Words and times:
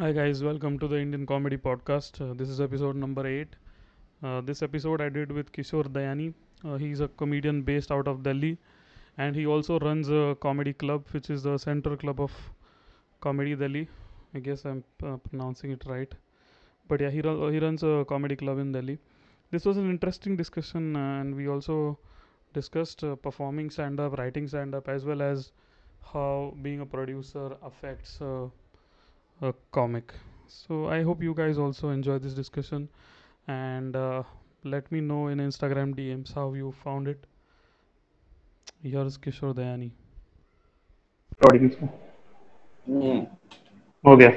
Hi 0.00 0.12
guys, 0.12 0.42
welcome 0.42 0.78
to 0.78 0.88
the 0.88 0.98
Indian 0.98 1.26
Comedy 1.26 1.58
Podcast. 1.58 2.22
Uh, 2.22 2.32
this 2.32 2.48
is 2.48 2.58
episode 2.58 2.96
number 2.96 3.26
8. 3.26 3.48
Uh, 4.22 4.40
this 4.40 4.62
episode 4.62 5.02
I 5.02 5.10
did 5.10 5.30
with 5.30 5.52
Kishore 5.52 5.88
Dayani. 5.96 6.32
Uh, 6.64 6.76
he's 6.76 7.00
a 7.00 7.08
comedian 7.08 7.60
based 7.60 7.92
out 7.92 8.08
of 8.08 8.22
Delhi 8.22 8.56
and 9.18 9.36
he 9.36 9.46
also 9.46 9.78
runs 9.78 10.08
a 10.08 10.38
comedy 10.40 10.72
club 10.72 11.04
which 11.10 11.28
is 11.28 11.42
the 11.42 11.58
Center 11.58 11.98
Club 11.98 12.18
of 12.18 12.32
Comedy 13.20 13.54
Delhi. 13.54 13.90
I 14.34 14.38
guess 14.38 14.64
I'm 14.64 14.82
uh, 15.02 15.18
pronouncing 15.18 15.72
it 15.72 15.84
right. 15.84 16.10
But 16.88 17.02
yeah, 17.02 17.10
he, 17.10 17.20
run, 17.20 17.52
he 17.52 17.58
runs 17.58 17.82
a 17.82 18.06
comedy 18.08 18.36
club 18.36 18.58
in 18.58 18.72
Delhi. 18.72 18.98
This 19.50 19.66
was 19.66 19.76
an 19.76 19.90
interesting 19.90 20.34
discussion 20.34 20.96
and 20.96 21.34
we 21.34 21.46
also 21.46 21.98
discussed 22.54 23.04
uh, 23.04 23.16
performing 23.16 23.68
stand 23.68 24.00
up, 24.00 24.16
writing 24.16 24.48
stand 24.48 24.74
up, 24.74 24.88
as 24.88 25.04
well 25.04 25.20
as 25.20 25.52
how 26.00 26.54
being 26.62 26.80
a 26.80 26.86
producer 26.86 27.54
affects 27.62 28.18
uh, 28.22 28.46
a 29.40 29.52
comic. 29.70 30.12
So 30.48 30.88
I 30.88 31.02
hope 31.02 31.22
you 31.22 31.34
guys 31.34 31.58
also 31.58 31.90
enjoy 31.90 32.18
this 32.18 32.34
discussion 32.34 32.88
and 33.48 33.96
uh, 33.96 34.22
let 34.64 34.90
me 34.92 35.00
know 35.00 35.28
in 35.28 35.38
Instagram 35.38 35.94
DMs 35.94 36.34
how 36.34 36.52
you 36.54 36.72
found 36.84 37.08
it. 37.08 37.24
Yours 38.82 39.18
Kishore 39.18 39.54
Dayani. 39.54 39.90
हम्म। 42.88 43.18
हो 44.04 44.16
गया 44.16 44.30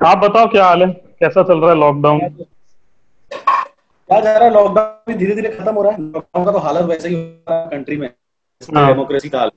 आप 0.00 0.18
बताओ 0.18 0.46
क्या 0.50 0.64
हाल 0.66 0.82
है 0.82 0.88
कैसा 1.20 1.42
चल 1.48 1.60
रहा 1.60 1.70
है 1.70 1.76
लॉकडाउन 1.78 2.18
क्या 2.20 4.20
जा 4.20 4.32
रहा 4.36 4.44
है 4.44 4.50
लॉकडाउन 4.54 4.88
भी 5.08 5.14
धीरे 5.18 5.34
धीरे 5.34 5.48
खत्म 5.56 5.74
हो 5.74 5.82
रहा 5.82 5.92
है 5.92 6.00
लॉकडाउन 6.02 6.44
का 6.44 6.52
तो 6.52 6.58
हालत 6.58 6.84
वैसे 6.88 7.08
ही 7.08 7.14
हो 7.14 7.20
रहा 7.48 7.60
है 7.60 7.68
कंट्री 7.70 7.96
में 7.96 8.08
हाँ। 8.60 8.86
डेमोक्रेसी 8.88 9.28
का 9.28 9.38
हाल 9.38 9.50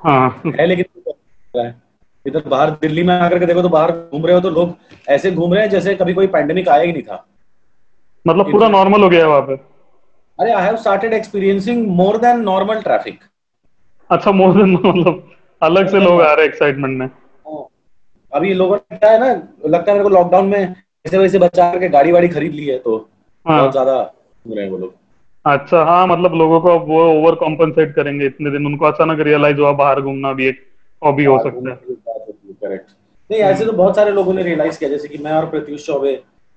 हाँ 0.00 0.42
है 0.58 0.66
लेकिन 0.66 0.84
हो 1.06 1.16
है। 1.56 1.70
इधर 2.26 2.48
बाहर 2.48 2.70
दिल्ली 2.80 3.02
में 3.02 3.14
आकर 3.14 3.38
के 3.38 3.46
देखो 3.46 3.62
तो 3.62 3.68
बाहर 3.68 3.90
घूम 3.92 4.26
रहे 4.26 4.34
हो 4.34 4.40
तो 4.40 4.50
लोग 4.50 4.74
ऐसे 5.08 5.30
घूम 5.32 5.54
रहे 5.54 5.62
हैं 5.62 5.70
जैसे 5.70 5.94
कभी 5.94 6.14
कोई 6.14 6.26
पैंडेमिक 6.28 6.68
आया 6.68 6.82
ही 6.82 6.92
नहीं 6.92 7.02
था। 7.02 7.24
मतलब 8.26 8.50
पूरा 8.52 8.68
नॉर्मल 8.68 9.02
हो 9.02 9.08
गया 9.08 9.20
है 9.20 9.28
वहाँ 9.28 9.42
पे। 9.42 9.54
अरे 10.38 10.52
I 10.52 10.64
have 10.64 10.76
started 10.76 11.12
experiencing 11.12 11.86
more 11.96 12.16
than 12.18 12.40
normal 12.42 12.80
traffic 12.82 13.18
अच्छा 14.10 14.32
मोर 14.32 14.54
देन 14.54 14.70
मतलब 14.74 15.22
अलग 15.62 15.88
से 15.90 16.00
लोग 16.00 16.20
आ 16.20 16.32
रहे 16.32 16.44
हैं 16.44 16.52
एक्साइटमेंट 16.52 16.98
में। 16.98 17.08
अभी 18.32 18.52
लोगों 18.54 18.76
ने 18.76 18.96
क्या 18.96 19.10
है 19.10 19.18
ना 19.20 19.28
लगता 19.68 19.90
है 19.90 19.92
मेरे 19.92 20.02
को 20.02 20.08
लॉकडाउन 20.10 20.46
में 20.46 20.74
ऐसे 21.04 21.18
वैसे 21.18 21.38
बचा 21.38 21.70
करके 21.72 21.88
गाड़ी 21.88 22.12
वाड़ी 22.12 22.28
खरीद 22.28 22.52
ली 22.54 22.66
है 22.66 22.78
तो 22.78 22.96
हाँ। 23.46 23.58
बहुत 23.58 23.72
ज़्यादा 23.72 24.02
घूम 24.44 24.54
रहे 24.54 24.64
हैं 24.64 24.72
वो 24.72 24.78
लोग। 24.78 24.94
अच्छा 25.44 25.82
हाँ 25.84 26.06
मतलब 26.06 26.34
लोगों 26.34 26.60
को 26.60 26.78
अब 26.78 26.88
वो 26.88 27.02
ओवर 27.10 27.34
कॉम्पनसेट 27.36 27.94
करेंगे 27.94 28.26
इतने 28.26 28.50
दिन। 28.50 28.66
उनको 28.66 28.86
अचानक 28.86 29.20
रियलाइज़ 29.20 29.60
हुआ 29.60 29.72
बाहर 29.74 30.00
घूमना 30.00 30.32
भी 30.32 30.46
एक 30.46 30.66
हॉबी 31.02 31.24
हो 31.24 31.38
सकता 31.42 31.70
है 31.70 31.76
करेक्ट 32.62 32.90
नहीं 33.30 33.40
ऐसे 33.42 33.64
तो 33.64 33.72
बहुत 33.72 33.96
सारे 33.96 34.10
लोगों 34.10 34.34
ने 34.34 34.42
रियलाइज़ 34.42 34.78
किया 34.78 34.90
जैसे 34.90 35.08
कि 35.08 35.18
मैं 35.18 35.32
और 35.32 35.48
प्रत्युष 35.50 35.86
चौबे 35.86 36.12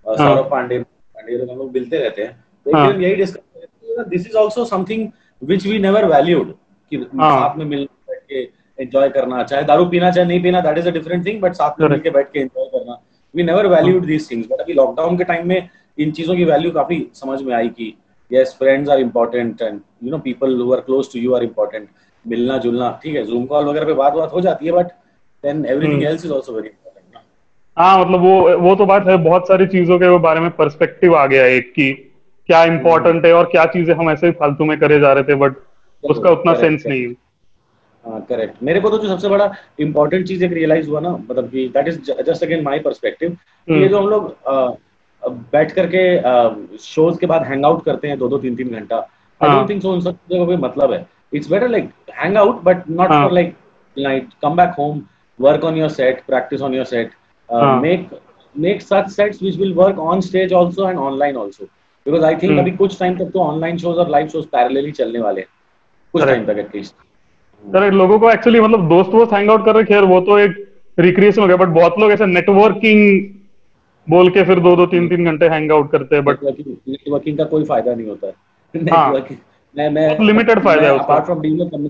हाँ। 0.05 0.15
सौरभ 0.17 0.49
पांडे 0.51 0.79
पांडे 0.79 1.35
हम 1.43 1.57
लोग 1.57 1.71
मिलते 1.73 1.97
रहते 1.97 2.21
हैं 2.21 2.31
तो 2.65 2.77
हाँ। 2.77 2.91
यही 2.91 3.15
discuss 3.15 4.07
this 4.09 4.27
is 4.27 4.37
also 4.37 4.65
something 4.65 5.07
which 5.41 5.65
we 5.67 5.79
never 5.79 6.05
valued 6.05 6.53
कि 6.91 6.95
हाँ। 6.95 7.31
साथ 7.31 7.57
में 7.57 7.65
मिल 7.65 7.87
के 8.09 8.41
एंजॉय 8.79 9.09
करना 9.09 9.43
चाहे 9.43 9.63
दारू 9.63 9.85
पीना 9.85 10.11
चाहे 10.11 10.27
नहीं 10.27 10.41
पीना 10.43 10.61
that 10.61 10.77
is 10.77 10.87
a 10.87 10.91
different 10.91 11.25
thing 11.25 11.41
but 11.41 11.53
साथ 11.53 11.79
में. 11.79 11.87
मिलके 11.89 12.09
बैठ 12.09 12.31
के 12.31 12.39
एंजॉय 12.39 12.65
करना 12.67 12.99
we 13.33 13.43
never 13.43 13.67
valued 13.67 14.05
these 14.05 14.29
things 14.31 14.47
but 14.47 14.61
अभी 14.61 14.73
लॉकडाउन 14.73 15.17
के 15.17 15.23
टाइम 15.23 15.47
में 15.47 15.69
इन 15.97 16.11
चीज़ों 16.11 16.35
की 16.35 16.45
वैल्यू 16.45 16.71
काफ़ी 16.71 17.05
समझ 17.15 17.41
में 17.41 17.53
आई 17.55 17.69
कि 17.69 17.93
yes 18.31 18.55
friends 18.59 18.89
are 18.89 18.99
important 18.99 19.61
and 19.61 19.79
you 20.03 20.11
know 20.11 20.17
people 20.19 20.59
who 20.61 20.73
are 20.73 20.79
close 20.81 21.11
to 21.13 21.19
you 21.19 21.33
are 21.33 21.43
important 21.43 21.89
मिलना 22.25 22.57
जुलना 22.57 22.89
ठीक 23.03 23.15
है 23.15 23.25
जूम 23.25 23.45
कॉल 23.45 23.65
वगैरह 23.65 23.85
पे 23.85 23.93
बात 23.93 24.13
बात 24.13 24.33
हो 24.33 24.41
जाती 24.41 24.65
है 24.65 24.71
but 24.71 24.87
then 25.43 25.65
everything 25.65 25.93
hmm. 25.93 26.07
Else 26.07 26.25
is 26.25 26.33
also 26.33 26.53
very 26.53 26.67
important 26.67 27.21
हाँ 27.77 27.99
मतलब 27.99 28.21
वो 28.21 28.57
वो 28.59 28.75
तो 28.75 28.85
बात 28.85 29.07
है 29.07 29.17
बहुत 29.23 29.47
सारी 29.47 29.65
चीज़ों 29.67 29.99
के 29.99 30.17
बारे 30.19 30.39
में 30.39 30.49
पर्सपेक्टिव 30.55 31.15
आ 31.17 31.25
गया 31.25 31.45
एक 31.53 31.71
की 31.71 31.91
क्या 32.49 32.63
इम्पोर्टेंट 32.65 33.25
है 33.25 33.33
और 33.33 33.45
क्या 33.51 33.65
चीज़ें 33.73 33.93
हम 33.95 34.09
ऐसे 34.11 34.27
ही 34.27 34.33
फालतू 34.39 34.65
में 34.65 34.77
करे 34.79 34.99
जा 34.99 35.11
रहे 35.13 35.23
थे 35.23 35.35
बट 35.37 35.55
उसका 36.03 36.29
उतना 36.31 36.53
सेंस 36.53 36.83
नहीं 36.87 37.01
है। 37.01 37.13
हाँ 38.05 38.19
करेक्ट 38.29 38.63
मेरे 38.63 38.79
को 38.79 38.89
तो 38.89 38.97
जो 38.97 39.07
सबसे 39.07 39.29
बड़ा 39.29 39.51
इंपॉर्टेंट 39.79 40.27
चीज़ 40.27 40.43
एक 40.45 40.53
रियलाइज़ 40.53 40.89
हुआ 40.89 40.99
ना 40.99 41.09
मतलब 41.11 41.49
कि 41.49 41.67
that 41.75 41.87
is 41.87 42.11
just 42.21 42.43
again 42.43 42.63
my 42.63 42.79
perspective 42.79 43.29
ये 43.29 43.75
हम्म। 43.75 43.87
जो 43.87 43.99
हम 43.99 44.07
लोग 44.07 44.35
बैठ 45.51 45.71
करके 45.71 46.77
शोज़ 46.83 47.19
के 47.19 47.25
बाद 47.25 47.43
हैंग 47.43 47.65
आउट 47.65 47.83
करते 47.85 48.07
हैं 48.07 48.17
दो 48.19 48.27
दो 48.29 48.37
तीन 48.37 48.55
तीन 48.55 48.69
घंटा 48.69 48.97
आई 48.97 49.49
हाँ। 49.49 49.57
डोंट 49.57 49.69
थिंक 49.69 49.81
सो 49.81 49.91
उन 49.93 50.01
सब 50.01 50.15
चीज़ों 50.15 50.39
का 50.39 50.45
कोई 50.45 50.57
मतलब 50.63 50.93
है। 50.93 51.05
It's 51.33 51.51
better 51.51 51.67
like 51.69 51.89
hang 52.19 52.37
out 52.37 52.61
but 52.63 52.89
not 52.89 53.11
हाँ। 53.11 53.23
For 53.23 53.31
like 53.33 53.55
like 53.97 54.27
come 54.41 54.55
back 54.55 54.73
home 54.79 55.01
work 55.39 55.63
on 55.63 55.77
your 55.77 55.89
set 55.91 56.21
practice 56.27 56.61
on 56.61 56.73
your 56.75 56.85
set 56.85 57.11
हाँ। 57.49 57.79
Make 57.81 58.09
make 58.55 58.81
such 58.81 59.09
sets 59.11 59.41
which 59.41 59.57
will 59.59 59.73
work 59.73 59.99
on 59.99 60.21
stage 60.21 60.53
also 60.53 60.89
and 60.89 60.99
online 60.99 61.37
also 61.37 61.65
because 62.05 62.23
I 62.25 62.35
think. 62.35 62.59
अभी 62.59 62.71
कुछ 62.71 62.99
time 62.99 63.17
तक 63.17 63.29
तो 63.33 63.39
online 63.39 63.77
shows 63.77 63.97
और 63.99 64.09
live 64.09 64.27
shows 64.27 64.45
parallelly 64.47 64.91
चलने 64.91 65.19
वाले 65.19 65.41
हैं 65.41 65.47
कुछ. 66.13 66.23
टाइम 66.23 66.45
तक 66.45 66.57
एटलीस्ट 66.59 66.95
करेक्ट 67.63 67.95
लोगों 67.95 68.19
को 68.19 68.29
एक्चुअली 68.31 68.59
मतलब 68.59 68.87
दोस्त 68.89 69.09
वोस्त 69.13 69.33
हैंग 69.33 69.49
आउट 69.49 69.65
कर 69.65 69.75
रहे 69.75 69.83
खैर 69.85 70.03
वो 70.05 70.19
तो 70.21 70.37
एक 70.39 70.57
रिक्रिएशन 70.97 71.41
हो 71.41 71.47
गया 71.47 71.57
बट 71.57 71.67
बहुत 71.75 71.99
लोग 71.99 72.11
ऐसे 72.11 72.25
नेटवर्किंग 72.25 73.29
बोल 74.07 74.29
के 74.29 74.43
फिर 74.45 74.59
दो 74.59 74.75
दो 74.75 74.85
तीन 74.85 75.07
तीन 75.09 75.25
घंटे 75.25 75.47
हैंग 75.49 75.71
आउट 75.71 75.91
करते 75.91 76.15
हैं 76.15 76.25
बट 76.25 76.43
नेटवर्किंग 76.43 76.75
नेटवर्किंग 76.89 77.37
का 77.37 77.43
कोई 77.45 77.63
फ़ायदा 77.65 77.93
नहीं 77.95 78.07
होता 78.07 78.27
है 78.27 78.85
हाँ। 78.91 79.11
मैं 79.77 79.89
मैं 79.89 80.07
limited 80.19 80.63
फ़ायदा 80.63 80.87
है 80.87 80.97
अपार्ट 80.99 81.25
फ्रॉम 81.25 81.39
बीइंग 81.39 81.61
अ। 81.61 81.89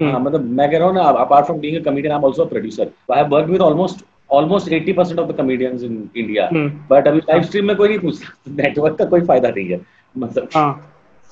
हाँ 0.00 0.20
मतलब 0.20 0.44
मैं 0.50 0.70
कह 0.70 0.78
रहा 0.78 0.86
हूँ 0.86 0.94
ना 0.94 1.02
apart 1.20 1.46
from 1.46 1.58
being 1.60 1.76
a 1.76 1.80
comedian 1.84 2.12
I 2.12 2.18
am 2.18 2.24
also 2.24 2.42
a 2.42 2.48
producer 2.48 2.90
I 3.12 3.18
have 3.18 3.28
worked 3.28 3.50
with 3.50 3.60
almost 3.60 4.04
almost 4.32 4.68
80% 4.68 5.18
of 5.18 5.32
the 5.32 5.36
comedians 5.36 5.82
in 5.82 6.08
India. 6.16 6.48
But 6.90 7.08
अभी 7.08 7.18
लाइव 7.18 7.42
स्ट्रीम 7.42 7.66
में 7.66 7.76
कोई 7.76 7.88
नहीं 7.88 7.98
पूछता 7.98 8.52
नेटवर्क 8.62 8.98
का 8.98 9.04
कोई 9.04 9.20
फ़ायदा 9.20 9.48
नहीं 9.48 9.68
है 9.68 9.80
मतलब। 10.14 10.48
हाँ। 10.54 10.70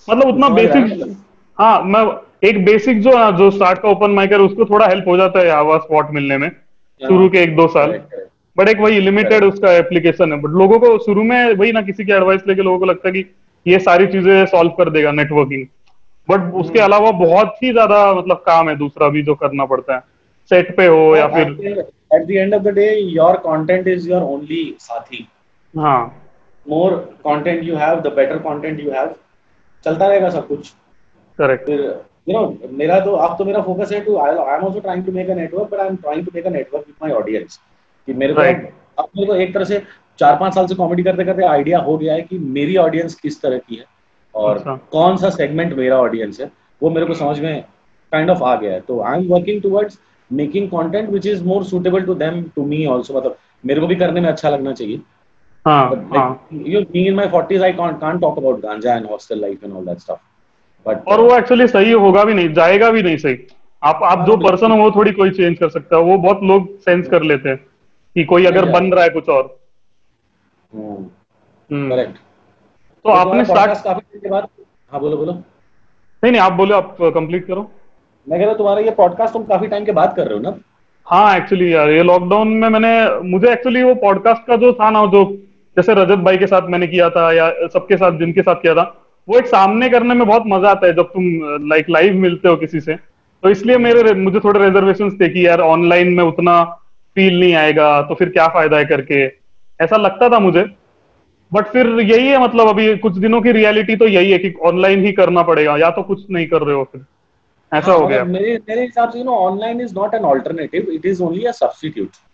मतलब 0.09 0.29
उतना 0.29 0.47
है? 0.47 0.55
बेसिक? 0.55 1.17
हाँ 1.59 1.83
मैं 1.83 2.05
एक 2.45 2.65
बेसिक 2.65 3.01
जो 3.03 3.13
जो 3.33 3.51
स्टार्ट 3.51 3.79
का 3.79 3.89
ओपन 3.89 4.11
माइक 4.11 4.33
है 4.33 4.39
उसको 4.39 4.65
थोड़ा 4.65 4.87
हेल्प 4.87 5.09
हो 5.09 5.17
जाता 5.17 5.41
है 5.41 5.51
आवाज़ 5.51 5.83
स्पॉट 5.83 6.11
मिलने 6.11 6.39
में 6.39 6.51
शुरू 7.03 7.29
के 7.29 7.39
एक 7.39 7.57
दो 7.57 7.67
साल. 7.69 8.01
बट 8.57 8.69
एक 8.69 8.79
वही 8.81 9.01
लिमिटेड 9.01 9.45
उसका 9.45 9.73
एप्लीकेशन 9.73 10.33
है। 10.33 10.41
बट 10.41 10.51
लोगों 10.51 10.79
को 10.79 10.99
शुरू 10.99 11.23
में 11.23 11.55
वही 11.55 11.73
ना 11.73 11.83
किसी 11.83 12.05
की 12.05 12.13
एडवाइस 12.13 12.43
लेके 12.49 12.63
लोगों 12.63 12.79
को 12.79 12.85
लगता 12.85 13.09
है 13.09 13.13
कि 13.15 13.23
ये 13.67 13.79
सारी 13.81 14.07
चीज़ें 14.09 14.47
सॉल्व 14.47 14.71
कर 14.73 14.91
देगा 14.91 15.13
नेटवर्किंग 15.13 15.67
बट 16.29 16.53
उसके 16.55 16.81
अलावा 16.81 17.11
बहुत 17.19 17.63
ही 17.63 17.73
ज़्यादा 17.73 18.13
मतलब 18.15 18.43
काम 18.47 18.69
है 18.69 18.77
दूसरा 18.77 19.09
भी 19.09 19.23
जो 19.23 19.35
करना 19.37 19.65
पड़ता 19.65 19.95
है। 19.95 20.01
सेट 20.51 20.77
पे 20.77 20.87
हो 20.87 21.17
या 21.17 21.27
फिर 21.29 21.49
at 22.15 22.27
the 22.27 22.31
end 22.31 22.55
of 22.55 22.63
the 22.63 22.75
day 22.75 22.89
your 22.95 23.37
content 23.47 23.89
is 23.89 24.09
your 24.11 24.23
only 24.25 24.65
साथी। 24.81 25.27
हाँ। 25.75 26.23
More 26.67 26.95
content 27.27 27.65
you 27.65 27.77
have 27.77 28.01
the 28.01 28.13
better 28.15 28.39
content 28.41 28.81
you 28.81 28.91
have 28.91 29.15
चलता 29.85 30.07
रहेगा 30.07 30.31
सब 30.31 30.47
कुछ। 30.49 30.69
करेक्ट 31.39 31.69
यू 31.71 32.33
नो 32.33 32.69
मेरा 32.73 32.99
तो 33.01 33.13
अब 33.17 33.37
तो 33.39 33.45
मेरा 33.45 33.61
फोकस 33.63 33.93
है 33.93 34.01
to 34.05 34.17
I 34.19 34.33
am 34.33 34.65
also 34.65 34.81
trying 34.81 35.05
to 35.07 35.13
make 35.13 35.31
a 35.31 35.35
network 35.35 35.71
but 35.73 35.81
I 35.81 35.87
am 35.89 35.97
trying 35.97 36.25
to 36.25 36.33
make 36.35 36.47
a 36.47 36.51
network 36.51 36.85
with 36.87 36.95
my 37.03 37.13
audience 37.15 37.61
कि 38.09 38.13
मेरे 38.15 38.35
को. 38.35 38.41
अब 38.99 39.09
मेरे 39.17 39.27
को 39.27 39.35
एक 39.37 39.55
तरह 39.55 39.65
से 39.65 39.83
चार 40.19 40.37
पाँच 40.37 40.55
साल 40.55 40.67
से 40.67 40.75
कॉमेडी 40.75 41.03
करते 41.03 41.25
करते 41.25 41.43
आइडिया 41.43 41.79
हो 41.79 41.99
गया 41.99 42.15
है 42.15 42.23
कि 42.23 42.39
मेरी 42.39 42.77
ऑडियंस 42.77 43.15
किस 43.15 43.41
तरह 43.43 43.59
की 43.59 43.77
है 43.77 43.85
और 44.35 44.57
अच्छा। 44.57 44.77
कौन 44.93 45.17
सा 45.17 45.31
सेगमेंट 45.31 45.73
मेरा 45.73 45.99
ऑडियंस 45.99 46.41
है 46.41 46.51
वो 46.83 46.91
मेरे 46.91 47.07
को 47.07 47.15
समझ 47.15 47.41
में 47.41 47.65
काइंड 48.13 48.31
ऑफ़ 48.31 48.43
आ 48.43 48.57
गया 48.57 48.73
है। 48.73 48.81
तो 48.81 49.01
I 49.01 49.19
am 49.19 49.29
working 49.29 49.63
towards 49.63 49.99
making 50.33 50.69
content 50.69 51.09
which 51.11 51.27
is 51.27 51.45
more 51.45 51.65
suitable 51.65 52.03
to 52.03 52.15
them 52.15 52.43
to 52.57 52.65
me 52.67 52.85
also 52.85 53.15
मतलब 53.15 53.37
मेरे 53.67 53.81
को 53.81 53.87
भी 53.87 53.97
करने 53.97 54.21
में 54.21 54.29
अच्छा 54.29 54.51
लगना 54.51 54.73
चाहिए। 54.73 55.01
हाँ 55.67 55.91
हाँ 56.13 56.49
like, 56.53 56.67
you 56.67 56.81
know, 56.81 56.93
being 56.93 57.07
in 57.07 57.17
my 57.17 57.27
40s, 57.27 57.63
I 57.63 57.73
can't 57.73 58.01
can't 58.01 58.21
talk 58.21 58.37
about 58.37 58.61
ganja 58.61 58.97
and 58.97 59.07
hostel 59.07 59.39
life 59.39 59.63
and 59.63 59.73
all 59.73 59.85
that 59.85 60.01
stuff. 60.01 60.21
But 60.87 61.07
और 61.07 61.21
वो 61.21 61.37
एक्चुअली 61.37 61.67
सही 61.69 61.93
होगा 61.93 62.25
भी 62.25 62.35
नहीं 62.35 62.53
जाएगा 62.53 62.91
भी 62.91 63.03
नहीं 63.03 63.17
सही। 63.17 63.39
आप 63.83 64.01
आप 64.03 64.27
जो 64.27 64.37
हाँ, 64.37 64.43
पर्सन 64.43 64.71
हो 64.71 64.77
वो 64.77 64.91
थोड़ी 64.91 65.13
कोई 65.13 65.31
चेंज 65.31 65.59
कर 65.59 65.69
सकता 65.69 65.97
है। 65.97 66.03
वो 66.03 66.19
बहुत 66.19 66.41
लोग 66.43 66.79
सेंस 66.79 67.09
कर 67.09 67.23
लेते 67.23 67.49
हैं 67.49 67.57
कि 68.15 68.25
कोई 68.25 68.45
अगर 68.45 68.65
बन 68.65 68.93
रहा 68.93 69.05
है 69.05 69.11
कुछ 69.11 69.29
और। 69.29 69.66
हम्म, 70.73 71.05
हम्म। 71.71 72.03
तो 73.05 73.11
आपने 73.11 73.45
स्टार्ट 73.45 73.83
काफ़ी 73.85 74.01
दिन 74.13 74.21
के 74.21 74.29
बाद 74.31 74.49
हाँ 74.93 75.01
बोलो 75.01 75.17
बोलो। 75.17 75.33
नहीं 75.33 76.31
नहीं 76.33 76.41
आप 76.43 76.53
बोले 76.53 76.75
आप 76.75 76.97
कंप्लीट 77.03 77.47
करो। 77.47 77.71
मैं 78.27 78.39
कह 78.39 78.45
रहा 78.45 78.51
हूँ 78.51 78.59
तुम्हारा 78.59 78.81
ये 78.81 78.91
पॉडकास्ट 78.93 79.33
तुम 79.35 79.43
काफ़ी 79.45 79.69
टाइम 79.69 79.85
के 79.85 79.93
बाद 79.93 80.15
कर 80.17 80.27
रहे 80.27 80.37
हो 80.37 80.43
ना? 80.43 80.57
हाँ 81.07 81.37
एक्चुअली 81.37 81.73
यार 81.75 81.91
ये 81.91 82.03
लॉकडाउन 82.03 82.49
में 82.51 82.69
मैंने 82.69 82.95
मुझे 83.29 83.51
एक्चुअली 83.53 83.83
वो 83.83 83.95
पॉडकास्ट 83.97 84.47
का 84.47 84.57
जो 84.57 84.73
था 84.73 84.91
ना 84.91 85.05
जो 85.07 85.25
जैसे 85.77 85.95
रजत 85.95 86.19
भाई 86.25 86.37
के 86.37 86.47
साथ 86.47 86.69
मैंने 86.71 86.87
किया 86.87 87.09
था 87.11 87.31
या 87.33 87.51
सबके 87.73 87.97
साथ 87.97 88.19
जिनके 88.19 88.43
साथ 88.43 88.63
किया 88.63 88.75
था 88.75 88.83
वो 89.29 89.39
एक 89.39 89.47
सामने 89.47 89.89
करने 89.91 90.15
में 90.15 90.27
बहुत 90.27 90.43
मज़ा 90.47 90.71
आता 90.71 90.87
है 90.87 90.93
जब 90.95 91.09
तुम 91.13 91.25
लाइक 91.69 91.91
लाइव 91.91 92.15
मिलते 92.21 92.49
हो 92.49 92.57
किसी 92.57 92.81
से। 92.81 92.95
तो 93.43 93.51
इसलिए 93.51 93.77
मेरे 93.79 94.15
मुझे 94.15 94.41
थोड़े 94.41 94.61
रिजर्वेशन 94.61 95.11
थे 95.19 95.29
कि 95.29 95.47
यार 95.47 95.61
ऑनलाइन 95.61 96.13
में 96.15 96.23
उतना 96.25 96.63
फील 97.17 97.39
नहीं 97.41 97.55
आएगा 97.55 98.01
तो 98.03 98.15
फिर 98.15 98.29
क्या 98.29 98.47
फ़ायदा 98.49 98.79
है 98.79 98.85
करके? 98.85 99.27
ऐसा 99.81 99.97
लगता 99.97 100.29
था 100.29 100.39
मुझे 100.39 100.65
बट 101.53 101.67
फिर 101.73 101.87
यही 102.01 102.27
है 102.29 102.39
मतलब 102.43 102.69
अभी 102.69 102.97
कुछ 102.99 103.17
दिनों 103.19 103.41
की 103.43 103.53
रियलिटी 103.53 103.97
तो 103.97 104.07
यही 104.09 104.31
है 104.31 104.39
कि 104.39 104.53
ऑनलाइन 104.67 105.05
ही 105.05 105.13
करना 105.13 105.43
पड़ेगा 105.51 105.77
या 105.79 105.91
तो 105.99 106.03
कुछ 106.03 106.25
नहीं 106.31 106.47
कर 106.49 106.63
रहे 106.63 106.75
हो 106.77 106.85
फिर। 106.93 107.05
ऐसा 107.73 107.91
हाँ, 107.93 107.99
हो 108.01 108.07
गया। 108.07 108.23
मतलब 108.25 108.33
मेरे 108.35 108.57
मेरे 108.69 108.83
हिसाब 108.83 109.11
से 109.11 109.19
you 109.19 109.25
know 109.25 109.33
online 109.47 109.81
is 109.81 109.95
not 109.95 110.15
an 110.15 110.25
alternative 110.25 110.91
it 110.93 111.07
is 111.07 111.23
only 111.23 111.45
a 111.45 111.53
substitute 111.63 112.25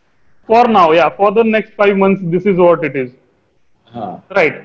for 0.49 0.62
now 0.75 0.85
yeah 0.94 1.09
for 1.19 1.29
the 1.35 1.43
next 1.49 1.75
five 1.81 1.99
months 1.99 2.23
this 2.31 2.47
is 2.53 2.56
what 2.62 2.85
it 2.87 2.97
is 3.03 3.11
हाँ। 3.94 4.09
Right 4.39 4.56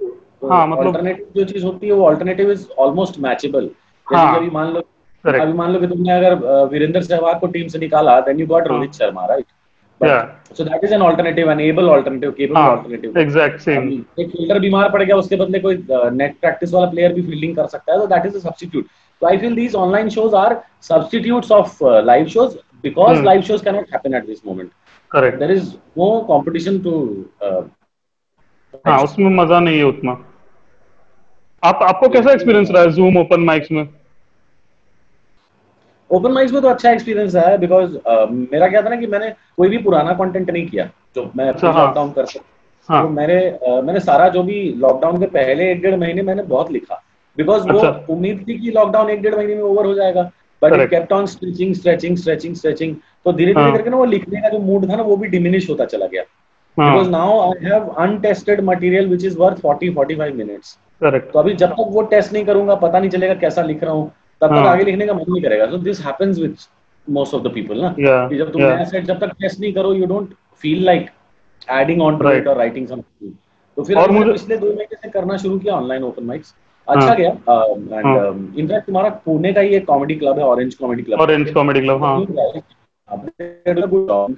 तो 0.00 0.48
हाँ, 0.48 0.66
मतलब- 0.68 1.18
जो 1.36 1.44
चीज़ 1.44 1.64
होती 1.64 1.86
है 1.86 1.92
वो 1.92 2.04
अल्टरनेटिव 2.08 2.50
इज़ 2.52 2.66
ऑलमोस्ट 2.78 3.18
मैचेबल 3.20 3.68
हाँ, 4.06 4.36
अभी 4.36 4.50
मान 4.50 4.72
लो 4.72 4.80
अभी 5.24 5.52
मान 5.58 5.70
लो 5.72 5.80
कि 5.80 5.86
तुमने 5.86 6.12
अगर 6.12 6.34
वीरेंद्र 6.72 7.02
सहवाग 7.02 7.38
को 7.40 7.46
टीम 7.56 7.66
से 7.68 7.78
निकाला 7.78 8.18
then 8.20 8.40
you 8.40 8.46
got. 8.46 8.66
Rohit 8.68 8.92
Sharma 8.94 9.24
right 9.26 9.44
Yeah. 10.06 10.22
So 10.56 10.64
that 10.64 10.84
is 10.84 10.94
an 10.94 11.00
alternative 11.02 11.50
an 11.50 11.60
able 11.60 11.88
alternative 11.88 12.30
capable 12.32 12.60
हाँ 12.60 12.76
अल्टरनेटिव 12.76 13.22
exact 13.22 13.64
same 13.66 13.88
एक 14.20 14.28
फील्डर 14.30 14.58
बीमार 14.60 14.90
पड़ 14.90 15.02
गया 15.02 15.16
उसके 15.16 15.36
बदले 15.36 15.60
कोई 15.60 15.76
नेट 15.90 16.38
प्रैक्टिस 16.40 16.72
वाला 16.74 16.90
प्लेयर 16.90 17.12
भी 17.12 17.22
फील्डिंग 17.22 17.56
कर 17.56 17.66
सकता 17.66 17.92
है 17.92 17.98
तो 17.98 18.06
that 18.06 18.26
is 18.26 18.36
a 18.36 18.40
substitute 18.40 18.86
so 19.22 19.26
i 19.28 19.36
feel 19.40 19.52
these 19.56 19.74
online 19.80 20.08
shows 20.12 20.32
are 20.38 20.54
substitutes 20.80 21.50
of 21.50 21.82
uh, 21.82 22.02
live 22.02 22.30
shows 22.30 22.56
because 22.84 23.20
Hmm. 23.20 23.26
live 23.26 23.44
shows 23.48 23.62
cannot 23.62 23.92
happen 23.96 24.16
at 24.18 24.26
this 24.30 24.40
moment 24.44 24.72
correct 25.10 25.38
there 25.42 25.52
is 25.56 25.68
no 25.96 26.08
competition 26.30 26.80
to 26.86 26.94
uh, 27.48 27.62
हाँ 28.86 28.98
उसमें 29.02 29.30
मज़ा 29.36 29.58
नहीं 29.60 29.78
है 29.78 29.84
उतना 29.84 30.12
आप 31.62 31.82
आपको 31.82 32.08
कैसा 32.08 32.32
experience 32.32 32.70
रहा 32.70 32.82
है 32.82 32.90
जूम 32.92 33.16
ओपन 33.18 33.40
माइक्स 33.50 33.70
में 33.72 33.84
ओपन 36.10 36.32
माइक्स 36.32 36.52
में 36.52 36.60
तो 36.62 36.68
अच्छा 36.68 36.90
एक्सपीरियंस 36.90 37.34
है 37.36 37.56
बिकॉज़ 37.58 37.96
uh, 37.96 38.30
मेरा 38.52 38.68
क्या 38.68 38.82
था 38.82 38.88
ना 38.88 38.96
कि 38.96 39.06
मैंने 39.06 39.30
कोई 39.56 39.68
भी 39.68 39.78
पुराना 39.78 40.12
कंटेंट 40.12 40.50
नहीं 40.50 40.66
किया 40.66 40.90
जो 41.16 41.30
मैं 41.36 41.48
अच्छा, 41.48 41.70
हाँ। 41.70 41.86
लॉकडाउन 41.86 42.10
कर 42.12 42.26
सकता 42.26 42.52
हाँ 42.88 43.02
तो 43.02 43.08
मैंने 43.08 43.38
uh, 43.68 43.82
मैंने 43.84 44.00
सारा 44.00 44.28
जो 44.28 44.42
भी 44.42 44.62
लॉकडाउन 44.78 45.20
के 45.20 45.26
पहले 45.26 45.70
एक 45.72 45.82
डेढ़ 45.82 45.96
महीने 45.96 46.22
मैंने 46.22 46.42
बहुत 46.42 46.70
लिखा 46.72 47.02
बिकॉज़ 47.38 47.68
अच्छा. 47.68 47.88
वो। 47.88 48.14
उम्मीद 48.14 48.44
थी 48.48 48.58
कि 48.58 48.70
लॉकडाउन 48.70 49.10
एक 49.10 49.22
डेढ़ 49.22 49.34
महीने 49.34 49.54
में 49.54 49.62
ओवर 49.62 49.86
हो 49.86 49.94
जाएगा 49.94 50.30
but 50.62 50.72
it. 50.72 50.90
Kept 50.90 51.12
on 51.12 51.26
stretching 51.26 51.74
stretching 51.74 52.16
stretching 52.16 52.54
stretching 52.54 52.94
तो 53.24 53.32
धीरे 53.32 53.52
धीरे 53.52 53.64
हाँ। 53.64 53.76
करके 53.76 53.90
ना 53.90 53.96
वो 53.96 54.04
लिखने 54.04 54.40
का 54.40 54.48
जो 54.48 54.58
मूड 54.58 54.90
था 54.90 54.96
ना 54.96 55.02
वो 55.02 55.16
भी 55.16 55.28
डिमिनिश 55.28 55.70
होता 55.70 55.84
चला 55.84 56.06
गया 56.06 56.22
because 56.76 57.08
now 57.08 57.40
I 57.40 57.64
have 57.64 57.88
untested 57.98 58.60
material 58.60 59.08
which 59.08 59.24
is 59.24 59.38
worth 59.38 59.60
40 59.66 59.90
45 59.96 60.32
minutes 60.32 60.78
correct 61.00 61.32
तो 61.32 61.38
अभी 61.38 61.52
जब 61.54 61.70
तक 61.70 61.90
वो 61.90 62.02
टेस्ट 62.02 62.32
नहीं 62.32 62.44
करूँगा 62.44 62.74
पता 62.74 62.98
नहीं 62.98 63.10
चलेगा 63.10 63.34
कैसा 63.34 63.62
लिख 63.62 63.82
रहा 63.84 63.92
हूँ 63.92 64.10
तब 64.44 64.50
तक 64.50 64.56
हाँ। 64.56 64.66
आगे 64.66 64.84
लिखने 64.84 65.06
का 65.06 65.14
मन 65.14 65.24
नहीं 65.28 65.42
करेगा। 65.42 65.66
So 65.66 65.76
this 65.76 66.00
happens 66.06 66.38
with 66.38 66.56
most 67.10 67.34
of 67.34 67.42
the 67.42 67.52
people 67.54 67.80
ना। 67.80 67.94
कि 68.00 68.36
जब 68.36 68.52
तुम 68.52 68.62
yeah. 68.62 68.74
नया 68.74 68.84
सेट 68.84 69.04
जब 69.04 69.18
तक 69.18 69.26
टेस्ट 69.26 69.60
नहीं 69.60 69.72
करो 69.72 69.92
you 69.92 70.06
don't 70.06 70.34
feel 70.58 70.84
like 70.84 71.10
adding 71.70 72.02
on 72.02 72.18
to 72.18 72.30
it 72.30 72.48
और 72.48 72.56
राइटिंग 72.56 72.88
समथिंग 72.88 73.32
तो 73.76 73.82
फिर 73.82 73.98
और 73.98 74.10
मुझे- 74.10 74.32
पिछले 74.32 74.56
दो 74.56 74.66
महीने 74.66 74.84
से 74.84 75.08
करना 75.10 75.36
शुरू 75.36 75.58
किया 75.58 75.74
ऑनलाइन 75.74 76.02
ओपन 76.02 76.24
माइक्स 76.24 76.54
अच्छा 76.88 77.06
हाँ। 77.06 77.16
गया। 77.16 77.30
एंड 77.30 78.58
इनफैक्ट 78.58 78.86
तुम्हारा 78.86 79.08
पुणे 79.10 79.52
का 79.52 79.60
ही 79.60 79.68
एक 79.68 79.86
कॉमेडी 79.86 80.14
क्लब 80.14 80.38
है 80.38 80.44
orange 80.44 80.74
comedy 80.74 81.02
club 81.02 81.20
orange 81.20 81.50
comedy 81.50 81.80
club 81.80 82.04
हाँ। 82.04 82.18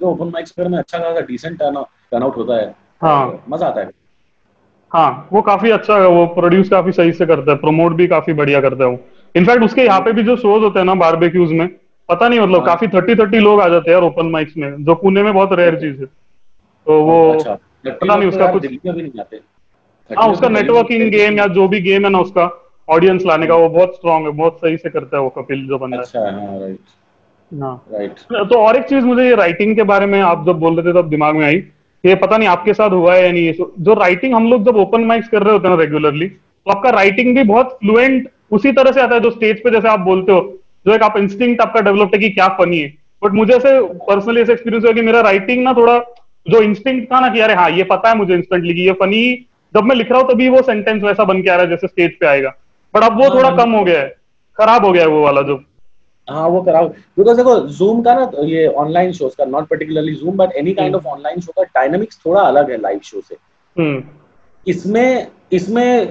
ओपन 0.03 0.27
माइक्स 0.27 0.51
पर 0.51 0.67
में 0.67 0.77
अच्छा 0.77 0.97
खासा 0.97 1.19
डिसेंट 1.19 1.59
टर्न 1.59 2.23
आउट 2.23 2.37
होता 2.37 2.55
है। 2.55 2.75
हाँ। 3.01 3.43
मज़ा 3.49 3.67
आता 3.67 3.81
है। 3.81 3.89
हाँ 4.93 5.27
वो 5.33 5.41
काफ़ी 5.41 5.71
अच्छा 5.71 5.97
है। 5.97 6.07
वो 6.07 6.25
प्रोड्यूस 6.25 6.69
काफ़ी 6.69 6.91
सही 6.91 7.11
से 7.11 7.25
करता 7.25 7.51
है। 7.51 7.57
प्रमोट 7.57 7.91
भी 7.91 8.07
काफ़ी 8.07 8.33
बढ़िया 8.33 8.61
करता 8.61 8.83
है 8.83 8.89
वो। 8.89 8.99
इनफैक्ट 9.35 9.63
उसके 9.63 9.81
यहाँ 9.81 9.99
पे 10.01 10.11
भी 10.11 10.23
जो 10.23 10.35
शोज़ 10.35 10.63
होते 10.63 10.79
हैं 10.79 10.85
ना 10.85 10.93
बारबेक्यूज 10.95 11.51
में 11.51 11.67
पता 12.09 12.27
नहीं 12.27 12.39
मतलब 12.39 12.57
हाँ। 12.57 12.65
काफ़ी 12.65 12.87
थर्टी 12.87 13.15
थर्टी 13.15 13.39
लोग 13.39 13.61
आ 13.61 13.67
जाते 13.69 13.91
हैं 13.91 13.97
ओपन 13.97 14.29
माइक्स 14.31 14.57
में 14.57 14.83
जो 14.83 14.95
पुणे 14.95 15.23
में 15.23 15.33
बहुत 15.33 15.53
रेयर 15.53 15.75
चीज़ 15.79 15.99
है। 15.99 16.05
तो 16.05 17.01
वो 17.03 17.17
अच्छा 17.33 17.53
पता 17.85 18.15
नहीं 18.15 18.29
उसका 18.29 18.51
कुछ- 18.51 18.65
नहीं 18.85 19.19
आते 19.19 19.39
हाँ 20.09 20.27
उसका 20.29 20.49
नेटवर्किंग 20.49 21.09
गेम 21.11 21.37
या 21.37 21.45
जो 21.47 21.67
भी 21.67 21.79
गेम 21.81 22.05
है 22.05 22.09
ना 22.09 22.19
उसका 22.19 22.49
ऑडियंस 22.87 23.23
लाने 23.25 23.47
का 23.47 23.55
वो 23.55 23.67
बहुत 23.69 23.95
स्ट्रांग 23.95 24.25
है 24.25 24.31
बहुत 24.31 24.59
सही 24.59 24.77
से 24.77 24.89
करता 24.89 25.17
है 25.17 25.23
वो 25.23 25.29
कपिल 25.29 25.67
जो 25.67 25.77
बंदा 25.77 25.97
अच्छा 25.97 26.19
हाँ 26.19 26.59
राइट 26.59 26.77
है। 27.51 27.59
हाँ 27.59 27.85
राइट 27.91 28.19
तो 28.49 28.59
और 28.59 28.75
एक 28.75 28.83
चीज़ 28.83 29.05
मुझे 29.05 29.23
ये 29.25 29.35
राइटिंग 29.35 29.75
के 29.75 29.83
बारे 29.91 30.05
में 30.05 30.19
आप 30.21 30.45
जब 30.45 30.59
बोल 30.59 30.79
रहे 30.79 30.93
थे 30.93 31.01
तब 31.01 31.09
दिमाग 31.09 31.35
में 31.35 31.45
आई 31.45 31.55
ये 32.03 32.15
पता 32.15 32.37
नहीं 32.37 32.49
आपके 32.49 32.73
साथ 32.73 32.89
हुआ 32.89 33.15
है 33.15 33.25
या 33.25 33.31
नहीं 33.31 33.53
जो 33.83 33.93
राइटिंग 33.93 34.33
हम 34.35 34.49
लोग 34.49 34.65
जब 34.65 34.77
ओपन 34.77 35.03
माइक्स 35.05 35.27
कर 35.27 35.43
रहे 35.43 35.53
होते 35.53 35.67
हैं 35.67 35.75
ना 35.75 35.81
रेगुलरली 35.83 36.27
तो 36.27 36.71
आपका 36.71 36.89
राइटिंग 36.89 37.35
भी 37.35 37.43
बहुत 37.43 37.77
फ्लुएंट 37.81 38.29
उसी 38.51 38.71
तरह 38.71 38.91
से 38.91 39.01
आता 39.01 39.15
है 39.15 39.21
जो 39.21 39.31
स्टेज 39.31 39.63
पे 39.63 39.71
जैसे 39.71 39.87
आप 39.87 39.99
बोलते 40.01 40.31
हो 40.31 40.41
जो 40.85 40.93
एक 40.93 41.03
आप 41.03 41.17
इंस्टिंक्ट 41.17 41.61
आपका 41.61 41.81
डेवलप 41.81 42.11
है 42.13 42.19
कि 42.19 42.29
क्या 42.29 42.47
फनी 42.57 42.79
है। 42.79 42.93
बट 43.21 43.31
मुझे 43.33 43.53
ऐसे 43.53 43.79
पर्सनली 44.05 44.41
ऐसे 44.41 44.53
एक्सपीरियंस 44.53 44.85
हुआ 44.85 44.93
कि 44.93 45.01
मेरा 45.01 45.21
राइटिंग 45.21 45.63
ना 45.63 45.73
थोड़ा 45.73 45.99
जो 46.45 46.61
इंस्टिंक्ट 46.61 47.11
था 47.13 47.19
ना 47.19 47.29
कि 47.29 47.39
अरे 47.39 47.53
हाँ 47.53 47.69
ये 47.71 47.83
पता 47.85 48.09
है 48.09 48.15
मुझे 48.17 48.33
इंस्टेंटली 48.33 48.73
कि 48.73 48.87
ये 48.87 48.91
फनी 48.99 49.21
जब 49.75 49.83
मैं 49.83 49.95
लिख 49.95 50.11
रहा 50.11 50.19
हूँ 50.19 50.29
तभी 50.29 50.49
वो 50.49 50.61
सेंटेंस 50.61 51.03
वैसा 51.03 51.23
बन 51.23 51.41
के 51.41 51.49
आ 51.49 51.55
रहा 51.55 51.63
है 51.63 51.69
जैसे 51.69 51.87
स्टेज 51.87 52.11
पे 52.19 52.27
आएगा। 52.27 52.49
बट 52.93 53.03
अब 53.03 53.17
वो 53.21 53.29
थोड़ा 53.35 53.49
कम 53.55 53.71
हो 53.71 53.83
गया 53.83 53.99
है। 53.99 54.15
खराब 54.57 54.85
हो 54.85 54.91
गया 54.91 55.03
है 55.03 55.09
वो 55.09 55.23
वाला 55.23 55.41
जो। 55.41 55.59
हाँ 56.27 56.47
वो 56.49 56.61
कराओ 56.61 56.87
बिकॉज़ 56.87 57.37
देखो 57.37 57.59
जूम 57.69 58.01
का 58.03 58.13
ना 58.13 58.29
ये 58.45 58.65
ऑनलाइन 58.77 59.11
शोज़ 59.13 59.35
का 59.37 59.45
not 59.45 59.67
particularly 59.67 60.13
Zoom 60.13 60.37
but 60.37 60.55
any 60.57 60.73
kind 60.73 60.95
of 60.95 61.05
online 61.07 61.39
show 61.41 61.51
का 61.51 61.63
डायनामिक्स 61.65 62.19
थोड़ा 62.25 62.41
अलग 62.41 62.71
है 62.71 62.77
लाइव 62.77 62.99
शो 63.03 63.21
से। 63.21 63.35
हम्म। 63.75 64.03
इसमें 64.65 65.27
इसमें 65.51 66.05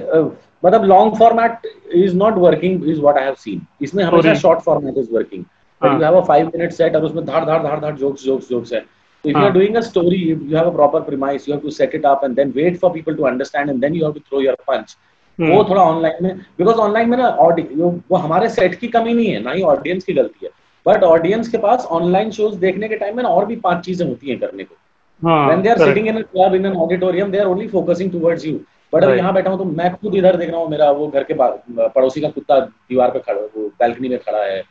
मतलब 0.63 0.83
long 0.85 1.15
format 1.17 1.67
is 1.95 2.15
not 2.17 2.37
working 2.39 2.89
is 2.89 2.99
what 3.01 3.17
I 3.17 3.23
have 3.23 3.35
seen 3.39 3.61
इसमें 3.81 4.03
हमेशा 4.03 4.33
short 4.41 4.59
format 4.61 4.97
is 4.97 5.13
working 5.13 5.43
you 5.81 6.03
have 6.03 6.15
a 6.17 6.23
five 6.25 6.51
minute 6.55 6.71
set 6.73 6.95
और 6.95 7.03
उसमें 7.05 7.25
धड़ 7.25 7.43
धड़ 7.45 7.61
धड़ 7.63 7.79
धड़ 7.79 7.95
जोक्स 7.95 8.23
जोक्स 8.25 8.49
जोक्स 8.49 8.73
है। 8.73 8.79
If 9.23 9.37
you 9.37 9.43
are 9.43 9.51
doing 9.51 9.75
a 9.75 9.81
story 9.81 10.17
you 10.17 10.57
have 10.57 10.69
a 10.69 10.75
proper 10.75 11.01
premise 11.01 11.47
you 11.49 11.55
have 11.55 11.61
to 11.63 11.69
set 11.71 11.95
it 11.95 12.05
up 12.05 12.21
and 12.23 12.35
then 12.35 12.51
wait 12.55 12.77
for 12.79 12.91
people 12.91 13.15
to 13.15 13.23
understand 13.23 13.69
and 13.69 13.79
then 13.81 13.95
you 13.95 14.03
have 14.03 14.13
to 14.13 14.19
throw 14.19 14.41
your 14.41 14.55
punch 14.67 14.95
वो 15.39 15.55
हाँ। 15.55 15.69
थोड़ा 15.69 15.81
online 15.81 16.23
में 16.23 16.37
because 16.57 16.77
online 16.77 17.09
में 17.09 17.17
ना 17.17 17.27
audio 17.39 17.89
वो 18.11 18.17
हमारे 18.17 18.49
set 18.49 18.75
की 18.75 18.87
कमी 18.87 19.13
नहीं 19.13 19.27
है 19.27 19.41
ना 19.43 19.51
ही 19.51 19.61
ऑडियंस 19.63 20.03
की 20.03 20.13
गलती 20.13 20.45
है। 20.45 20.51
बट 20.85 21.03
ऑडियंस 21.03 21.47
के 21.47 21.57
पास 21.57 21.85
ऑनलाइन 21.91 22.31
शोज़ 22.31 22.55
देखने 22.59 22.87
के 22.87 22.95
टाइम 22.95 23.17
में 23.17 23.23
और 23.23 23.45
भी 23.45 23.55
पाँच 23.65 23.83
चीज़ें 23.85 24.07
होती 24.07 24.29
हैं 24.29 24.39
करने 24.39 24.63
को। 24.63 24.75
When 25.49 25.61
they 25.61 25.69
are 25.69 25.77
sitting 25.77 26.07
in 26.07 26.17
in 26.17 26.23
club 26.23 26.55
an 26.55 26.75
auditorium 26.75 27.31
they 27.31 27.37
are 27.37 27.45
only 27.45 27.67
focusing 27.67 28.11
towards 28.11 28.45
you 28.45 28.59
but 28.93 29.03
अभी 29.03 29.17
यहाँ 29.17 29.33
बैठा 29.33 29.49
हूँ 29.49 29.57
तो 29.57 29.65
मैं 29.65 29.93
खुद 29.95 30.15
इधर 30.15 30.35
देख 30.35 30.49
रहा 30.49 30.59
हूँ 30.59 30.69
मेरा 30.69 30.89
वो 30.91 31.07
घर 31.07 31.23
के 31.23 31.33
पड़ोसी 31.37 32.21
का 32.21 32.29
कुत्ता 32.29 32.59
दीवार 32.59 33.11
पे 33.11 33.19
खड़ा 33.19 33.39
वो 33.55 33.67
बैल्कनी 33.79 34.09
में 34.09 34.17
खड़ा 34.19 34.43
है। 34.43 34.61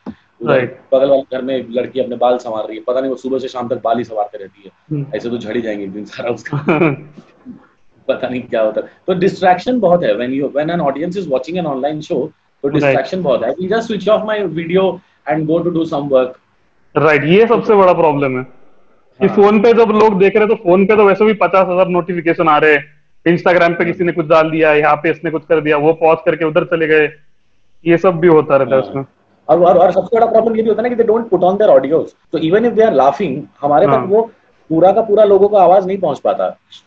बगल 0.42 1.08
वाले 1.10 1.22
घर 1.32 1.42
में 1.42 1.68
लड़की 1.72 2.00
अपने 2.00 2.16
बाल 2.16 2.38
संवार 2.38 2.66
रही 2.66 2.76
है। 2.76 2.82
पता 2.86 3.00
नहीं 3.00 3.10
वो 3.10 3.16
सुबह 3.16 3.38
से 3.38 3.48
शाम 3.48 3.68
तक 3.68 3.80
बाल 3.84 3.98
ही 3.98 4.04
संवारते 4.04 4.38
रहती 4.38 4.62
है। 4.64 4.70
हम्म। 4.90 5.16
ऐसे 5.16 5.30
तो 5.30 5.38
झड़ी 5.38 5.60
जाएँगे 5.60 5.84
एक 5.84 5.92
दिन 5.92 6.04
सारा 6.04 6.30
उसका। 6.30 6.56
पता 8.08 8.28
नहीं 8.28 8.42
क्या 8.42 8.62
होता। 8.62 8.80
तो 8.80 9.14
डिस्ट्रैक्शन 9.20 9.80
बहुत 9.80 10.02
है। 10.04 10.14
When 10.16 10.32
you 10.32 10.48
when 10.48 10.70
an 10.70 10.80
audience 10.80 11.16
is 11.16 11.28
watching 11.28 11.58
an 11.58 11.66
online 11.66 12.00
show 12.00 12.19
तो 12.64 12.69
डिस्ट्रैक्शन 12.69 13.22
बहुत 13.22 13.42
है। 13.42 13.50
I 13.50 13.66
just 13.69 13.86
switch 13.86 14.08
off 14.08 14.24
my 14.26 14.42
video 14.42 15.00
and 15.28 15.46
go 15.46 15.58
to 15.58 15.70
do 15.70 15.84
some 15.84 16.08
work 16.08 16.38
right 16.94 17.24
ये 17.26 17.46
सबसे 17.46 17.74
बड़ा 17.74 17.92
प्रॉब्लम 17.92 18.38
है। 18.38 18.42
कि 19.20 19.26
हाँ। 19.26 19.36
फ़ोन 19.36 19.60
पे 19.62 19.72
जब 19.72 19.90
लोग 19.92 20.19
देख 20.19 20.36
रहे 20.36 20.44
हैं 20.44 20.48
तो 20.48 20.62
फ़ोन 20.62 20.86
पे 20.86 20.96
तो 20.96 21.05
वैसे 21.05 21.24
भी 21.24 21.32
पचास 21.43 21.67
हज़ार 21.69 21.88
नोटिफिकेशन 21.88 22.48
आ 22.48 22.58
रहे 22.58 22.74
हैं। 22.74 22.84
इंस्टाग्राम 23.26 23.74
पे 23.74 23.84
किसी 23.84 24.04
ने 24.04 24.12
कुछ 24.12 24.26
डाल 24.26 24.50
दिया 24.50 24.72
यहाँ 24.74 24.96
पे 24.96 25.10
इसने 25.10 25.30
कुछ 25.30 25.44
कर 25.44 25.60
दिया 25.60 25.76
वो 25.78 25.92
पॉज 26.00 26.18
करके 26.24 26.44
उधर 26.44 26.64
चले 26.64 26.86
गए। 26.86 27.08
ये 27.84 27.96
सब 27.98 28.18
भी 28.20 28.28
होता 28.28 28.56
रहता 28.56 28.76
है 28.76 28.80
हाँ। 28.80 28.88
उसमें। 28.88 29.04
और 29.48 29.60
और, 29.60 29.78
और 29.78 29.90
सबसे 29.92 30.16
बड़ा 30.16 30.26
प्रॉब्लम 30.26 30.56
ये 30.56 30.62
भी 30.62 30.68
होता 30.68 30.82
है 30.82 30.88
ना 30.88 30.94
कि 30.94 31.02
they 31.02 31.04
don't 31.04 31.28
put 31.28 31.42
on 31.44 31.56
their 31.56 31.70
audios 31.70 32.12
तो 32.32 32.38
even 32.40 32.64
if 32.66 32.74
they 32.74 32.82
are 32.82 32.94
laughing 32.94 33.42
हमारे 33.60 33.86
हाँ। 33.86 33.96
तक 33.96 34.08
वो 34.10 34.22
पूरा 34.70 34.92
का 34.92 35.02
पूरा 35.02 35.24
लोगों 35.24 35.48
का 35.48 35.62
आवाज़ 35.62 35.86
नहीं 35.86 35.98
पहुँच 35.98 36.18
पाता। 36.20 36.46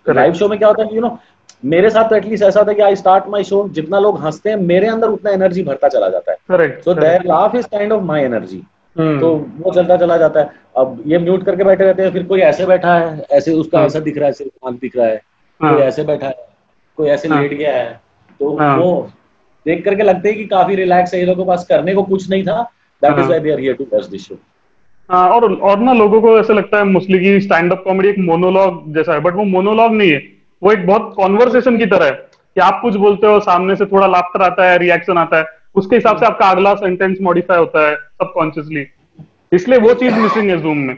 लाइव 0.09 0.33
शो 0.33 0.47
में 0.49 0.57
क्या 0.59 0.67
होता 0.67 0.83
है 0.83 0.95
यू 0.95 1.01
नो 1.01 1.17
मेरे 1.65 1.89
साथ 1.89 2.09
तो 2.09 2.15
एटलीस्ट 2.15 2.43
ऐसा 2.43 2.59
होता 2.59 2.71
है 2.71 2.75
कि 2.75 2.81
आई 2.81 2.95
स्टार्ट 2.95 3.27
माय 3.29 3.43
शो 3.43 3.67
जितना 3.73 3.99
लोग 3.99 4.19
हँसते 4.21 4.49
हैं 4.49 4.57
मेरे 4.57 4.87
अंदर 4.87 5.07
उतना 5.09 5.31
एनर्जी 5.31 5.63
भरता 5.63 5.87
चला 5.87 6.09
जाता 6.09 6.31
है। 6.31 6.69
So 6.81 6.93
their 6.93 7.23
laugh 7.27 7.55
is 7.55 7.65
kind 7.67 7.91
of 7.91 8.03
my 8.03 8.23
energy 8.23 8.61
हम्म। 8.95 9.19
तो 9.19 9.33
वो 9.57 9.71
चलता 9.73 9.97
चला 9.97 10.17
जाता 10.17 10.39
है। 10.39 10.49
अब 10.77 11.01
ये 11.07 11.17
म्यूट 11.17 11.43
करके 11.45 11.63
बैठे 11.63 11.83
रहते 11.83 12.03
हैं 12.03 12.11
फिर 12.11 12.23
कोई 12.23 12.39
ऐसे 12.41 12.65
बैठा 12.65 12.97
है 12.97 13.25
ऐसे 13.31 13.53
उसका 13.53 13.77
हाँ। 13.77 13.85
ऐसा 13.85 13.99
दिख 13.99 14.17
रहा 14.17 14.27
है 14.27 14.33
सिर्फ़ 14.33 14.75
दिख 14.75 14.97
रहा 14.97 15.07
है। 15.07 15.21
हाँ। 15.59 15.73
कोई 15.73 15.83
ऐसे 15.83 16.03
बैठा 16.03 16.27
है 16.27 16.47
कोई 16.97 17.07
ऐसे 17.09 17.27
हाँ। 17.27 17.41
लेट 17.41 17.53
गया 17.53 17.75
है 17.75 17.99
तो 18.39 18.55
हाँ। 18.57 18.75
वो 18.77 19.09
देख 19.65 19.83
करके 19.85 20.03
लगते 20.03 20.29
है 20.29 20.35
कि 20.35 20.45
काफ़ी 20.47 20.75
रिलैक्स 20.75 21.13
है 21.13 21.19
ये 21.19 21.25
लोगों 21.25 21.43
के 21.43 21.47
पास 21.47 21.65
करने 21.65 21.93
को 21.95 22.03
कुछ 22.03 22.29
नहीं 22.29 22.43
था 22.43 22.61
दैट 23.01 23.11
इज़ 23.11 23.19
हाँ। 23.19 23.27
Why 23.27 23.39
they 23.39 23.51
are 23.51 23.59
here 23.59 23.73
to 23.73 23.87
watch 23.93 24.05
this 24.05 24.27
show 24.27 24.37
हाँ 25.09 25.29
और 25.29 25.53
और 25.53 25.79
ना 25.79 25.93
लोगों 25.93 26.21
को 26.21 26.37
ऐसा 26.39 26.53
लगता 26.53 26.77
है 26.77 26.83
मोस्टली 26.85 27.19
कि 27.19 27.39
स्टैंड 27.41 27.71
अप 27.71 27.81
कॉमेडी 27.83 28.09
एक 28.09 28.17
मोनोलॉग 28.21 28.83
जैसा 28.93 29.13
है 29.13 29.19
बट 29.19 29.35
वो 29.35 29.43
मोनोलॉग 29.45 29.93
नहीं 29.93 30.11
है 30.11 30.21
वो 30.61 30.71
एक 30.71 30.85
बहुत 30.87 31.13
कॉन्वर्सेशन 31.15 31.77
की 31.77 31.85
तरह 31.85 32.05
है 32.05 32.11
कि 32.11 32.61
आप 32.61 32.79
कुछ 32.81 32.95
बोलते 32.95 33.27
हो 33.27 33.39
सामने 33.39 33.75
से 33.75 33.85
थोड़ा 33.85 34.07
लाफ्टर 34.07 34.41
आता 34.41 34.69
है 34.69 34.77
रिएक्शन 34.77 35.17
आता 35.17 35.37
है 35.37 35.45
उसके 35.75 35.95
हिसाब 35.95 36.17
से 36.17 36.25
आपका 36.25 36.49
अगला 36.49 36.73
सेंटेंस 36.75 37.17
मॉडिफाई 37.21 37.57
होता 37.57 37.87
है 37.87 37.95
सबकॉन्शियसली 37.95 38.85
इसलिए 39.51 39.79
वो 39.79 39.93
चीज़ 39.93 40.15
मिसिंग 40.15 40.49
है 40.49 40.61
जूम 40.61 40.77
में 40.77 40.95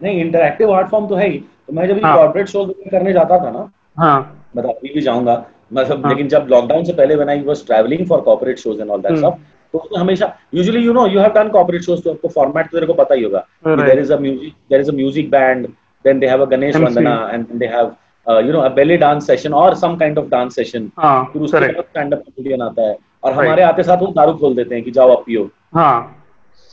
नहीं 0.00 0.20
इंटरैक्टिव 0.20 0.72
आर्ट 0.72 0.88
फॉर्म 0.88 1.06
तो 1.08 1.14
है 1.14 1.28
ही 1.28 1.42
तो 1.68 1.72
मैं 1.72 1.86
जब 1.88 2.04
हाँ। 2.04 2.16
कॉर्पोरेट 2.16 2.48
शो 2.48 2.64
करने 2.90 3.12
जाता 3.12 3.38
था 3.38 3.50
ना 3.50 3.68
हाँ। 3.96 4.18
मतलब 4.56 4.70
अभी 4.70 4.92
भी 4.94 5.00
जाऊँगा। 5.00 5.44
मतलब 5.72 6.04
हाँ। 6.04 6.10
लेकिन 6.10 6.28
जब 6.28 6.46
लॉकडाउन 6.50 6.84
से 6.84 6.92
पहले 6.92 7.14
when 7.14 7.28
I 7.28 7.40
was 7.42 7.64
travelling 7.66 8.06
for 8.08 8.20
corporate 8.20 8.58
shows 8.58 8.80
and 8.80 8.90
all 8.90 9.00
that. 9.02 9.16
Stuff 9.16 9.38
तो 9.74 9.78
उसमें 9.78 9.98
हमेशा 10.00 10.26
usually 10.54 10.84
you 10.84 10.92
know 10.92 11.06
you 11.06 11.20
have 11.20 11.32
done 11.32 11.48
corporate 11.48 11.82
shows 11.82 12.02
तो 12.02 12.10
आपको 12.10 12.28
फॉर्मेट 12.28 12.66
तो 12.66 12.76
तेरे 12.76 12.86
को 12.86 12.94
पता 12.94 13.14
ही 13.14 13.22
होगा 13.22 13.46
there 13.66 13.98
is 13.98 14.12
a 14.12 14.18
music 14.18 14.52
there 14.70 14.80
is 14.80 14.90
a 14.90 14.94
music 14.94 15.30
band 15.30 15.66
then 16.04 16.18
they 16.18 16.26
have 16.26 16.42
a 16.42 16.48
Ganesh 16.50 16.76
vandana 16.76 17.14
and 17.32 17.46
they 17.52 17.66
have 17.66 17.94
you 18.26 18.52
know 18.52 18.60
a 18.60 18.68
belly 18.74 18.96
dance 18.96 19.26
session 19.26 19.54
और 19.54 19.74
some 19.74 19.96
kind 19.96 20.18
of 20.18 20.28
dance 20.28 20.54
session 20.54 20.90
हाँ 20.98 21.24
फिर 21.32 21.42
उसके 21.42 21.60
बाद 21.60 21.84
स्टैंड 21.84 22.14
अप 22.14 22.20
कॉमेडियन 22.20 22.62
आता 22.62 22.82
है। 22.82 22.96
और. 23.24 23.32
हमारे 23.32 23.62
आते 23.62 23.82
साथ 23.82 23.98
वो 23.98 24.06
दारू 24.16 24.32
खोल 24.34 24.54
देते 24.54 24.74
हैं 24.74 24.84
कि 24.84 24.90
जाओ 24.90 25.12
आप 25.12 25.22
पियो। 25.26 25.50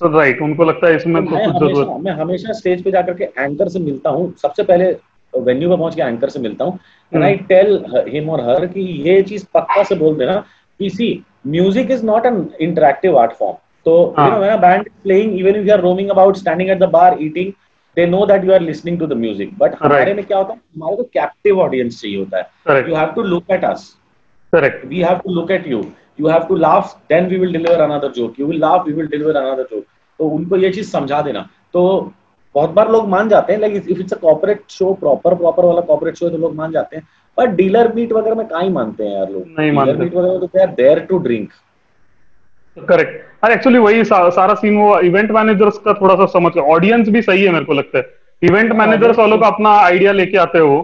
हाँ 0.02 0.12
राइट 0.14 0.42
उनको 0.42 0.64
लगता 0.66 0.88
है 0.88 0.96
इसमें 0.96 1.24
तो 1.26 1.30
तो 1.30 1.36
मैं 1.36 1.46
कुछ 1.46 1.56
हमेशा 1.56 1.68
ज़रूरत 1.68 2.04
मैं 2.04 2.12
हमेशा 2.22 2.54
स्टेज 2.54 2.84
पे 2.84 2.92
जाकर 2.92 3.14
के 3.14 3.24
एंकर 3.24 3.70
से 3.70 3.80
मिलता 3.80 4.10
हूँ। 4.10 4.34
सबसे 4.42 4.64
पहले 4.64 4.86
वेन्यू 5.34 5.70
पे 5.70 5.78
पहुँच 5.78 5.96
के 5.96 6.02
एंकर 6.02 6.30
से 6.30 6.40
मिलता 6.40 6.66
हूँ। 6.66 6.80
एंड 7.12 7.24
आई 7.24 7.36
टेल 7.50 7.84
हिम 8.08 8.30
और 8.30 8.42
हर 8.50 8.66
कि 8.68 8.82
ये 9.08 9.22
चीज़ 9.24 9.46
पक्का 9.54 9.84
से 9.84 9.96
बोल 9.96 10.18
देना 10.18 10.36
कि 10.80 10.90
see 10.90 11.08
music 11.48 11.92
is 11.92 12.06
not 12.06 12.26
an 12.26 12.46
interactive 12.62 13.18
art 13.20 13.32
form 13.40 13.56
तो. 13.86 14.16
You 14.20 14.30
know 14.32 14.40
when 14.40 14.52
a 14.54 14.58
band 14.62 14.90
playing 15.04 15.40
even 15.40 15.56
if 15.56 15.68
you 15.68 15.74
are 15.74 15.82
roaming 15.82 16.10
about 16.10 16.38
standing 16.38 16.70
at 16.70 16.80
the 16.80 16.90
bar 16.92 17.18
eating 17.22 17.52
they 17.98 18.06
know 18.08 18.26
that 18.26 18.46
you 18.46 18.54
are 18.54 18.62
listening 18.62 19.00
to 19.00 19.08
the 19.08 19.14
music 19.18 19.58
but 19.60 19.76
हमारे 19.82 20.14
में 20.14 20.24
क्या 20.26 20.38
होता 20.38 20.54
है? 20.54 20.60
हमारे 20.76 20.96
को 20.96 21.04
captive 21.14 21.60
audience 21.62 22.02
चाहिए 22.02 22.18
होता 22.18 22.38
है। 22.38 22.88
You 22.90 22.96
have 22.96 23.12
to 23.16 23.24
look 23.24 23.52
at 23.52 23.66
us 23.66 23.96
correct 24.54 24.86
we 24.92 25.02
have 25.04 25.20
to 25.26 25.34
look 25.34 25.52
at 25.56 25.68
you. 25.72 25.82
You 26.22 26.32
have 26.32 26.48
to 26.48 26.58
laugh 26.64 26.96
then 27.12 27.30
we 27.30 27.40
will 27.44 27.54
deliver 27.58 27.84
another 27.86 28.10
joke. 28.18 28.42
You 28.42 28.48
will 28.50 28.60
laugh 28.64 28.88
we 28.88 28.98
will 28.98 29.12
deliver 29.14 29.38
another 29.42 29.66
joke. 29.70 29.86
तो 30.20 30.28
उनको 30.30 30.58
ये 30.58 30.70
चीज़ 30.72 30.90
समझा 30.92 31.22
देना। 31.22 31.48
तो 31.74 31.82
बहुत 32.56 32.70
बार 32.70 32.92
लोग 32.92 33.08
मान 33.10 33.30
जाते 33.30 33.54
हैं 33.54 33.60
like 33.60 33.76
if 33.76 34.00
it's 34.00 34.14
a 34.14 34.18
corporate 34.22 34.62
show 34.70 34.94
proper 35.02 35.36
proper 35.36 35.66
वाला 35.66 35.82
कॉर्पोरेट 35.90 36.16
शो 36.16 36.26
है 36.26 36.32
तो 36.32 36.38
लोग 36.38 36.56
मान 36.56 36.72
जाते 36.72 36.96
हैं। 36.96 37.08
पर 37.38 37.48
डीलर 37.58 37.92
मीट 37.96 38.12
वगैरह 38.14 38.36
में 38.36 38.48
कहाँ 38.48 38.64
ही 38.64 38.70
मानते 38.70 39.04
हैं 39.04 39.18
यार 39.18 39.30
लोग? 39.32 39.44
नहीं 39.60 39.72
मानते। 39.72 39.94
मीट 39.94 40.16
वगैरह 40.16 40.40
तो 40.40 40.48
they 40.48 40.62
are 40.62 40.74
there 40.76 41.00
to 41.10 41.18
drink 41.20 41.50
correct 42.78 43.44
अरे 43.44 43.54
एक्चुअली 43.54 43.80
वही 43.80 44.04
सा, 44.06 44.30
सारा 44.30 44.54
सीन 44.54 44.78
वो 44.78 45.00
इवेंट 45.00 45.32
मैनेजर्स 45.32 45.78
का 45.86 45.94
थोड़ा 45.94 46.16
सा 46.16 46.26
समझ 46.34 46.58
ऑडियंस 46.58 47.10
भी 47.10 47.22
सही 47.22 47.44
है 47.44 47.52
मेरे 47.52 47.66
को 47.66 47.74
लगता 47.74 47.98
है। 47.98 48.04
इवेंट 48.42 48.72
मैनेजर्स 48.74 49.18
वालों 49.20 49.38
का 49.38 49.48
अपना 49.48 49.70
आइडिया 49.80 50.12
लेके 50.12 50.38
आते 50.38 50.60
हो 50.60 50.82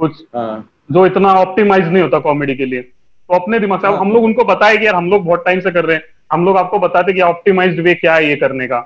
कुछ। 0.00 0.22
हाँ। 0.36 0.68
जो 0.92 1.06
इतना 1.06 1.32
ऑप्टिमाइज 1.34 1.88
नहीं 1.88 2.02
होता 2.02 2.18
कॉमेडी 2.18 2.54
के 2.54 2.64
लिए। 2.64 2.90
तो 3.28 3.34
अपने 3.34 3.58
दिमाग 3.60 3.80
से 3.80 3.88
हम 3.96 4.12
लोग 4.12 4.24
उनको 4.24 4.44
बताए 4.44 4.76
कि 4.76 4.86
यार 4.86 4.94
हम 4.94 5.10
लोग 5.10 5.24
बहुत 5.24 5.44
टाइम 5.44 5.60
से 5.60 5.70
कर 5.70 5.84
रहे 5.84 5.96
हैं। 5.96 6.04
हम 6.32 6.44
लोग 6.44 6.56
आपको 6.56 6.78
बताते 6.78 7.12
कि 7.12 7.20
ऑप्टिमाइज्ड 7.20 7.80
वे 7.80 7.94
क्या 7.94 8.14
है 8.14 8.28
ये 8.28 8.36
करने 8.36 8.66
का। 8.66 8.78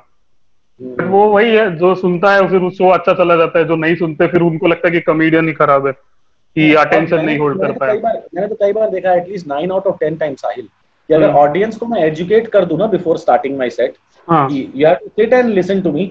वो 0.81 1.25
वही 1.29 1.55
है 1.55 1.65
जो 1.77 1.95
सुनता 1.95 2.33
है 2.35 2.49
फिर 2.49 2.69
शो 2.71 2.89
अच्छा 2.91 3.13
चला 3.13 3.37
जाता 3.37 3.59
है 3.59 3.65
जो 3.65 3.77
नहीं 3.77 3.95
सुनते 3.97 4.27
फिर 4.27 4.41
उनको 4.43 4.67
लगता 4.67 4.89
है 4.89 4.93
कि 4.93 5.01
कॉमेडियन 5.01 5.47
ही 5.49 5.53
खराब 5.55 5.87
है 5.87 5.93
कि 5.93 6.73
अटेंशन 6.75 7.25
नहीं 7.25 7.39
होल्ड 7.39 7.61
कर 7.61 7.73
तो 7.73 7.79
पाया। 7.81 7.95
मैंने 7.95 8.47
तो 8.47 8.55
कई 8.55 8.73
बार 8.73 8.91
देखा 8.91 9.13
at least 9.13 9.47
nine 9.47 9.73
out 9.73 9.87
of 9.87 9.97
ten 10.01 10.17
time 10.17 10.35
Sahil 10.35 10.65
कि 10.65 11.15
अगर 11.15 11.29
हम्म। 11.29 11.39
ऑडियंस 11.39 11.77
को 11.77 11.87
मैं 11.87 12.03
एजुकेट 12.05 12.49
कर 12.49 12.65
दूँ 12.65 12.79
ना 12.79 12.87
बिफोर 12.87 13.19
स्टार्टिंग 13.19 13.59
माय 13.59 13.71
सेट 13.71 13.95
हाँ। 14.29 14.49
you 14.51 14.87
have 14.87 15.01
to 15.01 15.11
sit 15.21 15.35
and 15.35 15.55
listen 15.57 15.83
to 15.83 15.91
me 15.93 16.05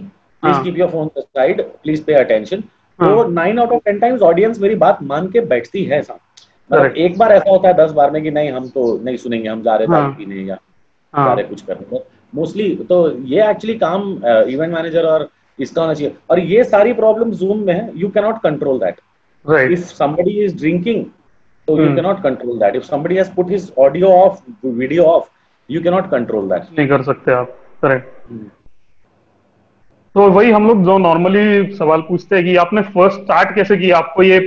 please 0.43 0.55
हाँ. 0.55 0.63
keep 0.63 0.77
your 0.81 0.89
phone 0.91 1.09
aside 1.21 1.57
please 1.83 2.03
pay 2.09 2.15
attention 2.19 2.61
हाँ. 2.99 3.09
तो 3.09 3.27
nine 3.29 3.59
out 3.59 3.71
of 3.71 3.81
ten 3.85 3.99
times 3.99 4.21
audience 4.21 4.59
मेरी 4.61 4.75
बात 4.83 5.03
मान 5.03 5.27
के 5.31 5.41
बैठती 5.53 5.83
है 5.85 6.01
साहब 6.01 6.19
मतलब 6.69 6.95
एक 6.97 7.17
बार 7.17 7.31
ऐसा 7.31 7.49
होता 7.49 7.67
है 7.67 7.73
दस 7.77 7.91
बार 7.91 8.11
में 8.11 8.21
कि 8.23 8.31
नहीं 8.31 8.51
हम 8.51 8.67
तो 8.75 8.83
नहीं 9.03 9.17
सुनेंगे 9.17 9.47
हम 9.49 9.61
जा 9.63 9.75
रहे 9.75 9.87
हाँ. 9.87 10.09
पीने 10.17 10.35
या 10.35 10.55
जा 10.55 11.21
हाँ 11.21 11.35
रहे 11.35 11.45
कुछ 11.45 11.61
करने 11.61 11.99
मोस्टली 12.33 12.69
तो 12.89 12.97
ये 13.33 13.49
एक्चुअली 13.49 13.77
काम 13.79 14.01
इवेंट 14.49 14.73
मैनेजर 14.73 15.05
और 15.07 15.27
इसका 15.59 15.81
होना 15.81 15.93
चाहिए। 15.93 16.13
और 16.29 16.39
ये 16.39 16.63
सारी 16.63 16.93
प्रॉब्लम 16.93 17.31
जूम 17.41 17.59
में 17.67 17.73
है 17.73 17.91
you 17.95 18.09
cannot 18.15 18.41
control 18.43 18.79
that 18.79 18.99
somebody 19.97 20.31
is 20.43 20.53
drinking 20.59 21.01
so 21.67 21.75
you 21.77 21.85
Hmm. 21.87 21.95
cannot 21.97 22.19
control 22.23 22.57
that. 22.61 22.75
If 22.79 22.85
somebody 22.85 23.15
has 23.19 23.29
put 23.35 23.51
his 23.53 23.63
audio 23.83 24.09
off 24.15 24.41
video 24.79 25.05
off 25.11 25.29
you 25.69 25.81
cannot 25.85 26.09
control 26.13 26.47
that. 26.51 26.67
नहीं 26.77 26.87
कर 26.87 27.03
सकते 27.03 27.31
आप। 27.33 27.55
करेक्ट 27.81 28.31
हम्म। 28.31 28.47
तो 30.15 30.29
वही 30.31 30.51
हम 30.51 30.67
लोग 30.67 30.83
जो 30.85 30.97
नॉर्मली 30.97 31.75
सवाल 31.77 32.01
पूछते 32.09 32.35
हैं 32.35 32.43
कि 32.45 32.55
आपने 32.57 32.81
फ़र्स्ट 32.81 33.19
स्टार्ट 33.21 33.55
कैसे 33.55 33.77
किया? 33.77 33.97
आपको 33.97 34.23
ये 34.23 34.39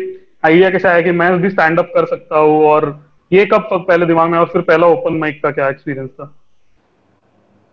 आइडिया 0.48 0.68
कैसे 0.70 0.88
आया 0.88 1.00
कि 1.02 1.12
मैं 1.12 1.30
भी 1.40 1.50
स्टैंड 1.50 1.78
अप 1.78 1.90
कर 1.94 2.06
सकता 2.06 2.38
हूँ 2.38 2.64
और 2.66 2.84
ये 3.30 3.44
कब 3.46 3.68
पहले 3.72 4.06
दिमाग 4.06 4.30
में 4.30 4.38
और 4.38 4.46
फिर 4.48 4.62
पहला 4.62 4.86
ओपन 4.86 5.16
माइक 5.18 5.42
का 5.42 5.50
क्या 5.50 5.68
एक्सपीरियंस 5.68 6.10
था? 6.10 6.34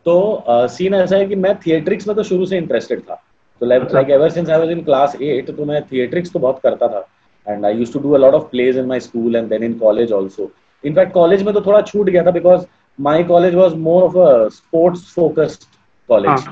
तो 0.05 0.67
सीन 0.69 0.93
uh, 0.93 0.99
ऐसा 0.99 1.15
है 1.15 1.25
कि 1.25 1.35
मैं 1.35 1.53
थिएट्रिक्स 1.59 2.07
में 2.07 2.15
तो 2.15 2.23
शुरू 2.23 2.45
से 2.45 2.57
इंटरेस्टेड 2.57 2.99
था। 3.01 3.15
तो 3.61 3.65
like 3.65 4.09
ever 4.09 4.29
since 4.29 4.49
I 4.49 4.59
was 4.59 4.71
in 4.71 4.81
class 4.83 5.15
8 5.17 5.51
तो 5.51 5.65
मैं 5.65 5.81
थिएट्रिक्स 5.91 6.33
तो 6.33 6.39
बहुत 6.39 6.59
करता 6.63 6.87
था। 6.87 7.05
And 7.47 7.65
I 7.65 7.77
used 7.77 7.93
to 7.93 7.99
do 7.99 8.11
a 8.11 8.17
lot 8.17 8.33
of 8.33 8.43
plays 8.51 8.77
in 8.77 8.85
my 8.85 8.99
school 8.99 9.35
and 9.35 9.47
then 9.49 9.63
in 9.63 9.73
college 9.79 10.13
also 10.13 10.49
in fact 10.83 11.13
college 11.13 11.43
में 11.43 11.53
तो 11.53 11.61
थोड़ा 11.61 11.81
छूट 11.81 12.09
गया 12.09 12.23
था 12.25 12.31
because 12.31 12.65
my 12.99 13.23
college 13.23 13.55
was 13.55 13.75
more 13.87 14.03
of 14.03 14.17
a 14.17 14.47
sports 14.55 15.13
focused 15.15 15.63
college 16.09 16.47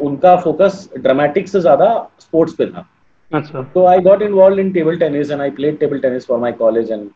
उनका 0.00 0.36
फोकस 0.40 0.88
ड्रामेटिक्स 0.98 1.52
से 1.52 1.60
ज़्यादा 1.60 1.88
sports 2.20 2.54
पे 2.54 2.66
था। 2.66 2.86
अच्छा 3.34 3.62
तो 3.74 3.84
I 3.86 4.00
got 4.00 4.22
involve 4.22 4.58
in 4.60 4.72
table 4.72 4.96
tennis 4.98 5.30
and 5.30 5.40
I 5.40 5.50
played 5.52 5.78
table 5.78 5.98
tennis 5.98 6.26
for 6.26 6.38
my 6.40 6.52
college 6.52 6.90
and 6.92 7.08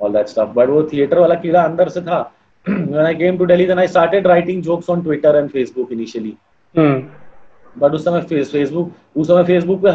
all 0.00 0.12
that 0.12 0.26
stuff 0.28 0.52
but 0.54 0.68
वो 0.68 0.82
theatre 0.92 1.18
वाला 1.18 1.34
कीड़ा 1.44 1.62
अंदर 1.62 1.88
से 1.88 2.00
था। 2.00 2.20
When 2.66 3.04
I 3.06 3.14
came 3.14 3.38
to 3.38 3.46
Delhi 3.46 3.66
then 3.66 3.78
I 3.78 3.86
started 3.88 4.26
writing 4.26 4.62
jokes 4.62 4.90
on 4.90 5.02
Twitter 5.02 5.36
and 5.36 5.48
Facebook 5.50 5.92
initially 5.92 6.36
but 7.76 7.94
उस 7.94 8.04
समय 8.04 8.20
Facebook 8.22 8.92
उस 9.16 9.26
समय 9.28 9.44
फेसबुक 9.44 9.80
पे 9.84 9.90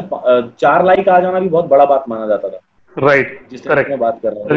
चार 0.59 0.85
लाइक 0.85 1.09
आ 1.09 1.19
जाना 1.19 1.39
भी 1.39 1.50
बहुत 1.50 1.65
बड़ा 1.69 1.85
बात 1.85 2.03
माना 2.09 2.27
जाता 2.27 2.50
था। 2.50 2.59
राइट 2.95 3.39
जिस 3.51 3.63
तरह 3.63 3.83
की 3.83 3.95
बात 3.95 4.19
कर 4.23 4.33
रहा 4.33 4.43
हूँ। 4.43 4.50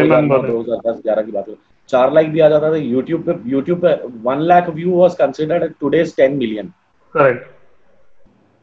की 1.24 1.32
बात 1.32 1.46
चार 1.90 2.12
लाइक 2.12 2.30
भी 2.32 2.40
आ 2.40 2.48
जाता 2.48 2.70
था। 2.70 2.76
यूट्यूब 2.76 3.22
पे 3.22 3.50
यूट्यूब 3.50 3.80
पे 3.80 3.94
one 4.22 4.40
lakh 4.42 4.68
view 4.70 4.90
was 4.90 5.16
considered 5.16 5.72
today's 5.80 6.14
ten 6.16 6.36
million 6.36 6.72
right 7.14 7.46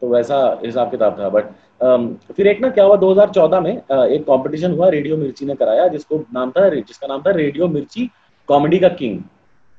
तो 0.01 0.09
वैसा 0.09 0.37
हिसाब 0.63 0.91
किताब 0.91 1.19
था। 1.19 1.29
बट 1.29 1.45
फिर 1.81 2.47
एक 2.47 2.61
ना 2.61 2.69
क्या 2.69 2.83
हुआ 2.83 2.95
2014 2.97 3.61
में 3.63 3.81
uh, 3.81 4.05
एक 4.05 4.23
कंपटीशन 4.23 4.71
हुआ 4.71 4.89
रेडियो 4.89 5.17
मिर्ची 5.17 5.45
ने 5.45 5.55
कराया 5.55 5.87
जिसको 5.87 6.17
नाम 6.33 6.51
था 6.51 6.69
जिसका 6.69 7.07
नाम 7.07 7.21
था 7.21 7.31
रेडियो 7.31 7.67
मिर्ची 7.67 8.09
कॉमेडी 8.47 8.79
का 8.79 8.89
किंग 8.89 9.19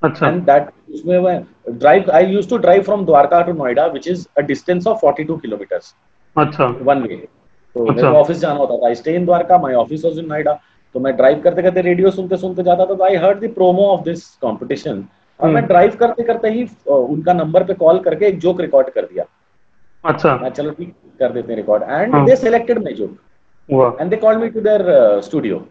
अच्छा। 0.03 0.29
एंड 0.29 0.43
दैट 0.43 0.69
उसमें 0.95 1.19
मैं 1.21 1.43
drive 1.79 2.11
I 2.11 2.27
used 2.27 2.51
to 2.51 2.57
drive 2.57 2.83
from 2.83 3.05
Dwarka 3.05 3.41
to 3.43 3.53
Noida 3.53 3.87
which 3.87 4.09
is 4.09 4.27
a 4.39 4.41
distance 4.41 4.87
of 4.87 5.07
42 5.07 5.41
kilometres 5.41 5.95
अच्छा। 6.37 6.67
वन 6.83 7.03
वे 7.03 7.17
तो 7.17 7.85
मेरे 7.85 7.95
अच्छा। 7.95 8.11
को 8.11 8.19
ऑफ़िस 8.19 8.39
जाना 8.39 8.55
होता 8.55 8.77
था। 8.77 8.87
I 8.87 8.95
stay 8.95 9.15
in 9.15 9.25
Dwarka 9.25 9.59
my 9.59 9.75
office 9.75 10.05
was 10.05 10.19
in 10.19 10.27
Noida 10.27 10.59
तो 10.95 11.01
मैं 11.01 11.17
ड्राइव 11.17 11.41
करते 11.41 11.63
करते 11.63 11.81
रेडियो 11.81 12.11
सुनते 12.11 12.37
सुनते 12.37 12.63
जाता 12.63 12.87
था 12.87 12.95
तो 12.95 13.05
I 13.05 13.17
heard 13.17 13.45
the 13.45 13.53
promo 13.55 13.83
of 13.83 14.03
this 14.05 14.25
competition 14.43 15.05
और 15.41 15.49
मैं 15.49 15.57
हम्म। 15.57 15.67
ड्राइव 15.67 15.97
करते 16.01 16.23
करते 16.23 16.51
ही 16.51 16.65
uh, 16.65 16.91
उनका 16.91 17.33
नंबर 17.33 17.65
पे 17.65 17.75
कॉल 17.75 17.99
करके 17.99 18.27
एक 18.27 18.39
जोक 18.39 18.61
रिकॉर्ड 18.61 18.91
कर 18.91 19.03
दिया। 19.03 19.25
अच्छा। 20.05 20.49
चलो 20.49 20.71
ठीक 20.71 20.95
कर 21.23 21.33
देते 21.33 21.53
हैं 21.53 21.57
record 21.57 21.83
and 21.83 22.15
they 22.27 22.37
selected 22.37 22.83
my 22.85 22.93
joke 22.95 24.01
and 24.01 24.11
they 24.11 24.17
called 24.19 24.41
me 24.41 24.49
to 24.51 24.61
their 24.61 25.21
studio 25.25 25.65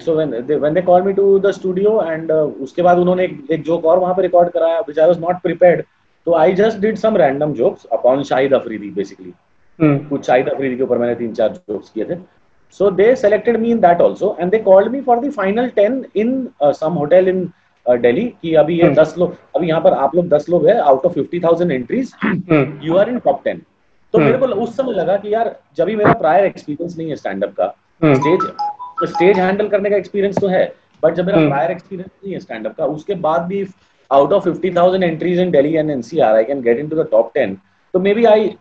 so 0.00 0.14
when 0.14 0.30
they 0.46 0.56
when 0.56 0.74
they 0.74 0.82
called 0.82 1.06
me 1.06 1.12
to 1.12 1.38
the 1.38 1.50
studio 1.52 2.00
and 2.02 2.32
उसके 2.32 2.82
बाद 2.82 2.98
उन्होंने 2.98 3.24
एक 3.24 3.50
एक 3.50 3.62
जोक 3.64 3.84
और 3.84 3.98
वहाँ 3.98 4.14
पे 4.14 4.22
रिकॉर्ड 4.22 4.50
कराया 4.50 4.80
which 4.80 4.98
I 4.98 5.06
was 5.06 5.20
not 5.20 5.42
prepared 5.42 5.82
तो 6.26 6.34
I 6.34 6.52
just 6.54 6.78
did 6.78 6.96
some 6.96 7.16
random 7.16 7.52
jokes 7.54 7.84
upon 7.92 8.22
Shahid 8.22 8.54
Afridi 8.54 8.90
basically 8.92 9.32
कुछ 9.78 10.26
शाहिद 10.26 10.48
अफरीदी 10.48 10.76
के 10.76 10.82
ऊपर 10.82 10.98
मैंने 10.98 11.14
तीन 11.14 11.32
चार 11.32 11.48
जोक्स 11.48 11.90
किए 11.90 12.04
थे. 12.04 12.14
So 12.80 12.90
they 12.90 13.14
selected 13.16 13.56
me 13.56 13.70
in 13.70 13.80
that 13.80 14.00
also 14.00 14.36
and 14.40 14.50
they 14.50 14.58
called 14.58 14.92
me 14.92 15.00
for 15.00 15.20
the 15.20 15.30
final 15.32 15.68
ten 15.76 16.04
in 16.16 16.48
some 16.62 16.92
hotel 16.92 17.28
in 17.28 17.48
Delhi 17.86 18.24
कि 18.42 18.54
अभी 18.54 18.78
ये 18.78 18.82
हम्म। 18.82 18.94
दस 18.94 19.14
लोग 19.18 19.36
अभी 19.56 19.68
यहाँ 19.68 19.80
पर 19.80 19.92
आप 19.94 20.14
लोग 20.16 20.28
दस 20.28 20.46
लोग 20.48 20.66
है 20.68 20.78
out 20.80 21.06
of 21.06 21.12
fifty 21.12 21.40
thousand 21.40 21.72
entries 21.72 22.12
you 22.84 22.96
are 22.96 23.10
in 23.10 23.18
top 23.18 23.40
ten 23.44 23.62
तो 24.14 24.18
हम्म। 24.18 24.26
मेरे 24.26 24.38
को 24.38 24.46
उस 24.62 24.76
समय 24.76 24.92
लगा 24.92 25.16
कि 25.16 25.32
यार 25.34 25.54
जब 25.76 25.86
भी 25.86 25.96
मेरा 25.96 26.12
प्रायर 26.14 26.44
एक्सपीरियंस 26.44 26.96
नहीं 26.98 27.08
है 27.08 27.16
स्टैंड 27.16 27.44
अप 27.44 27.54
का 27.54 27.74
हम्म 28.02 28.14
स्टेज 28.14 29.10
स्टेज 29.10 29.38
हैंडल 29.38 29.68
करने 29.68 29.90
का 29.90 29.96
एक्सपीरियंस 29.96 30.38
तो 30.40 30.48
है 30.48 30.64
बट 31.02 31.14
जब 31.14 31.26
मेरा 31.26 31.38
हम्म। 31.38 31.50
प्रायर 31.50 31.70
एक्सपीरियंस 31.70 32.10
नहीं 32.14 32.32
है 32.32 32.40
स्टैंड 32.40 32.66
अप 32.66 32.76
का 32.76 32.86
उसके 32.88 33.14
बाद 33.26 33.42
भी 33.42 33.66
out 34.10 34.32
of 34.32 34.48
50000 34.48 35.02
entries 35.02 35.40
in 35.40 35.50
Delhi 35.50 35.74
and 35.74 35.90
NCR 35.90 36.36
I 36.36 36.44
can 36.44 36.62
get 36.62 36.78
into 36.78 36.96
the 36.96 37.06
top 37.10 37.32
10 37.36 37.54
तो 37.94 38.00
maybe 38.14 38.24
I 38.24 38.56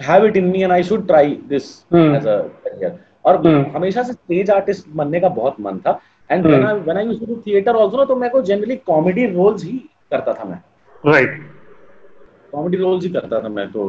have 0.00 0.26
it 0.26 0.36
in 0.36 0.44
me 0.44 0.62
and 0.62 0.72
I 0.72 0.82
should 0.84 1.06
try 1.06 1.38
this 1.48 1.70
hmm. 1.92 2.14
As 2.16 2.26
a 2.26 2.38
career 2.64 2.98
और 3.24 3.36
हम्म। 3.38 3.64
हमेशा 3.76 4.02
से 4.02 4.12
स्टेज 4.12 4.50
आर्टिस्ट 4.50 4.88
बनने 4.92 5.20
का 5.20 5.28
बहुत 5.34 5.60
मन 5.60 5.78
था 5.78 6.00
and 6.30 6.46
when 6.46 6.62
hmm. 6.62 6.68
I 6.68 6.80
when 6.80 6.96
I 6.96 7.06
used 7.06 7.26
to 7.26 7.42
theatre 7.46 7.76
also 7.76 7.96
ना 7.96 8.04
तो 8.04 8.16
मैं 8.16 8.30
को 8.30 8.42
जनरली 8.42 8.76
कॉमेडी 8.86 9.26
रोल्स 9.26 9.64
ही 9.64 9.78
करता 10.10 10.32
था 10.34 10.44
मैं 10.44 10.60
राइट 11.04 11.40
कॉमेडी 12.52 12.76
रोल्स 12.76 13.04
ही 13.04 13.10
करता 13.10 13.42
था 13.42 13.48
मैं 13.48 13.70
तो 13.72 13.84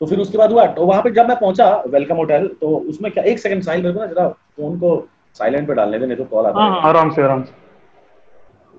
तो 0.00 0.06
फिर 0.06 0.18
उसके 0.20 0.38
बाद 0.38 0.52
हुआ 0.52 0.64
तो 0.74 0.86
वहाँ 0.86 1.02
पे 1.02 1.10
जब 1.10 1.28
मैं 1.28 1.36
पहुँचा 1.38 1.70
वेलकम 1.88 2.16
होटल 2.16 2.46
तो 2.60 2.68
उसमें 2.90 3.10
क्या 3.12 3.24
एक 3.24 3.38
सेकंड 3.38 3.62
साइल 3.62 3.82
मेरे 3.82 3.94
को 3.94 4.00
ना 4.00 4.06
जरा 4.06 4.28
फ़ोन 4.28 4.78
को 4.80 4.90
साइलेंट 5.38 5.66
पे 5.68 5.74
डालने 5.74 5.98
दे 5.98 6.06
नहीं 6.06 6.16
तो 6.16 6.24
कॉल 6.24 6.46
आता 6.46 6.60
हाँ। 6.60 6.68
है 6.68 6.80
हाँ। 6.80 6.88
आराम 6.88 7.10
से 7.14 7.22
आराम 7.22 7.42
से। 7.42 7.52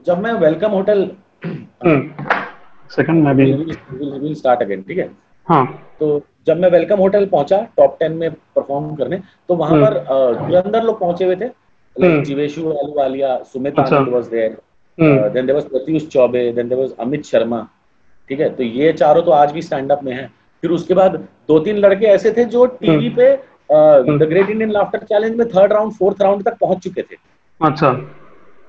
जब 0.08 0.20
मैं 0.24 0.32
वेलकम 0.42 0.72
होटल 0.72 1.10
सेकंड 2.92 3.24
मैं 3.24 3.36
भी 3.38 3.52
विल 3.54 4.34
स्टार्ट 4.36 4.62
अगेन 4.62 4.82
ठीक 4.82 4.98
है? 4.98 5.10
हाँ। 5.48 5.66
तो 6.00 6.22
जब 6.48 6.60
मैं 6.60 6.70
वेलकम 6.72 6.98
होटल 7.00 7.26
पहुँचा 7.28 7.58
टॉप 7.78 7.98
टेन 8.00 8.12
में 8.18 8.32
परफॉर्म 8.32 8.96
करने 8.96 9.22
तो 9.50 9.56
वहाँ 9.56 9.72
हम्म। 9.72 9.86
पर 9.86 10.48
धुरंधर 10.48 10.84
लोग 10.84 11.00
पहुँचे 11.00 11.26
हुए 11.26 11.36
थे 11.36 11.50
Jeeveshu 12.26 12.62
Ahluwalia 12.64 13.38
Sumit. 13.44 13.80
Anand 13.80 14.10
was 14.14 14.28
there 14.28 14.58
then 14.98 15.46
there 15.46 15.54
was 15.54 15.70
Pratyush 15.70 16.08
Choubey 16.08 16.52
then 16.52 16.70
there 16.70 16.82
was 16.82 16.92
Amit 17.00 17.26
Sharma 17.26 17.68
ठीक 18.30 18.40
है? 18.40 18.50
तो 18.50 18.64
ये 18.64 18.92
चारों 18.94 19.22
तो 19.22 19.32
आज 19.32 19.52
भी 19.52 19.62
स्टैंड 19.62 19.92
अप 19.92 20.04
में 20.04 20.14
हैं। 20.14 20.32
फिर 20.64 20.72
उसके 20.72 20.94
बाद 20.94 21.16
दो 21.48 21.60
तीन 21.60 21.78
लड़के 21.78 22.06
ऐसे 22.06 22.32
थे 22.32 22.46
जो 22.46 22.66
टीवी 22.66 23.10
पे 23.10 23.32
the 23.72 24.28
great 24.30 24.50
Indian 24.50 24.72
laughter 24.72 25.04
challenge 25.04 25.36
में 25.38 25.48
थर्ड 25.50 25.74
राउंड 25.74 25.94
फोर्थ 25.94 26.22
राउंड 26.22 26.44
तक 26.44 26.58
पहुँच 26.62 26.84
चुके 26.84 27.02
थे। 27.02 27.16
अच्छा। 27.62 27.92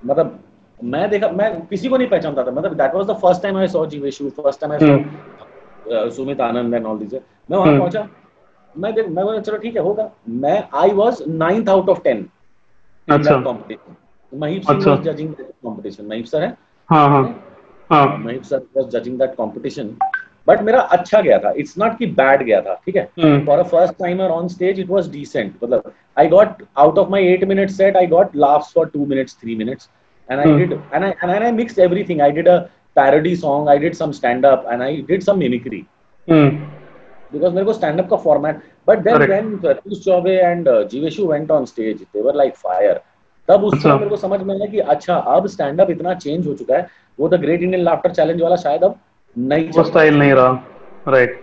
मतलब 0.07 0.39
मैं 0.81 1.09
देखा 1.11 1.29
मैं 1.29 1.51
किसी 1.67 1.89
को 1.89 1.97
नहीं 1.97 2.09
पहचानता 2.09 2.45
था। 2.45 2.51
मतलब 2.51 2.75
that 2.77 2.95
was 2.95 3.07
the 3.07 3.17
first 3.23 3.43
time 3.43 3.57
I 3.59 3.69
saw 3.69 3.85
Jeeveshu 3.87 4.29
first 4.37 4.61
time 4.61 4.73
I 4.73 4.79
saw 4.81 6.11
Sumit 6.17 6.41
Anand 6.41 6.75
and 6.75 6.87
all 6.87 6.99
this 6.99 7.13
मैं 7.13 7.57
वहाँ 7.57 7.67
हम्म। 7.67 7.79
पहुँचा 7.79 8.09
मैं 8.75 8.93
देख 8.95 9.09
मैं 9.09 9.25
बोला 9.25 9.41
चलो 9.41 9.57
ठीक 9.59 9.77
है 9.77 9.83
होगा। 9.83 10.11
मैं 10.29 10.63
I 10.75 10.91
was 10.95 11.23
ninth 11.29 11.69
out 11.69 11.89
of 11.89 12.01
10 12.03 12.25
अच्छा। 13.09 13.37
कंपटीशन 13.37 13.97
महीप 14.33 14.63
सिंह 14.63 14.77
अच्छा। 14.77 14.91
Was 14.91 15.03
judging 15.05 15.31
that 15.31 15.47
competition 15.47 16.07
Maheep 16.07 16.25
sir 16.25 16.43
है? 16.43 16.57
हाँ 16.89 17.09
हाँ। 17.09 17.23
हाँ। 17.91 18.17
Maheep 18.19 18.43
sir 18.43 18.59
was 18.77 18.89
judging 18.91 19.19
that 19.19 19.35
competition 19.35 19.95
but 20.49 20.63
मेरा 20.63 20.81
अच्छा 20.81 21.21
गया 21.21 21.39
था। 21.39 21.53
इट्स 21.57 21.79
नॉट 21.79 21.99
की 21.99 22.07
बैड 22.07 22.43
गया 22.43 22.61
था 22.61 22.75
ठीक 22.87 22.97
है? 22.97 23.05
For 23.47 23.59
a 23.59 23.63
first 23.63 23.95
timer 23.95 24.31
on 24.31 24.49
stage 24.49 24.81
it 24.81 24.89
was 24.89 25.11
this 25.11 25.37
I 25.37 26.29
got 26.29 26.63
out 26.79 26.99
of 26.99 27.09
my 27.09 27.27
eight 27.27 27.45
minute 27.45 27.71
set 27.71 27.97
I 27.97 28.07
got 28.07 28.37
laugh 28.37 28.71
for 28.75 28.87
two 28.87 29.07
minutes 29.07 29.37
three 29.41 29.57
minutes 29.57 29.89
mix 31.53 31.79
everything 31.79 32.21
I 32.21 32.31
did 32.31 32.49
a 32.49 32.57
parody 32.97 33.35
song 33.37 33.69
I 33.69 33.79
did 33.79 33.95
some 33.95 34.13
stand 34.13 34.47
up 34.47 34.65
and 34.73 34.83
I 34.83 35.05
did 35.09 35.23
some 35.23 35.39
mimicry 35.39 35.85
because 36.29 37.53
मेरे 37.55 37.65
को 37.67 37.73
stand 37.73 38.01
up 38.01 38.09
का 38.11 38.17
format 38.17 38.61
but 38.89 38.99
then 38.99 39.23
when 39.23 39.57
Pratyush 39.57 40.05
Choubey 40.05 40.33
and 40.33 40.69
Jeeveshu 40.89 41.33
like 42.33 42.55
fire 42.57 43.01
तब 43.49 43.65
उस 43.65 43.75
अच्छा। 43.75 43.89
समय 43.89 43.99
मेरे 43.99 44.11
को 44.11 44.17
समझ 44.17 44.41
में 44.41 44.55
आया 44.55 44.67
कि 44.67 44.79
अच्छा 44.79 45.15
अब 45.15 45.47
स्टैंड 45.47 45.81
अप 45.81 45.91
इतना 45.91 46.15
चेंज 46.15 46.47
हो 46.47 46.55
चुका 46.55 46.77
है। 46.77 46.87
वो 47.19 47.29
the 47.29 47.35
great 47.35 47.63
Indian 47.63 47.85
laughter 47.85 48.11
challenge 48.11 48.43
वाला 48.43 48.57
शायद 48.57 48.85
अब 48.85 48.99
नहीं 49.37 49.69
वो 49.71 49.85
स्टाइल 49.85 50.19
नहीं 50.19 50.33
रहा। 50.33 50.65
राइट 51.09 51.41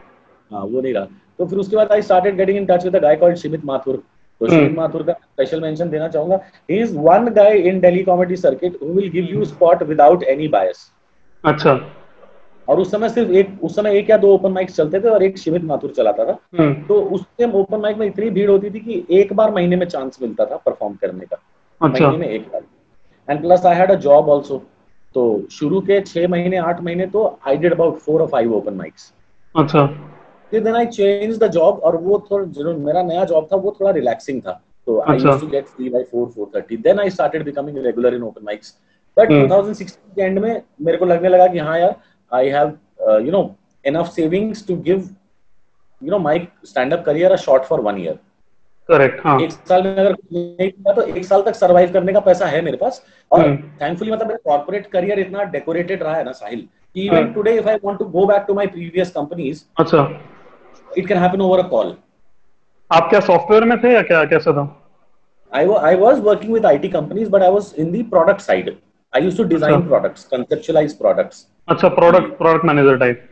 हाँ 0.52 0.62
वो 0.62 0.82
नहीं 0.82 0.94
रहा। 0.94 1.08
तो 1.40 1.46
फिर 1.46 1.60
उसके 1.60 1.76
बाद 1.76 1.92
I 1.92 2.02
started 2.02 2.36
getting 2.38 2.58
in 2.58 2.66
touch 2.66 2.84
with 2.86 2.96
a 2.96 3.00
guy 3.00 3.16
called 3.16 3.38
Shimit 3.38 3.66
Mathur 3.66 3.96
तो। 4.42 4.48
शिमित 4.50 4.78
माथुर 4.78 5.04
का 5.04 5.14
स्पेशल 5.14 5.62
मेंशन 5.62 5.90
देना 5.90 6.08
चाहूँगा। 6.08 6.40
He 6.72 6.80
is 6.80 6.98
one 6.98 7.28
guy 7.28 7.58
in 7.60 7.80
Delhi 7.80 8.04
comedy 8.04 8.36
circuit 8.36 8.78
who 8.84 8.94
will 8.94 9.10
give 9.10 9.28
you 9.30 9.46
spot 9.46 9.84
without 9.84 10.24
any 10.24 10.48
bias 10.48 10.92
अच्छा। 11.44 11.80
और 12.68 12.80
उस 12.80 12.92
समय 12.92 13.10
सिर्फ़ 13.10 13.32
एक 13.32 13.64
उस 13.64 13.76
समय 13.76 13.98
एक 13.98 14.10
या 14.10 14.18
दो 14.18 14.34
ओपन 14.34 14.52
माइक्स 14.52 14.76
चलते 14.76 15.00
थे 15.00 15.10
और 15.10 15.24
एक 15.24 15.38
शिमित 15.38 15.64
माथुर 15.64 15.92
चलाता 15.92 16.26
था। 16.26 16.38
हम्म, 16.60 16.74
तो 16.74 17.02
उस 17.02 17.22
टाइम 17.40 17.52
ओपन 17.52 17.80
माइक 17.80 17.98
में 17.98 18.06
इतनी 18.08 18.30
भीड़ 18.30 18.50
होती 18.50 18.70
थी 18.70 18.80
कि 18.80 19.06
एक 19.20 19.34
बार 19.34 19.54
महीने 19.54 19.76
में 19.76 19.86
चांस 19.86 20.18
मिलता 20.22 20.46
था 20.46 20.56
परफॉर्म 20.56 20.94
करने 20.94 21.26
का। 21.26 21.38
अच्छा। 21.82 22.08
महीने 22.08 22.18
में 22.18 22.28
एक 22.28 22.48
बार। 22.54 22.64
And 23.28 23.42
plus 23.42 23.66
I 23.66 23.76
had 23.76 23.92
a 23.92 23.96
job 23.96 24.30
also 24.30 24.62
तो 25.18 25.24
शुरू 25.52 25.80
के 25.82 26.00
छह 26.02 26.28
महीने 26.28 26.58
आठ 26.62 26.82
महीने 26.84 27.06
तो 27.08 27.22
आई 27.48 27.58
डिड 27.58 27.74
अबाउट 27.74 27.98
फोर 28.00 28.22
और 28.22 28.28
फाइव 28.28 28.54
ओपन 28.56 28.74
माइक्स 28.74 29.12
अच्छा। 29.56 29.86
फिर 30.52 30.64
then 30.64 30.76
I 30.76 30.86
change 30.86 31.38
the 31.40 31.48
job 31.52 31.80
और 31.80 31.96
वो 31.98 32.20
थोड़ा 32.32 32.46
जो 32.58 32.78
मेरा 32.78 33.02
नया 33.04 33.24
जॉब 33.32 33.48
था 33.52 33.56
वो 33.56 33.76
थोड़ा 33.80 33.92
रिलैक्सिंग 33.92 34.42
था। 34.42 34.52
तो 34.88 35.00
I. 35.02 35.18
Used 35.18 35.40
to 35.42 35.48
get 35.48 35.66
free 35.68 35.90
by 35.90 36.04
4 36.14 36.28
4:30 36.36 36.82
then 36.84 37.00
I 37.00 37.10
started 37.10 37.44
becoming 37.46 37.78
regular 37.86 38.16
in 38.16 38.24
open 38.24 38.46
mics 38.46 38.74
but 39.18 39.32
hmm. 39.32 39.48
2016 39.48 39.96
के 40.16 40.22
एंड 40.22 40.40
में 40.40 40.62
मेरे 40.82 40.98
को 40.98 41.06
लगने 41.06 41.30
लगा 41.30 41.48
कि 41.48 41.60
हाँ 41.60 41.80
यार 41.80 41.96
I 42.32 42.50
have 42.50 42.78
you 43.26 43.32
know 43.32 43.44
enough 43.86 44.12
savings 44.12 44.68
to 44.68 44.76
give 44.82 45.10
you 46.02 46.12
know 46.12 46.20
my 46.20 46.48
stand 46.66 46.94
up 46.94 47.04
career 47.06 47.32
a 47.32 47.36
shot 47.46 47.66
for 47.66 47.82
one 47.82 48.02
year 48.02 48.20
correct 48.90 49.26
हाँ 49.26 49.40
एक 49.42 49.52
साल 49.52 49.84
में 49.84 49.96
अगर 49.96 50.16
नहीं 50.34 50.70
किया 50.70 50.94
तो 50.94 51.02
एक 51.02 51.26
साल 51.26 51.42
तक 51.42 51.56
सरवाइव 51.56 51.92
करने 51.94 52.14
का 52.14 52.20
पैसा 52.28 52.46
है 52.46 52.62
मेरे 52.62 52.78
पास 52.78 53.02
और 53.32 53.42
हम्म। 53.42 53.70
थैंकफुली 53.82 54.12
मतलब 54.12 54.28
मेरा 54.28 54.40
कॉर्पोरेट 54.46 54.88
करियर 54.92 55.20
इतना 55.20 55.44
डेकोरेटेड 55.56 56.04
रहा 56.04 56.16
है 56.16 56.24
ना 56.24 56.32
Sahil. 56.32 56.68
Even 56.96 57.32
today 57.34 57.58
if 57.58 57.70
I 57.70 57.78
want 57.84 58.00
to 58.00 58.06
go 58.08 58.26
back 58.26 58.44
to 58.48 58.54
my 58.54 58.68
previous 58.68 59.12
companies 59.12 59.64
अच्छा 59.80 60.10
it 60.88 61.08
can 61.08 61.18
happen 61.18 61.42
over 61.42 61.60
a 61.60 61.68
call 61.70 61.96
आप 62.92 63.10
क्या 63.10 63.20
सॉफ्टवेयर 63.20 63.64
में 63.64 63.78
थे 63.84 63.94
या 63.94 64.02
क्या 64.04 64.24
कैसा 64.26 64.52
था 64.52 64.68
I 65.52 65.96
was 65.96 66.18
working 66.22 66.52
with 66.52 66.66
IT 66.66 66.90
companies, 66.90 67.30
but 67.30 67.42
I 67.42 67.50
was 67.50 67.68
in 67.74 67.92
the 67.92 68.00
product 68.06 68.42
side. 68.42 68.66
I 69.14 69.20
used 69.20 69.38
to 69.38 69.46
design 69.46 69.74
अच्छा। 69.74 69.88
products, 69.88 70.26
conceptualize 70.34 70.96
products. 70.98 71.38
अच्छा 71.68 71.90
प्रोडक्ट 71.90 72.38
प्रोडक्ट 72.38 72.66
मैनेजर 72.66 72.98
टाइप 72.98 73.24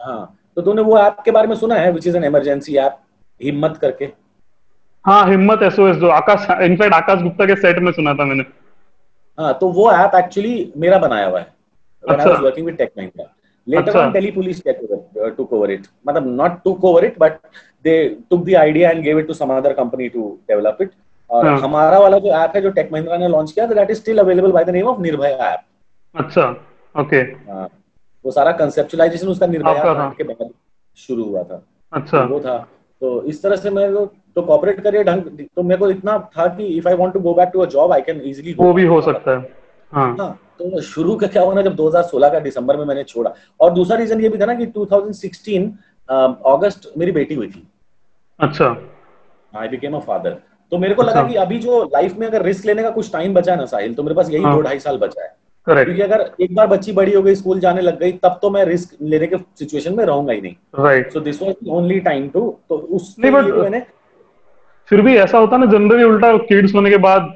हाँ 0.00 0.36
तो 0.56 0.62
तूने 0.62 0.82
वो 0.82 0.98
ऐप 0.98 1.16
के 1.24 1.30
बारे 1.30 1.48
में 1.48 1.54
सुना 1.56 1.74
है 1.74 1.90
which 1.92 2.06
is 2.06 2.16
an 2.16 2.24
emergency 2.24 2.76
app 2.78 2.96
हिम्मत 3.40 3.76
करके 3.76 4.06
हाँ 5.04 5.26
हिम्मत 5.28 5.62
एसओएस 5.62 5.96
जो 5.96 6.08
आकाश 6.08 6.46
इनफैक्ट 6.62 6.94
आकाश 6.94 7.22
गुप्ता 7.22 7.46
के 7.46 7.54
सेट 7.56 7.78
में 7.78 7.92
सुना 7.92 8.14
था 8.14 8.24
मैंने 8.24 8.44
हाँ 9.38 9.52
तो 9.58 9.68
वो 9.72 9.90
ऐप 9.92 10.14
एक्चुअली 10.14 10.72
मेरा 10.76 10.98
बनाया 10.98 11.26
हुआ 11.26 11.40
है 11.40 11.46
अच्छा। 12.04 12.24
was 12.24 12.40
working 12.40 12.64
with 12.64 12.76
Tech 12.78 12.94
Mahindra. 12.96 13.26
Later 13.66 13.90
अच्छा। 13.90 14.00
on, 14.00 14.12
Delhi 14.12 14.30
police 14.32 14.60
took 14.60 14.78
over, 14.82 15.26
uh, 15.26 15.30
took 15.30 15.52
over 15.52 15.70
it. 15.70 15.88
मतलब 16.08 16.26
not 16.36 16.64
took 16.64 16.84
over 16.84 17.04
it, 17.04 17.18
but 17.18 17.40
they 17.84 18.16
took 18.30 18.44
the 18.44 18.56
idea 18.56 18.90
and 18.90 19.04
gave 19.04 19.18
it 19.18 19.28
to 19.28 19.34
some 19.34 19.50
other 19.50 19.74
company 19.74 20.08
to 20.10 20.38
develop 20.48 20.80
it. 20.80 20.92
और 21.30 21.46
हाँ। 21.46 21.58
हमारा 21.60 21.98
वाला 21.98 22.18
जो 22.18 22.30
app 22.34 22.52
है 22.56 22.60
जो 22.62 22.70
take 22.70 22.88
Mahindra 22.92 23.16
ने 23.16 23.28
लॉन्च 23.28 23.52
किया 23.52 23.66
that 23.66 23.90
is 23.90 23.98
still 23.98 24.18
available 24.18 24.52
by 24.52 24.64
the 24.64 24.70
name 24.70 24.86
of 24.86 25.00
Nirbhaya 25.00 25.50
app 25.50 25.60
अच्छा 26.14 26.48
ओके 26.94 27.16
हाँ, 27.16 27.68
वो 28.24 28.32
सारा 28.32 28.52
उसका 29.30 29.46
निर्भया 29.46 30.06
ऐप 30.06 30.16
के 30.16 30.24
बाद 30.24 30.50
शुरू 30.96 31.24
हुआ 31.24 31.42
था 31.42 31.62
अच्छा 31.92 32.22
वो 32.24 32.40
था 32.40 32.56
तो 33.02 33.22
इस 33.22 33.42
तरह 33.42 33.56
से 33.56 33.70
मैं 33.70 33.92
तो, 33.94 34.04
तो 34.36 34.42
कॉर्पोरेट 34.42 34.80
करियर 34.80 35.04
ढंग 35.04 35.46
तो 35.46 35.62
मेरे 35.62 35.78
को 35.78 35.90
इतना 35.90 36.18
था 36.36 36.46
कि 36.48 36.66
if 36.66 36.88
I 36.88 36.94
want 36.94 37.12
to 37.14 37.20
go 37.20 37.34
back 37.34 37.50
to 37.52 37.60
a 37.60 37.66
job 37.68 37.92
I 37.92 38.00
can 38.00 38.20
easily 38.20 38.54
वो 38.58 38.72
भी 38.72 38.84
हो 38.84 39.00
सकता 39.00 39.30
है। 39.30 39.58
हाँ। 39.92 40.16
हाँ 40.18 40.38
तो 40.58 40.80
शुरू 40.82 41.14
का 41.16 41.26
क्या 41.26 41.42
हुआ 41.42 41.54
ना 41.54 41.62
जब 41.62 41.74
2016 41.76 42.28
का 42.32 42.38
दिसंबर 42.40 42.76
में 42.76 42.84
मैंने 42.84 43.04
छोड़ा। 43.04 43.32
और 43.60 43.72
दूसरा 43.74 43.96
रीजन 43.96 44.20
ये 44.20 44.28
भी 44.28 44.38
था 44.38 44.46
ना 44.46 44.54
कि 44.54 44.66
2016 44.68 45.66
अगस्त 46.46 46.92
मेरी 46.98 47.12
बेटी 47.12 47.34
हुई 47.34 47.48
थी। 47.48 47.66
अच्छा। 48.40 48.76
आई 49.52 49.68
बिकेम 49.68 49.94
अ 49.94 50.00
फादर 50.00 50.36
तो 50.72 50.78
मेरे 50.78 50.94
को 50.94 51.02
लगा 51.02 51.20
अच्छा। 51.20 51.28
कि 51.28 51.34
अभी 51.38 51.58
जो 51.58 51.82
लाइफ 51.94 52.16
में 52.16 52.26
अगर 52.26 52.42
रिस्क 52.42 52.66
लेने 52.66 52.82
का 52.82 52.90
कुछ 52.90 53.12
टाइम 53.12 53.34
बचा 53.34 53.52
है 53.52 53.58
ना 53.58 53.64
साहिल 53.66 53.94
तो 53.94 54.02
मेरे 54.02 54.14
पास 54.14 54.30
यही 54.30 54.42
हाँ। 54.42 54.54
दो 54.54 54.60
ढाई 54.62 54.78
साल 54.78 54.98
बचा 54.98 55.22
है। 55.22 55.34
करेक्ट 55.66 55.86
क्योंकि 55.86 56.02
अगर 56.02 56.30
एक 56.40 56.54
बार 56.54 56.66
बच्ची 56.66 56.92
बड़ी 56.92 57.12
हो 57.14 57.22
गई 57.22 57.34
स्कूल 57.34 57.58
जाने 57.60 57.80
लग 57.80 57.98
गई 58.00 58.12
तब 58.22 58.38
तो 58.42 58.50
मैं 58.50 58.64
रिस्क 58.64 58.96
लेने 59.02 59.26
के 59.26 59.36
सिचुएशन 59.58 59.96
में 59.96 60.04
रहूँगा 60.04 60.32
ही 60.32 60.40
नहीं। 60.40 60.54
Right 60.78 61.12
so 61.12 61.20
this 61.20 61.42
was 61.42 61.54
the 61.64 61.68
only 61.68 61.98
time 62.00 62.28
to 62.28 62.40
तो 62.68 62.76
उस 62.76 63.14
नहीं, 63.18 63.32
लिए 63.32 63.52
मैंने 63.52 63.82
फिर 64.90 65.00
भी 65.00 65.16
ऐसा 65.18 65.38
होता 65.38 65.56
है 65.56 65.60
ना 65.60 65.70
जनरली 65.72 66.04
उल्टा 66.04 66.36
किड्स 66.46 66.74
होने 66.74 66.90
के 66.90 66.96
बाद 67.04 67.32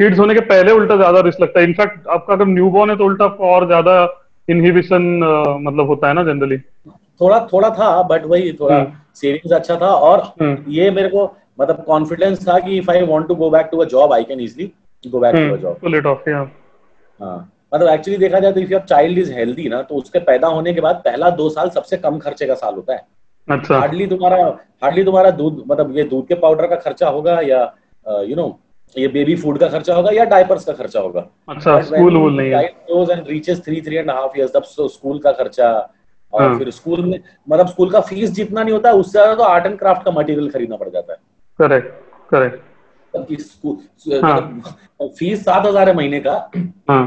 किड्स 0.00 0.18
होने 0.18 0.34
के 0.34 0.40
पहले 0.42 0.72
उल्टा 0.72 0.96
ज़्यादा 0.96 1.20
रिस्क 1.20 1.40
लगता 1.40 1.60
है। 1.60 1.66
इनफैक्ट 1.66 2.06
आपका 2.08 2.32
अगर 2.34 2.46
न्यू 2.46 2.68
बॉर्न 2.70 2.90
है 2.90 2.96
तो 2.96 3.04
उल्टा 3.04 3.24
आपको 3.24 3.50
और 3.50 3.66
ज़्यादा 3.66 3.94
इनहिबिशन 4.48 5.02
मतलब 5.62 5.86
होता 5.88 6.08
है 6.08 6.14
ना 6.14 6.24
जनरली 6.24 6.58
थोड़ा 7.20 7.38
थोड़ा 7.52 7.70
था 7.70 8.02
बट 8.04 8.24
वही 8.26 8.52
थोड़ा 8.52 8.76
हम्म। 8.76 8.92
सेविंग्स 9.16 9.52
अच्छा 9.52 9.76
था। 9.80 9.86
और 9.86 10.20
हम्म। 10.40 10.72
ये 10.72 10.90
मेरे 10.90 11.08
को 11.08 11.24
मतलब 11.60 11.82
कॉन्फिडेंस 11.86 12.46
था 12.48 12.58
कि 12.58 12.76
if 12.78 12.90
I 12.90 13.02
want 13.06 13.26
to 13.28 13.34
go 13.34 13.50
back 13.50 13.68
to 13.72 13.78
a 13.78 13.84
job 13.88 14.12
I 14.12 14.24
can 14.24 14.40
easily 14.40 14.70
go 15.04 15.20
back 15.20 15.34
to 15.36 15.54
a 15.54 15.58
job 15.58 15.76
pull 15.80 15.94
it 15.96 16.06
off 16.06 16.28
या 16.30 16.38
हाँ। 17.20 17.36
मतलब 17.74 17.88
एक्चुअली 17.88 18.18
देखा 18.18 18.38
जाए 18.40 18.52
तो 18.52 18.60
if 18.60 18.72
your 18.72 18.80
child 18.88 19.18
is 19.18 19.32
healthy 19.32 19.68
ना 19.68 19.82
तो 19.82 19.94
उसके 19.94 20.18
पैदा 20.22 20.48
होने 20.48 20.74
के 20.74 20.80
बाद 20.80 21.02
पहला 21.04 21.30
दो 21.38 21.48
साल 21.50 21.70
सबसे 21.70 21.96
कम 21.98 22.18
खर्चे 22.18 22.46
का 22.46 22.54
साल 22.54 22.74
होता 22.74 22.94
है। 22.94 23.06
अच्छा 23.48 23.78
हार्डली 23.78 24.06
तुम्हारा 24.06 24.36
हार्डली 24.82 25.04
तुम्हारा 25.04 25.30
दूध 25.32 25.62
मतलब 25.66 25.96
ये 25.96 26.04
दूध 26.04 26.26
के 26.26 26.34
पाउडर 26.34 26.66
का 26.66 26.76
खर्चा 26.76 27.08
होगा 27.08 27.40
या 27.40 27.62
यू 28.06 28.36
नो 28.36 28.46
ये 28.96 29.08
बेबी 29.08 29.34
फ़ूड 29.36 29.58
का 29.58 29.68
खर्चा 29.68 29.94
होगा 29.94 30.10
या 30.10 30.24
डायपर्स 30.24 30.64
का 30.64 30.72
खर्चा 30.72 31.00
होगा 31.00 31.26
अच्छा 31.48 31.80
स्कूल 31.80 32.16
वूल 32.16 32.36
नहीं 32.36 32.50
है 32.50 32.68
and 33.08 33.28
reaches 33.28 33.60
three 33.60 33.80
three 33.80 33.98
and 33.98 34.10
a 34.10 34.14
half 34.14 34.36
तब 34.54 34.62
स्कूल 34.64 35.18
का 35.18 35.32
खर्चा 35.32 35.70
और 36.32 36.42
हाँ। 36.42 36.58
फिर 36.58 36.70
स्कूल 36.70 37.04
में 37.04 37.18
मतलब 37.48 37.68
स्कूल 37.68 37.90
का 37.90 38.00
फ़ीस 38.00 38.30
जितना 38.30 38.62
नहीं 38.62 38.72
होता 38.72 38.92
उससे 38.92 39.10
ज़्यादा 39.10 39.34
तो 39.34 39.42
आर्ट 39.42 39.66
एंड 39.66 39.78
क्राफ्ट 39.78 40.04
का 40.04 40.10
मटेरियल 40.10 40.48
खरीदना 40.50 40.76
पड़ 40.76 40.88
जाता 40.88 41.12
है 41.12 41.18
करेक्ट 41.58 41.92
करेक्ट 42.30 42.62
हाँ। 44.24 44.38
फ़ीस 45.08 45.44
सात 45.44 45.66
हज़ार 45.66 45.88
है 45.88 45.94
महीने 45.94 46.20
का 46.20 46.32
हाँ 46.88 47.02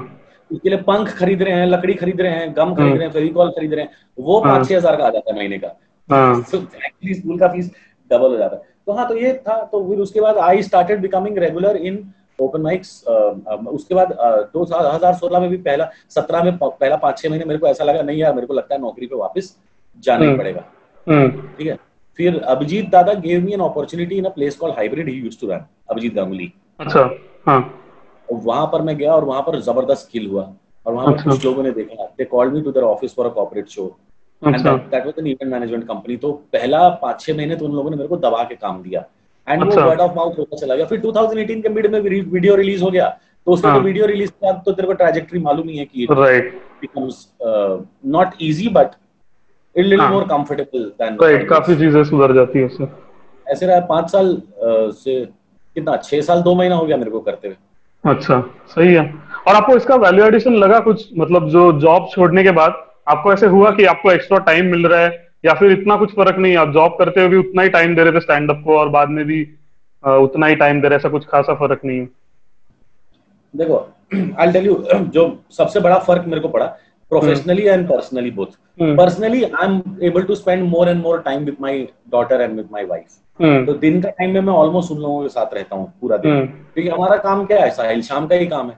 उसके 0.52 0.70
लिए 0.70 0.78
पंख 0.82 1.10
खरीद 1.10 1.42
रहे 1.44 1.54
हैं 1.54 1.66
लकड़ी 1.66 1.94
खरीद 1.94 2.22
रहे 2.22 2.32
हैं 2.32 2.54
गम 2.58 2.74
खरीद 2.76 2.88
हम्म। 2.88 2.98
रहे 2.98 3.06
हैं 3.06 3.14
फेविकॉल 3.14 3.50
खरीद 3.50 3.74
रहे 3.74 3.84
हैं 3.84 3.92
वो 4.18 4.40
हाँ। 4.40 4.54
पाँच 4.54 4.68
छह 4.70 4.76
हज़ार 4.78 4.96
का 4.96 5.06
आ 5.06 5.10
जाता 5.10 5.32
है 5.32 5.38
महीने 5.38 5.58
का 5.58 5.68
हाँ 5.68 5.78
स्कूल 6.10 7.40
का 7.40 7.48
फ़ीस 7.48 7.72
डबल 8.12 8.32
हो 8.32 8.38
जाता 8.38 8.56
है। 8.56 8.62
तो 8.86 8.94
हाँ 8.94 9.08
तो 9.08 9.16
ये 9.18 9.34
था 9.48 9.62
तो 9.64 9.88
फिर 9.88 10.00
उसके 10.02 10.22
बाद 10.22 10.38
I 10.40 10.62
started 10.64 11.02
becoming 11.02 11.38
regular 11.38 11.78
in 11.78 12.04
open 12.40 12.62
mics 12.62 13.04
उसके 13.08 13.96
बाद 13.96 14.12
दो 14.54 14.64
हज़ार 14.64 15.14
सोलह 15.16 15.40
में 15.40 15.50
भी 15.50 15.58
पहला 15.60 15.90
सत्रह 16.10 16.44
में 16.44 16.58
पहला 16.58 16.96
पाँच 16.98 17.18
छह 17.20 17.30
महीने 17.30 17.46
मेरे 17.46 17.60
को 17.60 17.68
ऐसा 17.68 17.84
लगा 17.84 18.02
नहीं 18.02 18.20
यार 18.20 18.34
मेरे 18.34 18.48
को 18.48 18.54
लगता 18.54 18.76
है 18.76 18.82
नौकरी 18.82 19.08
पे 19.08 19.16
वापस 19.16 19.56
जाना 20.04 20.24
ही 20.24 20.30
हम्म। 20.30 20.40
पड़ेगा। 20.40 20.64
हम्म। 21.08 21.42
ठीक 21.58 21.68
है? 21.68 21.78
फिर 22.20 22.40
Abhijeet 22.46 22.90
Dada 22.90 23.14
gave 23.16 23.44
me 23.44 23.54
an 23.54 23.60
opportunity 23.62 24.18
in 24.18 24.26
a 24.26 24.30
place 24.30 24.56
called 24.58 24.76
hybrid 24.76 25.10
he 25.10 25.14
used 25.16 25.40
to 25.42 25.48
run 25.48 25.66
Abhijeet 25.90 26.14
Ganguly. 26.14 26.52
अच्छा 26.80 27.10
हाँ। 27.46 27.60
वहाँ 28.28 28.66
पर 28.72 28.82
मैं 28.82 28.98
गया 28.98 29.14
और 29.14 29.24
वहाँ 29.26 29.42
पर 29.42 29.60
ज़बरदस्त 29.62 30.08
स्किल 30.08 30.28
हुआ। 30.28 30.52
और 30.86 30.94
वहाँ 30.94 31.08
पर 31.08 31.14
अच्छा। 31.14 31.32
कुछ 31.32 31.46
लोगों 31.46 31.64
ने 31.64 31.72
देखा 31.72 32.06
they 32.18 32.26
called 32.26 32.54
me 32.54 32.62
to 32.62 32.72
their 32.72 32.86
office 32.86 33.16
for 33.16 33.26
a 33.26 33.30
corporate 33.32 33.68
show 33.70 33.96
अच्छा। 34.46 34.74
That 34.74 35.06
was 35.06 35.14
an 35.20 35.28
event 35.28 35.52
management 35.52 35.84
company 35.84 36.18
तो 36.18 36.32
पहला 36.32 36.90
पाँच 36.90 37.22
छह 37.22 37.36
महीने 37.38 37.56
तो 37.56 37.66
उन 37.66 37.72
लोगों 37.72 37.90
ने 37.90 37.98
मेरे 37.98 38.10
को 38.10 38.18
दबा 38.18 38.44
के 38.44 38.56
काम 38.56 38.84
दिया। 38.84 39.06
एंड 39.50 39.64
वो 39.64 39.70
अच्छा। 39.70 39.86
वर्ड 39.86 40.00
ऑफ़ 40.00 40.16
माउथ 40.16 40.40
होता 40.40 40.58
चला 40.58 40.76
गया। 40.76 40.86
फिर 40.86 41.00
2018 41.00 41.62
के 41.62 41.70
मिड 41.70 41.92
में 41.92 42.00
वीडियो 42.00 42.56
रिलीज़ 42.56 42.84
हो 42.84 42.92
गया। 42.92 43.20
तो 43.46 43.52
उसके 43.52 43.68
हाँ। 43.68 43.78
तो 43.78 43.84
वीडियो 43.84 44.06
रिलीज़ 44.06 44.30
के 44.30 44.46
बाद 44.48 44.62
तो 44.66 44.72
तेरे 44.72 44.88
को 44.88 44.94
ट्रैजेक्टरी 44.94 45.40
मालूम 45.40 45.70
ही 45.70 45.78
है 45.78 45.86
कि 45.86 46.08
right 46.12 46.62
becomes 46.82 47.16
uh, 47.48 47.78
not 48.16 48.28
easy 48.42 48.70
but 48.70 48.88
a 49.76 49.82
little 49.82 50.00
हाँ। 50.00 50.12
more 50.12 51.24
राइट 51.24 51.50
काफ़ी 51.50 51.76
चीज़ें 51.76 52.04
सुधर 52.04 52.34
जाती 52.34 52.60
है 52.60 52.66
उससे। 52.66 52.88
ऐसे 53.52 53.66
रहा 53.66 53.80
पाँच 53.80 54.12
साल 54.12 54.36
uh, 54.36 54.92
से 54.94 55.26
कितना 55.76 55.98
छह 55.98 56.22
साल 56.22 56.42
दो 56.42 56.56
महीना 56.56 56.76
हो 56.76 56.86
गया 56.86 56.98
मेरे 56.98 57.12
को 57.12 57.20
करते 57.20 57.48
हुए। 57.48 57.56
अच्छा 58.12 58.42
सही 58.68 58.94
है। 58.94 59.14
और 59.48 59.56
आपको 59.56 59.76
इसका 59.78 59.96
वैल्यू 59.96 60.26
एडिशन 60.26 60.54
लगा 60.54 60.80
कुछ? 60.80 61.10
मतलब 61.18 61.50
जो 61.50 61.72
जॉब 61.72 62.10
छोड़ने 62.12 62.44
के 62.44 62.52
बाद? 62.52 62.87
आपको 63.08 63.34
ऐसे 63.34 63.48
हुआ 63.48 63.72
कि 63.72 63.86
आपको 63.86 64.12
एक्स्ट्रा 64.12 64.38
टाइम 64.38 64.66
मिल 64.66 64.88
रहा 64.88 65.00
है 65.00 65.28
या 65.46 65.54
फिर 65.54 65.72
इतना 65.72 65.96
कुछ 65.98 66.14
फ़र्क 66.16 66.38
नहीं 66.38 66.56
आप 66.58 66.72
जॉब 66.74 66.96
करते 67.00 67.20
हुए 67.20 67.30
भी 67.30 67.38
उतना 67.38 67.62
ही 67.62 67.70
टाइम 67.70 67.96
दे 67.96 68.04
रहे 68.04 68.14
थे 68.14 68.20
स्टैंड 68.20 68.52
अप 68.52 68.62
को 68.66 68.78
और 68.78 68.90
बाद 68.90 69.10
में 69.10 69.26
भी 69.26 69.42
उतना 70.04 70.48
ही 70.48 70.56
टाइम 70.56 70.82
दे 70.82 70.88
रहे 70.88 70.96
ऐसा 70.96 71.10
कुछ 71.10 71.26
खासा 71.26 71.54
फ़र्क 71.54 71.82
नहीं 71.86 72.00
है? 72.00 72.10
देखो 73.56 73.78
आई 74.40 74.52
टेल 74.52 74.66
यू 74.66 74.84
जो 75.14 75.44
सबसे 75.58 75.80
बड़ा 75.80 75.98
फ़र्क 76.00 76.26
मेरे 76.28 76.42
को 76.42 76.48
पड़ा 76.48 76.66
professionally 77.10 77.64
and 77.64 77.88
both. 77.88 78.56
hmm. 78.82 78.96
personally 78.98 79.42
i'm 79.62 79.76
able 80.10 80.26
to 80.30 80.36
spend 80.36 80.66
more 80.72 80.88
and 80.94 81.02
more 81.04 81.20
time 81.28 81.46
with 81.50 81.62
my 81.66 81.76
daughter 82.16 82.40
and 82.46 82.60
with 82.60 82.74
my 82.78 82.84
wife. 82.90 83.14
hmm. 83.40 83.66
तो 83.66 83.74
दिन 83.74 84.02
का 84.02 84.10
टाइम 84.10 84.34
में 84.34 84.42
मैं 84.42 84.54
ऑलमोस्ट 84.54 84.92
उन 84.92 84.98
लोगों 84.98 85.22
के 85.24 85.30
साथ 85.30 85.54
रहता 85.54 85.76
हूँ 85.76 85.94
पूरा 86.02 86.18
दिन। 86.18 86.36
hmm. 86.42 86.74
क्योंकि 86.74 86.90
हमारा 86.90 87.18
काम 87.18 87.46
क्या 87.46 87.62
है? 87.64 87.70
साहिल 87.70 88.02
शाम 88.02 88.28
का 88.28 88.36
ही 88.36 88.48
काम 88.48 88.70
है। 88.70 88.78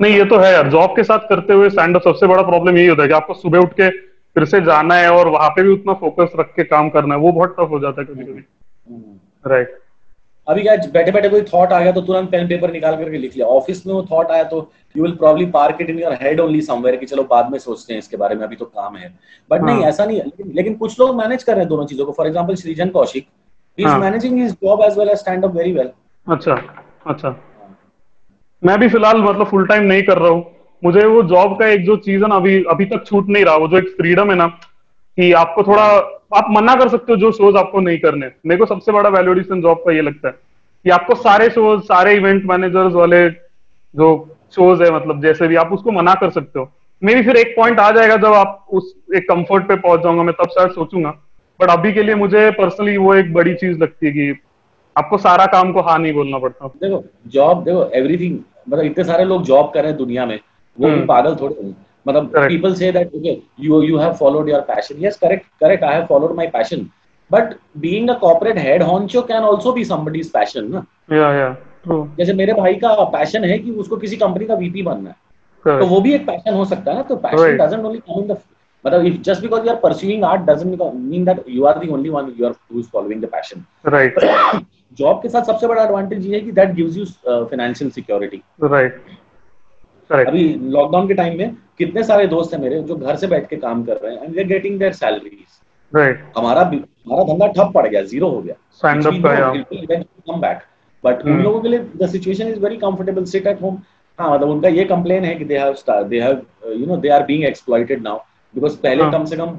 नहीं 0.00 0.14
ये 0.14 0.24
तो 0.24 0.38
है 0.38 0.52
यार। 0.52 0.68
जॉब 0.70 0.96
के 0.96 1.02
साथ 1.04 1.28
करते 1.28 1.52
हुए 1.52 1.68
स्टैंड 1.70 1.96
अप 1.96 2.02
सबसे 2.02 2.26
बड़ा 2.26 2.42
प्रॉब्लम 2.44 2.76
यही 2.76 2.86
होता 2.86 3.02
है 3.02 3.08
कि 3.08 3.14
आपको 3.14 3.34
सुबह 3.34 3.58
उठ 3.58 3.72
के 3.72 3.90
फिर 4.36 4.44
से 4.46 4.60
जाना 4.62 4.94
है 4.94 5.10
और 5.12 5.28
वहाँ 5.28 5.48
पे 5.50 5.62
भी 5.62 5.72
उतना 5.72 5.92
फोकस 5.96 6.32
रख 6.38 6.52
के 6.56 6.64
काम 6.66 6.88
करना 6.90 7.14
है। 7.14 7.20
वो 7.20 7.32
बहुत 7.32 7.56
टफ 7.58 7.70
हो 7.70 7.78
जाता 7.80 8.00
है 8.00 8.06
कभी 8.06 8.24
कभी 8.24 8.44
राइट 9.44 9.78
अभी 10.46 10.62
क्या 10.62 10.74
बैठे 10.92 11.12
बैठे 11.12 11.28
कोई 11.28 11.42
थॉट 11.44 11.72
आ 11.72 11.78
गया 11.80 11.92
तो 11.92 12.00
तुरंत 12.00 12.30
पेन 12.30 12.48
पेपर 12.48 12.72
निकाल 12.72 12.96
करके 12.96 13.18
लिख 13.18 13.34
लिया। 13.36 13.46
ऑफ़िस 13.48 13.86
में 13.86 13.92
वो 13.94 14.02
थॉट 14.10 14.30
आया 14.30 14.44
तो 14.44 14.70
you 14.94 15.02
will 15.02 15.12
probably 15.16 15.46
park 15.52 15.78
it 15.80 15.90
in 15.90 15.98
your 15.98 16.12
head 16.22 16.40
only 16.40 16.60
somewhere 16.62 16.96
कि 16.96 17.06
चलो 17.06 17.22
बाद 17.30 17.50
में 17.52 17.58
सोचते 17.58 17.92
हैं 17.92 17.98
इसके 17.98 18.16
बारे 18.16 18.34
में 18.34 18.42
अभी 18.44 18.56
तो 18.56 18.64
काम 18.64 18.96
है। 18.96 19.12
बट 19.50 19.60
हाँ. 19.60 19.66
नहीं 19.66 19.84
ऐसा 19.84 20.04
नहीं 20.04 20.18
है। 20.18 20.24
लेकिन, 20.24 20.52
लेकिन 20.54 20.74
कुछ 20.74 20.98
लोग 21.00 21.16
मैनेज 21.16 21.42
कर 21.42 21.52
रहे 21.52 21.60
हैं 21.60 21.68
दोनों 21.68 21.86
चीज़ों 21.86 22.06
को। 22.06 22.12
For 22.12 22.26
example 22.26 22.54
Srijan 22.56 22.88
Kaushik 22.90 23.26
he 23.78 23.84
is 23.84 23.94
managing 23.96 24.38
his 24.38 24.52
job 24.54 24.82
as 24.84 24.98
well 24.98 25.08
as 25.08 25.18
stand 25.18 25.44
up 25.44 25.54
very 25.56 25.72
well 25.72 25.90
अच्छा 26.26 26.60
अच्छा। 27.06 27.36
मैं 28.62 28.78
भी 28.80 28.88
फ़िलहाल 28.88 29.22
मतलब 29.22 29.46
फुल 29.46 29.66
टाइम 29.66 29.84
नहीं 29.84 30.02
कर 30.02 30.18
रहा 30.18 30.28
हूँ। 30.28 30.44
मुझे 30.82 31.04
वो 31.06 31.22
जॉब 31.22 31.58
का 31.58 31.66
एक 31.66 31.84
जो 31.84 31.96
चीज़ 31.96 32.22
है 32.22 32.28
ना 32.28 32.36
अभी 32.36 32.62
अभी 32.64 32.84
तक 32.84 33.04
छूट 33.06 33.28
नहीं 33.28 33.44
रहा, 33.44 33.56
वो 33.56 33.68
जो 33.68 33.76
एक 33.78 33.88
फ्रीडम 33.96 34.30
है 34.30 34.36
ना, 34.36 34.46
कि 34.46 35.32
आपको 35.32 35.62
थोड़ा, 35.62 35.84
आप 36.36 36.46
मना 36.50 36.74
कर 36.74 36.88
सकते 36.88 37.12
हो 37.12 37.18
जो 37.18 37.30
शोज़ 37.32 37.56
आपको 37.56 37.80
नहीं 37.80 37.98
करने। 37.98 38.30
मेरे 38.46 38.58
को 38.58 38.66
सबसे 38.66 38.92
बड़ा 38.92 39.08
वैल्यूएडिशन 39.08 39.62
जॉब 39.62 39.78
का 39.78 39.92
ये 39.92 40.02
लगता 40.02 40.28
है, 40.28 40.34
कि 40.84 40.90
आपको 40.90 41.14
सारे 41.14 41.48
शोज़ 41.50 41.80
सारे 41.82 42.14
इवेंट 42.14 42.44
मैनेजर्स 42.44 42.94
वाले 42.94 43.28
जो 43.30 44.38
शोज़ 44.54 44.82
है 44.82 44.90
मतलब 44.90 45.22
जैसे 45.22 45.48
भी, 45.48 45.56
आप 45.56 45.72
उसको 45.72 45.92
मना 45.92 46.14
कर 46.14 46.30
सकते 46.30 46.58
हो। 46.58 46.70
मे 47.02 47.14
भी 47.14 47.22
फिर 47.22 47.36
एक 47.36 47.54
पॉइंट 47.56 47.80
आ 47.80 47.90
जाएगा 47.90 48.16
जब 48.16 48.34
आप 48.34 48.66
उस 48.72 48.94
एक 49.16 49.28
कंफर्ट 49.28 49.68
पे 49.68 49.76
पहुँच 49.76 50.00
जाऊँगा, 50.00 50.22
मैं 50.22 50.34
तब 50.34 50.50
शायद 50.50 50.70
सोचूँगा। 50.70 51.10
बट 51.60 51.70
अभी 51.70 51.92
के 51.92 52.02
लिए 52.02 52.14
मुझे 52.14 52.50
पर्सनली 52.50 52.96
वो 52.96 53.14
एक 53.14 53.32
बड़ी 53.34 53.54
चीज़ 53.54 53.78
लगती 53.78 54.06
है 54.06 54.12
कि 54.12 54.40
आपको 54.96 55.18
सारा 55.18 55.46
काम 55.46 55.72
को 55.72 55.80
हाँ 55.80 55.98
नहीं 55.98 56.12
बोलना 56.12 56.38
पड़ता। 56.38 56.66
देखो 56.76 57.04
जॉब 57.26 57.62
देखो 57.64 57.84
एवरीथिंग 57.94 58.38
मतलब 58.68 58.84
इतने 58.84 59.04
सारे 59.04 59.24
लोग 59.24 59.42
जॉब 59.44 59.70
कर 59.74 59.82
रहे 59.82 59.90
हैं 59.90 59.98
दुनिया 59.98 60.26
में 60.26 60.38
वो 60.78 60.86
भी 60.86 60.92
हम्म। 60.92 61.06
पागल 61.06 61.34
थोड़े 61.34 61.54
हैं। 61.62 61.76
मतलब 62.06 62.32
पीपल 62.36 62.74
से 62.74 62.90
that 62.92 63.14
okay 63.14 63.36
you 63.60 63.80
you 63.82 63.98
have 63.98 64.12
followed 64.12 64.48
your 64.48 64.60
passion 64.68 65.04
yes 65.04 65.16
correct 65.16 65.46
correct 65.60 65.84
I 65.84 65.94
have 65.94 66.06
followed 66.06 66.34
my 66.36 66.46
passion 66.46 66.86
but 67.30 67.54
being 67.78 68.08
a 68.10 68.14
corporate 68.18 68.58
head 68.58 68.82
honcho 68.82 69.22
can 69.22 69.42
also 69.42 69.72
be 69.72 69.84
somebody's 69.84 70.30
passion 70.32 70.70
ना 70.72 70.84
या 71.12 71.32
या 71.34 71.56
जैसे 72.18 72.32
मेरे 72.32 72.52
भाई 72.52 72.74
का 72.74 72.94
पैशन 73.12 73.44
है 73.44 73.58
कि 73.58 73.70
उसको 73.82 73.96
किसी 73.96 74.16
कंपनी 74.16 74.46
का 74.46 74.54
वीपी 74.54 74.82
बनना 74.82 75.10
है। 75.10 75.78
तो 75.78 75.86
वो 75.86 76.00
भी 76.00 76.12
एक 76.14 76.26
पैशन 76.26 76.54
हो 76.54 76.64
सकता 76.64 76.90
है 76.90 76.96
ना? 76.96 77.02
तो 77.02 77.16
passion 77.16 77.56
doesn't 77.56 77.84
only 77.84 77.98
come 77.98 78.20
in 78.20 78.26
the 78.28 78.36
मतलब 78.84 79.06
if 79.08 79.16
just 79.22 79.42
because 79.42 79.64
you 79.66 79.72
are 79.72 79.80
pursuing 79.80 80.24
art 80.24 80.46
doesn't 80.46 80.78
mean 81.08 81.24
that 81.24 81.48
you 81.48 81.66
are 81.66 81.74
the 81.80 81.90
only 81.96 82.10
one 82.10 82.30
you 82.38 82.46
are 82.46 82.54
who 82.68 82.80
is 82.80 82.88
following 82.88 83.20
the 83.20 83.32
passion. 83.34 83.66
Right. 83.96 84.22
Job 84.98 85.20
के 85.22 85.28
साथ 85.28 85.42
सबसे 85.44 85.66
बड़ा 85.66 85.82
एडवांटेज 85.84 86.26
ये 86.26 86.34
है 86.34 86.40
कि 86.40 86.52
that 86.52 86.72
gives 86.74 86.96
you 86.96 87.04
financial 87.26 87.90
security 87.90 88.42
right 88.64 89.00
अभी 90.10 90.42
lockdown 90.70 91.06
के 91.08 91.14
time 91.14 91.38
में 91.38 91.54
कितने 91.78 92.02
सारे 92.04 92.26
दोस्त 92.26 92.54
हैं 92.54 92.60
मेरे 92.60 92.80
जो 92.88 92.96
घर 92.96 93.16
से 93.16 93.26
बैठ 93.26 93.48
के 93.50 93.56
काम 93.56 93.84
कर 93.84 93.96
रहे 94.02 94.14
हैं 94.14 94.22
and 94.24 94.34
they 94.34 94.40
are 94.40 94.46
getting 94.48 94.78
their 94.78 94.92
salaries 94.92 95.60
right 95.92 96.24
हमारा 96.36 96.62
हमारा 96.62 97.24
धंधा 97.32 97.46
ठप 97.52 97.72
पड़ 97.74 97.86
गया 97.86 98.02
ज़ीरो 98.10 98.28
हो 98.30 98.40
गया 98.42 98.54
स्टैंड 98.78 99.06
अप 99.06 99.22
का 99.24 99.32
या 99.34 100.02
कम 100.28 100.40
बैक 100.40 100.60
बट 101.04 101.22
उन. 101.26 101.40
लोगों 101.42 101.60
के 101.60 101.68
लिए 101.68 101.78
the 102.02 102.08
situation 102.10 102.48
is 102.48 102.58
very 102.60 102.76
comfortable 102.84 103.24
sit 103.32 103.46
at 103.46 103.62
home 103.62 103.78
हाँ 104.18 104.34
मतलब 104.34 104.48
उनका 104.48 104.68
ये 104.68 104.84
कंप्लेन 104.84 105.24
है 105.24 105.34
कि 105.34 105.44
they 105.44 105.58
have 105.58 106.04
they 106.08 106.20
have 106.20 106.42
you 106.72 106.86
know 106.86 106.96
they 106.96 107.08
are 107.08 107.22
being 107.26 107.44
exploited 107.44 108.02
now 108.02 108.18
because 108.54 108.76
पहले 108.78 109.02
हाँ. 109.02 109.12
कम 109.12 109.24
से 109.24 109.36
कम 109.36 109.50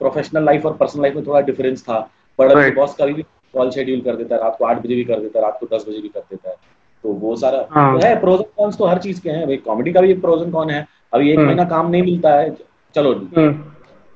प्रोफेशनल 0.00 0.44
लाइफ 0.44 0.66
और 0.66 0.72
पर्सनल 0.76 1.02
लाइफ 1.02 1.14
में 1.14 1.26
थोड़ा 1.26 1.40
डिफरेंस 1.42 1.82
था। 1.82 1.98
बट 2.38 2.50
अभी 2.50 2.70
बॉस 2.70 2.94
कभी 3.00 3.12
भी 3.12 3.22
कॉल 3.54 3.70
शेड्यूल 3.70 4.00
कर 4.00 4.16
देता 4.16 4.34
है 4.34 4.42
रात 4.42 4.56
को 4.58 4.64
आठ 4.64 4.78
बजे 4.78 4.94
भी 4.94 5.04
कर 5.04 5.20
देता 5.20 5.38
है 5.38 5.44
रात 5.44 5.58
को 5.60 5.76
दस 5.76 5.84
बजे 5.88 6.00
भी 6.00 6.08
कर 6.08 6.20
देता 6.20 6.50
है। 6.50 6.56
तो 7.04 7.12
वो 7.12 7.34
सारा 7.36 7.66
हाँ. 7.70 7.92
तो 7.92 8.06
है 8.06 8.18
प्रोज 8.20 8.40
एंड 8.40 8.48
कॉन्स 8.56 8.78
तो 8.78 8.86
हर 8.86 8.98
चीज़ 8.98 9.20
के 9.22 9.30
हैं। 9.30 9.46
भाई 9.46 9.56
कॉमेडी 9.64 9.92
का 9.92 10.00
भी 10.00 10.10
एक 10.10 10.20
प्रोज 10.20 10.42
एंड 10.42 10.52
कॉन 10.52 10.70
है। 10.70 10.86
अभी 11.12 11.30
एक 11.30 11.38
हाँ। 11.38 11.46
महीना 11.46 11.64
काम 11.64 11.90
नहीं 11.90 12.02
मिलता 12.02 12.34
है 12.34 12.50
चलो 12.94 13.12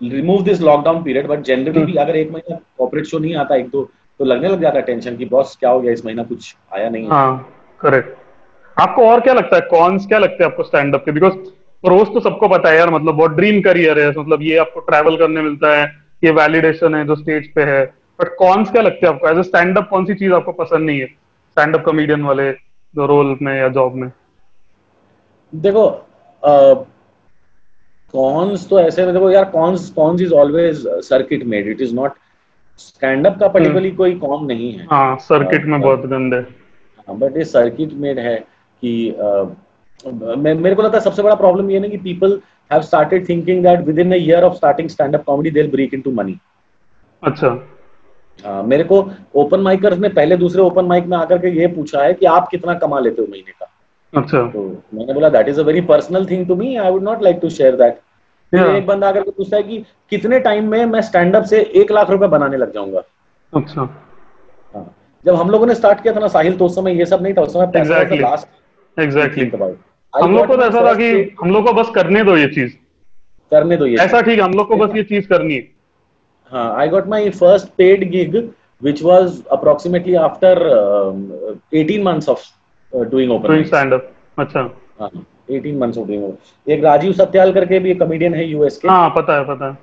remove 0.00 0.42
this 0.44 0.60
lockdown 0.60 1.02
period 1.02 1.26
but 1.26 1.40
generally 1.42 1.84
भी 1.84 1.94
अगर 1.96 2.16
एक 2.16 2.30
महीना 2.32 2.58
कॉपरेट 2.78 3.04
शो 3.04 3.18
नहीं 3.18 3.34
आता 3.36 3.56
एक 3.56 3.68
दो 3.68 3.82
तो 4.20 4.24
लगने 4.24 4.48
लग 4.48 4.60
जाता 4.60 4.78
है 4.78 4.84
टेंशन 4.84 5.16
की 5.16 5.24
बॉस 5.24 5.56
क्या 5.60 5.70
हो 5.70 5.80
गया? 5.80 5.92
इस 5.92 6.04
महीना 6.06 6.22
कुछ 6.24 6.54
आया 6.74 6.88
नहीं 6.88 7.08
हाँ। 7.08 7.48
करेक्ट 7.80 8.16
आपको 8.76 9.06
और 9.06 9.20
क्या 9.20 9.34
लगता 9.34 9.56
है? 9.56 9.62
कॉन्स 9.70 10.06
क्या 10.06 10.18
लगता 10.18 10.44
है 10.44 10.50
आपको 10.50 10.62
स्टैंड 10.62 10.94
अप 10.94 11.04
के? 11.04 11.12
बिकॉज़ 11.12 11.34
प्रोस 11.84 12.08
तो 12.14 12.20
सबको 12.20 12.48
पता 12.48 12.68
है 12.68 12.76
यार 12.76 12.90
मतलब 12.90 13.14
बहुत 13.14 13.30
ड्रीम 13.32 13.60
करियर 13.62 13.98
है 13.98 14.08
मतलब 14.10 14.42
ये 14.42 14.56
आपको 14.58 14.80
ट्रैवल 14.80 15.16
करने 15.16 15.42
मिलता 15.42 15.76
है 15.76 15.84
ये 16.22 16.30
वैलिडेशन 16.32 16.94
है 16.94 17.04
जो 17.06 17.16
स्टेज 17.16 17.52
पे 17.54 17.62
है। 17.64 17.84
बट 18.18 18.34
कॉन्स 18.38 18.70
क्या 18.70 18.82
लगते 18.82 19.06
हैं 19.06 19.14
आपको? 19.14 19.28
एज 19.28 19.38
ए 19.38 19.42
स्टैंड 19.42 19.78
अप 19.78 19.88
कौन 19.90 20.04
सी 20.04 20.14
चीज़ 20.14 20.32
आपको 20.32 20.52
पसंद 20.54 20.86
नहीं 20.86 21.00
है? 21.00 21.06
स्टैंड 21.06 21.76
अप 21.76 21.84
कॉमेडियन 21.84 22.22
वाले 22.22 22.50
जो 22.94 23.06
रोल 23.06 23.36
में 23.42 23.54
या 23.56 23.68
जॉब 23.68 23.94
में? 23.94 24.10
देखो 25.52 25.86
कॉन्स 28.14 28.68
तो 28.68 28.80
ऐसे 28.80 29.06
देखो 29.12 29.30
यार 29.30 29.44
cons 29.50 29.88
cons 29.90 30.22
is 30.22 30.32
always 30.34 30.86
circuit 31.04 31.44
made 31.46 31.68
it 31.68 31.80
is 31.80 31.94
not 31.94 32.12
stand 32.78 33.26
up 33.26 33.38
का 33.40 33.48
पर्टिकुलरली 33.48 33.88
हम्म। 33.88 33.96
कोई 33.96 34.14
कॉम 34.18 34.44
नहीं 34.46 34.72
है। 34.72 34.86
हाँ 34.90 35.16
सर्किट 35.22 35.64
में 35.64 35.80
बहुत 35.80 36.06
गंदे। 36.06 36.40
बट 37.08 37.36
ये 37.36 37.44
सर्किट 37.46 37.92
मेड 37.94 38.18
है 38.18 38.36
कि 38.36 39.14
मेरे 40.06 40.74
को 40.74 40.82
लगता 40.82 40.98
है 40.98 41.04
सबसे 41.04 41.22
बड़ा 41.22 41.34
प्रॉब्लम 41.34 41.70
ये 41.70 41.80
ना 41.80 41.88
कि 41.88 41.96
people 41.98 42.40
have 42.70 42.82
started 42.82 43.28
thinking 43.28 43.62
that 43.62 43.80
within 43.98 44.12
a 44.12 44.16
year 44.16 44.44
of 44.44 44.54
starting 44.54 44.88
stand 44.88 45.14
up 45.14 45.24
comedy 45.24 45.50
they 45.50 45.60
will 45.60 45.70
break 45.70 45.94
into 45.94 46.10
money 46.12 46.38
अच्छा। 47.22 47.48
आ, 48.44 48.62
मेरे 48.62 48.84
को 48.84 49.00
ओपन 49.36 49.60
माइकर्स 49.60 49.98
ने 49.98 50.08
पहले 50.08 50.36
दूसरे 50.36 50.62
ओपन 50.62 50.84
माइक 50.84 51.06
में 51.06 51.16
आकर 51.18 51.38
के 51.38 51.50
ये 51.50 51.66
पूछा 51.66 52.02
है 52.02 52.12
कि 52.14 52.26
आप 52.26 52.48
कितना 52.50 52.74
कमा 52.74 52.98
लेते 53.00 53.22
हो 53.22 53.28
महीने 53.30 53.52
का? 53.52 53.70
अच्छा। 54.12 54.42
तो 54.48 54.62
मैंने 54.94 55.14
बोला 55.14 55.28
that 55.28 55.48
is 55.48 55.60
a 55.60 55.64
very 55.64 55.80
personal 55.88 56.26
thing 56.26 56.46
to 56.48 56.56
me 56.56 56.76
I 56.76 56.90
would 56.90 57.02
not 57.02 57.22
like 57.22 57.38
to 57.42 57.50
share 57.50 57.76
that 57.76 58.00
एक 58.52 58.86
बंदा 58.86 59.08
आकर 59.08 59.22
के 59.22 59.30
पूछता 59.30 59.56
है 59.56 59.62
कि 59.62 59.84
कितने 60.10 60.38
टाइम 60.40 60.68
में 60.70 60.84
मैं 60.86 61.00
स्टैंड 61.02 61.36
अप 61.36 61.44
से 61.44 61.60
एक 61.76 61.90
लाख 61.92 62.10
रुपए 62.10 62.26
बनाने 62.28 62.56
लग 62.56 62.72
जाऊँगा? 62.74 63.02
अच्छा। 63.52 63.82
हाँ 64.74 64.86
जब 65.24 65.34
हम 65.34 65.50
लोगों 65.50 65.66
ने 65.66 65.74
स्टार्ट 65.74 66.02
किया 66.02 66.14
था 66.14 66.20
ना 66.20 66.28
साहिल 66.28 66.56
तो 66.56 66.66
उस 66.66 66.74
समय 66.74 66.98
ये 66.98 67.06
सब 67.06 67.22
नहीं 67.22 67.34
था 67.34 67.42
उस 67.42 67.52
समय 67.52 67.72
एग्जैक्टली 67.76 68.24
एग्जैक्टली 68.96 69.50
हम 70.12 70.34
लोग 70.34 70.46
को 70.46 70.56
तो 70.56 70.62
ऐसा 70.62 70.84
था 70.86 70.94
कि 70.94 71.08
हम 71.40 71.50
लोग 71.52 71.66
को 71.66 71.72
बस 71.72 71.90
करने 71.94 72.22
दो 72.24 72.36
ये 72.36 72.46
चीज़ 72.54 72.72
करने 73.52 73.76
दो 73.76 73.86
ये 73.86 73.96
ऐसा 74.04 74.20
ठीक 74.20 74.40
हम 74.40 74.52
लोग 74.52 74.68
को 74.68 74.76
बस 74.76 74.96
ये 74.96 75.02
चीज़ 75.10 75.28
करनी 75.28 75.54
है 75.54 75.66
हाँ 76.52 76.74
I 76.80 76.88
got 76.88 77.06
my 77.08 77.30
first 77.30 77.68
paid 77.78 78.10
gig 78.10 78.36
which 78.80 79.00
was 79.02 79.38
approximately 79.50 80.16
after 80.16 80.50
uh, 80.72 81.78
18 81.78 82.02
months 82.02 82.28
of 82.28 82.44
uh, 82.92 83.02
doing 83.04 83.32
open 83.36 83.50
doing 83.50 83.66
stand 83.66 83.96
up 83.96 84.04
अच्छा 84.38 84.60
हाँ 85.00 85.10
18 85.48 85.78
months 85.80 85.98
of 85.98 86.06
doing 86.06 86.22
open 86.26 86.70
एक 86.72 86.84
राजीव 86.84 87.12
सत्याल 87.20 87.52
करके 87.52 87.78
भी 87.78 87.90
एक 87.90 87.98
कॉमेडियन 87.98 88.34
है 88.34 88.44
यूएस 88.44 88.76
के 88.78 88.88
हाँ 88.88 89.08
पता 89.16 89.36
है 89.38 89.44
पता 89.48 89.70
है 89.70 89.76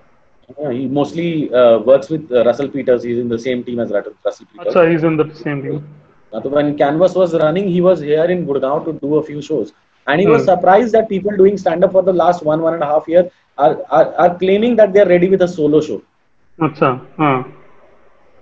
he 0.71 0.87
mostly 0.87 1.51
uh, 1.51 1.79
works 1.79 2.09
with 2.09 2.31
uh, 2.31 2.43
Russell 2.45 2.67
Peters. 2.69 3.03
He's 3.03 3.17
in 3.17 3.29
the 3.29 3.39
same 3.39 3.63
team 3.63 3.79
as 3.79 3.91
Russell 3.91 4.45
Peters. 4.45 4.73
So 4.73 4.87
he's 4.87 5.03
in 5.03 5.17
the 5.17 5.33
same 5.35 5.63
team. 5.63 5.87
So 6.33 6.49
when 6.49 6.77
Canvas 6.77 7.15
was 7.15 7.33
running, 7.33 7.67
he 7.67 7.81
was 7.81 7.99
here 8.01 8.25
in 8.25 8.45
Gurgaon 8.45 8.85
to 8.85 8.93
do 8.93 9.15
a 9.15 9.23
few 9.23 9.41
shows, 9.41 9.73
and 10.07 10.21
he 10.21 10.25
hmm. 10.25 10.33
was 10.33 10.45
surprised 10.45 10.93
that 10.93 11.09
people 11.09 11.35
doing 11.35 11.57
stand 11.57 11.83
up 11.83 11.91
for 11.91 12.03
the 12.03 12.13
last 12.13 12.43
one 12.43 12.61
one 12.61 12.73
and 12.73 12.83
a 12.83 12.85
half 12.85 13.07
year 13.07 13.29
are 13.57 13.77
are, 13.89 14.13
are 14.15 14.37
claiming 14.37 14.75
that 14.75 14.93
they 14.93 15.01
are 15.01 15.09
ready 15.09 15.29
with 15.29 15.41
a 15.41 15.47
solo 15.47 15.81
show. 15.81 16.01
अच्छा 16.59 16.89
हाँ 17.19 17.37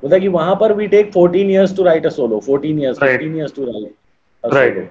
बोलता 0.04 0.18
कि 0.20 0.28
वहाँ 0.28 0.56
पर 0.62 0.76
we 0.78 0.88
take 0.88 1.14
14 1.14 1.50
years 1.50 1.74
to 1.74 1.84
write 1.84 2.06
a 2.06 2.12
solo, 2.12 2.42
14 2.42 2.78
years, 2.78 3.00
right. 3.00 3.20
15 3.20 3.36
years 3.36 3.52
to 3.52 3.66
write 3.66 3.96
a 4.44 4.50
right. 4.50 4.76
solo. 4.76 4.88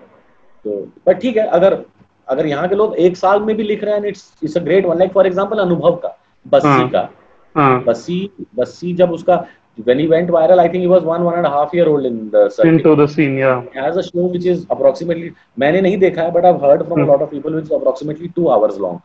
तो 0.64 0.88
but 1.06 1.20
ठीक 1.20 1.37
है 1.37 1.46
अगर 1.58 1.85
अगर 2.28 2.46
यहाँ 2.46 2.68
के 2.68 2.74
लोग 2.74 2.94
एक 3.06 3.16
साल 3.16 3.40
में 3.42 3.56
भी 3.56 3.62
लिख 3.62 3.85
रहे 3.85 3.94
हैं 3.94 4.08
it's 4.08 4.32
it's 4.44 4.56
a 4.56 4.61
great 4.64 4.87
one 4.87 4.98
like 4.98 5.12
for 5.12 5.26
example 5.26 5.58
Anubhav 5.58 5.96
का 6.02 6.16
बस्सी 6.46 6.68
हाँ। 6.68 6.88
का 6.90 7.08
हाँ 7.56 7.82
बस्सी 7.85 8.18
बस्सी 8.56 8.92
जब 8.94 9.11
उसका 9.12 9.44
when 9.78 9.98
he 9.98 10.06
went 10.06 10.28
viral 10.35 10.61
i 10.62 10.66
think 10.68 10.82
he 10.82 10.88
was 10.88 11.04
one 11.04 11.22
one 11.26 11.37
and 11.37 11.46
a 11.46 11.50
half 11.50 11.70
year 11.76 11.87
old 11.92 12.04
in 12.08 12.16
the 12.30 12.40
circuit 12.56 12.72
into 12.72 12.90
the 13.00 13.06
scene 13.12 13.37
yeah 13.42 13.61
He 13.72 13.78
has 13.85 13.96
a 13.96 14.02
show 14.08 14.24
which 14.32 14.46
is 14.52 14.64
approximately 14.74 15.30
मैंने 15.58 15.80
नहीं 15.82 15.98
देखा 15.98 16.22
है 16.22 16.32
but 16.35 16.44
I've 16.50 16.61
heard 16.66 16.82
from 16.88 16.98
a 16.98 17.04
Hmm. 17.04 17.11
lot 17.12 17.22
of 17.26 17.30
people 17.30 17.54
which 17.58 17.68
is 17.70 17.74
approximately 17.78 18.28
two 18.38 18.48
hours 18.56 18.76
long 18.87 18.98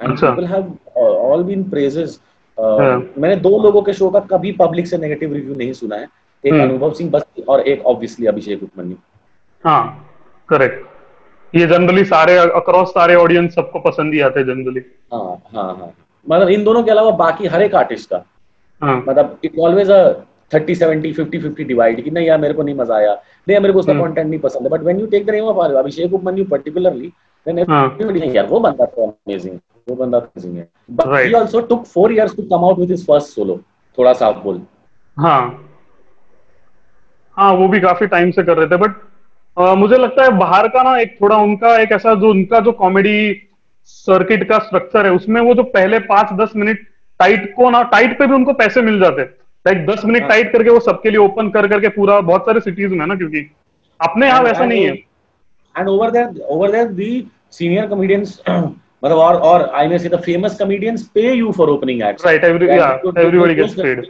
and 0.00 0.12
अच्छा। 0.12 0.26
people 0.26 0.46
have 0.52 0.66
uh, 0.96 1.14
all 1.28 1.42
been 1.50 1.62
praises 1.74 2.18
uh, 2.58 2.78
हाँ। 2.80 2.96
मैंने 3.18 3.36
दो 3.46 3.52
लोगों 3.62 3.82
के 3.82 3.92
शो 3.92 4.10
का 4.10 4.20
कभी 4.34 4.52
पब्लिक 4.60 4.86
से 4.86 4.98
नेगेटिव 4.98 5.32
रिव्यू 5.34 5.54
नहीं 5.54 5.72
सुना 5.80 5.96
है 5.96 6.08
एक 6.44 6.52
Hmm. 6.52 6.60
अनुभव 6.62 6.92
सिंह 7.00 7.10
बस्ती 7.10 7.42
और 7.54 7.60
एक 7.74 7.86
ऑब्वियसली 7.86 8.26
अभिषेक 8.34 8.62
उपमन्यु 8.62 8.96
हाँ 9.64 9.82
करेक्ट 10.48 11.56
ये 11.56 11.66
जनरली 11.66 12.04
सारे 12.10 12.36
अक्रॉस 12.60 12.88
सारे 12.98 13.14
ऑडियंस 13.22 13.54
सबको 13.54 13.80
पसंद 13.88 14.14
ही 14.14 14.20
आते 14.28 14.40
हैं 14.40 14.46
जनरली 14.46 14.82
हाँ 15.12 15.24
हाँ 15.54 15.64
हाँ 15.78 15.92
मतलब 16.26 16.48
इन 16.58 16.64
दोनों 16.64 16.82
के 16.84 16.90
अलावा 16.90 17.10
बाकी 17.22 17.46
हर 17.54 17.62
एक 17.62 17.74
आर्टिस्ट 17.74 18.08
का 18.10 18.22
हाँ। 18.80 18.96
मतलब 19.08 19.38
it 19.44 19.58
always 19.58 19.90
a 19.90 20.02
thirty 20.52 20.74
seventy 20.74 21.12
fifty 21.12 21.38
fifty 21.38 21.64
divide 21.64 22.02
कि 22.04 22.10
नहीं 22.10 22.26
यार 22.26 22.38
मेरे 22.40 22.54
को 22.54 22.62
नहीं 22.62 22.74
मज़ा 22.74 22.94
आया। 22.96 23.12
नहीं 23.12 23.52
यार 23.52 23.62
मेरे 23.62 23.72
को 23.72 23.78
उसका। 23.78 23.92
कंटेंट 23.94 24.28
नहीं 24.28 24.40
पसंद 24.40 24.62
है। 24.62 24.70
But 24.70 24.80
when 24.82 25.00
you 25.00 25.06
take 25.06 25.26
the 25.26 25.30
name 25.30 25.44
of 25.44 25.72
Abhishek 25.72 26.14
Upamanyu 26.14 26.44
particularly 26.44 27.12
then 27.46 27.58
हाँ। 27.68 27.96
everybody 27.96 28.34
यार 28.36 28.46
वो 28.46 28.60
बंदा 28.60 28.84
तो 28.86 29.06
अमेजिंग 29.06 29.58
वो 29.88 29.96
बंदा 29.96 30.18
अमेजिंग 30.18 30.56
है। 30.56 30.68
But 30.90 31.14
he 31.16 31.32
also 31.34 31.60
took 31.68 31.84
4 31.86 32.12
years 32.12 32.36
to 32.36 32.42
come 32.42 32.64
out 32.64 32.78
with 32.78 32.90
his 32.90 33.06
first 33.06 33.34
solo 33.34 33.60
थोड़ा 33.98 34.12
सा 34.12 34.30
बोल 34.42 34.60
हाँ। 35.16 35.40
हाँ 37.36 37.52
वो 37.54 37.68
भी 37.68 37.80
काफ़ी 37.80 38.06
टाइम 38.06 38.30
से 38.30 38.42
कर 38.42 38.56
रहे 38.56 38.66
थे। 38.66 38.76
बट 38.76 39.00
मुझे 39.78 39.96
लगता 39.96 40.22
है 40.22 40.36
बाहर 40.38 40.68
का 40.68 40.82
ना 40.82 40.96
एक 40.98 41.16
थोड़ा 41.20 41.36
उनका 41.36 41.76
एक 41.78 41.92
ऐसा 41.92 42.14
जो 42.14 42.30
उनका 42.30 42.60
जो 42.60 42.72
कॉमेडी 42.74 43.16
सर्किट 43.84 44.48
का 44.48 44.58
स्ट्रक्चर 44.58 45.06
है 45.06 45.12
उसमें 45.12 45.40
वो 45.40 45.54
जो 45.54 45.62
पहले 45.72 45.98
पाँच 46.06 46.32
दस 46.40 46.52
मिनट 46.56 46.86
टाइट 47.20 47.52
को 47.56 47.70
ना 47.70 47.82
टाइट 47.92 48.18
पे 48.18 48.26
भी 48.26 48.34
उनको 48.34 48.52
पैसे 48.54 48.82
मिल 48.82 48.98
जाते 49.00 49.22
लाइक 49.66 49.84
दस 49.86 50.04
मिनट 50.04 50.22
हाँ। 50.22 50.28
टाइट 50.28 50.52
करके 50.52 50.70
वो 50.70 50.80
सबके 50.80 51.10
लिए 51.10 51.18
ओपन 51.20 51.50
कर 51.50 51.68
करके 51.68 51.88
पूरा 51.96 52.20
बहुत 52.22 52.46
सारे 52.46 52.60
सिटीज़ 52.60 52.92
में 52.92 53.00
है 53.00 53.06
ना 53.06 53.14
क्योंकि 53.14 53.50
अपने 54.00 54.26
यहाँ 54.26 54.42
वैसा 54.42 54.64
नहीं 54.64 54.84
है 54.84 54.92
and 55.74 55.88
over 55.88 56.10
there 56.10 56.46
over 56.50 56.70
there 56.72 56.86
the 56.92 57.28
senior 57.52 57.86
comedians 57.86 58.40
मतलब 58.48 59.16
और 59.18 59.34
और 59.50 59.68
I 59.74 59.88
may 59.88 59.98
say 59.98 60.08
the 60.08 60.20
famous 60.20 60.58
comedians 60.58 61.02
pay 61.14 61.32
you 61.32 61.52
for 61.52 61.68
opening 61.70 62.02
acts 62.02 62.26
right 62.26 62.44
every 62.44 62.66
everybody 62.68 63.54
gets 63.54 63.74
paid 63.74 64.06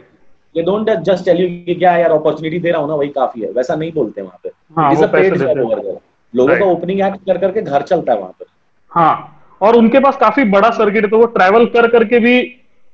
ये 0.55 0.63
डोंट 0.63 0.89
जस्ट 1.01 1.25
टेल 1.25 1.41
यू 1.41 1.47
कि 1.65 1.75
क्या 1.75 1.95
यार 1.97 2.11
अपॉर्चुनिटी 2.11 2.59
दे 2.59 2.71
रहा 2.71 2.81
हूँ 2.81 2.89
ना 2.89 2.95
वही 2.95 3.09
काफ़ी 3.09 3.41
है 3.41 3.51
वैसा 3.51 3.75
नहीं 3.75 3.91
बोलते 3.93 4.21
वहाँ 4.21 4.39
पे 4.43 4.49
हाँ, 4.77 4.91
वो 4.91 5.07
पैसे 5.07 5.29
देते 5.29 5.45
हैं। 5.45 5.55
over 5.57 5.77
there. 5.77 5.99
लोगों 6.33 6.57
का. 6.57 6.65
ओपनिंग 6.65 7.01
एक्ट 7.01 7.25
कर 7.25 7.37
करके 7.37 7.61
घर 7.61 7.81
चलता 7.81 8.13
है 8.13 8.19
वहाँ 8.19 8.31
पर 8.39 8.45
हाँ 8.91 9.37
और 9.61 9.75
उनके 9.75 9.99
पास 9.99 10.17
काफ़ी 10.17 10.43
बड़ा 10.49 10.69
सर्किट 10.71 11.03
है 11.03 11.09
तो 11.09 11.17
वो 11.17 11.25
ट्रैवल 11.33 11.65
कर 11.67 11.87
करके 11.87 12.19
भी 12.19 12.35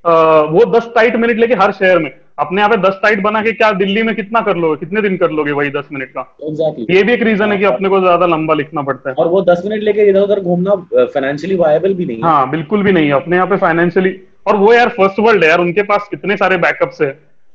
वो 0.08 0.66
दस 0.72 0.90
टाइट 0.96 1.16
मिनट 1.16 1.38
लेके 1.38 1.54
हर 1.56 1.72
शहर 1.74 2.00
में। 2.00 2.12
अपने 2.40 2.62
यहाँ 2.62 2.70
पे 2.70 2.78
दस 2.82 3.00
टाइट 3.04 3.22
बना 3.22 3.42
के 3.44 3.52
क्या 3.54 3.72
दिल्ली 3.74 4.02
में 4.04 4.14
कितना 4.16 4.42
कर 4.42 4.58
लोगे 4.58 4.76
कितने 4.78 5.02
दिन 5.02 5.16
कर 5.18 5.32
लोगे 5.32 5.52
वही 5.52 5.70
दस 5.70 5.88
मिनट 5.92 6.10
का? 6.10 6.22
एग्जैक्टली 6.44 6.96
ये 6.96 7.04
भी 7.04 7.14
एक 7.14 7.24
रीजन 7.24 7.52
है 7.52 7.58
कि 7.58 7.66
अपने 7.66 7.90
को 7.90 8.00
ज़्यादा 8.00 8.26
लंबा 8.26 8.54
लिखना 8.54 8.82
पड़ता 8.82 9.10
है। 9.10 9.16
और 9.16 9.28
वो 9.28 9.42
10 9.44 9.62
मिनट 9.66 9.84
लेके 9.84 10.08
इधर 10.10 10.22
उधर 10.22 10.40
घूमना 10.42 10.76
फाइनेंशियली 10.94 11.56
वायबल 11.56 11.94
भी 11.94 12.06
नहीं 12.06 12.22
हाँ। 12.24 12.50
बिल्कुल 12.52 12.84
भी 12.84 12.92
नहीं 12.92 13.08
है। 13.08 13.14
अपने 13.14 13.36
यहाँ 13.36 13.48
पे 13.48 13.58
फाइनेंशियली 13.58 14.16
और 14.48 14.56
वो 14.56 14.74
यार 14.74 14.90
फ़र्स्ट 14.90 15.20
वर्ल्ड 15.20 15.44
है 15.44 15.50
यार 15.50 15.60
उनके 15.60 15.84
पास 15.84 16.08
कितने 16.12 16.38
सारे 16.38 16.58
बैकअप्स 16.58 17.02
है। 17.02 17.10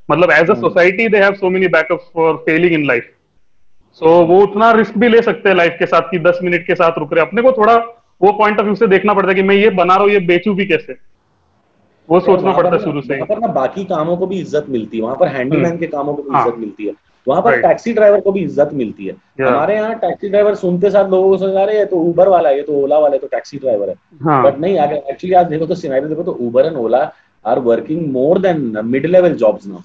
मतलब 0.09 0.31
as 0.31 0.51
a. 0.51 0.55
Society 0.57 1.09
they 1.09 1.19
have 1.19 1.35
so 1.35 1.51
many 1.51 1.69
backups 1.71 2.11
for 2.15 2.35
failing 2.47 2.73
in 2.75 2.87
life 2.87 3.11
so 4.01 4.19
वो 4.27 4.41
उतना 4.43 4.71
रिस्क 4.73 4.99
भी 4.99 5.09
ले 5.09 5.23
सकते 5.23 5.49
हैं 5.49 5.57
लाइफ 5.57 5.77
के 5.79 5.87
साथ 5.87 6.11
कि 6.11 6.19
दस 6.21 6.39
मिनट 6.43 6.67
के 6.67 6.75
साथ 6.75 6.99
रुक 6.99 7.13
रहे 7.15 7.23
अपने 7.23 7.43
को 7.43 7.53
थोड़ा 7.53 7.77
वो 8.21 8.33
पॉइंट 8.33 8.59
ऑफ़ 8.59 8.65
व्यू 8.65 8.75
से 8.75 8.87
देखना 8.89 9.15
पड़ता 9.15 9.29
है 9.29 9.35
कि 9.35 9.43
मैं 9.43 9.55
ये 9.57 9.71
बना 9.73 9.95
रहा 9.95 10.05
हूँ 10.05 10.13
ये 10.13 10.19
बेचू 10.27 10.55
भी 10.55 10.67
कैसे? 10.67 10.95
वो 12.13 12.21
सोचना 12.21 12.53
पड़ता 12.53 12.71
है 12.71 12.79
शुरू 12.81 13.01
से 13.01 13.15
ही। 13.15 13.21
वहाँ 13.21 13.29
पर 13.29 13.41
ना 13.41 13.53
बाकी 13.55 13.85
कामों 13.87 14.17
को 14.17 14.27
भी 14.27 14.41
इज़्ज़त 14.41 14.67
मिलती 14.71 14.97
है 14.97 15.03
वहाँ 15.03 15.17
पर 15.17 15.29
हैंडीमैन 15.29 15.79
के 15.79 15.87
कामों 15.89 16.15
को 16.15 16.23
भी 16.23 16.31
हाँ। 16.31 16.43
इज़्ज़त 16.43 16.59
मिलती 16.59 16.87
है। 16.87 16.95
वहाँ 17.27 17.43
पर 17.43 17.61
टैक्सी 17.63 17.93
ड्राइवर 17.93 18.21
को 18.21 18.33
भी 18.33 18.41
इज़्ज़त 18.41 18.71
मिलती 18.75 19.07
है। 19.07 19.15
हमारे 19.41 19.75
यहाँ 19.75 19.95
टैक्सी 19.97 20.29
ड्राइवर 20.29 20.55
सुनते 20.57 20.91
साथ 20.91 21.11
लोगों 21.11 21.29
को 21.31 21.37
सोचा 21.39 21.65
रहे 21.65 21.79
ये 21.79 21.85
तो 21.85 21.97
उबर 22.01 22.29
वाला 22.29 22.49
है 22.49 22.57
ये 22.57 22.63
तो 22.63 22.83
ओला 22.83 22.99
वाला 22.99 23.15
है 23.15 23.19
तो 23.19 23.27
टैक्सी 23.29 23.59
ड्राइवर 23.59 23.89
है। 23.89 23.95
हाँ। 24.25 24.43
बट 24.45 24.59
नहीं 24.59 24.79
अगर 24.79 24.95
एक्चुअली 25.11 25.35
आज 25.35 25.47
देखो 25.47 25.67
तो 25.67 25.75
सिनारियो 25.77 26.09
देखो 26.09 26.23
तो 26.23 26.33
Uber 26.43 26.67
and 26.67 26.77
Ola 26.77 27.11
are 27.45 27.59
working 27.61 28.07
more 28.13 28.39
than 28.41 28.81
mid 28.87 29.07
level 29.07 29.35
jobs 29.37 29.67
now 29.67 29.81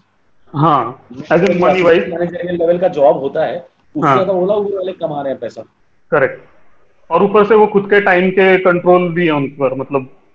हाँ 0.54 0.84
मनी 1.32 1.82
वाइज 1.82 2.10
मैनेजरियल 2.10 2.56
लेवल 2.56 2.78
का 2.80 2.88
जॉब 2.90 3.18
होता 3.20 3.46
है 3.46 3.58
उससे 3.58 4.08
हाँ। 4.08 4.16
ज़्यादा 4.16 4.34
ओला 4.34 4.54
उबर 4.56 4.76
वाले 4.76 4.92
कमा 4.96 5.22
रहे 5.22 5.32
हैं 5.32 5.40
पैसा। 5.40 5.62
करेक्ट 6.12 7.12
और 7.12 7.24
ऊपर 7.24 7.46
से 7.46 7.56
वो 7.56 7.68
खुद 7.68 7.90
के 7.90 8.02
टाइम 8.02 8.30
के 8.32 8.58
कंट्रोल 8.62 9.10
भी 9.14 9.26
है 9.26 9.34
उन 9.34 9.48
पर 9.60 9.76
मतलब 9.76 10.02
हाँ, 10.02 10.27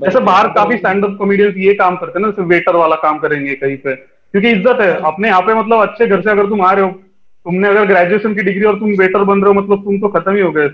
जैसे 0.00 0.20
बाहर 0.24 0.48
काफ़ी 0.56 0.76
स्टैंड 0.78 1.04
अप 1.04 1.16
कॉमेडियंस 1.18 1.54
ये 1.58 1.74
काम 1.74 1.96
करते 1.96 2.18
हैं 2.18 2.26
ना 2.26 2.30
जैसे 2.30 2.42
वेटर 2.54 2.76
वाला 2.76 2.96
काम 3.04 3.18
करेंगे 3.18 3.54
कहीं 3.54 3.76
पे 3.86 3.94
क्योंकि 3.96 4.50
इज़्ज़त 4.50 4.80
है 4.80 4.92
अपने 5.10 5.28
यहाँ 5.28 5.40
पे 5.42 5.54
मतलब 5.54 5.80
अच्छे 5.88 6.06
घर 6.06 6.22
से 6.22 6.30
अगर 6.30 6.48
तुम 6.48 6.62
आ 6.62 6.72
रहे 6.72 6.84
हो 6.84 6.90
तुमने 6.90 7.68
अगर 7.68 7.86
ग्रेजुएशन 7.86 8.34
की 8.34 8.42
डिग्री 8.42 8.64
और 8.64 8.78
तुम 8.78 8.90
वेटर 8.98 9.24
बन 9.24 9.42
रहे 9.42 9.54
हो 9.54 9.60
मतलब 9.60 9.84
तुम 9.84 9.98
तो 10.00 10.08
खत्म 10.18 10.34
ही 10.34 10.40
हो 10.40 10.50
गए 10.52 10.68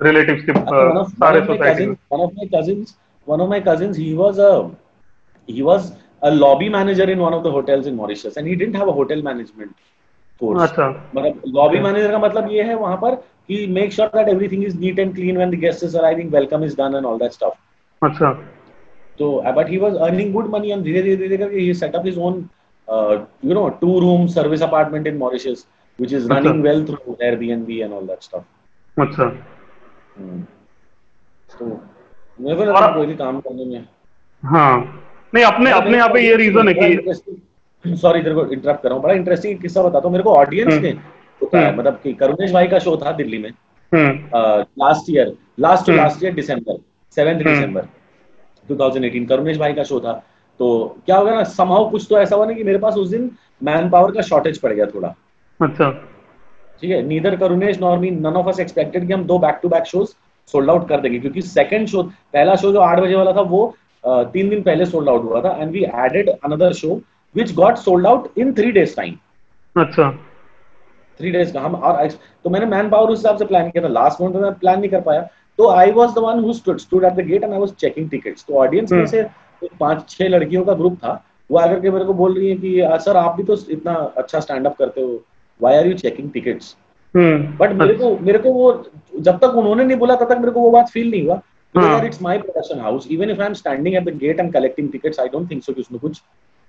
रिलेटिव्स 0.00 0.44
के 0.44 0.52
अ, 0.52 1.04
सारे 1.04 1.40
सोसाइटी 1.46 1.86
में 1.86 1.94
cousins, 1.94 1.98
one 2.10 2.20
of 2.20 2.32
my 2.40 2.48
cousins, 2.54 2.94
one 3.26 3.40
of 3.40 3.48
my 3.48 3.60
cousins, 3.60 3.96
he 3.96 4.14
was 4.14 4.38
a 4.38 4.50
a 6.22 6.30
lobby 6.30 6.68
manager 6.68 7.04
in 7.04 7.18
one 7.18 7.32
of 7.32 7.42
the 7.42 7.50
hotels 7.50 7.86
in 7.86 7.96
Mauritius, 7.96 8.36
and 8.36 8.46
he 8.46 8.54
didn't 8.56 8.74
have 8.74 8.88
a 8.88 8.92
hotel 8.92 9.22
management 9.22 9.74
course. 10.40 10.62
अच्छा 10.62 10.88
मतलब 11.14 11.42
lobby 11.46 11.80
manager 11.80 12.10
का 12.10 12.18
मतलब 12.18 12.50
ये 12.52 12.62
है 12.62 12.74
वहाँ 12.74 12.96
पर 12.96 13.14
कि 13.48 13.66
make 13.74 13.92
sure 13.92 14.08
that 14.08 14.28
everything 14.28 14.62
is 14.62 14.74
neat 14.74 14.98
and 14.98 15.14
clean 15.14 15.38
when 15.38 15.50
the 15.50 15.56
guest 15.56 15.82
is 15.82 15.94
arriving, 15.94 16.30
welcome 16.30 16.62
is 16.62 16.74
done 16.74 16.94
and 16.94 17.06
all 17.06 17.18
that 17.18 17.32
stuff. 17.32 17.54
अच्छा 18.02 18.30
uh, 19.20 19.52
but 19.52 19.68
he 19.68 19.78
was 19.78 19.96
earning 19.96 20.32
good 20.32 20.48
money 20.48 20.70
and 20.72 20.84
धीरे 20.84 21.02
धीरे 21.02 21.16
धीरे 21.18 21.36
करके 21.38 21.66
he 21.66 21.74
set 21.74 21.94
up 21.94 22.04
his 22.04 22.18
own, 22.18 22.48
uh, 22.88 23.24
you 23.42 23.54
know, 23.54 23.70
two 23.80 24.00
room 24.00 24.28
service 24.28 24.60
apartment 24.60 25.06
in 25.06 25.18
Mauritius, 25.18 25.66
which 25.98 26.12
is 26.12 26.26
running 26.26 26.62
well 26.62 26.84
through 26.84 27.16
Airbnb 27.20 27.84
and 27.84 27.92
all 27.92 28.06
that 28.06 28.22
stuff. 28.22 28.44
अच्छा. 28.96 29.28
तो 31.50 31.66
मेरे 32.38 32.56
को 32.56 32.62
है 32.62 32.68
और- 32.70 32.94
कोई 32.94 33.06
भी 33.06 33.14
काम 33.16 33.40
करने 33.40 33.64
में 33.64 33.84
हाँ 34.42 34.72
नहीं 35.34 35.44
अपने 35.44 35.70
अपने 35.70 35.96
यहाँ 35.96 36.08
पे 36.08 36.20
ये 36.20 36.34
रीजन 36.36 36.68
है 36.68 36.74
कि 36.74 37.96
सॉरी 37.96 38.22
तेरे 38.22 38.34
को 38.34 38.44
इंटरप्ट 38.46 38.82
कर 38.82 38.88
रहा 38.88 38.94
हूँ 38.94 39.02
बड़ा 39.02 39.14
इंटरेस्टिंग 39.14 39.58
किस्सा 39.60 39.82
बताता 39.82 40.06
हूँ 40.06 40.12
मेरे 40.12 40.24
को 40.24 40.34
ऑडियंस 40.34 40.72
हम्म। 40.72 40.82
ने 40.82 40.90
हम्म। 40.90 41.78
मतलब 41.78 42.00
कि 42.02 42.12
करुणेश 42.20 42.52
भाई 42.52 42.66
का 42.68 42.78
शो 42.78 42.96
था 43.04 43.12
दिल्ली 43.12 43.38
में 43.38 43.50
last 43.94 45.10
year 45.10 45.32
last 45.60 45.86
two. 45.86 45.92
Last 45.92 46.24
year 46.24 46.34
December 46.34 46.78
seventh 47.18 47.40
hmm. 47.40 47.54
December 47.54 47.86
2018 48.68 49.28
Karunesh 49.28 49.58
भाई 49.58 49.72
का 49.74 49.82
शो 49.84 50.00
था। 50.00 50.12
तो 50.60 50.66
क्या 51.06 51.16
होगा 51.16 51.34
ना 51.34 51.42
समहाउ 51.56 51.88
कुछ 51.90 52.06
तो 52.10 52.18
ऐसा 52.18 52.36
हुआ 52.36 52.46
ना 52.46 52.52
कि 52.52 52.64
मेरे 52.64 52.78
पास 52.78 52.94
उस 52.96 53.08
दिन 53.08 53.30
मैन 53.62 53.88
पावर 53.90 54.12
का 54.12 54.22
शॉर्टेज 54.28 54.58
पड़ 54.60 54.72
गया 54.72 54.86
थोड़ा। 54.86 55.14
अच्छा। 55.60 55.90
ठीक 56.80 56.90
है 56.90 57.02
neither 57.02 57.36
Karunesh 57.36 57.80
nor 57.80 57.98
me 57.98 58.10
none 58.10 58.36
of 58.36 58.48
us 58.48 58.60
expected 58.60 59.06
कि 59.06 59.12
हम 59.12 59.24
दो 59.26 59.38
back 59.38 59.58
to 59.62 59.68
back 59.68 59.84
shows 59.86 60.08
sold 60.54 60.70
out 60.70 60.88
कर 60.88 61.00
देंगे 61.00 61.18
क्योंकि 61.18 61.42
सेकंड 61.42 61.88
शो 61.88 62.02
पहला 62.02 62.54
शो 62.56 62.72
जो 62.72 62.80
आठ 62.80 63.00
बजे 63.00 63.14
वाला 63.14 63.32
था 63.32 63.40
वो 63.50 63.62
तीन 64.04 64.48
दिन 64.48 64.62
पहले 64.62 64.84
सोल्ड 64.86 65.08
आउट 65.08 65.24
हुआ 65.24 65.40
था 65.42 65.56
and 65.60 65.70
we 65.72 65.84
added 66.04 66.28
another 66.28 66.72
show 66.74 67.00
which 67.34 67.54
got 67.54 67.76
sold 67.78 68.06
out 68.06 68.38
in 68.38 68.52
three 68.52 68.70
days 68.72 68.96
time 68.96 69.16
अच्छा। 69.76 70.10
थ्री 71.20 71.30
डेज़ 71.30 71.52
का 71.52 71.60
हम 71.60 71.74
और 71.74 72.06
तो 72.44 72.50
मैंने 72.50 72.66
मैन 72.66 72.88
पावर 72.90 73.10
उस 73.10 73.18
हिसाब 73.18 73.36
से 73.38 73.44
प्लान 73.44 73.70
किया 73.70 73.84
था 73.84 73.88
लास्ट 73.92 74.22
मंथ 74.22 74.40
में 74.42 74.54
प्लान 74.54 74.80
नहीं 74.80 74.90
कर 74.90 75.00
पाया। 75.00 75.28
तो 75.58 75.68
I 75.68 75.90
was 75.92 76.14
the 76.14 76.18
one 76.20 76.52
stood 76.54 76.78
stood 76.78 77.04
at 77.04 77.12
the 77.12 77.26
gate 77.26 77.44
and 77.44 77.52
I 77.52 77.58
was 77.58 77.72
checking 77.80 78.10
tickets 78.10 78.44
तो 78.48 78.54
ऑडियंस 78.58 78.92
में 78.92 78.98
हम्म। 78.98 79.10
से 79.10 79.68
पाँच 79.80 80.08
छह 80.10 80.28
लड़कियों 80.28 80.64
का 80.64 80.72
ग्रुप 80.74 80.96
था। 80.96 81.22
वो 81.50 81.58
आकर 81.58 81.80
के 81.80 81.90
मेरे 81.90 82.04
को 82.04 82.14
बोल 82.14 82.34
रही 82.34 82.48
है 82.48 82.56
कि 82.56 83.00
सर 83.04 83.16
आप 83.16 83.36
भी 83.36 83.42
तो 83.44 83.56
इतना 83.70 83.92
अच्छा 84.18 84.40
स्टैंड 84.40 84.66
अप 84.66 84.76
करते 84.78 85.00
हो। 85.00 85.20
Why 85.60 85.76
are 85.76 85.86
you 85.86 85.94
checking 85.98 86.30
tickets 86.32 86.76
but 87.14 87.72
मेरे 87.74 87.94
को 87.94 88.16
मेरे 88.18 88.38
को 88.38 88.52
वो 88.52 88.72
जब 89.18 89.38
तक 89.38 89.54
उन्होंने 89.56 89.84
नहीं 89.84 89.96
बोला 89.98 90.14
तब 90.16 90.28
तक 90.28 90.38
मेरे 90.38 90.50
को 90.52 90.60
वो 90.60 90.70
बात 90.70 90.88
फील 90.90 91.10
नहीं 91.10 91.26
हुआ। 91.26 91.40
यार 91.74 92.04
it's 92.06 92.22
my 92.22 92.38
production 92.38 92.80
house 92.80 93.06
even 93.12 93.30
if 93.30 93.40
I 93.40 93.46
am 93.46 93.54
standing 93.54 93.96
at 93.96 94.04
the 94.04 94.16
gate 94.18 94.40
and 94.40 94.52
collecting 94.52 94.90
tickets 94.92 95.20
I 95.20 95.28
don't 95.28 95.50
think 95.50 95.62
so 95.62 95.72
कि 95.72 95.80
उसमें 95.80 96.00
कुछ 96.00 96.22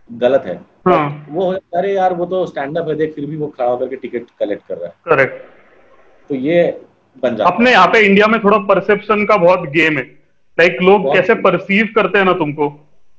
गलत 0.10 0.44
है। 0.46 0.56
हाँ 0.88 1.28
वो 1.32 1.52
अरे 1.52 1.94
यार 1.94 2.14
वो 2.14 2.26
तो 2.26 2.46
स्टैंड 2.46 2.78
अप 2.78 2.88
है 2.90 2.96
देख 2.96 3.14
फिर 3.16 3.26
भी 3.26 3.36
वो 3.38 3.48
खड़ा 3.48 3.70
होकर 3.70 3.88
के 3.88 3.96
टिकट 3.96 4.26
कलेक्ट 4.40 4.68
कर 4.68 4.78
रहा 4.78 4.88
है। 4.88 4.94
करेक्ट 5.08 5.42
तो 6.30 6.36
ये 6.38 6.70
बन 7.24 7.36
जाता 7.36 7.50
अपने 7.50 7.72
यहाँ 7.72 7.88
पे 7.88 8.00
इंडिया 8.06 8.28
में 8.28 8.40
थोड़ा 8.44 8.58
परसेप्शन 8.68 9.26
का 9.26 9.38
बहुत 9.38 9.68
गेम 9.72 9.98
है। 9.98 10.04
लाइक 10.58 10.78
लोग 10.82 11.14
कैसे 11.14 11.36
परसीव 11.42 11.90
करते 11.96 12.18
हैं 12.18 12.26
ना 12.26 12.34
तुमको? 12.40 12.68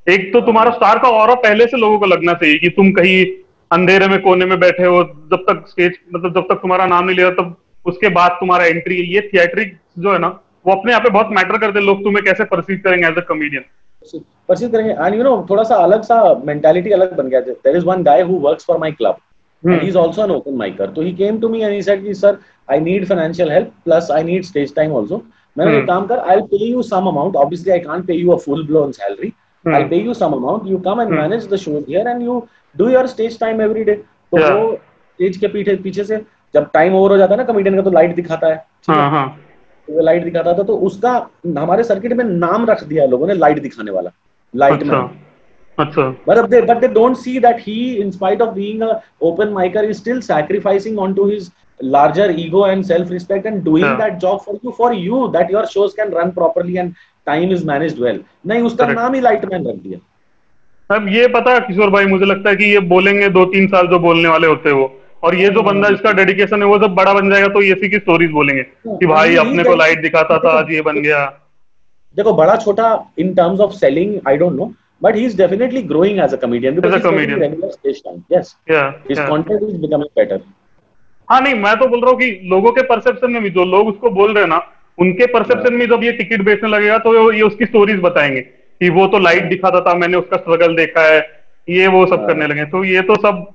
एक 0.06 0.32
तो 0.32 0.40
तुम्हारा 0.40 0.70
स्टार 0.72 0.98
का 0.98 1.08
और 1.18 1.34
पहले 1.38 1.66
से 1.66 1.76
लोगों 1.76 1.98
को 1.98 2.06
लगना 2.06 2.32
चाहिए 2.34 2.58
कि 2.58 2.68
तुम 2.76 2.90
कहीं 2.92 3.24
अंधेरे 3.70 4.08
में 4.08 4.20
कोने 4.22 4.46
में 4.46 4.58
बैठे 4.60 4.84
हो 4.84 5.02
जब 5.32 5.44
तक 5.48 5.64
स्टेज 5.68 5.98
मतलब 6.14 6.34
जब 6.34 6.46
तक 6.48 6.60
तुम्हारा 6.62 6.86
नाम 6.86 7.04
नहीं 7.04 7.16
लिया 7.16 7.30
तब 7.32 7.54
उसके 7.86 8.08
बाद 8.18 8.36
तुम्हारा 8.40 8.64
एंट्री 8.66 9.00
ये 9.14 9.20
थिएट्रिक 9.34 9.76
जो 9.98 10.12
है 10.12 10.18
ना 10.18 10.28
वो 10.66 10.72
अपने 10.72 10.92
यहाँ 10.92 11.02
पे 11.02 11.10
बहुत 11.10 11.28
मैटर 11.32 11.58
करते 11.58 11.78
हैं 11.78 11.86
लोग 11.86 12.02
तुम्हें 12.04 12.24
कैसे 12.24 12.44
परसीव 12.50 12.80
करेंगे 12.84 13.08
एज 13.08 13.16
अ 13.16 13.26
कॉमेडियन 13.28 13.64
परसीव 14.48 14.68
करेंगे। 14.70 14.92
एंड 14.92 15.14
यू 15.14 15.22
नो 15.22 15.46
थोड़ा 15.50 15.62
सा 15.62 15.76
अलग 15.84 16.02
सा 16.02 16.22
मेंटालिटी 16.44 16.90
अलग 16.92 17.16
बन 17.16 17.28
गया। 17.28 17.40
There 17.40 17.76
is 17.76 17.84
one 17.86 18.02
guy 18.02 18.22
who 18.22 18.38
works 18.46 18.66
for 18.66 18.78
my 18.78 18.92
club 18.92 19.16
and 19.62 19.82
he's 19.82 19.96
also 19.96 20.20
an 20.22 20.30
open 20.30 20.54
micer. 20.58 20.84
so 20.94 21.02
he 21.02 21.10
came 21.12 21.38
to 21.40 21.48
me 21.54 21.58
and 21.64 21.74
he 21.74 21.80
said 21.82 21.98
कि 22.04 22.14
sir 22.14 22.30
I 22.72 22.80
need 22.80 23.06
financial 23.06 23.50
help 23.52 23.72
plus 23.85 24.11
I 24.11 24.22
need 24.22 24.44
stage 24.44 24.74
time 24.74 24.92
also 24.92 25.22
मैं 25.56 25.66
एक 25.72 25.87
काम 25.87 26.06
कर 26.06 26.18
I 26.18 26.40
pay 26.40 26.64
you 26.64 26.83
some 26.83 27.06
amount 27.06 27.37
obviously 27.37 27.72
I 27.72 27.80
can't 27.80 28.06
pay 28.06 28.14
you 28.14 28.30
a 28.30 28.37
full 28.37 28.66
blown 28.66 28.92
salary 28.92 29.33
I 29.64 29.85
pay 29.85 29.96
you 29.96 30.14
some 30.14 30.33
amount 30.33 30.66
you 30.66 30.78
come 30.78 31.00
and 31.00 31.11
manage 31.11 31.48
the 31.48 31.56
show 31.56 31.78
here 31.88 32.09
and 32.09 32.22
you 32.22 32.42
do 32.76 32.88
your 32.88 33.06
stage 33.06 33.38
time 33.40 33.61
every 33.61 33.85
day 33.85 33.94
तो 33.94 34.38
वो 34.38 34.72
stage 34.74 35.37
के 35.37 35.48
पीछे 35.48 35.76
पीछे 35.76 36.04
से 36.04 36.16
जब 36.54 36.70
time 36.74 36.94
over 36.94 37.11
हो 37.11 37.16
जाता 37.16 37.35
है 37.35 37.38
ना 37.38 37.44
कमेडियन 37.44 37.76
का 37.76 37.83
तो 37.83 37.90
लाइट 37.90 38.14
दिखाता 38.14 38.46
है। 38.46 38.54
लाइट 38.88 38.98
हाँ, 38.98 39.11
हाँ। 39.11 40.20
दिखाता 40.20 40.52
था 40.52 40.62
तो 40.62 40.76
उसका 40.76 41.11
हमारे 41.59 41.85
सर्किट 41.85 42.12
में 42.12 42.24
नाम 42.24 42.64
रख 42.66 42.85
दिया 42.85 43.06
लोगों 43.06 43.26
ने 43.26 43.35
लाइट 43.35 43.62
दिखाने 43.62 43.90
वाला। 43.90 44.11
लाइट 44.54 44.83
अच्छा। 44.83 45.02
में। 45.02 45.11
अच्छा। 45.78 46.02
But 46.28 46.48
they 46.50 46.61
but 46.62 46.80
they 46.80 46.88
don't 46.88 47.16
see 47.16 47.38
that 47.40 47.56
he 47.61 47.94
in 47.94 48.11
spite 48.11 48.42
of 48.42 48.54
being 48.54 48.83
a 48.83 49.00
open 49.22 49.48
miker 49.48 49.85
is 49.85 49.96
still 49.96 50.20
sacrificing 50.20 50.98
on 50.98 51.14
to 51.14 51.26
his 51.28 51.50
larger 51.80 52.30
ego 52.44 52.64
and 52.70 52.86
self-respect 52.86 53.46
and 53.46 53.64
doing 53.64 53.84
Yeah. 53.84 53.96
that 54.00 54.20
job 54.24 54.44
for 54.44 54.54
you 54.64 54.72
for 54.78 54.92
you 54.92 55.20
that 55.36 55.50
your 55.56 55.66
shows 55.74 55.94
can 56.00 56.10
run 56.18 56.32
properly 56.38 56.76
and 56.82 56.94
time 57.26 57.52
is 57.56 57.64
managed 57.72 57.98
well. 58.06 58.18
नहीं 58.46 58.62
उसका 58.70 58.84
Correct. 58.84 58.98
नाम 59.00 59.14
ही 59.14 59.20
lightman 59.20 59.66
रख 59.68 59.76
दिया 59.84 59.98
अब 60.90 61.08
ये 61.08 61.26
पता 61.34 61.52
है 61.54 61.60
किशोर 61.66 61.90
भाई 61.90 62.06
मुझे 62.12 62.26
लगता 62.26 62.50
है 62.50 62.56
कि 62.56 62.64
ये 62.72 62.78
बोलेंगे 62.92 63.28
दो 63.38 63.44
तीन 63.52 63.66
साल 63.74 63.86
जो 63.88 63.98
बोलने 64.06 64.28
वाले 64.28 64.46
होते 64.46 64.68
हैं 64.68 64.76
वो 64.76 64.90
और 65.24 65.34
ये 65.36 65.48
जो 65.54 65.62
बंदा 65.62 65.88
जिसका 65.90 66.12
डेडिकेशन 66.18 66.62
है 66.62 66.68
वो 66.68 66.78
जब 66.78 66.94
बड़ा 66.94 67.12
बन 67.14 67.30
जाएगा 67.30 67.48
तो 67.56 67.62
ये 67.62 67.74
की 67.88 67.98
स्टोरीज 67.98 68.30
बोलेंगे 68.38 68.62
कि 68.86 69.06
भाई 69.06 69.36
अपने 69.44 69.64
को 69.64 69.74
लाइट 69.76 70.02
दिखाता 70.02 70.38
था 70.44 70.58
आज 70.58 70.70
ये 70.72 70.80
बन 70.90 71.00
गया 71.02 71.24
देखो 72.16 72.32
बड़ा 72.34 72.56
छोटा 72.66 72.86
in 73.24 73.34
terms 73.40 73.60
of 73.66 73.74
selling 73.82 74.14
I 74.30 74.36
don't 74.44 74.56
know 74.60 74.68
but 75.06 75.18
he 75.20 75.24
is 75.26 75.34
definitely 75.42 75.82
growing 75.90 76.18
as 76.24 76.32
a 76.36 76.38
comedian 76.44 76.74
because 76.78 76.94
As 76.94 77.04
a 77.04 77.10
he's 77.10 77.10
comedian. 77.10 77.40
regular 77.40 77.70
stage 77.74 78.00
time. 78.06 78.24
Yes, 78.36 78.48
या 78.70 78.80
his 79.10 79.18
या। 79.18 79.28
content 79.28 79.62
is 79.68 79.78
becoming 79.84 80.10
better. 80.20 80.38
हाँ 81.30 81.40
नहीं, 81.40 81.54
मैं 81.54 81.76
तो 81.78 81.86
बोल 81.86 82.00
रहा 82.00 82.10
हूँ 82.10 82.18
कि 82.18 82.40
लोगों 82.44 82.72
के 82.72 82.82
परसेप्शन 82.82 83.30
में 83.30 83.42
भी, 83.42 83.50
जो 83.50 83.64
लोग 83.64 83.88
उसको 83.88 84.10
बोल 84.10 84.32
रहे 84.34 84.42
हैं 84.44 84.50
ना, 84.50 84.60
उनके 84.98 85.26
परसेप्शन 85.26 85.74
में 85.74 85.86
जब 85.88 86.04
ये 86.04 86.12
टिकट 86.12 86.42
बेचने 86.42 86.68
लगेगा 86.68 86.98
तो 86.98 87.32
ये- 87.32 87.46
उसकी 87.46 87.64
स्टोरीज 87.64 88.00
बताएँगे 88.00 88.40
कि 88.40 88.88
वो 88.88 89.06
तो 89.06 89.18
लाइट 89.18 89.44
दिखाता 89.44 89.80
था, 89.80 89.94
मैंने 89.94 90.16
उसका 90.16 90.36
स्ट्रगल 90.36 90.76
देखा 90.76 91.02
है, 91.02 91.20
ये 91.68 91.86
वो 91.86 92.06
सब। 92.06 92.26
करने 92.26 92.46
लगे 92.46 92.64
तो 92.64 92.84
ये 92.84 93.00
तो 93.02 93.14
सब 93.14 93.46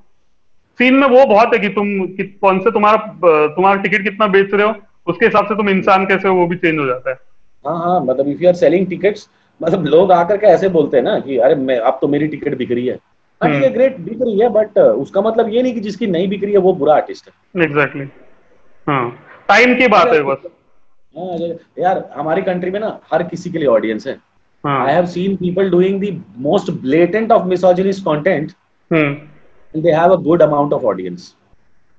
सीन 0.79 0.93
में 0.93 1.07
वो 1.07 1.25
बहुत 1.25 1.53
है 1.53 1.59
कि 1.59 1.69
तुम 1.69 1.87
कि 2.07 2.23
कौन 2.41 2.59
से 2.59 2.71
तुम्हारा 2.71 3.47
तुम्हारा 3.47 3.81
टिकट 3.81 4.03
कितना 4.03 4.27
बेच 4.27 4.53
रहे 4.53 4.67
हो, 4.67 4.73
उसके 5.07 5.25
हिसाब 5.25 5.45
से 5.45 5.55
तुम 5.55 5.69
इंसान 5.69 6.05
कैसे 6.05 6.27
हो, 6.27 6.35
वो 6.35 6.47
भी 6.47 6.55
चेंज 6.55 6.79
हो 6.79 6.85
जाता 6.85 7.09
है 7.09 7.17
हाँ 7.65 7.77
हाँ 7.79 7.99
मतलब 8.05 8.27
if 8.27 8.41
you 8.41 8.47
are 8.47 8.55
selling 8.55 8.87
tickets 8.87 9.27
मतलब 9.61 9.85
लोग 9.85 10.11
आकर 10.11 10.37
के 10.37 10.47
ऐसे 10.47 10.69
बोलते 10.69 10.97
हैं 10.97 11.03
ना 11.03 11.19
कि 11.19 11.37
अरे 11.37 11.55
मैं, 11.55 11.77
अब 11.79 11.97
तो 12.01 12.07
मेरी 12.07 12.27
टिकट 12.27 12.57
बिक 12.57 12.71
रही 12.71 12.87
है 12.87 12.99
ग्रेट 13.41 13.97
बिक 13.99 14.21
रही 14.21 14.39
है 14.39 14.49
बट 14.49 14.77
उसका 14.79 15.21
मतलब 15.21 15.49
ये 15.49 15.61
नहीं 15.61 15.73
कि 15.73 15.79
जिसकी 15.79 16.07
नई 16.07 16.27
बिक्री 16.27 16.51
है 16.51 16.57
वो 16.57 16.73
बुरा 16.73 16.93
आर्टिस्ट 16.95 17.27
है। 17.27 17.63
एग्जैक्टली 17.63 18.05
टाइम 18.87 19.69
हाँ। 19.69 19.77
की 19.77 19.87
बात 19.87 20.07
है 20.07 20.21
बस। 20.23 20.47
यार 21.79 22.03
हमारी 22.15 22.41
कंट्री 22.41 22.71
में 22.71 22.79
ना 22.79 22.99
हर 23.13 23.23
किसी 23.23 23.49
के 23.49 23.57
लिए 23.59 23.67
ऑडियंस 23.67 24.07
है। 24.07 24.17
I 24.63 24.93
have 24.93 25.05
seen 25.05 25.35
people 25.35 25.69
doing 25.69 25.99
the 25.99 26.11
most 26.39 26.71
blatant 26.81 27.31
of 27.31 27.43
misogynist 27.47 28.01
content 28.03 28.51
they 28.91 29.91
have 29.91 30.11
a 30.11 30.15
good 30.23 30.41
amount 30.41 30.73
of 30.73 30.83
audience 30.85 31.33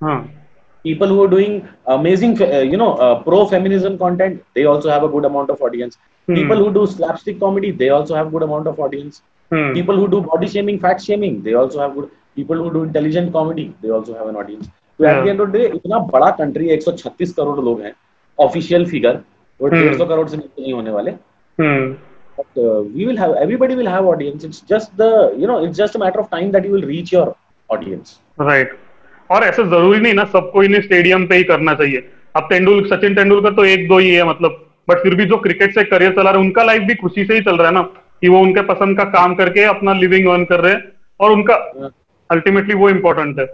people 0.01 1.11
who. 1.11 1.27
Doing 1.27 1.61
amazing 1.89 2.43
you 2.43 2.77
know 2.79 2.91
pro 3.25 3.45
feminism 3.51 3.97
content 3.97 4.41
they 4.55 4.65
also 4.65 4.91
have 4.91 5.07
a 5.09 5.11
good 5.11 5.27
amount 5.27 5.51
of 5.51 5.63
audience 5.65 5.99
people 6.29 6.61
who 6.61 6.69
do 6.71 6.87
slapstick 6.87 7.39
comedy 7.41 7.73
they 7.75 7.89
also 7.91 8.15
have 8.15 8.31
good 8.31 8.43
amount 8.43 8.67
of 8.67 8.81
audience 8.81 9.23
hmm 9.51 9.75
people 9.75 10.01
who 10.03 10.09
do 10.15 10.21
body 10.29 10.49
shaming 10.55 10.81
fat 10.87 11.05
shaming 11.09 11.37
they 11.47 11.55
also 11.63 11.81
have 11.85 11.95
good 11.99 12.09
people 12.39 12.63
who 12.65 12.71
do 12.77 12.83
intelligent 12.89 13.33
comedy 13.37 13.67
they 13.85 13.95
also 13.99 14.19
have 14.21 14.33
an 14.33 14.41
audience 14.43 14.67
तो 15.01 15.05
at. 15.05 15.25
The 15.25 15.29
end 15.29 15.41
of 15.41 15.49
the 15.49 15.53
day 15.53 15.65
इतना 15.75 15.99
बड़ा 16.13 16.31
country 16.41 16.69
है 16.69 16.79
136 16.79 17.33
करोड़ 17.39 17.59
लोग 17.65 17.81
हैं 17.83 17.93
official 18.39 18.87
figure 18.91 19.21
वो 19.61 19.69
Hmm. 19.69 19.83
150 19.83 20.09
crore 20.09 20.29
से 20.29 20.37
नीचे 20.37 20.63
नहीं 20.63 20.73
होने 20.73 20.91
वाले 20.91 21.11
hmm 21.59 21.95
but 22.39 22.59
uh, 22.63 22.81
we 22.97 23.05
will 23.09 23.19
have 23.21 23.35
everybody 23.43 23.77
will 23.77 23.89
have 23.91 24.07
audience 24.15 24.43
it's 24.49 24.59
just 24.73 24.91
the 25.03 25.07
you 25.43 25.47
know 25.51 25.55
it's 25.67 25.79
just 25.83 25.95
a 25.99 26.01
matter 26.03 26.21
of 26.23 26.27
time 26.33 26.51
that 26.57 26.67
you 26.69 26.73
will 26.77 26.87
reach 26.89 27.13
your 27.15 27.27
audience 27.71 28.11
right 28.41 28.77
और 29.31 29.45
ऐसे 29.45 29.65
ज़रूरी 29.71 30.01
नहीं 30.01 30.15
ना 30.15 30.25
सबको 30.35 30.63
इन्हें 30.63 30.81
स्टेडियम 30.83 31.27
पे 31.27 31.37
ही 31.37 31.45
करना 31.53 31.75
चाहिए 31.75 32.03
अब 32.37 32.47
तेंदुल 32.51 32.85
सचिन 32.89 33.15
तेंदुलकर 33.15 33.55
तो 33.55 33.65
एक 33.65 33.89
दो 33.89 33.99
ही 33.99 34.11
है 34.15 34.25
मतलब 34.29 34.59
बट 34.89 35.03
फिर 35.03 35.15
भी 35.21 35.25
जो 35.31 35.37
क्रिकेट 35.47 35.75
से 35.75 35.85
करियर 35.95 36.13
चला 36.17 36.31
रहे 36.31 36.41
उनका 36.41 36.63
लाइफ 36.65 36.83
भी 36.89 36.95
खुशी 37.05 37.25
से 37.25 37.35
ही 37.35 37.41
चल 37.49 37.57
रहा 37.57 37.69
है 37.69 37.75
ना 37.75 37.83
कि 38.23 38.29
वो 38.29 38.41
उनके 38.41 38.63
पसंद 38.67 38.97
का 38.99 39.05
काम 39.13 39.35
करके 39.35 39.65
अपना 39.67 39.93
लिविंग 39.95 40.27
अर्न 40.29 40.45
कर 40.45 40.61
रहे 40.61 40.73
हैं 40.73 40.83
और 41.21 41.33
उनका 41.33 41.55
अल्टीमेटली 42.31 42.75
वो 42.75 42.89
इम्पोर्टेंट 42.91 43.39
है। 43.39 43.47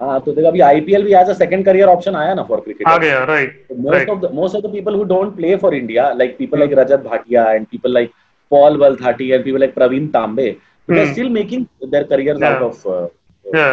हाँ 0.00 0.20
तो 0.20 0.32
देखो 0.32 0.48
अभी 0.48 0.60
आईपीएल 0.60 1.02
भी 1.04 1.14
as 1.14 1.28
a 1.28 1.32
second 1.34 1.64
career 1.64 1.88
option 1.88 2.16
आया 2.16 2.34
ना 2.34 2.42
फॉर 2.44 2.60
क्रिकेट 2.60 2.88
आ 2.88 2.96
गया 2.98 3.22
right 3.24 3.66
most 3.80 4.08
of 4.08 4.20
the 4.20 4.30
most 4.34 4.56
of 4.56 4.62
the 4.64 4.72
people 4.72 4.94
who 4.94 5.04
don't 5.12 5.34
play 5.36 5.54
for 5.56 5.74
India 5.74 6.12
like 6.12 6.36
people 6.38 6.58
like 6.58 6.72
Rajat 6.78 7.04
Bhatia 7.04 7.50
and 7.52 7.66
people 7.66 7.92
like 7.94 8.10
Paul 8.50 8.76
Valthaty 8.78 9.30
and 9.30 9.44
people 9.44 9.58
like 9.60 9.74
Pravin 9.74 10.06
Tambe 10.16 10.50
they 10.88 11.00
are 11.00 11.06
still 11.06 11.28
making 11.30 11.64
their 11.84 12.04
careers 12.04 12.42
out 12.42 12.62
of 12.62 13.56
या 13.56 13.66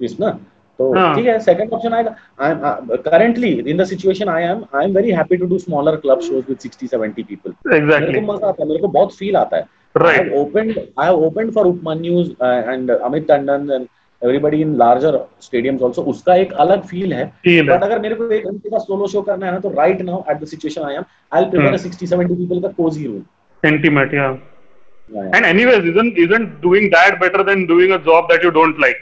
is 0.00 0.16
ना 0.20 0.38
तो 0.78 0.92
ठीक 1.14 1.26
है 1.26 1.38
second 1.40 1.72
option 1.72 1.92
आएगा। 1.94 2.14
I 2.40 2.50
am 2.50 2.96
currently 3.02 3.48
in 3.48 3.76
the 3.76 3.84
situation 3.86 4.28
I 4.28 4.44
am 4.44 4.62
I 4.74 4.84
am 4.84 4.94
very 4.94 5.10
happy 5.12 5.36
to 5.36 5.46
do 5.46 5.58
smaller 5.58 5.96
club 5.96 6.20
shows 6.22 6.44
with 6.48 6.58
60 6.60 6.88
70 6.94 7.24
people 7.24 7.74
exactly 7.76 8.20
मज़ा 8.20 8.48
आता 8.48 8.62
है 8.62 8.68
मेरे 8.68 8.80
को 8.80 8.88
बहुत 8.96 9.16
फील 9.16 9.36
आता 9.36 9.56
है। 9.56 9.62
I 9.96 10.28
opened 10.38 10.78
I 10.78 11.06
have 11.06 11.24
opened 11.26 11.52
for 11.54 11.66
Upamanyu 11.66 12.22
and 12.42 12.90
Amit 12.90 13.28
Tandon 13.28 13.70
and 13.72 13.86
everybody 14.22 14.60
in 14.60 14.74
larger 14.76 15.18
stadiums 15.42 15.82
also 15.82 16.02
उसका 16.10 16.34
एक 16.36 16.52
अलग 16.64 16.82
फील 16.86 17.12
है। 17.12 17.24
बट 17.46 17.82
अगर 17.82 17.98
मेरे 18.00 18.14
को 18.14 18.28
एक 18.32 18.46
घंटे 18.46 18.70
का 18.70 18.78
सोलो 18.80 19.06
शो 19.08 19.22
करना 19.22 19.46
है 19.46 19.52
ना 19.52 19.58
तो 19.60 19.70
right 19.76 20.02
now 20.02 20.22
at 20.30 20.40
the 20.40 20.44
situation 20.46 20.82
I 20.82 20.94
am 20.94 21.04
I 21.32 21.40
will 21.40 21.50
prefer 21.50 21.78
60 21.78 22.12
70 22.12 22.36
people 22.36 22.60
का 22.60 22.68
cosy 22.76 23.06
room 23.06 23.22
intimate 23.62 24.14
and 24.14 25.44
anyways 25.46 25.86
isn't 25.88 26.18
isn't 26.20 26.60
doing 26.62 26.90
that 26.92 27.18
better 27.20 27.42
than 27.44 27.66
doing 27.66 27.92
a 27.92 27.96
job 28.06 28.32
that 28.32 28.44
you 28.44 28.50
don't 28.60 28.80
like 28.80 28.96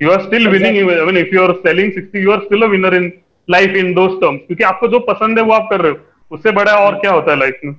You 0.00 0.10
are 0.10 0.20
still 0.20 0.44
winning. 0.46 0.76
Exactly. 0.76 1.02
Even 1.02 1.16
if 1.16 1.32
you 1.32 1.42
are 1.42 1.54
selling 1.62 1.92
60, 1.92 2.20
you 2.20 2.32
are 2.32 2.42
still 2.44 2.62
a 2.62 2.68
winner 2.68 2.94
in 2.94 3.12
life 3.48 3.74
in 3.74 3.94
those 3.94 4.14
terms. 4.20 4.40
क्योंकि 4.46 4.64
आपको 4.64 4.88
जो 4.88 4.98
पसंद 5.08 5.38
है 5.38 5.44
वो 5.44 5.52
आप 5.52 5.68
कर 5.70 5.80
रहे 5.80 5.92
हो 5.92 6.36
उससे 6.36 6.50
बड़ा 6.52 6.72
और 6.78 6.94
क्या 7.00 7.12
होता 7.12 7.30
है 7.32 7.38
लाइफ 7.38 7.60
में 7.64 7.74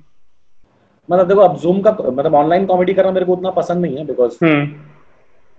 मतलब 1.08 1.28
देखो 1.28 1.40
अब 1.40 1.56
जूम 1.60 1.80
का 1.80 1.90
मतलब 2.00 2.34
ऑनलाइन 2.34 2.66
कॉमेडी 2.66 2.94
करना 2.94 3.10
मेरे 3.12 3.26
को 3.26 3.32
उतना 3.32 3.50
पसंद 3.50 3.82
नहीं 3.82 3.96
है 3.96 4.06
बिकॉज़ 4.06 4.36
हम्म 4.44 4.66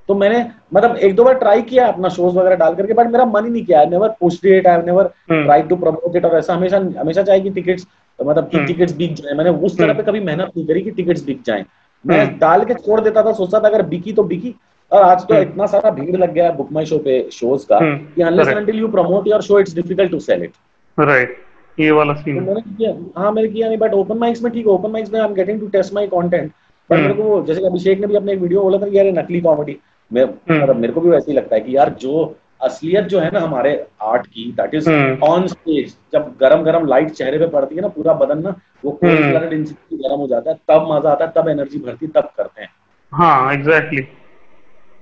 तो 0.10 0.16
मैंने 0.16 0.46
मतलब 0.74 0.96
एक 0.98 1.16
दो 1.16 1.24
बार 1.24 1.34
ट्राई 1.40 1.62
किया 1.62 1.88
अपना 1.88 2.10
शोज़ 2.10 2.36
वगैरह 2.36 2.56
डाल 2.56 2.76
करके 2.76 2.94
बट 2.94 3.08
मेरा 3.12 3.26
मन 3.26 3.46
ही 3.46 3.52
नहीं 3.52 3.66
किया 3.66 3.80
I 3.80 3.86
never 3.88 4.10
pushed 4.20 4.46
it 4.48 4.68
I 4.68 4.82
never 4.86 5.10
hmm. 5.32 5.44
Try 5.44 5.62
to 5.64 5.76
promote 5.84 6.16
it 6.16 6.26
और 6.26 6.38
ऐसा 6.38 6.54
हमेशा 6.54 6.78
हमेशा 6.98 7.24
चाहिए 7.24 7.44
कि 7.44 7.50
टिकट्स 7.52 7.88
मतलब 8.20 8.50
कि 8.50 8.58
हम्म। 8.58 8.68
टिकट्स 8.68 8.96
बिक 8.96 9.14
जाए 9.14 9.34
मैंने 9.34 9.50
उस 9.68 9.78
तरह 9.78 9.94
पे 9.94 10.04
कभी 10.04 10.20
मेहनत 10.22 10.52
नहीं 10.58 10.66
करी 10.68 10.82
कि 10.82 10.92
टिकट्स 10.92 11.24
बिक 11.26 11.42
जाए 11.46 11.66
मैं 12.06 12.20
हम्म। 12.20 12.38
डाल 12.40 12.64
के 12.66 12.74
छोड़ 12.76 13.00
देता 13.02 13.24
था 13.24 13.32
सोचता 13.34 13.60
था 13.60 13.68
अगर 13.68 13.82
बिकी 13.88 14.14
तो 14.14 14.24
बिकी 14.24 14.54
और 14.92 15.04
आज 15.04 15.22
तो 15.28 15.34
हम्म। 15.34 15.44
इतना 15.44 15.66
सारा 15.68 15.90
भीड़ 15.92 16.16
लग 16.16 16.34
गया 16.34 16.46
है 16.46 16.56
बुक 16.56 16.72
माई 16.72 16.86
शो 16.86 16.98
पे 17.00 17.22
शोज़ 17.32 17.66
का 17.68 17.78
हम्म, 17.78 17.98
कि 18.16 18.22
unless 18.22 18.48
until 18.48 18.80
you 18.80 18.88
promote 18.88 19.28
your 19.28 19.42
show 19.42 19.60
it's 19.60 19.76
difficult 19.76 20.12
to 20.12 20.20
sell 20.22 20.44
it 20.44 20.54
right 20.98 21.38
ये 21.78 21.92
वाला 21.92 22.14
तो 22.14 22.22
सीन 22.22 22.44
मैंने 22.44 22.62
किया 22.62 22.94
हाँ 23.18 23.32
मैंने 23.32 23.48
किया 23.50 23.68
नहीं 23.68 23.78
बट 23.78 23.94
ओपन 23.94 24.18
माइक्स 24.18 24.42
में 24.44 24.52
ठीक 24.54 24.68
है 24.68 24.74
ओपन 24.74 24.92
माइक्स 24.92 25.14
में 25.14 25.20
I 25.20 25.28
am 25.28 25.34
getting 25.34 25.60
to 25.60 25.68
test 25.70 25.94
my 25.94 26.08
content 26.08 26.52
पर 26.90 26.96
हम्म। 26.96 27.08
मेरे 27.08 27.22
को 27.22 27.42
जैसे 27.48 27.66
अभिषेक 27.68 28.00
ने 28.00 28.08
भी 28.08 28.16
अपने 28.16 28.34
एक 28.34 28.40
वीडियो 28.40 28.62
बोला 28.62 28.78
था 28.78 28.88
यार 28.92 29.06
ये 29.06 29.12
नकली 29.12 29.42
कॉमेडी 29.42 29.78
मैं। 30.12 30.24
मतलब 30.24 30.76
मेरे 30.76 30.94
को 30.94 31.02
भी 31.02 31.10
वैसे 31.10 31.32
ही 31.32 31.38
लगता 31.38 31.56
है 31.56 31.62
कि 31.62 31.76
यार 31.78 31.90
जो 32.02 32.36
असलियत 32.62 33.06
जो 33.06 33.20
है 33.20 33.30
ना 33.34 33.40
हमारे 33.40 33.74
आर्ट 34.04 34.26
की 34.28 34.52
दैट 34.58 34.74
इज़। 34.76 34.90
ऑन 35.24 35.48
स्टेज 35.48 35.96
जब 36.14 36.32
गरम 36.42 36.64
गरम 36.64 36.86
लाइट 36.88 37.12
चेहरे 37.12 37.38
पे 37.40 37.48
पड़ती 37.50 37.76
है 37.76 37.82
ना 37.82 37.88
पूरा 37.88 38.14
बदन 38.16 38.42
ना 38.44 38.56
वो 38.86 38.92
कोल्ड 39.04 39.34
गरम 39.34 40.20
हो 40.20 40.28
जाता 40.28 40.52
है 40.52 40.58
तब 40.70 40.88
मज़ा 40.92 41.12
आता 41.12 41.26
है 41.26 41.32
तब 41.36 41.50
एनर्जी 41.50 41.80
भरती 41.80 42.06
है 42.06 42.12
तब 42.12 42.32
करते 42.38 42.62
हैं। 42.62 42.70
हाँ 43.12 43.54
exactly 43.54 44.08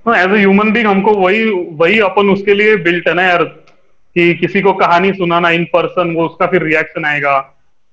as 0.08 0.32
a 0.32 0.38
human 0.38 0.72
being 0.72 0.86
हमको 0.86 1.12
वही 1.14 1.44
वही 1.76 1.98
अपन 2.00 2.30
उसके 2.30 2.54
लिए 2.54 2.76
बिल्ट 2.84 3.08
है 3.08 3.14
ना 3.14 3.22
यार 3.22 3.44
कि 3.44 4.34
किसी 4.34 4.60
को 4.60 4.72
कहानी 4.74 5.12
सुनाना 5.12 5.50
इन 5.50 5.64
पर्सन 5.72 6.14
वो 6.16 6.26
उसका 6.26 6.46
फिर 6.46 6.62
रिएक्शन 6.62 7.04
आएगा। 7.04 7.38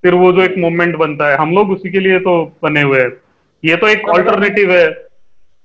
फिर 0.04 0.14
वो 0.14 0.32
जो 0.32 0.42
एक 0.42 0.56
मोमेंट 0.58 0.96
बनता 0.96 1.28
है 1.28 1.36
हम 1.36 1.52
लोग 1.54 1.70
उसी 1.70 1.90
के 1.90 2.00
लिए 2.00 2.18
तो 2.20 2.32
बने 2.62 2.82
हुए 2.82 3.00
हैं। 3.00 3.10
ये 3.62 3.76
तो 3.76 3.88
एक 3.88 4.08
ऑल्टरनेटिव 4.08 4.72
है 4.72 4.86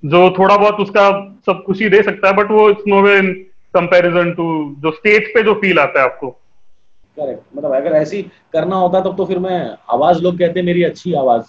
जो 0.02 0.30
थोड़ा 0.38 0.56
बहुत 0.56 0.80
उसका 0.80 1.10
सब 1.46 1.62
कुछ 1.66 1.80
ही 1.82 1.88
दे 1.88 2.02
सकता 2.02 2.28
है 2.28 2.34
बट 2.36 2.50
वो 2.50 2.68
it's 2.70 2.84
no 2.88 3.00
way 3.02 3.16
in 3.18 3.32
comparison 3.74 4.32
to 4.32 4.46
जो 4.78 4.90
स्टेज 4.92 5.32
पे 5.34 5.42
जो 5.42 5.54
फील 5.54 5.78
आता 5.78 6.00
है 6.00 6.04
आपको। 6.04 6.30
करेक्ट 6.30 7.42
मतलब 7.56 7.74
अगर 7.74 7.92
ऐसी 7.96 8.22
करना 8.52 8.76
होता 8.76 9.00
तब 9.00 9.16
तो 9.16 9.24
फिर 9.24 9.38
मैं 9.38 9.58
आवाज़ 9.92 10.22
लोग 10.22 10.38
कहते 10.38 10.60
हैं 10.60 10.66
मेरी 10.66 10.82
अच्छी 10.84 11.14
आवाज़। 11.14 11.42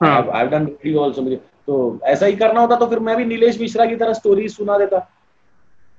हाँ। 0.00 0.16
I 0.22 0.38
have 0.38 0.50
done 0.50 0.64
video 0.64 1.04
also 1.04 1.22
मेरी 1.22 1.36
तो 1.68 2.00
ऐसा 2.04 2.26
ही 2.26 2.36
करना 2.36 2.60
होता 2.60 2.76
तो 2.76 2.86
फिर 2.86 2.98
मैं 2.98 3.16
भी 3.16 3.24
नीलेश 3.24 3.60
मिश्रा 3.60 3.86
की 3.86 3.96
तरह 3.96 4.12
स्टोरी 4.12 4.48
सुना 4.48 4.78
देता। 4.78 4.98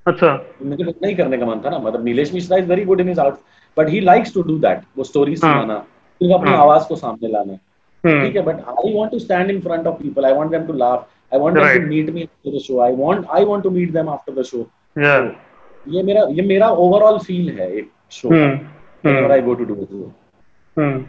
अच्छा। 0.06 0.32
मुझे 0.64 0.84
तो 0.84 0.92
नहीं 1.04 1.16
करने 1.16 1.38
का 1.38 1.46
मन 1.46 1.62
था 1.66 1.70
ना 1.70 1.80
मतलब 1.80 2.04
Nilesh 2.06 2.34
Mishra 2.34 2.58
is 2.58 2.66
very 2.66 2.86
good 2.86 3.00
in 3.02 3.08
his 3.08 3.20
art 3.20 3.36
but 3.78 3.90
he 3.90 4.00
likes 4.02 4.34
to 4.34 4.42
do 4.44 4.58
that 4.60 4.82
वो 4.98 5.04
स्टोरी 5.04 5.34
हाँ। 5.34 5.54
सुनाना 5.54 5.80
फिर 6.22 6.34
अपनी 6.34 6.50
हाँ। 6.50 6.60
आवाज़ 6.60 6.88
को 6.88 6.96
सामने 6.96 7.28
लाना। 7.28 7.58
हम्म। 8.04 8.24
ठीक 8.24 8.36
है 8.36 8.42
but 8.42 8.60
I 8.70 8.94
want 8.94 9.12
to 9.12 9.20
stand 9.20 9.52
in 9.52 9.60
front 9.62 9.88
of 9.88 9.96
people 9.96 10.26
I 10.26 10.34
want 10.34 10.52
them 10.52 10.66
to 10.68 10.74
laugh 10.74 11.08
I 11.34 11.40
want 11.40 11.58
them 11.58 11.84
to 11.84 11.88
meet 11.88 12.10
me 12.10 12.24
after 12.24 12.58
the 12.58 12.62
show 12.62 12.80
I 12.80 12.96
want 12.96 13.26
I 13.30 13.46
want 13.46 13.64
to 13.64 13.70
meet 13.70 13.92
them 13.94 14.10
after 14.10 14.34
the 14.34 14.44
show 14.46 14.68
ये 15.88 16.04
मेरा 16.04 16.26
ये 16.32 16.42
मेरा 16.48 16.70
overall 16.86 17.18
feel 17.18 17.50
है 17.60 17.72
एक 17.74 17.92
show 18.12 18.30
whenever 18.30 19.32
I 19.32 19.42
go 19.42 19.54
to 19.54 19.66
do 19.66 19.76
it 19.76 19.94
hmm. 20.78 21.04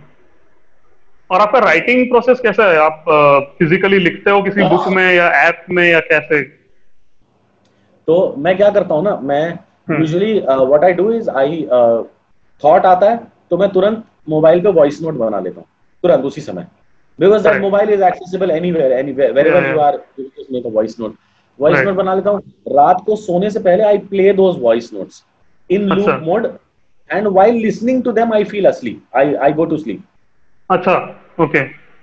और 1.31 1.41
आपका 1.41 1.59
writing 1.59 2.07
process 2.11 2.41
कैसा 2.41 2.70
है? 2.70 2.76
आप 2.81 3.05
फिजिकली 3.59 3.99
लिखते 3.99 4.31
हो 4.31 4.43
किसी 4.43 4.68
बुक 4.68 4.89
में 4.95 5.14
या 5.14 5.29
ऐप 5.41 5.64
में 5.70 5.85
या 5.91 6.01
कैसे? 6.11 6.43
तो 8.09 8.35
मैं 8.39 8.57
क्या 8.57 8.70
करता 8.70 8.95
हूँ 8.95 9.05
ना 9.05 9.16
मैं 9.22 9.45
usually 9.91 10.33
what 10.41 10.85
I 10.85 10.93
do 10.93 11.11
is 11.12 11.31
I 11.31 11.62
thought 12.62 12.87
आता 12.87 13.11
है 13.11 13.20
तो 13.51 13.57
मैं 13.59 13.68
तुरंत 13.70 14.05
मोबाइल 14.29 14.61
पे 14.62 14.68
वॉइस 14.79 15.01
नोट 15.03 15.14
बना 15.14 15.41
लेता 15.41 15.61
हूँ 15.61 15.66
तुरंत 16.05 16.24
उसी 16.24 16.41
समय। 16.41 16.66
Because 17.18 17.43
that 17.45 17.61
mobile 17.61 17.91
is 17.91 18.03
accessible 18.05 18.51
anywhere 18.51 18.93
anywhere 18.93 19.33
wherever 19.33 19.62
Yeah, 19.62 19.72
you 19.72 19.81
are 19.81 20.01
make 20.53 20.66
a 20.66 20.70
voice 20.70 20.99
note 21.01 21.14
voice 21.59 21.79
note 21.85 21.95
बना 21.95 22.14
लेता 22.14 22.31
हूँ 22.31 22.41
रात 22.76 23.03
को 23.07 23.16
सोने 23.16 23.51
से 23.51 23.61
पहले 23.61 23.83
I 23.85 23.99
play 24.11 24.33
those 24.33 24.59
voice 24.62 24.93
notes 24.93 25.22
in. 25.70 25.89
Loop 25.89 26.20
mode 26.22 26.47
and 27.11 27.26
while 27.26 27.55
listening 27.62 28.03
to 28.05 28.12
them 28.12 28.33
I 28.35 28.45
feel 28.45 28.66
असली 28.68 28.97
I 29.16 29.35
I 29.35 29.53
go 29.53 29.64
to 29.64 29.76
sleep 29.76 30.03
अच्छा 30.70 30.94
ओके 31.40 31.58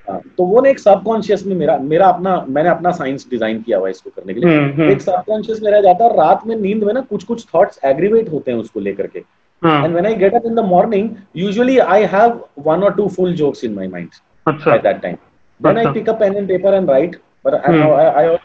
हाँ, 0.08 0.20
तो 0.38 0.46
वो 0.46 0.62
ना 0.62 0.70
एक 0.70 0.80
सबकॉन्शियस 0.80 1.46
में 1.46 1.56
मेरा 1.56 1.78
मेरा 1.84 2.08
अपना 2.08 2.34
मैंने 2.50 2.70
अपना 2.70 2.92
साइंस 2.92 3.26
डिज़ाइन 3.30 3.62
किया 3.62 3.78
हुआ 3.78 3.90
इसको 3.90 4.10
करने 4.10 4.34
के 4.34 4.40
लिए। 4.40 4.56
हम्म, 4.56 4.72
हम्म। 4.72 4.90
एक 4.92 5.02
सबकॉन्शियस 5.02 5.62
में 5.64 5.72
रह 5.72 5.82
जाता 5.82 6.06
है 6.06 6.18
रात 6.18 6.46
में 6.48 6.56
नींद 6.56 6.84
में 6.84 6.94
ना 6.94 7.02
कुछ 7.02 7.24
कुछ 7.24 7.46
थॉट्स 7.54 7.80
एग्रीवेट 7.86 8.30
होते 8.32 8.52
हैं 8.52 8.58
उसको 8.58 8.80
लेकर 8.80 9.08
के। 9.08 9.20
And 9.20 9.92
when 9.94 10.06
I 10.06 10.16
get 10.16 10.34
up 10.36 10.46
in 10.46 10.56
the 10.56 10.66
morning 10.66 11.10
usually 11.36 11.78
I 11.80 12.04
have 12.14 12.40
one 12.66 12.84
or 12.84 12.94
two 12.96 13.08
full 13.08 13.34
jokes 13.36 13.64
in 13.64 13.74
my 13.74 13.88
mind 13.88 14.10
at 14.48 14.84
that 14.84 15.02
time 15.02 15.16
when 15.62 15.78
I 15.78 15.94
pick 15.94 16.10
up 16.10 16.20
pen 16.20 16.36
and 16.36 16.48
paper 16.48 16.74
and 16.74 16.90
write 16.90 17.16
but 17.46 17.54
I 17.56 17.80
I 17.80 18.26
I 18.28 18.36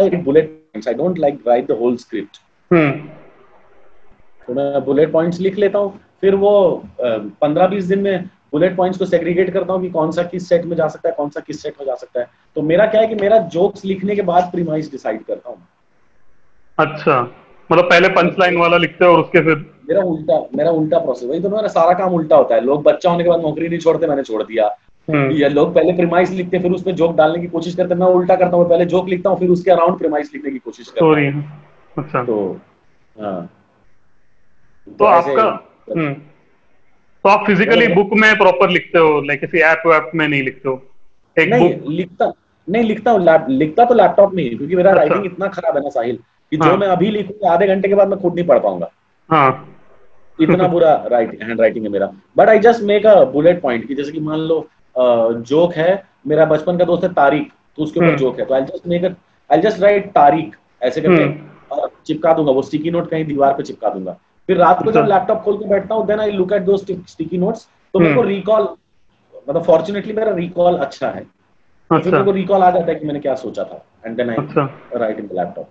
I 0.00 0.22
bullet 0.22 0.48
points 0.48 0.88
I 0.88 0.94
don't 0.94 1.18
like 1.18 1.38
write 1.48 1.66
the 1.68 1.78
whole 1.80 1.96
script 1.96 2.40
तो 4.48 4.54
मैं 4.54 4.84
bullet 4.84 5.12
points 5.12 5.40
लिख 5.40 5.58
लेता 5.58 5.78
हूँ। 5.78 5.98
फिर 6.20 6.34
वो 6.34 6.50
15 7.42 7.68
20 7.70 7.84
दिन 7.84 7.98
में 7.98 8.28
bullet 8.54 8.76
points 8.76 8.98
को 8.98 9.06
सेग्रीगेट 9.06 9.52
करता 9.52 9.72
हूँ 9.72 9.82
कि 9.82 9.90
कौन 9.90 10.10
सा 10.12 10.22
किस 10.22 10.48
सेट 10.48 10.64
में 10.64 10.76
जा 10.76 10.88
सकता 10.88 11.08
है 11.08 11.14
कौन 11.14 11.30
सा 11.30 11.40
किस 11.40 11.62
सेट 11.62 11.74
में 11.80 11.86
जा 11.86 11.94
सकता 11.94 12.20
है। 12.20 12.26
तो 12.56 12.62
मेरा 12.62 12.86
क्या 12.86 13.00
है 13.00 13.06
कि 13.06 13.14
मेरा 13.14 13.38
जोक्स 13.54 13.84
लिखने 13.84 14.16
के 14.16 14.22
बाद 14.22 14.50
प्रीमाइज 14.52 14.90
डिसाइड 14.90 15.24
करता 15.24 15.50
हूँ। 15.50 15.58
अच्छा 16.78 17.20
मतलब 17.70 17.84
पहले 17.84 18.08
पंच 18.08 18.36
लाइन 18.38 18.56
वाला 18.56 18.76
लिखते 18.76 19.04
हो 19.04 19.12
और 19.12 19.20
उसके 19.20 19.40
फिर 19.40 19.56
मेरा 19.88 20.02
उल्टा 20.02 20.38
मेरा 20.56 20.70
उल्टा 20.70 20.98
प्रोसेस 20.98 21.28
वही 21.30 21.40
तो 21.40 21.48
मेरा 21.50 21.68
सारा 21.68 21.92
काम 21.98 22.14
उल्टा 22.14 22.36
होता 22.36 22.54
है। 22.54 22.60
लोग 22.64 22.82
बच्चा 22.82 23.10
होने 23.10 23.24
के 23.24 23.30
बाद 23.30 23.40
नौकरी 23.40 23.68
नहीं 23.68 23.78
छोड़ते 23.78 24.06
मैंने 24.06 24.22
छोड़ 24.22 24.42
दिया। 24.42 24.66
हम्म, 25.08 25.30
ये 25.30 25.48
लोग 25.48 25.74
पहले 25.74 25.92
प्रीमाइस 25.92 26.30
लिखते 26.30 26.58
फिर 26.58 26.72
उसमें 26.72 26.94
जोक 26.96 27.16
डालने 27.16 27.40
की 27.40 27.46
कोशिश 27.46 27.74
करते 27.74 27.94
मैं 27.94 28.06
उल्टा 28.06 28.36
करता 28.36 28.56
हूँ 28.56 28.68
पहले 28.68 28.84
जोक 28.84 29.08
लिखता 29.08 29.30
हूँ 29.30 29.38
फिर 29.38 29.50
उसके 29.50 29.70
अराउंड 29.70 29.98
प्रीमाइस 29.98 30.30
लिखने 30.34 30.50
की 30.50 30.58
कोशिश 30.58 30.88
करता 30.88 31.06
हूँ। 31.06 31.42
अच्छा। 31.98 32.24
तो 32.24 32.36
हाँ। 33.16 33.40
तो 34.98 35.10
ऐसे- 35.10 35.38
आपका 35.38 36.00
तो 37.24 37.30
आप 37.30 37.44
फिजिकली 37.46 37.86
बुक 37.88 38.10
में 38.14 38.36
प्रॉपर 38.38 38.70
लिखते 38.70 38.98
हो 38.98 39.20
लाइक 39.20 39.40
किसी 39.40 39.58
ऐप 39.64 39.82
वैप 39.86 40.10
में 40.14 40.26
नहीं 40.28 40.42
लिखते 40.42 40.68
हो 40.68 40.74
एक 41.36 41.48
नहीं 41.48 41.68
बुक 41.70 41.90
लिखता 41.90 42.32
नहीं 42.68 42.82
लिखता 42.84 43.10
हूँ 43.10 43.48
लिखता 43.50 43.84
तो 43.84 43.94
लैपटॉप 43.94 44.34
में 44.34 44.42
ही 44.42 44.48
क्योंकि 44.50 44.76
मेरा 44.76 44.90
अच्छा। 44.90 45.02
राइटिंग 45.02 45.26
इतना 45.26 45.48
खराब 45.48 45.76
है 45.76 45.82
ना 45.82 45.90
साहिल 45.90 46.18
कि 46.52 46.56
हाँ। 46.56 46.70
जो 46.70 46.76
मैं 46.76 46.88
अभी 46.88 47.10
लिखूँगा 47.10 47.52
आधे 47.52 47.66
घंटे 47.66 47.88
के 47.88 47.94
बाद 47.94 48.08
मैं 48.08 48.18
खुद 48.20 48.34
नहीं 48.34 48.46
पढ़ 48.46 48.58
पाऊँगा 48.58 48.90
हाँ 49.30 49.48
इतना 50.38 50.68
बुरा 50.68 50.92
राइट 51.06 51.42
हैंड 51.42 51.60
राइटिंग 51.60 51.84
है 51.84 51.92
मेरा 51.92 52.10
but 52.36 52.48
I 52.48 52.58
just 52.58 52.82
make 52.82 53.06
a 53.06 53.14
bullet 53.32 53.60
point 53.62 53.86
कि 53.88 53.94
जैसे 53.94 54.12
कि 54.12 54.20
मान 54.20 54.40
लो 54.42 54.60
जोक 55.44 55.74
है 55.74 56.02
मेरा 56.26 56.44
बचपन 56.44 56.78
का 56.78 56.84
दोस्त 56.84 57.04
है 57.04 57.12
तारिक 57.12 57.50
तो 57.76 57.82
उसके 57.82 58.00
ऊपर 58.00 58.06
हम्म। 58.06 58.18
जोक 58.18 58.38
है 58.40 58.46
तो 58.46 58.54
I 58.54 58.62
just 58.64 58.86
make 58.86 59.04
I 59.50 59.60
just 59.60 59.80
write 59.80 60.10
Tariq 60.12 60.56
ऐसे 60.82 61.00
करके 61.00 61.22
हम्म। 61.22 61.76
और 61.76 61.90
चिपका 62.06 62.32
दूँगा 62.32 62.52
वो 62.52 62.62
स्टिकी 62.62 62.90
नोट 62.90 63.10
कहीं 63.10 63.24
दीवार 63.24 63.52
पे 63.52 63.62
चिपका 63.62 63.88
दूँगा 63.88 64.18
फिर 64.48 64.56
रात 64.56 64.82
को 64.84 64.92
जब। 64.92 65.06
लैपटॉप 65.08 65.42
खोल 65.42 65.56
के 65.58 65.68
बैठता 65.68 65.94
हूँ 65.94 66.06
then 66.06 66.20
I 66.20 66.30
look 66.32 66.52
at 66.52 66.62
those 66.62 66.76
sticky 66.76 67.38
notes 67.38 67.66
तो 67.94 67.98
मेरे 67.98 68.14
को 68.14 68.20
हम्म। 68.20 68.30
रिकॉल 68.30 68.68
मतलब 69.48 69.62
फॉर्चुनेटली 69.64 70.12
मेरा 70.12 70.32
रिकॉल 70.34 70.76
अच्छा 70.78 71.08
है। 71.08 71.20
तो 71.20 71.96
अच्छा 71.96 72.10
मेरे 72.10 72.24
को 72.24 72.30
रिकॉल 72.32 72.62
आ 72.62 72.70
जाता 72.70 72.92
है 72.92 72.94
कि 72.94 73.06
मैंने 73.06 73.20
क्या 73.20 73.34
सोचा 73.36 73.64
था। 73.64 73.84
And 74.06 74.16
then 74.16 74.30
I 74.30 74.36
write 74.96 75.18
in 75.18 75.26
the 75.26 75.38
laptop 75.38 75.68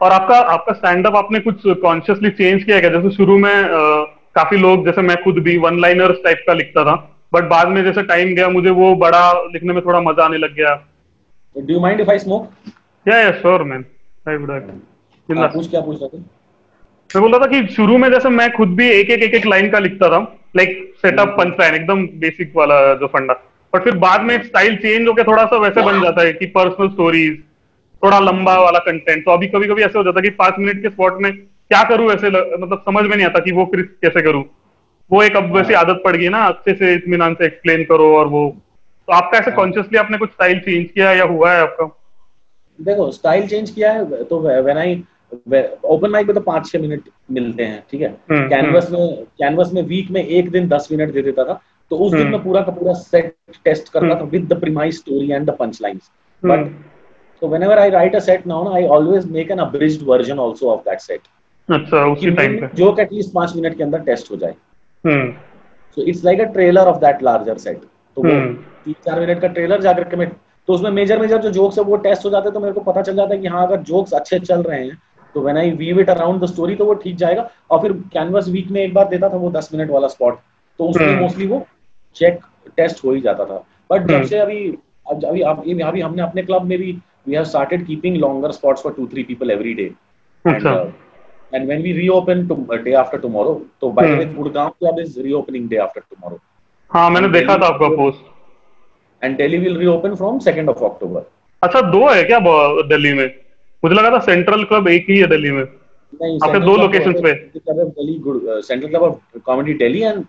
और 0.00 0.12
आपका 0.12 0.38
आपका 0.52 0.72
स्टैंड 0.72 1.06
अप 1.06 1.16
आपने 1.16 1.38
कुछ 1.40 1.62
कॉन्शियसली 1.82 2.30
चेंज 2.30 2.62
किया 2.64 2.80
क्या? 2.80 2.90
जैसे 2.90 3.10
शुरू 3.10 3.38
में 3.38 3.52
अ, 3.52 4.04
काफ़ी 4.34 4.56
लोग 4.58 4.84
जैसे 4.86 5.02
मैं 5.02 5.16
खुद 5.24 5.38
भी 5.42 5.56
वन 5.58 5.78
लाइनर्स 5.80 6.16
टाइप 6.24 6.44
का 6.46 6.52
लिखता 6.52 6.84
था 6.84 6.94
बट 7.32 7.44
बाद 7.50 7.68
में 7.68 7.82
जैसे 7.84 8.02
टाइम 8.04 8.34
गया 8.34 8.48
मुझे 8.48 8.70
वो 8.70 8.94
बड़ा 8.96 9.20
लिखने 9.44 9.72
में 9.72 9.84
थोड़ा 9.84 10.00
मज़ा 10.00 10.24
आने 10.24 10.38
लग 10.38 10.54
गया। 10.54 10.74
Do 11.56 11.72
you 11.74 11.80
mind 11.80 12.00
if 12.00 12.10
I 12.10 12.18
smoke 12.18 12.50
या 13.06 13.18
या 13.18 13.30
श्योर 13.32 13.62
मैन 13.64 13.84
आई 14.28 14.36
वुड 14.36 14.50
पूछ 15.28 15.70
क्या 15.70 15.80
पूछ 15.80 16.00
रहे 16.02 16.08
थे? 16.08 16.22
मैं 17.14 17.22
बोल 17.22 17.32
रहा 17.32 17.40
था 17.40 17.46
कि 17.50 17.74
शुरू 17.74 17.96
में 17.98 18.10
जैसे 18.10 18.28
मैं 18.28 18.50
खुद 18.52 18.68
भी 18.76 18.88
एक 18.90 19.10
एक 19.10 19.22
एक 19.22 19.34
एक 19.34 19.46
लाइन 19.46 19.70
का 19.70 19.78
लिखता 19.78 20.08
था 20.08 20.18
लाइक 20.56 20.70
सेटअप 21.02 21.34
पंच 21.38 21.54
लाइन 21.60 21.74
एकदम 21.74 22.06
बेसिक 22.20 22.52
वाला 22.56 22.78
जो 22.94 23.06
फंडा। 23.06 23.34
बट 23.72 23.84
फिर 23.84 23.96
बाद 23.98 24.22
में 24.22 24.42
स्टाइल 24.42 24.76
चेंज 24.76 25.06
होकर 25.08 25.26
थोड़ा 25.26 25.44
सा 25.44 25.56
वैसे 25.58 25.82
बन 25.82 26.00
जाता 26.02 26.22
है 26.22 26.32
कि 26.32 26.46
पर्सनल 26.56 26.88
स्टोरीज 26.88 27.38
थोड़ा 28.02 28.18
लंबा 28.20 28.58
वाला 28.60 28.78
कंटेंट 28.78 29.24
तो 29.24 29.30
अभी 29.30 29.46
कभी 29.46 29.68
कभी 29.68 29.82
ऐसे 29.82 29.98
हो 29.98 30.04
जाता 30.04 30.18
है 30.18 30.22
कि 30.22 30.30
पाँच 30.36 30.54
मिनट 30.58 30.82
के 30.82 30.90
स्पॉट 30.90 31.20
में 31.22 31.32
क्या 31.32 31.82
करूँ 31.84 32.10
ऐसे 32.12 32.30
मतलब 32.30 32.82
समझ 32.86 33.04
में 33.04 33.16
नहीं 33.16 33.26
आता 33.26 33.40
कि 33.40 33.52
वो 33.52 33.66
क्रिस 33.66 33.86
कैसे 34.02 34.22
करूँ। 34.22 34.44
वो 35.10 35.22
एक 35.22 35.36
अब 35.36 35.56
वैसी 35.56 35.74
आदत 35.74 36.02
पड़ 36.04 36.16
गई 36.16 36.28
ना 36.28 36.44
अच्छे 36.46 36.74
से 36.74 36.94
इत्मीनान 36.94 37.34
से 37.34 37.46
एक्सप्लेन 37.46 37.84
करो 37.84 38.14
और 38.16 38.26
वो। 38.26 38.48
तो 39.08 39.12
आपका 39.12 39.38
ऐसे 39.38 39.50
कॉन्शियसली 39.52 39.98
आपने 39.98 40.18
कुछ 40.18 40.30
स्टाइल 40.30 40.58
चेंज 40.58 40.86
किया 40.90 41.12
या 41.12 41.24
हुआ 41.24 41.52
है 41.52 41.60
आपका? 41.62 41.90
देखो 42.78 43.10
स्टाइल 43.12 43.46
चेंज 43.48 43.70
किया 43.70 43.92
है 43.92 44.24
तो 44.24 44.40
व्हेन 44.40 44.78
आई 44.78 45.02
ओपन 45.86 46.10
माइक 46.10 46.26
में 46.26 46.34
तो 46.34 46.40
पाँच 46.42 46.70
छह 46.70 46.78
मिनट 46.78 47.08
मिलते 47.30 47.64
हैं 47.64 47.82
ठीक 47.90 48.00
है 48.00 48.08
हम्म, 48.08 48.48
कैनवस 48.48 48.90
में 48.90 49.24
कैनवस 49.38 49.72
में 49.72 49.82
वीक 49.84 50.10
में 50.10 50.24
एक 50.24 50.50
दिन 50.50 50.68
दस 50.68 50.88
मिनट 50.92 51.12
दे 51.12 51.22
देता 51.22 51.44
था 51.44 51.60
तो 51.90 51.96
उस 51.96 52.12
दिन 52.12 52.20
हम्म। 52.20 52.32
मैं 52.32 52.42
पूरा 52.44 52.60
का 52.60 52.72
पूरा 52.72 52.92
सेट 52.94 53.34
टेस्ट 53.64 53.88
करता 53.88 54.06
हम्म। 54.06 54.20
था 54.20 54.28
with 54.30 54.52
the 54.52 54.60
premise 54.60 54.96
story 54.96 55.30
and 55.30 55.46
the 55.46 55.56
punch 55.58 55.82
hmm, 55.84 55.98
but 56.44 56.72
so 57.42 57.48
whenever 57.48 57.78
I 57.78 57.88
write 57.90 58.14
a 58.14 58.20
set 58.20 58.46
now, 58.46 58.66
I 58.70 58.86
always 58.86 59.26
make 59.26 59.50
an 59.50 59.60
abridged 59.60 60.02
version 60.02 60.38
also 60.38 60.70
of 60.70 60.84
that 60.84 61.02
set. 61.02 61.32
अच्छा 61.68 62.04
उसी 62.06 62.30
टाइम 62.30 62.56
पे 62.60 62.68
जोक 62.76 62.98
एटलीस्ट 63.00 63.32
पाँच 63.32 63.54
minute 63.56 63.76
के 63.76 63.82
अंदर 63.82 63.98
test 64.04 64.30
हो 64.30 64.36
जाए 64.36 64.54
हम्म 65.04 65.30
so 65.96 66.02
it's 66.02 66.24
like 66.24 66.40
a 66.40 66.44
trailer 66.54 66.86
of 66.86 66.96
that 67.00 67.22
larger 67.22 67.58
set 67.58 67.78
तो 68.16 68.22
वो 68.22 68.30
हम्म। 68.30 68.52
तीन 68.84 68.94
चार 69.06 69.20
मिनट 69.20 69.40
का 69.40 69.48
ट्रेलर 69.48 69.80
जाकर 69.82 70.04
के 70.04 70.16
मैं 70.16 70.28
तो 70.68 70.72
उसमें 70.72 70.90
मेजर 70.90 71.20
मेजर 71.20 71.40
जो 71.42 71.50
जोक्स 71.50 71.78
है 71.78 71.84
वो 71.84 71.96
टेस्ट 72.04 72.24
हो 72.24 72.30
जाते 72.30 72.48
हैं 72.48 72.54
तो 72.54 72.60
मेरे 72.60 72.72
को 72.72 72.80
पता 72.82 73.02
चल 73.02 73.16
जाता 73.16 73.34
है 73.34 73.40
कि 73.40 73.48
हाँ 73.48 73.66
अगर 73.66 73.80
जोक्स 73.82 74.12
अच्छे 74.12 74.38
चल 74.40 74.62
रहे 74.62 74.80
हैं 74.80 74.98
तो 75.34 75.40
when 75.40 75.56
I 75.56 75.70
weave 75.70 76.00
it 76.00 76.10
around 76.10 76.42
the 76.42 76.46
story 76.46 76.74
तो 76.76 76.84
वो 76.84 76.94
ठीक 76.94 77.16
जाएगा। 77.16 77.48
और 77.70 77.80
फिर 77.82 77.92
कैनवस 78.12 78.48
वीक 78.48 78.70
में 78.70 78.80
एक 78.82 78.94
बार 78.94 79.08
देता 79.08 79.28
था 79.28 79.36
वो 79.36 79.50
दस 79.50 79.70
मिनट 79.74 79.90
वाला 79.90 80.08
स्पॉट 80.08 80.38
तो 80.78 80.88
उसमें 80.88 81.06
हम्म। 81.06 81.20
मोस्टली 81.20 81.46
वो 81.46 81.66
चेक 82.16 82.40
टेस्ट 82.76 83.04
हो 83.04 83.12
ही 83.12 83.20
जाता 83.20 83.44
था। 83.44 83.64
बट 83.92 84.06
जब 84.06 84.14
हम्म। 84.14 84.26
से 84.26 84.38
अभी 84.38 84.66
अभी 85.10 85.40
अभी 85.40 85.80
अभी 85.80 86.00
हमने 86.00 86.22
अपने 86.22 86.42
क्लब 86.42 86.62
में 86.62 86.78
भी 86.78 86.92
we 87.28 87.34
have 87.34 87.44
started 87.44 87.86
keeping 87.86 88.16
longer 88.16 88.52
spots 88.52 88.82
for 88.82 88.92
two 88.92 89.06
three 89.06 89.22
people 89.22 89.50
every 89.50 89.74
day 89.74 89.92
and 91.52 91.68
when 91.68 91.82
we 91.82 91.92
reopen 91.92 92.48
to 92.48 92.54
uh, 92.54 92.76
day 92.76 92.94
after 92.94 93.18
tomorrow 93.18 93.54
so 93.80 93.90
by 93.90 94.06
the 94.06 94.16
way 94.16 94.26
Hmm. 94.26 94.38
Gurgaon 94.38 94.72
club 94.78 94.98
is 94.98 95.16
reopening 95.16 95.68
day 95.68 95.80
after 95.86 96.02
tomorrow 96.02 96.38
हाँ 96.90 97.08
मैंने 97.10 97.28
देखा 97.28 97.56
था 97.58 97.66
आपका 97.66 97.88
post 97.96 98.32
and 99.22 99.38
Delhi 99.38 99.58
will 99.58 99.78
reopen 99.82 100.16
from 100.16 100.40
2nd 100.46 100.72
of 100.74 100.82
October 100.88 101.22
अच्छा 101.62 101.80
दो 101.90 102.08
है 102.08 102.24
क्या 102.24 102.38
दिल्ली 102.88 103.12
में? 103.12 103.43
मुझे 103.84 103.94
लगा 103.94 104.10
था 104.10 104.18
सेंट्रल 104.24 104.62
क्लब 104.64 104.88
एक 104.88 105.06
ही 105.10 105.18
है 105.18 105.26
दिल्ली 105.28 105.50
में। 105.50 105.62
आपके 105.62 106.58
दो 106.60 106.76
लोकेशंस 106.76 107.20
पे। 107.24 107.32
Central 108.62 108.88
Club 108.88 109.02
of 109.02 109.38
Comedy 109.46 109.74
Delhi 109.74 110.02
and 110.02 110.24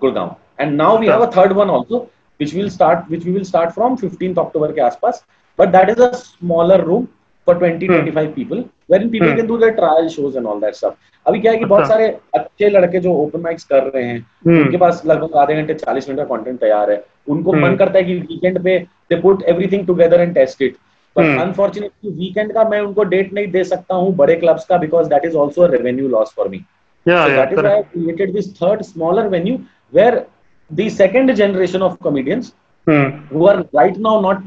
Gurgaon 0.00 0.34
and 0.60 0.76
now 0.76 0.98
we 0.98 1.06
have 1.06 1.20
a 1.20 1.30
third 1.36 1.52
one 1.52 1.70
also 1.70 1.98
which 2.40 2.54
will 2.54 2.70
start 2.70 3.10
which 3.10 3.24
we 3.24 3.32
will 3.32 3.44
start 3.44 3.70
from 3.70 3.96
15th 3.96 4.38
October 4.38 4.72
के 4.72 4.80
आसपास। 4.80 5.24
But 5.58 5.68
that 5.68 5.90
is 5.90 6.02
a 6.02 6.10
smaller 6.14 6.80
room 6.80 7.06
for 7.46 7.58
20 7.58 7.88
25 7.90 8.26
people 8.34 8.64
wherein 9.02 9.10
people 9.10 9.34
can 9.36 9.46
do 9.46 9.56
their 9.58 9.72
trial 9.72 10.08
shows 10.08 10.36
and 10.36 10.46
all 10.46 10.60
that 10.60 10.74
stuff 10.74 10.94
अभी 11.26 11.40
क्या 11.40 11.52
है 11.52 11.58
कि 11.58 11.64
बहुत 11.64 11.82
अच्छा। 11.82 11.94
सारे 11.94 12.08
अच्छे 12.34 12.68
लड़के 12.70 13.00
जो 13.00 13.12
ओपन 13.12 13.40
माइक्स 13.40 13.64
कर 13.64 13.82
रहे 13.84 14.04
हैं 14.04 14.18
hmm. 14.18 14.60
उनके 14.60 14.76
पास 14.76 15.02
लगभग 15.06 15.36
आधे 15.36 15.54
घंटे 15.54 15.74
40 15.74 16.08
मिनट 16.08 16.18
का 16.18 16.36
कंटेंट 16.36 16.60
तैयार 16.60 16.90
है। 16.90 17.02
उनको 17.28 17.52
hmm. 17.52 17.62
मन 17.62 17.76
करता 17.76 17.98
है 17.98 18.04
कि 18.04 18.14
वीकेंड 18.14 18.62
पे 18.64 18.78
they 19.10 19.20
put 19.20 19.42
everything 19.42 19.86
together 19.86 20.20
and 20.20 20.34
test 20.34 20.62
it 20.62 20.76
पर 21.18 21.24
हम्म। 21.24 21.40
अनफॉर्चुनेटली 21.42 22.10
वीकेंड 22.18 22.52
का 22.54 22.64
मैं 22.68 22.80
उनको 22.80 23.04
डेट 23.12 23.32
नहीं 23.34 23.46
दे 23.52 23.62
सकता 23.64 23.94
हूँ 23.94 24.14
बड़े 24.16 24.34
क्लब्स 24.42 24.64
का 24.66 24.76
because 24.78 25.08
that 25.08 25.24
is 25.24 25.36
also 25.44 25.66
revenue 25.76 26.08
loss 26.08 26.32
for 26.36 26.48
me 26.48 26.64
या 27.06 27.24
So 27.24 27.30
या 27.30 27.36
that 27.36 27.52
is 27.54 27.62
why 27.64 27.74
I 27.78 27.82
created 27.92 28.34
this 28.36 28.48
third 28.60 28.84
smaller 28.86 29.28
venue 29.34 29.58
the 30.70 30.88
second 30.90 31.34
generation 31.36 31.82
of 31.82 31.98
comedians 32.06 32.52
hmm 32.86 33.28
who 33.30 33.46
are 33.52 33.56
right 33.78 33.98
now 34.06 34.14
not 34.26 34.42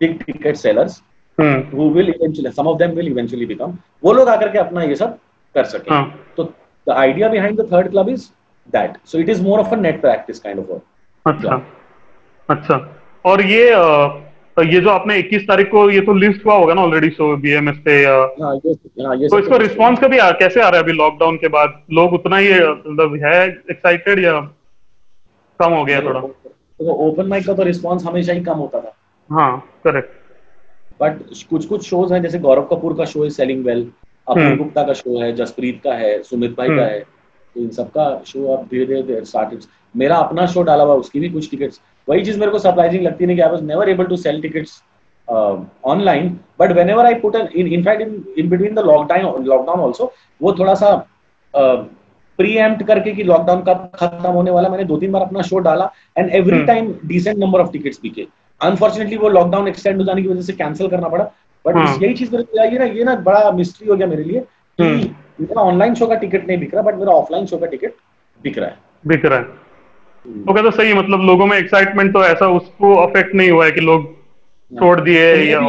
big 0.00 0.18
ticket 0.26 0.58
sellers 0.62 0.96
hmm 1.38 1.62
who 1.70 1.86
will 1.96 2.10
eventually 2.14 2.52
some 2.58 2.68
of 2.72 2.78
them 2.82 2.94
will 3.00 3.08
eventually 3.12 3.48
become 3.52 3.76
वो 4.04 4.12
लोग 4.12 4.28
आकर 4.28 4.52
के 4.52 4.58
अपना 4.58 4.82
ये 4.82 4.96
सब 4.96 5.18
कर 5.54 5.64
सके 5.74 5.94
हाँ 5.94 6.04
तो 6.36 6.44
the 6.86 6.98
idea 7.04 7.30
behind 7.36 7.62
the 7.62 7.66
third 7.72 7.90
club 7.94 8.10
is 8.16 8.26
that 8.72 8.98
so 9.12 9.22
it 9.24 9.32
is 9.36 9.40
more 9.48 9.58
of 9.60 9.72
a 9.72 9.80
net 9.84 10.00
practice 10.02 10.44
kind 10.46 10.64
of 10.64 10.74
work 10.74 10.84
अच्छा 11.26 11.60
अच्छा 12.48 12.78
और 13.24 13.42
ये 13.46 13.70
अ, 13.70 13.82
ये 14.56 14.80
जो 14.80 14.90
आपने 14.90 15.16
21 15.18 15.46
तारीख 15.48 15.70
को 15.70 15.88
ये 15.90 16.00
तो 16.00 16.12
लिस्ट 16.14 16.44
हुआ 16.46 16.54
होगा 16.54 16.74
ना 16.74 16.82
ऑलरेडी 16.82 17.08
शो 17.10 17.36
बीएमएस 17.36 17.76
पे 17.84 17.92
हाँ 18.04 18.54
ये 18.56 18.72
हाँ 19.04 19.16
ये 19.16 19.28
तो 19.28 19.38
इसको 19.38 19.56
रिस्पांस 19.58 19.98
कभी 19.98 20.18
आ, 20.18 20.30
कैसे 20.30 20.60
आ 20.60 20.68
रहा 20.68 20.76
है 20.76 20.82
अभी 20.82 20.92
लॉकडाउन 20.92 21.36
के 21.36 21.48
बाद? 21.48 21.80
लोग 21.92 22.12
उतना 22.12 22.36
ही 22.36 22.52
मतलब 22.54 23.14
है 23.24 23.46
एक्साइटेड 23.70 24.18
या 24.18 24.40
कम 25.60 25.72
हो 25.72 25.84
गया 25.84 26.00
थोड़ा? 26.00 26.20
तो 26.20 26.92
ओपन 27.08 27.26
माइक 27.26 27.46
का 27.46 27.54
तो 27.54 27.62
रिस्पांस 27.62 28.04
हमेशा 28.04 28.32
ही 28.32 28.40
कम 28.40 28.58
होता 28.58 28.80
था। 28.80 28.94
हाँ 29.30 29.58
करेक्ट 29.84 30.20
बट 31.00 31.18
कुछ 31.50 31.66
कुछ 31.66 31.88
शोज़ 31.88 32.12
हैं 32.14 32.22
जैसे 32.22 32.38
गौरव 32.38 32.64
कपूर 32.72 32.94
का 32.98 33.04
show 33.04 33.24
is 33.24 33.34
selling 33.34 33.64
well 33.64 33.86
Apurva. 34.26 34.56
Gupta 34.56 34.82
का 34.82 34.92
शो 34.92 35.20
है 35.22 35.32
जसप्रीत 35.36 35.80
का 35.84 35.94
है 35.94 36.22
सुमित 36.22 36.56
भाई 36.58 36.68
का 36.68 36.72
हम्म। 36.72 36.84
है 36.84 37.00
तो 37.56 37.60
इन 37.60 37.70
सबका 37.70 38.06
शो 38.26 38.46
अब 38.56 38.66
धीरे 38.70 39.02
धीरे 39.02 39.24
स्टार्टेड 39.24 39.60
मेरा 39.96 40.16
अपना 40.16 40.46
शो 40.46 40.62
डाला 40.62 40.84
हुआ 40.84 40.94
उसकी 40.94 41.20
भी 41.20 41.28
कुछ 41.30 41.50
टिकट्स 41.50 41.80
वही 42.08 42.24
चीज़ 42.24 42.38
मेरे 42.40 42.52
को 42.52 42.58
सरप्राइजिंग 42.58 43.02
लगती 43.02 43.24
है 43.24 43.34
कि 43.34 43.40
I 43.40 43.50
was 43.50 43.62
never 43.62 43.88
able 43.88 44.04
to 44.04 44.16
sell 44.18 44.40
tickets 44.42 44.82
online 45.28 46.28
but 46.60 46.72
whenever 46.90 47.06
I 47.06 47.14
put 47.16 47.36
in 47.36 47.66
in 47.68 47.84
fact 47.84 48.02
in 48.02 48.22
in 48.38 48.48
between 48.48 48.74
the 48.74 48.84
lockdown 48.86 49.44
lockdown 49.44 49.80
also 49.80 50.12
वो 50.40 50.52
थोड़ा 50.52 50.74
सा 50.74 50.94
प्री 52.38 52.54
एम्प्ट 52.58 52.82
करके 52.82 53.12
कि 53.12 53.22
लॉकडाउन 53.22 53.62
कब 53.62 53.90
खत्म 53.94 54.28
होने 54.28 54.50
वाला 54.50 54.68
मैंने 54.68 54.84
दो 54.84 54.96
तीन 54.96 55.12
बार 55.12 55.22
अपना 55.22 55.42
शो 55.42 55.58
डाला 55.60 55.90
and 56.18 56.30
every 56.30 56.56
hmm. 56.56 56.66
Time 56.66 56.94
decent 57.04 57.38
number 57.38 57.60
of 57.60 57.70
tickets 57.72 58.00
बिके 58.02 58.26
अनफॉर्चुनेटली 58.60 59.16
वो 59.16 59.28
लॉकडाउन 59.28 59.68
एक्सटेंड 59.68 59.98
हो 59.98 60.04
जाने 60.04 60.22
की 60.22 60.28
वजह 60.28 60.42
से 60.42 60.52
कैंसिल 60.52 60.88
करना 60.88 61.08
पड़ा 61.08 61.24
बट 61.64 61.76
हाँ। 61.76 61.96
यही 61.96 62.14
चीज़ 62.14 62.30
मेरे 62.32 62.44
को 62.44 62.64
ये 62.64 62.78
ना 62.78 62.84
ये 62.84 63.04
ना 63.04 63.14
बड़ा 63.22 63.50
मिस्ट्री 63.52 63.88
हो 63.88 63.96
गया 63.96 64.06
मेरे 64.06 64.24
लिए 64.24 64.40
कि 64.40 64.82
हम्म। 64.82 65.08
मेरा 65.40 65.62
ऑनलाइन 65.62 65.94
शो 65.94 66.06
का 66.06 66.14
टिकट 66.16 66.46
नहीं 66.48 66.58
बिक 66.58 66.74
रहा 66.74 66.82
बट 66.82 66.94
मेरा 66.94 67.12
ऑफलाइन 67.14 67.46
शो 67.46 67.58
का 67.58 67.66
टिकट 67.66 67.94
बिक 68.44 68.58
रहा 68.58 68.68
है 68.68 68.78
बिक 69.06 69.24
रहा 69.24 69.38
है 69.38 69.61
तो 70.24 70.52
कहते 70.54 70.70
सही 70.70 70.88
है, 70.88 70.94
मतलब 70.94 71.20
लोगों 71.26 71.46
में 71.46 71.56
एक्साइटमेंट 71.58 72.12
तो 72.14 72.24
ऐसा 72.24 72.48
उसको 72.56 72.94
अफेक्ट 72.96 73.34
नहीं 73.34 73.50
हुआ 73.50 73.64
है 73.64 73.72
कि 73.72 73.80
लोग 73.80 74.04
छोड़ 74.72 75.00
दिए 75.00 75.24
या 75.44 75.60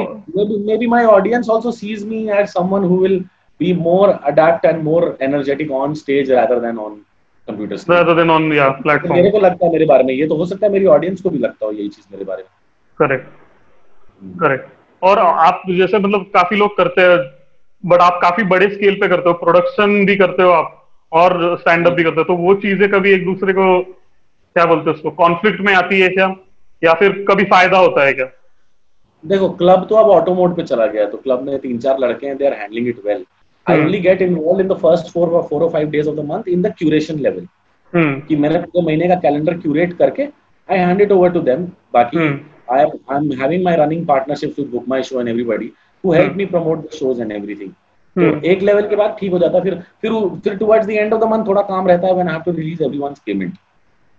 my 0.92 1.04
audience 1.14 1.50
also 1.50 1.72
sees 1.72 2.04
me 2.06 2.20
as 2.32 2.54
someone 2.58 2.84
who 2.84 3.00
will 3.06 3.18
be 3.60 3.74
more 3.74 4.20
adapt 4.32 4.66
and 4.66 4.84
more 4.84 5.16
energetic 5.22 5.72
on 5.72 5.96
stage 5.96 6.30
rather 6.30 6.60
than 6.60 6.78
on 6.78 6.94
computer 7.48 7.78
screen. 7.78 7.98
rather 7.98 8.16
than 8.20 8.30
on 8.30 8.48
yeah 8.58 8.70
तो 8.72 8.84
platform 8.84 9.16
मेरे 9.16 9.32
को 9.32 9.40
लगता 9.40 9.66
है 9.66 9.72
मेरे 9.72 9.86
बारे 9.86 10.04
में 10.04 10.14
ये 10.14 10.28
तो 10.28 10.36
हो 10.36 10.46
सकता 10.46 10.66
है 10.68 10.72
मेरी 10.74 10.86
ऑडियंस 10.98 11.22
को 11.22 11.30
भी 11.30 11.38
लगता 11.38 11.66
हो 11.66 11.72
यही 11.72 11.88
चीज़ 11.88 12.06
मेरे 12.12 12.26
बारे 12.26 12.44
में। 12.44 12.50
करेक्ट 13.00 13.28
करेक्ट 14.42 15.04
और 15.04 15.20
आप 15.20 15.62
जैसे 15.70 16.00
मतलब 16.00 16.26
काफ़ी 16.34 16.58
लोग 16.58 16.78
करते 16.78 17.02
हैं 17.02 17.18
बट 17.84 18.02
आप 18.02 18.20
काफ़ी 18.22 18.44
बड़े 18.54 18.70
स्केल 18.70 18.96
पे 19.02 19.08
करते 19.08 19.30
हो 19.30 19.34
प्रोडक्शन 19.44 20.06
भी 20.06 20.16
करते 20.16 20.44
हो 20.44 20.52
आप 20.52 20.80
और 21.12 21.58
स्टैंड 21.62 21.88
अप 21.88 21.94
भी 21.94 22.04
करते 22.04 22.22
हो 22.22 22.24
तो 22.24 22.36
वो 22.36 22.54
चीज़ें 22.66 22.90
कभी 22.90 23.12
एक 23.12 23.26
दूसरे 23.26 23.54
को 23.54 23.66
क्या 24.56 24.66
बोलते 24.66 24.90
हैं 24.90 24.96
उसको? 24.98 25.12
कॉन्फ्लिक्ट 25.12 25.62
में 25.62 25.74
आती 25.74 26.00
है 26.00 26.10
क्या? 26.10 26.36
या 26.82 26.94
फिर 26.94 27.26
कभी 27.30 27.44
फ़ायदा 27.46 27.78
होता 27.78 28.06
है 28.06 28.14
क्या? 28.14 28.26
देखो 29.24 29.50
क्लब 29.50 29.86
तो 29.90 29.96
अब 29.96 30.10
ऑटो 30.10 30.34
मोड 30.36 30.56
पे 30.56 30.64
चला 30.64 30.86
गया 30.86 31.06
तो 31.10 31.18
क्लब 31.18 31.44
में 31.44 31.58
तीन 31.60 31.78
चार 31.80 32.00
लड़के 32.00 32.28
हैं 32.28 32.38
they 32.38 32.46
are 32.46 32.54
handling 32.54 32.88
it 32.88 33.00
well 33.06 33.26
I 33.68 33.76
hmm. 33.76 33.86
Only 33.86 34.00
get 34.00 34.22
involve 34.22 34.62
in 34.62 34.68
the 34.68 34.78
first 34.78 35.12
four 35.14 35.42
four 35.50 35.64
or 35.64 35.70
five 35.70 35.90
days 35.90 36.10
of 36.10 36.16
the 36.16 36.26
month 36.30 36.48
in 36.48 36.62
the 36.62 36.74
curation 36.78 37.20
level 37.20 37.48
हम्म। 37.94 38.20
कि 38.20 38.36
मैंने 38.36 38.60
पूरे 38.60 38.86
महीने 38.86 39.08
का 39.08 39.16
कैलेंडर 39.20 39.58
क्यूरेट 39.58 39.98
करके 39.98 40.24
I 40.70 40.78
hand 40.80 41.02
it 41.02 41.12
over 41.12 41.32
to 41.32 41.40
them 41.42 41.66
बाकी 41.94 42.18
हम्म। 42.18 42.40
Am 42.72 42.92
I'm 43.08 43.32
having 43.32 43.64
my 43.64 43.78
running 43.78 44.06
partnerships 44.06 44.58
with 44.58 44.72
Book 44.72 44.88
My 44.88 45.02
Show 45.02 45.20
and 45.20 45.30
everybody 45.30 45.74
who 46.04 46.12
help 46.12 46.30
Hmm. 46.30 46.38
me 46.38 46.46
promote 46.46 46.84
the 46.84 46.98
shows 46.98 47.20
and 47.20 47.32
everything. 47.32 47.72
तो 48.16 48.22
हम्म 48.22 48.46
एक 48.46 48.62
लेवल 48.62 48.88
के 48.88 48.96
बाद 48.96 49.16
ठीक 49.20 49.32
हो 49.32 49.40
जाता 49.40 49.58
है 49.58 49.64
फिर 49.64 49.76
फिर 50.02 50.12
फिर 50.44 50.56
towards 50.58 50.86
the 50.88 50.90
end 50.92 51.14
of 51.14 51.22
the 51.22 51.28
month 51.28 51.48
थोड़ा 51.48 51.62
काम 51.62 51.88
रहता 51.88 52.08
है 52.08 52.14
when 52.14 52.28
I 52.28 52.34
have 52.34 52.44
to 52.44 52.52
release 52.52 52.84
everyone's 52.84 53.22
payment 53.26 53.54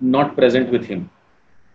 not 0.00 0.36
present 0.36 0.70
with 0.70 0.84
him. 0.84 1.08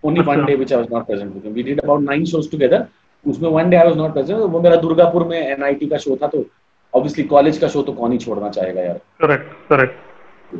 Only 0.04 0.22
one 0.22 0.40
अच्छा। 0.40 0.48
day 0.48 0.56
which 0.56 0.72
i 0.72 0.80
was 0.82 0.90
not 0.90 1.08
present 1.08 1.36
with 1.36 1.46
him. 1.46 1.54
We 1.54 1.64
did 1.64 1.84
about 1.84 2.02
nine 2.04 2.26
shows 2.26 2.48
together. 2.48 2.82
उसमें 3.26 3.50
one 3.50 3.70
day 3.70 3.78
I 3.78 3.88
was 3.88 3.98
not 3.98 4.14
present 4.14 4.40
वो 4.40 4.62
मेरा 4.62 4.76
दुर्गापुर 4.76 5.24
में 5.28 5.38
NIT 5.38 5.88
का 5.88 5.98
show 5.98 6.18
था 6.24 6.28
तो 6.28 6.46
obviously 6.94 7.24
college 7.24 7.58
का 7.58 7.68
show 7.68 7.82
तो 7.82 7.94
कौन 7.94 8.12
ही 8.12 8.18
छोड़ना 8.18 8.50
चाहेगा 8.50 8.82
यार। 8.82 8.98
करेक्ट 9.22 9.52
करेक्ट 9.70 10.56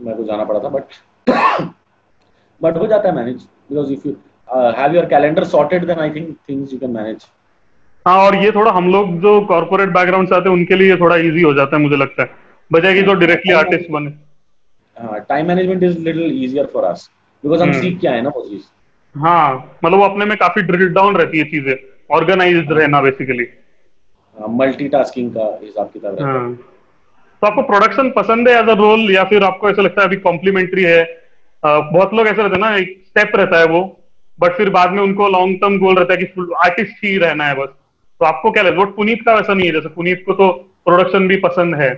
मेरे 0.00 0.16
को 0.16 0.24
जाना 0.24 0.44
पड़ा 0.44 0.60
था 0.60 0.68
बट 0.68 0.84
बट 2.62 2.76
हो 2.82 2.86
जाता 2.86 3.08
है 3.08 3.14
manage 3.16 3.36
because 3.70 3.92
if 3.92 4.08
you 4.08 4.14
have 4.78 4.94
your 4.94 5.06
calendar 5.06 5.44
sorted 5.44 5.86
then 5.86 5.98
I 5.98 6.10
think 6.10 6.36
things 6.48 6.72
you 6.72 6.78
can 6.78 6.90
manage 6.90 7.26
हाँ 8.08 8.16
और 8.26 8.36
ये 8.36 8.50
थोड़ा 8.50 8.72
हम 8.72 8.92
लोग 8.92 9.18
जो 9.20 9.40
कॉर्पोरेट 9.46 9.88
बैकग्राउंड 9.88 10.28
से 10.28 10.34
आते 10.34 10.48
हैं 10.48 10.56
उनके 10.56 10.76
लिए 10.76 10.96
थोड़ा 10.96 11.16
इजी 11.16 11.42
हो 11.42 11.54
जाता 11.54 11.76
है 11.76 11.82
मुझे 11.82 11.96
लगता 11.96 12.22
है। 12.22 12.30
बजाय 12.72 12.94
कि 12.94 13.02
जो 13.02 13.14
डायरेक्टली 13.14 13.52
आर्टिस्ट 13.52 13.90
बने। 13.90 14.10
Time 15.02 15.46
management 15.48 15.82
is 15.82 15.98
little 15.98 16.44
easier 16.44 16.66
for 16.66 16.84
us 16.84 17.10
because 17.44 17.62
हम 17.62 17.68
हम्म। 17.68 17.80
सीख 17.80 18.00
के 18.00 18.08
आए 18.08 18.20
ना 18.20 18.28
वो 18.28 18.48
चीज़। 18.48 18.62
हाँ 19.14 19.78
मतलब 19.84 19.98
वो 19.98 20.04
अपने 20.04 20.24
में 20.24 20.36
काफ़ी 20.38 20.62
ड्रिल 20.62 20.88
डाउन 20.88 21.16
रहती 21.16 21.38
है 21.38 21.44
चीज़ें 21.44 21.74
ऑर्गेनाइज 22.10 22.66
रहना 22.70 23.00
बेसिकली 23.00 23.46
मल्टीटास्किंग 24.36 25.30
का 25.30 25.58
हिसाब 25.62 25.90
किताब 25.92 26.16
रहता 26.18 26.46
है। 26.48 26.54
तो 26.54 27.46
आपको 27.46 27.62
प्रोडक्शन 27.62 28.10
पसंद 28.10 28.48
है 28.48 28.54
एज 28.54 28.68
अ 28.68 28.74
रोल 28.74 29.10
या 29.14 29.24
फिर 29.24 29.44
आपको 29.44 29.70
ऐसा 29.70 29.82
लगता 29.82 30.02
है 30.02 30.06
अभी 30.06 30.16
कॉम्प्लीमेंट्री 30.16 30.82
है? 30.82 31.02
अ, 31.02 31.68
बहुत 31.92 32.14
लोग 32.14 32.26
ऐसे 32.26 32.42
रहते 32.42 32.54
हैं 32.54 32.60
ना 32.60 32.76
एक 32.76 33.02
स्टेप 33.06 33.36
रहता 33.36 33.58
है 33.58 33.66
वो 33.66 33.98
बट 34.40 34.52
फिर 34.52 34.70
बाद 34.70 34.90
में 34.90 35.02
उनको 35.02 35.28
लॉन्ग 35.28 35.56
टर्म 35.56 35.78
गोल 35.78 35.94
रहता 35.94 36.14
है 36.14 36.22
कि 36.22 36.54
आर्टिस्ट 36.64 37.04
ही 37.04 37.16
रहना 37.18 37.44
है 37.44 37.54
बस। 37.54 37.68
तो 38.20 38.24
आपको 38.24 38.50
क्या 38.50 38.62
लगता 38.62 38.80
है? 38.80 38.92
पुनीत 38.92 39.18
का 39.26 39.34
वैसा 39.34 39.54
नहीं 39.54 39.66
है 39.66 39.72
जैसे 39.72 39.88
पुनीत 39.88 40.22
को 40.26 40.32
तो 40.32 40.48
प्रोडक्शन 40.84 41.28
भी 41.28 41.36
पसंद 41.36 41.74
है। 41.74 41.94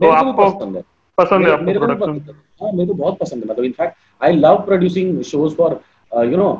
तो 0.00 0.08
आपको 0.08 0.50
पसंद 0.50 0.76
है। 0.76 0.82
पसंद 1.18 1.46
है 1.46 1.52
आपको 1.52 1.72
प्रोडक्शन 1.78 2.10
है। 2.28 2.34
हाँ 2.62 2.72
मेरे 2.72 2.86
को 2.86 2.94
बहुत 2.94 3.18
पसंद 3.18 3.44
है। 3.44 3.50
मतलब 3.50 3.64
in fact 3.64 3.96
I 4.20 4.32
love 4.36 4.62
producing 4.66 5.22
shows 5.24 5.54
for 5.56 5.80
you 6.12 6.36
know 6.36 6.50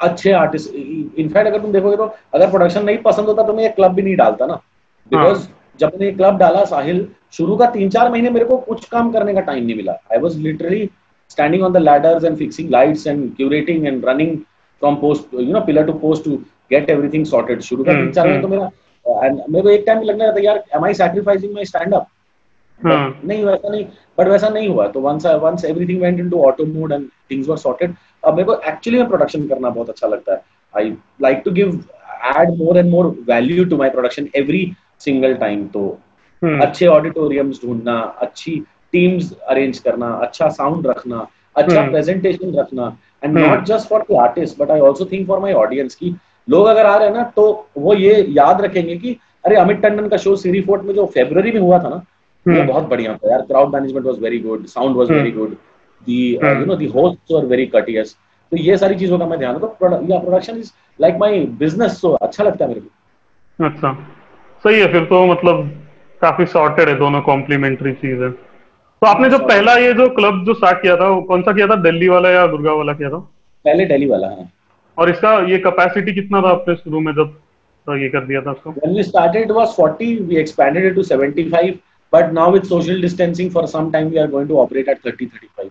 अच्छे 0.00 0.32
आर्टिस्ट 0.34 0.74
इनफैक्ट 0.74 1.46
अगर 1.46 1.60
तुम 1.60 1.72
देखोगे 1.72 1.96
तो 1.96 2.14
अगर 2.34 2.50
प्रोडक्शन 2.50 2.84
नहीं 2.84 2.98
पसंद 3.04 3.26
होता 3.28 3.42
तो 3.42 3.52
मैं 3.54 3.62
ये 3.62 3.68
क्लब 3.76 3.92
भी 3.94 4.02
नहीं 4.02 4.16
डालता 4.16 4.46
ना। 4.46 4.54
बिकॉज़ 5.10 5.46
जब 5.80 5.92
मैंने 5.94 6.10
क्लब 6.12 6.38
डाला 6.38 6.64
साहिल 6.64 7.06
शुरू 7.32 7.56
का 7.56 7.66
तीन 7.70 7.88
चार 7.90 8.10
महीने 8.12 8.30
मेरे 8.30 8.44
को 8.44 8.56
कुछ 8.66 8.84
काम 8.88 9.10
करने 9.12 9.34
का 9.34 9.40
टाइम 9.48 9.64
नहीं 9.64 9.76
मिला। 9.76 9.92
I 10.12 10.18
was 10.18 10.38
literally 10.40 10.88
standing 11.30 11.62
on 11.64 11.72
the 11.72 11.76
ladders 11.78 12.24
and 12.24 12.36
fixing 12.36 12.70
lights 12.70 13.06
and 13.06 13.34
curating 13.36 13.86
and 13.86 14.04
running 14.08 14.36
from 14.82 14.94
post 14.96 15.34
you 15.34 15.52
know 15.52 15.60
pillar 15.66 15.86
to 15.86 15.92
post 16.00 16.24
to 16.24 16.36
get 16.70 16.90
everything 16.90 17.24
sorted 17.26 17.60
शुरू 17.62 17.84
का 17.84 17.92
हम्म, 17.92 18.02
तीन 18.02 18.12
चार 18.12 18.26
महीने 18.26 18.42
तो 18.42 18.48
हम्म। 18.48 18.56
मेरा 18.56 18.70
and 19.26 19.48
मेरे 19.50 19.62
को 19.62 19.70
एक 19.70 19.84
टाइम 19.86 20.00
लगने 20.02 20.24
लगा 20.24 20.32
था 20.36 20.42
यार 20.44 20.62
am 20.74 20.84
I 20.84 20.94
sacrificing 20.94 21.54
my 21.54 21.64
stand 21.64 21.94
up 21.94 22.00
हाँ 22.00 22.15
नहीं 22.80 23.44
वैसा 23.44 23.68
नहीं 23.68 23.84
बट 24.18 24.28
वैसा 24.28 24.48
नहीं 24.48 24.68
हुआ। 24.68 24.86
तो 24.88 25.00
once 25.00 25.26
once 25.42 25.64
everything 25.64 26.00
went 26.02 26.18
into 26.20 26.42
auto 26.46 26.64
mode 26.66 26.92
and 26.92 27.08
things 27.30 27.48
were 27.48 27.56
sorted 27.56 27.94
अब 28.24 28.36
मेरे 28.36 28.44
को 28.44 28.54
एक्चुअली 28.68 28.98
में 28.98 29.08
प्रोडक्शन 29.08 29.46
करना 29.48 29.70
बहुत 29.70 29.90
अच्छा 29.90 30.06
लगता 30.06 30.32
है। 30.32 30.42
I 30.74 30.92
like 31.22 31.42
to 31.44 31.50
give 31.52 31.82
add 32.36 32.50
more 32.58 32.78
and 32.78 32.90
more 32.90 33.06
value 33.28 33.64
to 33.64 33.76
my 33.76 33.90
production 33.90 34.28
every 34.36 34.72
single 35.00 35.34
time 35.36 35.66
तो 35.68 35.86
हम्म, 36.42 36.60
अच्छे 36.60 36.86
ऑडिटोरियम्स 36.86 37.60
ढूंढना 37.64 37.98
अच्छी 38.22 38.62
टीम्स 38.92 39.32
अरेंज 39.48 39.78
करना 39.78 40.08
अच्छा 40.22 40.48
साउंड 40.50 40.86
रखना 40.86 41.26
अच्छा। 41.56 41.88
प्रेजेंटेशन 41.90 42.54
रखना 42.54 42.96
and. 43.24 43.38
Not 43.38 43.64
just 43.64 43.88
for 43.88 44.04
the 44.10 44.16
artist 44.20 44.58
but 44.58 44.70
I 44.70 44.80
also 44.80 45.04
think 45.12 45.26
for 45.28 45.38
my 45.40 45.52
audience 45.52 45.94
की 45.94 46.14
लोग 46.48 46.66
अगर 46.66 46.86
आ 46.86 46.96
रहे 46.96 47.08
हैं 47.08 47.14
ना 47.14 47.22
तो 47.36 47.68
वो 47.78 47.94
ये 47.94 48.26
याद 48.30 48.60
रखेंगे 48.60 48.96
कि 48.96 49.16
अरे 49.44 49.56
अमित 49.56 49.80
टंडन 49.80 50.08
का 50.08 50.16
शो 50.16 50.34
सीरी 50.36 50.60
फोर्ट 50.60 50.82
में 50.82 50.94
जो 50.94 51.06
फेब्रवरी 51.06 51.52
में 51.52 51.60
हुआ 51.60 51.78
था 51.78 51.88
ना 51.88 52.04
वो 52.48 52.54
हम्म, 52.54 52.66
बहुत 52.66 52.84
बढ़िया 52.88 53.14
था 53.14 53.30
यार। 53.30 53.40
Crowd 53.42 53.74
management 53.74 54.06
was 54.06 54.18
very 54.20 54.38
good 54.38 54.66
sound 54.66 54.96
was. 54.96 55.10
Very 55.10 55.30
good 55.32 55.50
the. 56.02 56.18
You 56.34 56.64
know 56.66 56.76
the 56.76 56.86
hosts 56.86 57.32
were 57.32 57.44
very 57.46 57.66
courteous 57.66 58.16
तो 58.52 58.56
ये 58.56 58.76
सारी 58.78 58.94
चीज़ों 58.94 59.18
का 59.18 59.26
मैं 59.26 59.38
ध्यान 59.38 59.54
रखता 59.54 59.88
हूँ 59.88 60.08
या 60.10 60.18
production 60.18 60.58
is 60.58 60.70
like 61.00 61.16
my 61.20 61.38
business 61.60 62.00
so 62.00 62.12
अच्छा 62.12 62.44
लगता 62.44 62.64
है 62.64 62.68
मेरे 62.68 62.80
को। 62.80 63.64
अच्छा। 63.64 63.92
सही 64.64 64.80
है 64.80 64.92
फिर 64.92 65.04
तो 65.04 65.24
मतलब 65.26 65.70
काफ़ी 66.22 66.46
सॉर्टेड 66.46 66.88
है 66.88 66.96
दोनों 66.98 67.20
कॉम्प्लीमेंट्री 67.22 67.92
चीज़। 67.94 68.22
है 68.22 68.30
तो 68.30 69.06
आपने 69.06 69.30
जो 69.30 69.38
पहला 69.38 69.72
ये 69.74 69.92
जो 69.94 70.08
क्लब 70.10 70.44
जो 70.44 70.54
स्टार्ट 70.54 70.82
किया 70.82 70.96
था 70.96 71.08
वो 71.08 71.20
कौन 71.22 71.42
सा 71.42 71.52
किया 71.52 71.66
था? 71.66 71.76
दिल्ली 71.82 72.08
वाला 72.08 72.30
या 72.30 72.46
दुर्गा 72.46 72.72
वाला 72.72 72.92
किया 72.92 73.08
था? 73.10 73.18
पहले 73.64 73.86
दिल्ली 73.86 74.06
वाला 74.06 74.28
है। 74.28 74.48
और 74.98 75.10
इसका 75.10 75.32
ये 75.50 75.58
कैपेसिटी 75.58 76.12
कितना 76.14 76.40
था 76.42 76.50
आपने 76.50 76.74
शुरू 76.74 77.00
में 77.00 77.12
जब 77.14 77.34
तो 77.86 77.96
ये 77.96 78.08
कर 78.08 78.24
दिया 78.24 78.40
था 78.40 78.50
उसको? 78.50 78.72
We 78.94 79.02
started 79.08 79.44
it 79.46 79.52
was 79.56 79.74
40 79.74 80.08
we 80.30 80.38
expanded 80.44 80.86
it 80.90 80.96
to 80.98 81.04
75 81.08 81.74
but 82.12 82.32
now 82.32 82.46
with 82.52 82.66
social 82.68 83.00
distancing 83.00 83.48
for 83.50 83.66
some 83.70 83.86
time 83.92 84.10
we 84.10 84.18
are 84.18 84.28
going 84.28 84.48
to 84.48 84.58
operate 84.64 84.88
at 84.88 85.02
30 85.02 85.26
35 85.26 85.70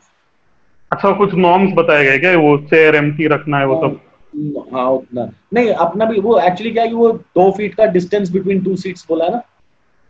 अच्छा 0.92 1.12
कुछ 1.18 1.34
नॉर्म्स 1.36 1.72
बताए 1.76 2.04
गए 2.06 2.18
क्या? 2.20 2.38
वो 2.38 2.58
चेयर 2.72 2.96
एम्प्टी 2.96 3.28
रखना 3.28 3.58
है 3.60 3.66
वो 3.68 3.76
सब? 3.82 4.00
हाँ 4.74 4.90
उतना। 4.92 5.30
नहीं 5.54 5.70
अपना 5.86 6.06
भी 6.06 6.20
वो 6.20 6.38
एक्चुअली 6.40 6.72
क्या 6.72 6.84
है 6.84 6.90
कि 6.90 6.96
वो 6.96 7.12
दो 7.12 7.50
फीट 7.58 7.76
का 7.76 7.86
डिस्टेंस 7.96 8.32
बिटवीन 8.32 8.64
टू 8.64 8.76
सीट्स 8.76 9.06
बोला 9.10 9.28
ना? 9.30 9.42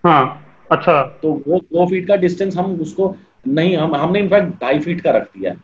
हाँ 0.04 0.42
अच्छा। 0.72 1.02
तो 1.22 1.32
वो 1.48 1.60
दो 1.60 1.86
फीट 1.90 2.08
का 2.08 2.16
डिस्टेंस 2.16 2.58
हम 2.58 2.74
उसको 2.82 3.16
नहीं 3.48 3.76
हम 3.78 3.96
हमने 3.96 4.20
इनफैक्ट 4.20 4.62
ढाई 4.62 4.80
फीट 4.80 5.02
का 5.02 5.12
रख 5.12 5.28
दिया 5.38 5.52
है। 5.52 5.58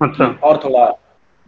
अच्छा। 0.00 0.24
और 0.44 0.60
थोड़ा 0.64 0.84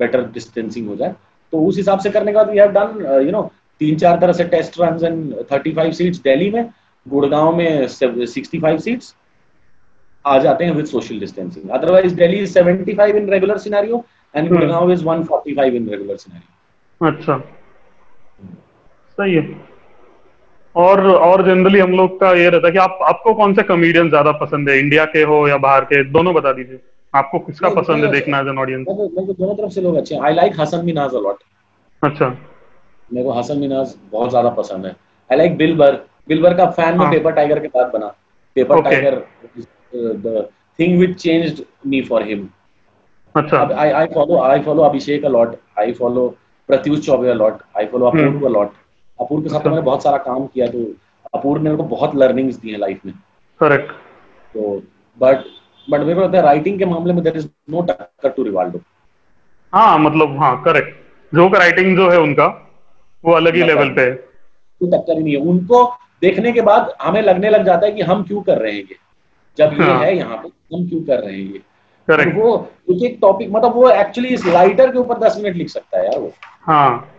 बेटर 0.00 0.22
डिस्टेंसिंग 0.32 0.88
हो 0.88 0.96
जाए। 0.96 1.14
तो 1.52 1.60
उस 1.66 1.76
हिसाब 1.76 1.98
से 1.98 2.10
करने 2.10 2.32
के 2.32 2.36
बाद 2.36 2.50
we 2.50 2.58
have 2.58 2.70
done 2.72 3.24
you 3.26 3.30
know 3.32 3.42
तीन 3.80 3.96
चार 3.98 4.18
तरह 4.20 4.32
से 4.32 4.44
test 4.54 4.80
run 4.80 5.04
and 5.04 5.34
35 5.52 5.92
seats 5.98 6.18
Delhi 6.22 6.50
में। 6.50 6.62
गुड़गांव 7.08 7.56
में 7.56 7.86
65 7.88 8.78
सीट्स 8.80 9.14
आ 10.24 10.38
जाते 10.38 10.64
हैं 10.64 10.72
with 10.74 10.86
social 10.86 11.18
distancing 11.20 11.70
otherwise 11.70 12.14
Delhi 12.16 12.38
is 12.38 12.58
75 12.58 13.16
in 13.16 13.28
regular 13.30 13.58
scenario 13.58 14.04
and 14.34 14.48
Gurgaon 14.48 14.92
is 14.92 15.04
145 15.04 15.74
in 15.74 15.88
regular 15.88 16.16
scenario 16.16 17.08
अच्छा। 17.08 17.38
सही 19.18 19.34
है। 19.34 19.42
और 20.74 21.00
और 21.06 21.44
जनरली 21.46 21.78
हम 21.78 21.92
लोग 21.96 22.18
का 22.20 22.32
ये 22.34 22.48
रहता 22.50 22.66
है 22.66 22.72
कि 22.72 22.78
आप 22.78 22.98
आपको 23.04 23.34
कौन 23.34 23.54
से 23.54 23.62
कॉमेडियन 23.64 24.08
ज़्यादा 24.08 24.32
पसंद 24.40 24.68
है? 24.68 24.78
इंडिया 24.78 25.04
के 25.06 25.22
हो 25.22 25.46
या 25.48 25.56
बाहर 25.58 25.84
के? 25.84 26.02
दोनों 26.12 26.34
बता 26.34 26.52
दीजिए। 26.52 26.80
आपको 27.14 27.38
किसका 27.40 27.68
पसंद 27.70 28.04
है 28.04 28.10
देखना 28.12 28.38
एज 28.40 28.48
एन 28.48 28.58
ऑडियंस 28.58 28.86
मेरे 28.88 29.26
को 29.26 29.32
दोनों 29.32 29.54
तरफ़ 29.54 29.72
से 29.72 29.80
लोग 29.80 29.96
अच्छे 29.96 30.14
हैं। 30.14 30.22
I 30.22 30.34
like 30.34 30.60
Hasan 30.60 30.84
Minhaj 30.84 31.14
a 31.14 31.20
lot 31.20 31.38
अच्छा। 32.02 32.28
मेरे 32.28 33.24
को 33.24 33.32
हसन 33.32 33.58
मिनाज 33.58 33.94
बहुत 34.12 34.30
ज़्यादा 34.30 34.50
पसंद 34.58 34.86
है। 34.86 34.94
आई 35.30 35.38
लाइक 35.38 35.56
बिलबर 35.56 35.94
बिलबर 36.28 36.54
का 36.54 36.66
फ़ैन 36.70 36.98
में। 36.98 37.10
पेपर 37.10 37.32
टाइगर 37.32 37.58
के 37.58 37.68
बाद 37.74 37.90
बना 37.92 38.14
paper 38.56 38.82
tiger 38.82 39.22
the 39.94 40.48
thing 40.78 40.98
which 41.00 41.16
changed 41.22 41.62
me 41.86 42.00
for 42.08 42.22
him 42.22 42.48
अच्छा 43.34 43.62
I 43.82 43.86
I 43.94 44.06
follow 44.12 44.38
I 44.44 44.58
follow 44.66 44.84
Abhishek 44.84 45.24
a 45.24 45.32
lot. 45.32 45.56
I 45.78 45.92
follow 45.92 46.26
Pratyush 46.68 47.02
Chaubey 47.06 47.30
a 47.32 47.36
lot. 47.40 47.60
I 47.80 47.84
follow 47.92 48.12
हम्म। 48.14 48.28
Apoorv 48.28 48.46
a 48.50 48.52
lot. 48.54 48.72
अपूर्व 49.18 49.42
के 49.42 49.48
साथ। 49.48 49.66
मैंने 49.66 49.80
बहुत 49.82 50.02
सारा 50.02 50.16
काम 50.24 50.46
किया 50.46 50.66
तो 50.66 50.84
अपूर्व 51.34 51.62
ने 51.62 51.64
मेरे 51.64 51.76
को 51.76 51.82
बहुत 51.88 52.14
लर्निंग्स 52.16 52.56
दी 52.56 52.70
है 52.70 52.78
लाइफ 52.78 53.04
में 53.06 53.14
करेक्ट 53.60 53.90
तो 54.54 54.76
बट 55.18 55.44
बट 55.88 56.00
मेरे 56.00 56.14
को 56.14 56.20
लगता 56.20 56.38
है 56.38 56.42
राइटिंग 56.44 56.78
के 56.78 56.84
मामले 56.84 57.12
में 57.12 57.22
देयर 57.24 57.36
इज़ 57.36 57.48
नो 57.70 57.82
टक्कर 57.90 58.28
टू 58.28 58.42
रिवाल्डो 58.42 58.80
हाँ 59.72 59.98
मतलब 59.98 60.36
हाँ 60.38 60.52
करेक्ट 60.64 61.34
जोक 61.34 61.54
राइटिंग 61.54 61.96
जो 61.96 62.08
है 62.10 62.20
उनका 62.20 62.46
वो 63.24 63.32
अलग 63.34 63.54
ही 63.54 63.62
लेवल 63.62 63.90
पे 63.94 64.02
है 64.02 64.14
टक्कर 64.14 65.16
ही 65.16 65.22
नहीं 65.22 65.34
है 65.34 65.40
उनको 65.50 65.84
देखने 66.22 66.52
के 66.52 66.60
बाद 66.60 66.92
हमें 67.02 67.20
लगने 67.22 67.50
लग 67.50 67.64
जाता 67.66 67.86
है 67.86 67.92
कि 67.92 68.02
हम 68.02 68.22
क्यों 68.22 68.42
कर 68.42 68.58
रहे 68.58 68.72
हैं 68.72 68.80
ये। 68.80 68.96
जब 69.58 69.72
ये 69.72 69.84
हाँ। 69.84 69.98
है 69.98 70.16
यहाँ 70.16 70.36
पे 70.36 70.76
हम 70.76 70.88
क्यों 70.88 71.00
कर 71.00 71.18
रहे 71.18 71.32
हैं 71.32 71.52
ये। 71.52 71.60
करेक्ट 72.08 72.36
वो 72.36 72.70
एक 72.90 73.02
एक 73.02 73.18
टॉपिक 73.20 73.50
मतलब 73.50 73.74
वो 73.74 73.90
एक्चुअली 73.90 74.28
इस 74.28 74.46
लाइटर 74.46 74.92
के 74.92 74.98
ऊपर 74.98 75.18
दस 75.18 75.40
मिनट 75.42 75.56
लिख 75.56 75.68
सकता 75.68 75.98
है 75.98 76.04
यार 76.04 76.18
वो। 76.18 76.32
हाँ। 76.62 77.14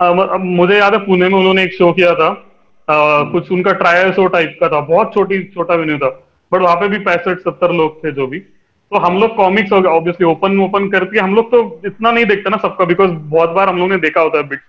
अब 0.00 0.20
अब 0.20 0.40
मुझे 0.40 0.78
याद 0.78 0.94
है 0.94 0.98
पुणे 0.98 1.28
में 1.28 1.38
उन्होंने 1.38 1.62
एक 1.62 1.74
शो 1.74 1.92
किया 1.92 2.14
था। 2.14 2.28
आ, 2.88 3.22
कुछ 3.22 3.50
उनका 3.52 3.72
ट्रायल 3.72 4.12
शो 4.12 4.26
टाइप 4.26 4.56
का 4.60 4.68
था। 4.68 4.80
बहुत 4.80 5.14
छोटी 5.14 5.42
छोटा 5.44 5.74
वेन्यू 5.74 5.98
था। 5.98 6.08
बट 6.52 6.60
वहाँ 6.60 6.76
पे 6.76 6.88
भी 6.88 6.98
पैंसठ 6.98 7.38
सत्तर 7.38 7.72
लोग 7.72 8.04
थे 8.04 8.12
जो 8.12 8.26
भी। 8.26 8.38
तो 8.38 8.98
हम 8.98 9.18
लोग 9.18 9.36
कॉमिक्स 9.36 9.72
हो 9.72 9.76
ऑब्वियसली 9.76 10.26
ओपन 10.26 10.60
ओपन 10.60 10.88
करके 10.90 11.18
हम 11.18 11.34
लोग 11.34 11.50
तो 11.50 11.80
इतना 11.86 12.10
नहीं 12.10 12.24
देखते 12.24 12.50
ना 12.50 12.56
सबका 12.56 12.84
बिकॉज़ 12.84 13.10
बहुत 13.10 13.50
बार 13.50 13.68
हम 13.68 13.78
लोग 13.78 13.88
ने 13.88 13.96
देखा 13.96 14.20
होता 14.20 14.38
है 14.38 14.48
बिट 14.48 14.60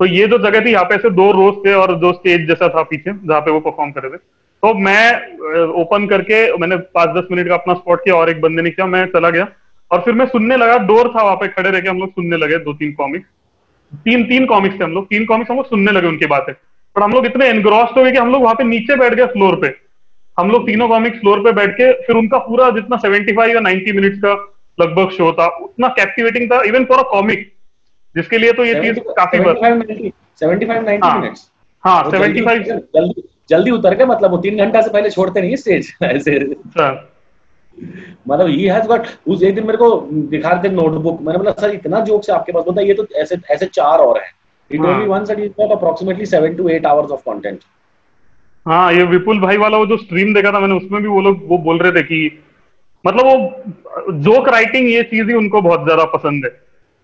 तो 0.00 0.06
ये 0.06 0.26
जो 0.28 0.38
जगह 0.38 0.64
थी, 0.64 0.70
यहाँ 0.70 0.84
पे 0.84 0.94
ऐसे 0.94 1.10
दो 1.10 1.30
रोज 1.32 1.54
थे 1.66 1.72
और 1.74 1.94
दो 1.98 2.12
स्टेज 2.12 2.46
जैसा 2.48 2.68
था 2.68 2.82
पीछे, 2.82 3.12
जहाँ 3.12 3.40
पे 3.40 3.50
वो 3.50 3.60
परफॉर्म 3.60 3.90
कर 3.92 4.02
रहे 4.02 4.12
थे। 4.12 4.16
तो 4.62 4.74
मैं 4.76 5.64
ओपन 5.80 6.06
करके 6.06 6.36
मैंने 6.58 6.76
पाँच 6.94 7.08
दस 7.16 7.28
मिनट 7.30 7.48
का 7.48 7.54
अपना 7.54 7.74
स्पॉट 7.74 8.04
किया 8.04 8.14
और 8.14 8.30
एक 8.30 8.40
बंदे 8.40 8.62
ने 8.62 8.70
किया, 8.70 8.86
मैं 8.86 9.04
चला 9.06 9.30
गया। 9.30 9.48
और 9.90 10.00
फिर 10.00 10.14
मैं 10.14 10.26
सुनने 10.26 10.56
लगा 10.56 10.76
डोर 10.86 11.08
था 11.08 11.22
वहाँ 11.22 11.36
पे, 11.36 11.48
खड़े 11.48 11.70
रह 11.70 11.80
के 11.80 11.88
हम 11.88 11.98
लोग 11.98 12.10
सुनने 12.10 12.36
लगे, 12.36 12.58
दो 12.58 12.72
तीन 12.74 12.92
कॉमिक्स 12.92 13.26
तीन 14.04 14.24
तीन 14.24 14.46
कॉमिक्स 14.46 14.78
थे 14.80 14.84
हम 14.84 14.92
लोग, 14.92 15.04
तीन 15.06 15.24
कॉमिक्स 15.24 15.50
हम 15.50 15.56
लोग 15.56 15.66
सुनने 15.66 15.92
लगे 15.92 16.08
उनकी 16.08 16.26
बातें। 16.26 16.52
पर 16.54 17.02
हम 17.02 17.12
लोग 17.12 17.26
इतने 17.26 17.46
एनग्रॉस्ड 17.46 17.98
हो 17.98 18.04
गए 18.04 18.12
कि 18.12 18.18
हम 18.18 18.32
लोग 18.32 18.42
वहाँ 18.42 18.54
पे 18.54 18.64
नीचे 18.64 18.96
बैठ 18.96 19.14
गए 19.14 19.26
फ्लोर 19.26 19.54
पे। 19.56 19.74
हम 20.36 20.50
लोग 20.50 20.66
तीनों 20.66 20.88
कॉमिक्स 20.88 21.18
फ्लोर 21.20 21.40
पे 21.40 21.52
बैठ 21.52 21.70
के, 21.72 21.92
फिर 22.02 22.16
उनका 22.16 22.38
पूरा 22.38 22.68
जितना 22.70 22.96
75 22.98 23.48
या 23.48 23.60
90 23.60 23.92
मिनट्स 23.92 24.18
का 24.18 24.32
लगभग 24.78 25.10
शो 25.10 25.32
था, 25.32 25.46
उतना 25.46 25.88
कैप्टिवेटिंग 25.88 26.50
था 26.50 26.62
इवन 26.62 26.84
फॉर 26.84 26.98
अ 26.98 27.08
कॉमिक 27.10 27.50
जिसके 28.18 28.38
लिए 28.38 28.52
तो 28.52 28.64
ये 28.64 28.74
चीज़ 28.82 28.98
काफ़ी 29.16 29.40
बार 29.40 29.54
75 29.62 30.10
75 30.42 30.82
90 30.84 31.04
हाँ। 31.04 31.18
मिनट्स 31.20 31.50
हाँ 31.84 32.02
वो 32.04 33.12
जल्दी 33.50 33.70
उतर 33.70 33.94
के 33.94 34.04
मतलब 34.04 34.30
वो 34.30 34.38
तीन 34.38 34.58
घंटा 34.58 34.80
से 34.82 34.90
पहले 34.90 35.10
छोड़ते 35.10 35.40
नहीं 35.40 35.56
स्टेज 35.56 35.92
ऐसे। 36.04 36.36
अच्छा। 36.38 36.88
मतलब 38.28 38.48
ही 38.48 38.64
हैज़ 38.66 38.86
गॉट 38.86 39.06
उस 39.26 39.42
एक 39.42 39.54
दिन 39.54 39.66
मेरे 39.66 39.78
को 39.78 39.88
दिखा 40.30 40.50
रहे 40.50 40.62
थे 40.64 40.72
नोटबुक 40.74 41.20
मैंने 41.22 41.38
बोला 41.38 41.52
सर 41.60 41.74
इतना 41.74 42.00
जोक्स 42.04 42.30
है 42.30 42.34
आपके 42.36 42.52
पास 42.52 42.64
बोलता 42.64 42.82
ये 42.82 42.94
तो 42.94 43.06
ऐसे 43.16 43.36
ऐसे 43.50 43.66
चार 43.66 43.98
और 43.98 44.18
हैं। 44.18 44.30
इट 44.70 44.80
हाँ। 44.80 44.94
Only 44.94 45.06
once 45.08 45.30
is 45.30 45.40
got 45.60 45.72
approximately 45.72 46.26
7 46.26 46.56
to 46.56 46.68
8 46.68 46.86
hours 46.86 47.10
of 47.10 47.20
content 47.30 47.60
हाँ 48.66 48.92
ये 48.92 49.02
विपुल 49.06 49.40
भाई 49.40 49.56
वाला 49.56 49.78
वो 49.78 49.86
जो 49.86 49.96
स्ट्रीम 49.96 50.34
देखा 50.34 50.52
था 50.52 50.60
मैंने 50.60 50.74
उसमें 50.74 51.02
भी 51.02 51.08
वो 51.08 51.20
लोग 51.20 51.48
वो 51.48 51.58
बोल 51.58 51.78
रहे 51.78 51.92
थे 51.92 52.02
कि 52.02 52.20
मतलब 53.04 53.26
वो 53.26 54.12
जोक 54.22 54.48
राइटिंग 54.48 54.88
ये 54.90 55.02
चीज़ 55.02 55.28
ही 55.28 55.34
उनको 55.34 55.60
बहुत 55.62 55.84
ज़्यादा 55.84 56.04
पसंद 56.16 56.44
है। 56.44 56.50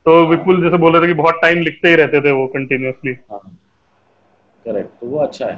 तो 0.07 0.27
विपुल 0.27 0.63
जैसे 0.63 0.77
बोल 0.77 0.93
रहे 0.93 1.03
थे 1.03 1.07
कि 1.07 1.15
बहुत 1.15 1.35
टाइम 1.43 1.59
लिखते 1.59 1.89
ही 1.89 1.95
रहते 1.95 2.21
थे 2.21 2.31
वो 2.31 2.47
कंटिन्यूअसली 2.47 3.17
हाँ 3.31 3.41
करेक्ट 4.67 4.91
तो 5.01 5.07
वो 5.07 5.19
अच्छा 5.19 5.47
है। 5.47 5.57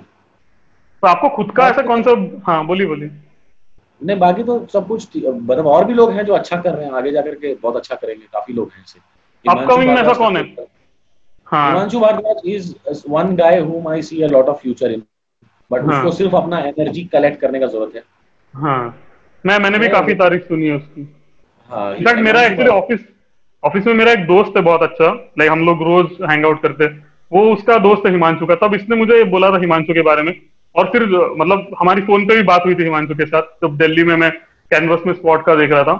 तो 1.02 1.08
आपको 1.08 1.28
खुद 1.28 1.50
का 1.50 1.68
ऐसा 1.68 1.82
कौन 1.82 2.02
सा 2.02 2.10
हाँ 2.46 2.66
बोलिए 2.66 2.86
बोलिए। 2.86 3.10
नहीं 4.02 4.18
बाकी 4.18 4.42
तो 4.42 4.66
सब 4.72 4.88
कुछ 4.88 5.16
मतलब 5.16 5.66
और 5.66 5.84
भी 5.84 5.94
लोग 5.94 6.12
हैं 6.12 6.24
जो 6.26 6.34
अच्छा 6.34 6.56
कर 6.56 6.74
रहे 6.74 6.84
हैं 6.84 6.92
आगे 6.92 7.10
जाकर 7.12 7.34
के 7.34 7.54
बहुत 7.54 7.76
अच्छा 7.76 7.94
करेंगे 7.94 8.26
काफ़ी 8.32 8.54
लोग 8.54 8.72
हैं 8.76 8.84
Upcoming 9.44 9.86
में 9.86 9.94
ऐसा 9.94 10.12
कौन 10.12 10.36
है? 10.36 10.42
हाँ। 11.46 11.70
Himanshu 11.70 12.00
Bhardwaj 12.00 12.40
is 12.46 12.74
one 13.08 13.36
guy 13.36 13.60
whom 13.60 13.86
I 13.86 14.00
see 14.00 14.22
a 14.22 14.28
lot 14.28 14.48
of 14.48 14.60
future 14.62 14.90
in 14.94 15.02
but 15.72 15.80
हाँ। 15.80 15.88
उसको 15.88 16.10
सिर्फ़ 16.10 16.36
अपना 16.36 16.58
एनर्जी 16.58 17.04
कलेक्ट 17.04 17.40
करने 17.40 17.60
का 17.60 17.66
ज़रूरत 17.66 17.94
है। 17.96 18.02
हाँ। 18.54 19.02
मैं 19.46 19.58
मैंने 19.58 19.78
भी 19.78 19.88
काफ़ी 19.88 20.14
तारीफ़ 20.14 20.42
सुनी 20.42 20.66
है 20.66 20.76
उसकी। 20.76 21.08
हाँ 21.70 21.94
इनफैक्ट 21.96 22.20
मेरा 22.20 22.42
एक्चुअली 22.42 22.70
ऑफ़िस 22.70 23.00
ऑफ़िस 23.66 23.86
में 23.86 23.94
मेरा 23.94 24.12
एक 24.12 24.26
दोस्त 24.26 24.56
है 24.56 24.62
बहुत 24.62 24.82
अच्छा 24.82 25.12
लाइक 25.38 25.50
हम 25.50 25.64
लोग 25.66 25.82
रोज 25.84 26.06
हैंग 26.30 26.44
आउट 26.46 26.60
करते 26.62 26.86
वो 27.32 27.42
उसका 27.52 27.78
दोस्त 27.80 28.06
है 28.06 28.12
हिमांशु 28.12 28.46
का। 28.46 28.54
तब 28.56 28.74
इसने 28.74 28.96
मुझे 28.96 29.22
बोला 29.30 29.50
था 29.50 29.58
हिमांशु 29.60 29.94
के 29.94 30.02
बारे 30.02 30.22
में। 30.22 30.34
और 30.74 30.88
फिर 30.92 31.02
मतलब 31.38 31.74
हमारी 31.80 32.02
फ़ोन 32.02 32.26
पे 32.26 32.36
भी 32.36 32.42
बात 32.44 32.64
हुई 32.66 32.74
थी 32.74 32.82
हिमांशु 32.84 33.14
के 33.14 33.26
साथ 33.26 33.42
जब 33.62 33.76
दिल्ली 33.78 34.04
में 34.04 34.16
मैं 34.16 34.30
कैनवस 34.70 35.06
में 35.06 35.12
स्पॉट 35.14 35.44
का 35.46 35.54
देख 35.54 35.70
रहा 35.70 35.84
था। 35.84 35.94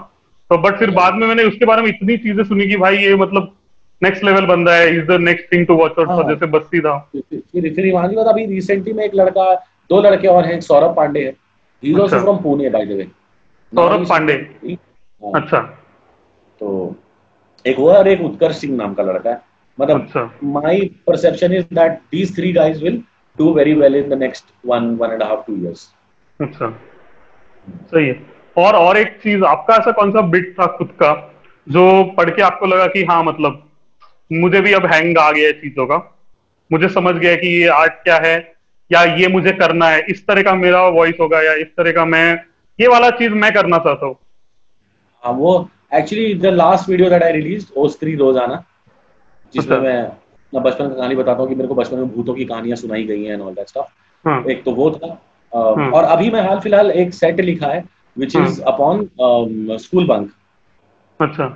तो 0.51 0.57
बट 0.57 0.77
फिर 0.79 0.91
बाद 0.91 1.13
में 1.13 1.27
मैंने 1.27 1.43
उसके 1.43 1.65
बारे 1.65 1.81
में 1.81 1.89
इतनी 1.89 2.17
चीज़ें 2.17 2.43
सुनी 2.43 2.67
कि 2.67 2.77
भाई 2.77 2.97
ये 2.97 3.15
मतलब 3.15 3.53
नेक्स्ट 4.01 4.23
लेवल 4.23 4.45
बंदा 4.45 4.73
है 4.73 4.89
is 4.95 5.05
the 5.05 5.17
next 5.21 5.51
thing 5.53 5.65
to 5.67 5.75
watch 5.75 5.99
out 5.99 6.09
हाँ। 6.09 6.23
जैसे 6.29 6.45
बस्ती 6.47 6.79
था। 6.79 6.97
फिर 7.13 7.41
फिर 7.51 7.73
फिर 7.75 7.85
हिमांशु 7.85 8.15
का 8.15 8.29
अभी 8.31 8.45
रिसेंटली 8.45 8.93
में 8.93 9.03
एक 9.05 9.15
लड़का 9.15 9.53
दो 9.89 10.01
लड़के 10.01 10.27
और 10.27 10.45
हैं 10.45 10.59
सौरभ 10.61 10.95
पांडे 10.95 11.19
है। 11.19 11.33
ही 11.83 11.91
इज़ 11.91 11.99
आल्सो 11.99 12.05
अच्छा। 12.05 12.19
From 12.19 12.37
Pune 12.43 12.69
by 12.69 12.85
the 12.85 12.91
way 12.91 13.03
Saurabh 13.73 14.07
Pandey. 14.09 14.33
अच्छा। 15.21 15.59
तो 16.61 16.95
एक 17.65 17.79
वो 17.79 17.89
है 17.91 17.97
और 17.97 18.07
एक 18.07 18.21
उत्कर्ष 18.21 18.57
सिंह 18.61 18.75
नाम 18.77 18.93
का 18.93 19.03
लड़का 19.03 19.29
है। 19.29 19.41
मतलब 19.77 20.07
perception 21.07 21.53
is 21.53 21.65
that 21.77 21.99
these 22.13 22.31
three 22.35 22.51
guys 22.53 22.81
will 22.81 22.99
do 23.37 23.53
very 23.53 23.73
well 23.81 23.95
in 23.95 24.09
the 24.09 24.19
next 24.21 24.53
one 24.71 24.87
one 24.97 25.11
and 25.15 25.23
a 25.23 25.27
half 25.31 25.45
two 25.47 25.57
years. 25.63 25.83
अच्छा। 26.39 26.69
सही 27.91 28.07
है। 28.07 28.15
और 28.57 28.75
और 28.75 28.97
एक 28.97 29.19
चीज़ 29.23 29.43
आपका 29.45 29.75
ऐसा 29.75 29.91
कौन 29.91 30.11
सा 30.11 30.21
बिट 30.33 30.53
था 30.59 30.65
खुद 30.77 30.91
का 31.01 31.13
जो 31.67 31.83
पढ़ 32.17 32.29
के 32.29 32.41
आपको 32.41 32.65
लगा 32.65 32.87
कि 32.87 33.03
हाँ 33.05 33.23
मतलब 33.23 33.63
मुझे 34.31 34.61
भी 34.61 34.73
अब 34.73 34.85
हैंग 34.93 35.17
आ 35.17 35.31
गया 35.31 35.47
है 35.47 35.53
चीज़ों 35.61 35.85
का? 35.87 35.97
मुझे 36.71 36.89
समझ 36.89 37.15
गया 37.15 37.35
कि 37.35 37.47
ये 37.47 37.67
आर्ट 37.69 37.93
क्या 38.03 38.15
है 38.25 38.35
या 38.91 39.03
ये 39.15 39.27
मुझे 39.27 39.51
करना 39.53 39.89
है 39.89 40.05
इस 40.09 40.25
तरह 40.27 40.43
का 40.43 40.53
मेरा 40.55 40.87
वॉइस 40.89 41.15
होगा 41.21 41.41
या 41.41 41.53
इस 41.61 41.67
तरह 41.77 41.91
का 41.91 42.05
मैं 42.05 42.27
ये 42.79 42.87
वाला 42.87 43.09
चीज़ 43.19 43.33
मैं 43.33 43.53
करना 43.53 43.77
चाहता 43.77 44.05
हूँ। 44.05 44.15
हाँ 45.23 45.33
वो 45.33 45.57
actually 45.91 46.33
the 46.35 46.45
last 46.45 46.89
video 46.89 47.09
that 47.09 47.23
I 47.23 47.31
release 47.31 47.65
ओस्त्री 47.77 48.15
रोज़ाना 48.15 48.63
जिसमें 49.53 49.75
अच्छा। 49.77 49.87
मैं 49.87 50.01
अपना 50.03 50.59
बचपन 50.59 50.89
का 50.89 50.95
कहानी 50.95 51.15
बताता 51.15 51.41
हूँ 51.41 51.49
कि 51.49 51.55
मेरे 51.55 51.67
को 51.67 51.75
बचपन 51.75 51.97
में 51.97 52.09
भूतों 52.15 52.33
की 52.33 52.45
कहानियाँ 52.45 52.77
सुनाई 52.77 53.03
गई 53.03 53.23
हैं 53.23 53.33
एंड 53.33 53.41
ऑल 53.41 53.53
दैट 53.53 53.67
स्टफ़ 53.67 54.27
हाँ। 54.27 54.43
एक 54.51 54.63
तो 54.63 54.71
वो 54.71 54.89
था। 54.91 55.07
हम्म। 55.53 55.91
और 55.93 56.03
अभी 56.03 56.29
मैं 56.31 56.41
हाल 56.41 56.59
फ़िलहाल 56.59 56.91
एक 56.93 57.13
सेट 57.13 57.39
लिखा 57.41 57.67
है 57.67 57.83
which 58.17 58.35
is 58.35 58.61
upon 58.63 59.07
school 59.79 60.07
bunk 60.07 60.31
अच्छा। 61.19 61.55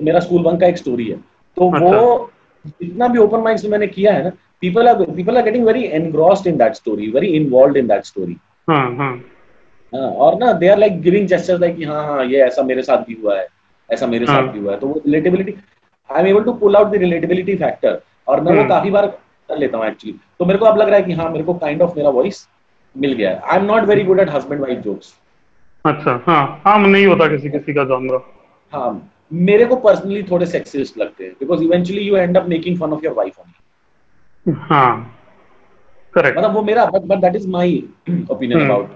मेरा 0.00 0.20
स्कूल 0.20 0.42
बंक 0.42 0.60
का 0.60 0.66
एक 0.66 0.78
स्टोरी 0.78 1.06
है। 1.08 1.16
तो 1.56 1.70
वो 1.70 2.30
जितना 2.64 3.08
भी 3.08 3.18
ओपन 3.18 3.40
माइंड 3.40 3.66
मैंने 3.70 3.86
किया 3.86 4.12
है 4.12 4.24
ना 4.24 4.30
people 4.62 4.88
are 4.88 5.04
people 5.06 5.36
are 5.36 5.42
getting 5.44 5.64
very 5.66 5.84
engrossed 5.94 6.46
in 6.46 6.56
that 6.58 6.74
story 6.74 7.10
very 7.10 7.26
involve 7.36 7.76
in 7.76 7.86
that 7.86 8.04
story 8.04 8.36
हाँ 8.68 8.84
हाँ। 8.96 9.12
हाँ, 9.92 10.08
और 10.08 10.38
ना 10.38 10.52
they 10.52 10.68
are 10.68 10.78
like 10.78 11.00
giving 11.02 11.26
gestures 11.28 11.60
like 11.60 11.76
हाँ 11.88 12.04
हाँ 12.06 12.24
ये 12.26 12.40
ऐसा 12.42 12.62
मेरे 12.62 12.82
साथ 12.82 13.04
भी 13.06 13.18
हुआ 13.22 13.36
है। 13.38 13.46
ऐसा 13.88 14.06
मेरे 14.06 14.26
हाँ। 14.26 14.34
साथ 14.36 14.52
भी 14.52 14.58
हुआ 14.58 14.72
है। 14.72 14.78
तो 14.78 14.86
वो 14.86 15.00
relatability 15.06 15.54
I 16.10 16.20
am 16.20 16.26
able 16.26 16.44
to 16.44 16.52
pull 16.54 16.76
out 16.76 16.88
the 16.88 16.94
relatability 17.00 17.56
factor 17.56 18.00
और 18.28 18.40
मैं 18.40 18.52
वो 18.52 18.58
हम्म। 18.58 18.68
काफ़ी 18.68 18.90
बार 18.90 19.06
कर 19.48 19.58
लेता 19.58 19.78
हूँ 19.78 19.86
एक्चुअली 19.86 20.18
तो 20.38 20.44
मेरे 20.44 20.58
को 20.58 20.64
अब 20.66 20.78
लग 20.78 20.88
रहा 20.88 20.96
है 20.96 21.02
कि 21.02 21.12
हाँ 21.12 21.28
मेरे 21.30 21.44
को 21.44 21.54
काइंड 21.54 21.82
ऑफ़ 21.82 21.96
मेरा 21.96 22.10
वॉइस 22.10 22.46
मिल 22.96 23.12
गया 23.12 23.30
है। 23.30 23.40
I 23.40 23.58
am 23.58 23.64
not 23.64 23.84
very 23.88 24.04
good 24.04 24.20
at 24.20 24.30
husband 24.30 24.60
wife 24.60 24.78
jokes 24.80 25.14
अच्छा 25.84 26.20
हाँ। 26.26 26.62
हाँ 26.64 26.78
नहीं 26.80 27.06
होता 27.06 27.26
किसी 27.28 27.50
किसी 27.50 27.74
का 27.74 27.84
जॉनरा 27.84 28.20
हाँ। 28.72 29.10
मेरे 29.32 29.64
को 29.64 29.76
पर्सनली 29.78 30.22
थोड़े 30.30 30.46
सेक्सिस्ट 30.46 30.98
लगते 30.98 31.24
हैं। 31.24 31.32
Because 31.40 31.62
eventually 31.62 32.02
you 32.02 32.16
end 32.16 32.36
up 32.38 32.46
making 32.48 32.78
fun 32.80 32.92
of 32.92 33.04
your 33.04 33.14
wife 33.14 33.38
only 33.40 34.56
हाँ। 34.60 35.10
करेक्ट 36.14 36.38
मतलब 36.38 36.54
वो 36.54 36.62
मेरा 36.62 36.84
but 36.86 37.02
but 37.02 37.18
that 37.18 37.36
is 37.36 37.48
my 37.50 37.76
opinion. 38.30 38.64
About 38.64 38.90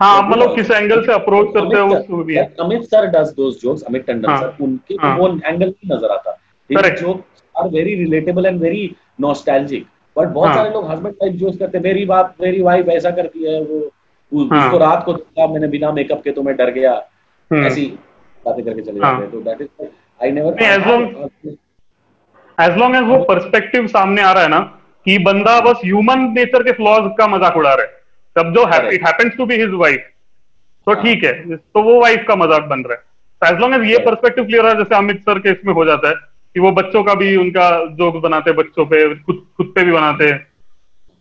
हाँ 0.00 0.28
मतलब 0.28 0.54
किस 0.54 0.70
एंगल 0.70 1.04
से 1.06 1.12
अप्रोच 1.12 1.52
करते 1.54 1.78
हो 1.78 1.86
उस 1.88 2.26
भी 2.26 2.36
Amit 2.36 2.82
sir 2.84 3.06
does 3.10 3.32
those 3.36 3.60
jokes 3.62 3.82
Amit 3.82 4.06
Tandon 4.06 4.28
हाँ, 4.28 4.40
सर 4.40 4.64
उनके 4.64 4.94
हाँ। 4.94 5.16
वो 5.18 5.28
एंगल 5.28 5.66
नहीं 5.66 5.96
नज़र 5.96 6.10
आता 6.10 6.38
jokes 6.70 7.42
are 7.54 7.68
very 7.70 7.92
relatable 7.96 8.46
and 8.50 8.60
very 8.60 8.84
nostalgic. 9.20 9.84
But 10.16 10.32
बहुत 10.32 10.48
हाँ. 10.48 10.56
सारे 10.56 10.70
लोग 10.70 10.90
हस्बैंड 10.90 11.14
वाइफ 11.22 11.34
जोक्स 11.34 11.58
करते 11.58 11.78
हैं 11.78 11.84
मेरी 11.84 12.04
मेरी 12.40 12.62
वाइफ 12.62 12.88
ऐसा 12.88 13.10
करती 13.10 13.44
है 13.44 13.60
वो. 13.62 13.78
उसको 14.32 14.78
रात 14.78 15.04
को 15.04 15.12
देखा 15.12 15.46
मैंने 15.46 15.68
बिना 15.68 15.90
मेकअप 15.92 16.22
के 16.24 16.30
तो 16.30 16.42
मैं 16.42 16.56
डर 16.56 16.70
गया 16.70 16.92
हम्म। 17.50 17.66
ऐसी 17.66 17.86
बातें 18.44 18.64
करके 18.64 18.82
चले. 18.82 19.00
जाते 19.00 19.22
हैं 19.22 19.30
तो 19.30 19.40
दैट 19.40 19.60
इज़ 19.60 19.86
आई 20.20 20.30
नेवर 20.30 20.54
नहीं, 20.54 20.68
as 20.68 20.86
long- 20.86 21.56
as 22.58 22.78
long 22.78 22.96
as 22.96 23.02
वो 23.02 23.18
पर्सपेक्टिव 23.24 23.86
सामने 23.86 24.22
आ 24.22 24.32
रहा 24.32 24.42
है 24.42 24.48
ना 24.48 24.60
कि 25.06 25.18
बंदा 25.18 25.60
बस 25.60 25.80
ह्यूमन 25.84 26.32
नेचर 26.32 26.62
के 26.62 26.72
फ्लॉज 26.72 27.10
का 27.18 27.26
मज़ाक 27.26 27.56
उड़ा 27.56 27.74
रहा 27.74 27.84
है 27.84 27.95
तब 28.36 28.52
जो. 28.54 28.62
It 28.90 29.06
happens 29.06 29.36
to 29.36 29.46
be 29.46 29.56
his 29.56 29.70
wife 29.74 30.06
तो 30.86 30.92
हाँ. 30.92 31.02
ठीक 31.02 31.24
है. 31.24 31.56
तो 31.56 31.82
वो 31.82 32.00
वाइफ 32.00 32.24
का 32.28 32.36
मज़ाक 32.36 32.68
बन 32.70 32.82
रहा 32.88 32.94
है. 32.94 33.52
एज 33.52 33.60
लॉन्ग 33.60 33.74
एज 33.74 33.90
ये. 33.90 33.98
पर्सपेक्टिव 34.04 34.44
क्लियर 34.44 34.66
है 34.66 34.76
जैसे 34.78 34.94
अमित 34.96 35.20
सर 35.22 35.38
के 35.38 35.50
इसमें 35.50 35.72
हो 35.74 35.84
जाता 35.84 36.08
है 36.08 36.14
कि 36.54 36.60
वो 36.60 36.70
बच्चों 36.72 37.02
का 37.04 37.14
भी 37.14 37.34
उनका 37.36 37.68
जोक 37.96 38.16
बनाते 38.22 38.50
हैं 38.50 38.56
बच्चों 38.58 38.86
पे 38.86 39.02
खुद 39.16 39.46
खुद 39.56 39.72
पे 39.74 39.84
भी 39.84 39.92
बनाते 39.92 40.24
हैं. 40.24 40.38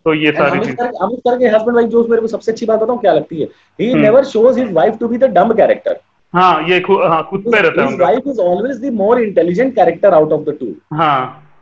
तो 0.05 0.13
ये 0.13 0.31
सारी 0.31 0.59
चीज़. 0.59 0.75
अमित 0.79 1.19
सर 1.19 1.37
के 1.39 1.45
हस्बैंड 1.47 1.75
वाइफ 1.75 1.89
जोक्स 1.89 2.09
मेरे 2.09 2.21
को 2.21 2.27
सबसे 2.27 2.51
अच्छी 2.51 2.65
बात 2.65 2.79
बताऊँ 2.79 2.99
क्या 3.01 3.13
लगती 3.13 3.41
है? 3.41 3.47
He. 3.79 3.93
Never 3.95 4.23
shows 4.25 4.59
his 4.59 4.71
wife 4.73 4.97
to 4.99 5.07
be 5.07 5.17
the 5.17 5.31
dumb 5.37 5.55
character 5.57 5.99
हाँ 6.33 6.67
ये 6.69 6.77
हाँ 6.79 7.21
खुद 7.29 7.43
पे 7.43 7.61
रहता 7.61 7.81
है 7.81 7.87
उनका. 7.87 8.05
Wife 8.05 8.27
is 8.27 8.39
always 8.41 8.79
the 8.81 8.93
more 8.93 9.21
intelligent 9.21 9.75
character 9.75 10.13
out 10.13 10.31
of 10.31 10.41
the 10.43 10.57
two 10.59 10.73
हाँ 10.93 11.17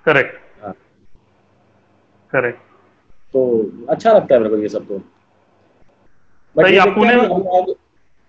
करेक्ट 0.06 0.38
हाँ. 0.64 0.74
करेक्ट 2.34 2.60
तो 3.34 3.41
अच्छा 3.89 4.14
लगता 4.14 4.36
है 4.36 4.41
मेरे 4.41 4.56
को 4.56 4.62
ये 4.62 4.68
सब 4.70 4.88
तो. 4.88 5.01
बट 6.56 6.93
पुणे 6.95 7.14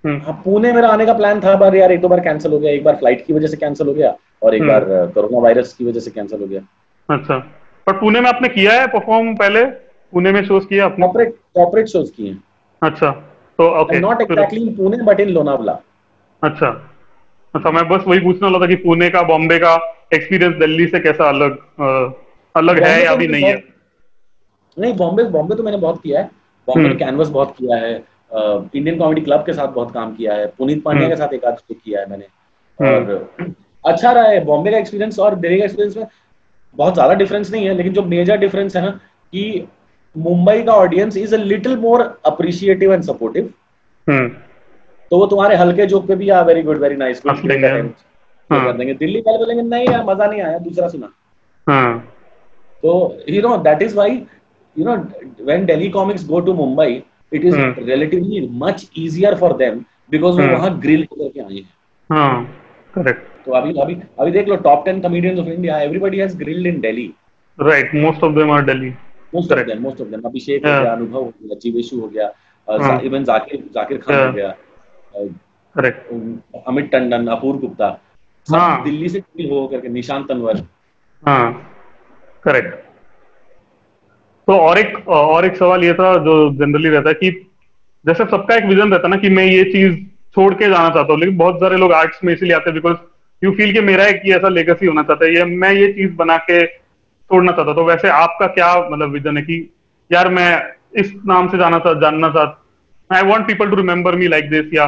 हम्म 0.05 0.16
हाँ 0.25 0.33
पुणे 0.45 0.72
मेरा 0.72 0.89
आने 0.89 1.05
का 1.07 1.12
प्लान 1.14 1.41
था 1.41 1.55
पर 1.59 1.75
यार 1.77 1.93
एक 1.93 2.01
दो 2.01 2.09
बार 2.09 2.20
कैंसिल 2.20 2.53
हो 2.53 2.59
गया 2.59 2.70
एक 2.72 2.83
बार 2.85 2.97
फ़्लाइट 2.97 3.25
की 3.27 3.33
वजह 3.33 3.47
से 3.47 3.57
कैंसिल 3.57 3.87
हो 3.87 3.93
गया 3.95 4.14
और 4.43 4.55
एक 4.55 4.62
हम्म। 4.62 4.72
बार 4.72 4.85
कोरोना 5.14 5.39
वायरस 5.39 5.72
की 5.72 5.85
वजह 5.85 6.01
से 6.01 6.11
कैंसिल 6.11 6.41
हो 6.41 6.47
गया। 6.47 6.61
अच्छा। 7.09 7.39
पर 7.87 7.93
पुणे 8.01 8.20
में 8.20 8.29
आपने 8.29 8.49
किया 8.49 8.72
है 8.81 8.87
परफॉर्म 8.87 9.35
पहले? 9.37 9.64
पुणे 10.12 10.33
में 10.33 10.45
शोज़ 10.45 10.66
किया 10.66 10.85
आपने? 10.85 11.07
कॉर्पोरेट 11.07 11.35
कॉर्पोरेट 11.55 11.87
शोज़ 11.89 12.11
किए 12.12 12.31
हैं। 12.31 12.43
अच्छा 12.83 13.11
तो 13.59 13.68
okay 13.81 13.99
not 14.01 14.20
exactly 14.22 14.61
in 14.61 14.75
Pune 14.77 15.03
but 15.05 15.20
in 15.20 15.29
Lonavala 15.29 15.79
अच्छा। 16.43 16.68
अच्छा 17.55 17.70
मैं 17.70 17.89
बस 17.89 18.05
वही 18.07 18.20
पूछने 18.20 18.49
वाला 18.49 18.59
था 18.61 18.66
कि 18.68 18.77
पुणे 18.85 19.09
का 19.11 19.22
बॉम्बे 19.22 19.59
का 19.59 19.75
एक्सपीरियंस 20.14 20.55
दिल्ली 20.57 20.87
से 20.87 21.01
कैसा 21.01 21.29
अलग 21.29 21.59
अ, 21.81 22.12
अलग 22.55 22.83
है 22.85 23.03
या 23.05 23.11
तो 23.12 23.16
भी 23.16 23.27
नहीं 23.27 23.45
है? 23.45 23.62
नहीं 24.77 24.95
बॉम्बे 24.97 25.25
बॉम्बे 25.37 25.55
तो 25.55 25.62
मैंने 25.62 25.79
बहुत 25.79 26.01
किया 26.03 26.20
है। 26.20 26.31
बॉम्बे 26.68 26.89
हम्म। 26.89 26.99
कैनवस 26.99 27.29
बहुत 27.29 27.55
किया 27.59 27.77
है। 27.77 27.95
इंडियन 28.35 28.99
कॉमेडी 28.99 29.20
क्लब 29.20 29.45
के 29.47 29.53
साथ 29.53 29.68
बहुत 29.68 29.91
काम 29.93 30.14
किया 30.14 30.35
है 30.35 30.47
पुनीत 30.59 30.82
हम्म। 30.89 31.09
के 31.09 31.16
साथ 31.16 31.32
एक 31.35 31.45
आध 31.45 31.57
शो 31.57 31.74
किया 31.74 32.01
है 32.01 32.11
मैंने। 32.11 32.24
हम्म। 32.78 33.14
और 33.14 33.53
अच्छा 33.85 34.12
रहा 34.12 34.24
है 34.24 34.45
बॉम्बे 34.45 34.70
का 34.70 34.78
एक्सपीरियंस 34.78 35.18
और 35.18 35.35
दिल्ली 35.35 35.59
का 35.59 35.64
एक्सपीरियंस 35.64 35.97
में 35.97 36.07
बहुत 36.76 36.95
ज़्यादा 36.95 37.14
डिफरेंस 37.14 37.51
नहीं 37.53 37.66
है 37.66 37.74
लेकिन 37.74 37.93
जो 37.93 38.03
मेजर 38.03 38.37
डिफरेंस 38.37 38.76
है 38.76 38.82
ना 38.82 38.91
कि 39.32 39.66
मुंबई 40.16 40.62
का 40.62 40.72
audience 40.72 41.16
is 41.16 41.35
a 41.35 41.39
little 41.39 41.76
more 41.76 42.01
appreciative 42.26 42.93
and 42.93 43.03
supportive 43.03 43.53
hmm. 44.07 44.28
तो 45.11 45.18
वो 45.18 45.26
तुम्हारे 45.26 45.57
हल्के 45.57 45.87
जोक 45.87 46.07
पे 46.07 46.14
भी 46.14 46.28
आ 46.28 46.41
वेरी 46.43 46.62
गुड 46.62 46.78
वेरी 46.78 46.97
नाइस 46.97 47.22
हंस 47.26 48.05
हाँ। 48.51 48.64
कर 48.64 48.76
देंगे। 48.76 48.95
दिल्ली 48.95 49.20
वाले 49.20 49.39
बोलेंगे 49.39 49.62
नहीं 49.62 49.87
यार 49.89 50.05
मज़ा 50.05 50.26
नहीं 50.26 50.41
आया 50.43 50.59
दूसरा 50.59 50.89
सुना। 50.89 51.12
तो 51.66 52.05
So, 52.85 52.93
you 53.26 53.43
know, 53.43 53.53
that 53.62 53.82
is 53.82 53.95
why, 53.95 54.07
you 54.76 54.85
know, 54.85 54.95
when 55.41 55.62
Delhi 55.66 55.87
comics 55.91 56.22
go 56.22 56.41
to 56.41 56.53
it 57.33 57.45
is 57.45 57.55
relatively 57.81 58.49
much 58.59 58.89
easier 58.99 59.35
for 59.37 59.57
them 59.57 59.85
because 60.11 60.41
वो 60.41 60.47
वहाँ 60.49 60.79
ग्रिल 60.81 61.07
होकर 61.12 61.41
आए 61.43 61.55
हैं। 61.55 63.12
तो 63.47 63.53
अभी 63.53 63.72
अभी 63.81 63.95
अभी 64.20 64.31
देख 64.31 64.49
लो 64.49 64.57
top 64.66 64.85
ten 64.85 65.01
comedians 65.01 65.39
of 65.39 65.49
India 65.49 65.79
everybody 65.81 66.18
has 66.18 66.37
grilled 66.39 66.66
in 66.66 66.81
Delhi 66.81 67.12
right 67.59 67.95
most 67.95 68.22
of 68.25 68.35
them 68.35 68.51
are 68.51 68.64
Delhi 68.64 68.91
most 69.35 69.53
of 69.53 69.66
them 69.66 69.83
most 69.83 70.01
of 70.01 70.09
them 70.09 70.20
Abhishek 70.27 70.66
हो 70.66 70.70
गया 70.72 70.93
अनुभव 70.93 71.22
हो 71.22 71.33
गया 71.43 71.59
जीवेशु 71.62 72.01
हो 72.01 72.09
गया 72.09 72.33
इवन 73.01 73.25
जाकिर 73.25 73.64
जाकिर 73.75 73.99
खान 73.99 74.27
हो 74.27 74.33
गया 74.33 74.55
करेक्ट 75.75 76.62
अमित 76.68 76.91
टंडन 76.93 77.27
अपूर 77.27 77.57
गुप्ता 77.59 77.87
हाँ. 78.49 78.83
दिल्ली 78.85 79.09
से 79.09 79.20
ग्रिल 79.20 79.51
होकर 79.51 79.81
के 79.81 79.89
निशांत 79.89 80.27
तनवर 80.29 80.62
हाँ 81.22 81.53
करेक्ट 82.45 82.84
तो 84.49 84.57
और 84.59 84.78
एक 84.78 85.09
और 85.09 85.45
एक 85.47 85.57
सवाल 85.57 85.84
ये 85.84 85.92
था 85.95 86.14
जो 86.24 86.34
जनरली 86.55 86.88
रहता 86.88 87.09
है 87.09 87.14
कि 87.14 87.30
जैसे 88.05 88.24
सबका 88.26 88.55
एक 88.55 88.64
विजन 88.64 88.90
रहता 88.90 89.07
है 89.07 89.11
ना 89.11 89.16
कि 89.16 89.28
मैं 89.28 89.45
ये 89.45 89.64
चीज़ 89.64 89.95
छोड़ 90.36 90.53
के 90.55 90.64
जाना 90.64 90.88
चाहता 90.88 91.12
हूँ 91.12 91.20
लेकिन 91.20 91.36
बहुत 91.36 91.61
सारे 91.61 91.76
लोग 91.76 91.92
आर्ट्स 91.92 92.24
में 92.24 92.32
इसीलिए 92.32 92.55
आते 92.55 92.70
हैं 92.70 92.74
बिकॉज़ 92.74 92.97
यू 93.42 93.51
फील 93.53 93.72
कि 93.72 93.80
मेरा 93.80 94.07
एक 94.07 94.26
ऐसा 94.36 94.49
लेगेसी 94.49 94.86
होना 94.86 95.03
चाहता 95.03 95.24
है 95.24 95.34
ये 95.34 95.45
मैं 95.55 95.72
ये 95.72 95.92
चीज़ 95.92 96.12
बना 96.14 96.36
के 96.51 96.64
छोड़ना 96.66 97.53
चाहता 97.53 97.74
तो 97.74 97.84
वैसे 97.84 98.09
आपका 98.09 98.47
क्या 98.59 98.74
मतलब 98.90 99.12
विजन 99.12 99.36
है 99.36 99.42
कि 99.42 99.59
यार 100.11 100.28
मैं 100.28 100.51
इस 101.01 101.12
नाम 101.26 101.49
से 101.49 101.59
जाना 101.59 101.78
चाह 101.78 101.95
जानना 102.01 102.28
चाहता 102.28 103.16
I 103.16 103.22
want 103.22 103.47
people 103.47 103.70
to 103.70 103.76
remember 103.76 104.16
me 104.16 104.28
like 104.28 104.51
this 104.51 104.74
या 104.74 104.86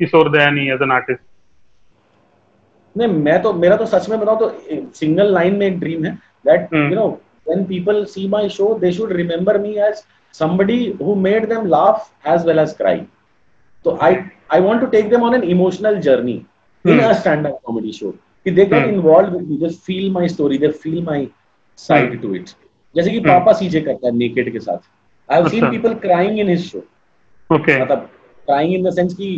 Kishore 0.00 0.30
Dayani 0.30 0.68
as 0.70 0.82
an 0.82 0.92
artist 0.92 1.20
नहीं 2.96 3.08
मैं 3.08 3.40
तो 3.42 3.52
मेरा 3.52 3.76
तो 3.76 3.86
सच 3.86 4.08
में 4.08 4.18
बताऊँ 4.20 4.38
तो 4.38 4.48
सिंगल 4.94 5.32
लाइन 5.34 5.54
में 5.54 5.66
एक 5.66 5.78
ड्रीम 5.80 6.04
है 6.04 6.12
that. 6.46 6.68
You 6.74 6.94
know 6.94 7.08
when 7.48 7.64
people 7.64 8.04
see 8.14 8.26
my 8.28 8.48
show 8.58 8.74
they 8.84 8.92
should 8.92 9.12
remember 9.22 9.58
me 9.66 9.74
as 9.88 10.02
somebody 10.34 10.74
who 10.96 11.12
made 11.24 11.44
them 11.50 11.68
laugh 11.72 12.00
as 12.30 12.42
well 12.46 12.58
as 12.62 12.72
cry 12.78 12.94
so 13.84 13.92
i 14.06 14.08
i 14.56 14.58
want 14.64 14.82
to 14.84 14.88
take 14.94 15.06
them 15.12 15.22
on 15.28 15.36
an 15.36 15.44
emotional 15.52 15.94
journey 16.06 16.34
hmm. 16.38 16.90
in 16.94 16.98
Hmm. 16.98 17.06
a 17.10 17.14
stand 17.20 17.48
up 17.50 17.54
comedy 17.68 17.92
show 17.98 18.10
they 18.46 18.66
get 18.72 18.74
Hmm. 18.78 18.90
involved 18.96 19.32
with 19.36 19.46
me 19.52 19.56
they 19.62 19.70
feel 19.86 20.10
my 20.16 20.24
story 20.34 20.58
they 20.64 20.70
feel 20.82 20.98
my 21.06 21.16
side 21.78 22.10
Hmm. 22.10 22.20
to 22.24 22.34
it 22.40 22.52
जैसे 22.94 23.10
कि 23.10 23.20
Hmm. 23.20 23.28
पापा 23.28 23.52
सीजे 23.60 23.80
करता 23.88 24.06
है 24.08 24.14
naked 24.16 24.52
के 24.52 24.60
साथ 24.66 24.84
I 25.28 25.36
have 25.38 25.48
seen 25.48 25.64
अच्छा। 25.64 25.70
People 25.70 25.94
crying 26.06 26.38
in 26.44 26.48
his 26.48 26.66
show 26.72 26.82
okay 27.50 27.80
मतलब 27.82 28.08
crying 28.50 28.74
in 28.74 28.84
the 28.88 28.94
sense 29.00 29.14
कि 29.14 29.30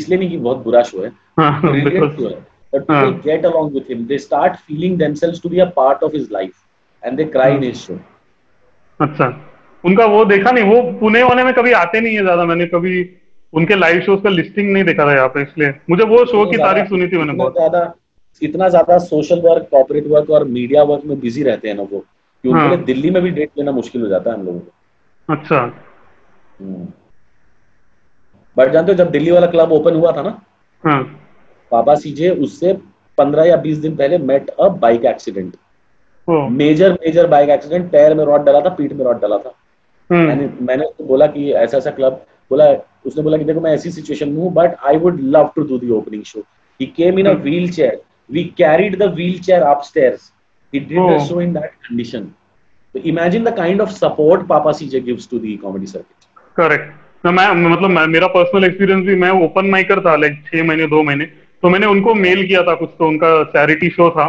इसलिए 0.00 0.18
नहीं 0.18 0.30
कि 0.30 0.36
बहुत 0.48 0.64
बुरा 0.64 0.82
शो 0.92 1.02
है 1.04 1.12
हाँ 1.40 1.50
brilliant 1.62 1.90
because 1.90 2.16
to 2.22 2.28
her. 2.28 2.38
But 2.72 2.88
people 2.88 3.12
हाँ. 3.12 3.22
get 3.28 3.44
along 3.52 3.68
with 3.78 3.92
him. 3.94 4.00
They 4.08 4.16
start 4.22 4.56
feeling 4.70 4.96
themselves 5.02 5.38
to 5.44 5.50
be 5.52 5.60
a 5.66 5.70
part 5.76 6.02
they 7.02 7.24
cry 7.26 7.50
in 7.50 7.62
his 7.62 7.80
show. 7.80 7.98
अच्छा। 9.00 9.26
उनका 9.84 10.04
वो 10.06 10.24
देखा 10.24 10.50
नहीं 10.50 10.64
वो 10.64 10.80
पुणे 11.00 11.22
वाले 11.22 11.44
में 11.44 11.52
कभी 11.54 11.72
आते 11.74 12.00
नहीं 12.00 12.14
है 12.16 12.22
ज़्यादा। 12.22 12.44
मैंने 12.44 12.66
कभी 12.66 13.02
उनके 13.52 13.74
लाइव 13.74 14.00
शोज़ 14.00 14.20
का 14.22 14.30
लिस्टिंग 14.30 14.72
नहीं 14.72 14.84
देखा 14.84 15.06
था 15.06 15.14
यहाँ 15.14 15.28
पे 15.34 15.42
इसलिए। 15.42 15.74
मुझे 15.90 16.04
वो 16.04 16.24
शो 16.26 16.44
की 16.50 16.56
तारीफ़ 16.58 16.88
सुनी 16.88 17.08
थी 17.08 17.18
मैंने 17.18 17.32
बहुत। 17.34 17.52
ज़्यादा 17.54 17.92
इतना 18.42 18.68
ज़्यादा 18.68 18.98
सोशल 19.04 19.40
वर्क 19.40 19.68
कॉर्पोरेट 19.70 20.06
वर्क 20.06 20.30
और 20.30 20.44
मीडिया 20.48 20.82
वर्क 20.82 21.04
में 21.04 21.18
बिज़ी 21.20 21.42
रहते 21.42 21.68
हैं 21.68 21.74
ना 21.76 21.82
वो। 21.82 22.04
कि 22.44 22.48
उनके 22.48 22.60
हाँ. 22.60 22.68
लिए 22.68 22.84
दिल्ली 22.84 23.10
में 23.10 23.22
भी 23.22 23.30
डेट 23.30 23.50
लेना 23.58 23.72
मुश्किल 23.72 24.02
हो 24.02 24.08
जाता 24.08 24.30
है 24.30 24.36
हम 24.36 24.44
लोगों 24.46 24.60
को। 24.60 24.72
अच्छा। 25.28 25.60
बट 28.56 28.70
जानते 28.72 28.92
हो 28.92 28.98
जब 28.98 29.10
दिल्ली 29.10 29.30
वाला 29.30 29.46
क्लब 29.46 29.72
ओपन 29.72 29.94
हुआ 29.94 30.12
था 30.12 30.22
ना 30.22 30.40
हाँ। 30.84 31.02
पापा 31.72 31.94
सीजे 31.94 32.30
उससे 32.44 32.72
पंद्रह 33.18 33.44
या 33.44 33.56
बीस 33.56 33.78
दिन 33.78 33.96
पहले 33.96 34.18
met 34.18 34.50
a 34.50 34.68
bike 34.84 35.04
accident 35.04 35.54
oh 35.54 35.58
major 36.30 36.92
major 36.92 37.26
bike 37.26 37.50
accident 37.50 37.90
पैर 37.92 38.14
में 38.14 38.24
रॉड 38.24 38.44
डला 38.46 38.60
था 38.60 38.74
पीठ 38.78 38.92
में 38.92 39.04
रॉड 39.04 39.20
डला 39.20 39.38
था। 39.38 39.54
हम्म 40.10 40.26
मैंने 40.26 40.48
मैंने 40.62 40.84
उसको 40.84 41.04
बोला 41.04 41.26
कि 41.26 41.50
ऐसा 41.52 41.76
ऐसा 41.78 41.90
क्लब 41.90 42.24
बोला 42.50 42.70
उसने 43.06 43.22
बोला 43.22 43.36
कि 43.38 43.44
देखो 43.44 43.60
मैं 43.60 43.74
ऐसी 43.74 43.90
सिचुएशन 43.90 44.28
में 44.28 44.42
हूँ 44.42 44.52
but 44.54 44.74
I 44.86 44.96
would 44.96 45.20
love 45.36 45.50
to 45.56 45.62
do 45.68 45.78
the 45.78 45.90
opening 45.98 46.22
show 46.24 46.40
he 46.80 46.86
came 46.96 47.18
in 47.18 47.26
a 47.26 47.32
wheel 47.44 47.70
chair 47.72 48.00
we 48.30 48.44
carried 48.58 48.98
the 48.98 49.14
wheel 49.14 49.38
chair 49.40 49.62
upstairs 49.62 50.32
he 50.72 50.80
did 50.80 50.98
the 51.00 51.02
Oh. 51.02 51.20
show 51.26 51.36
in 51.42 51.52
that 51.52 51.70
condition. 51.84 52.24
So 52.94 53.00
imagine 53.10 53.44
the 53.44 53.52
kind 53.58 53.82
of 53.82 53.92
support 53.92 54.42
papa 54.48 54.72
cj 54.78 54.98
gives 55.04 55.26
to 55.28 55.38
the 55.44 55.52
comedy 55.62 55.86
circuit. 55.92 56.26
Correct 56.56 57.26
मैं 57.26 57.46
मतलब 57.70 57.90
मैं, 57.90 58.06
मेरा 58.06 58.26
personal 58.34 58.64
experience 58.64 59.04
भी 59.06 59.14
मैं 59.22 59.30
open 59.44 59.70
माइकर 59.70 60.00
था 60.06 60.16
like 60.16 60.42
छह 60.46 60.64
महीने 60.64 60.86
दो 60.86 61.02
महीने। 61.02 61.24
तो 61.62 61.68
मैंने 61.68 61.86
उनको 61.86 62.14
मेल 62.14 62.46
किया 62.46 62.62
था 62.62 62.74
कुछ 62.82 62.90
तो 62.98 63.08
उनका 63.08 63.30
चैरिटी 63.56 63.88
शो 63.90 64.10
था। 64.10 64.26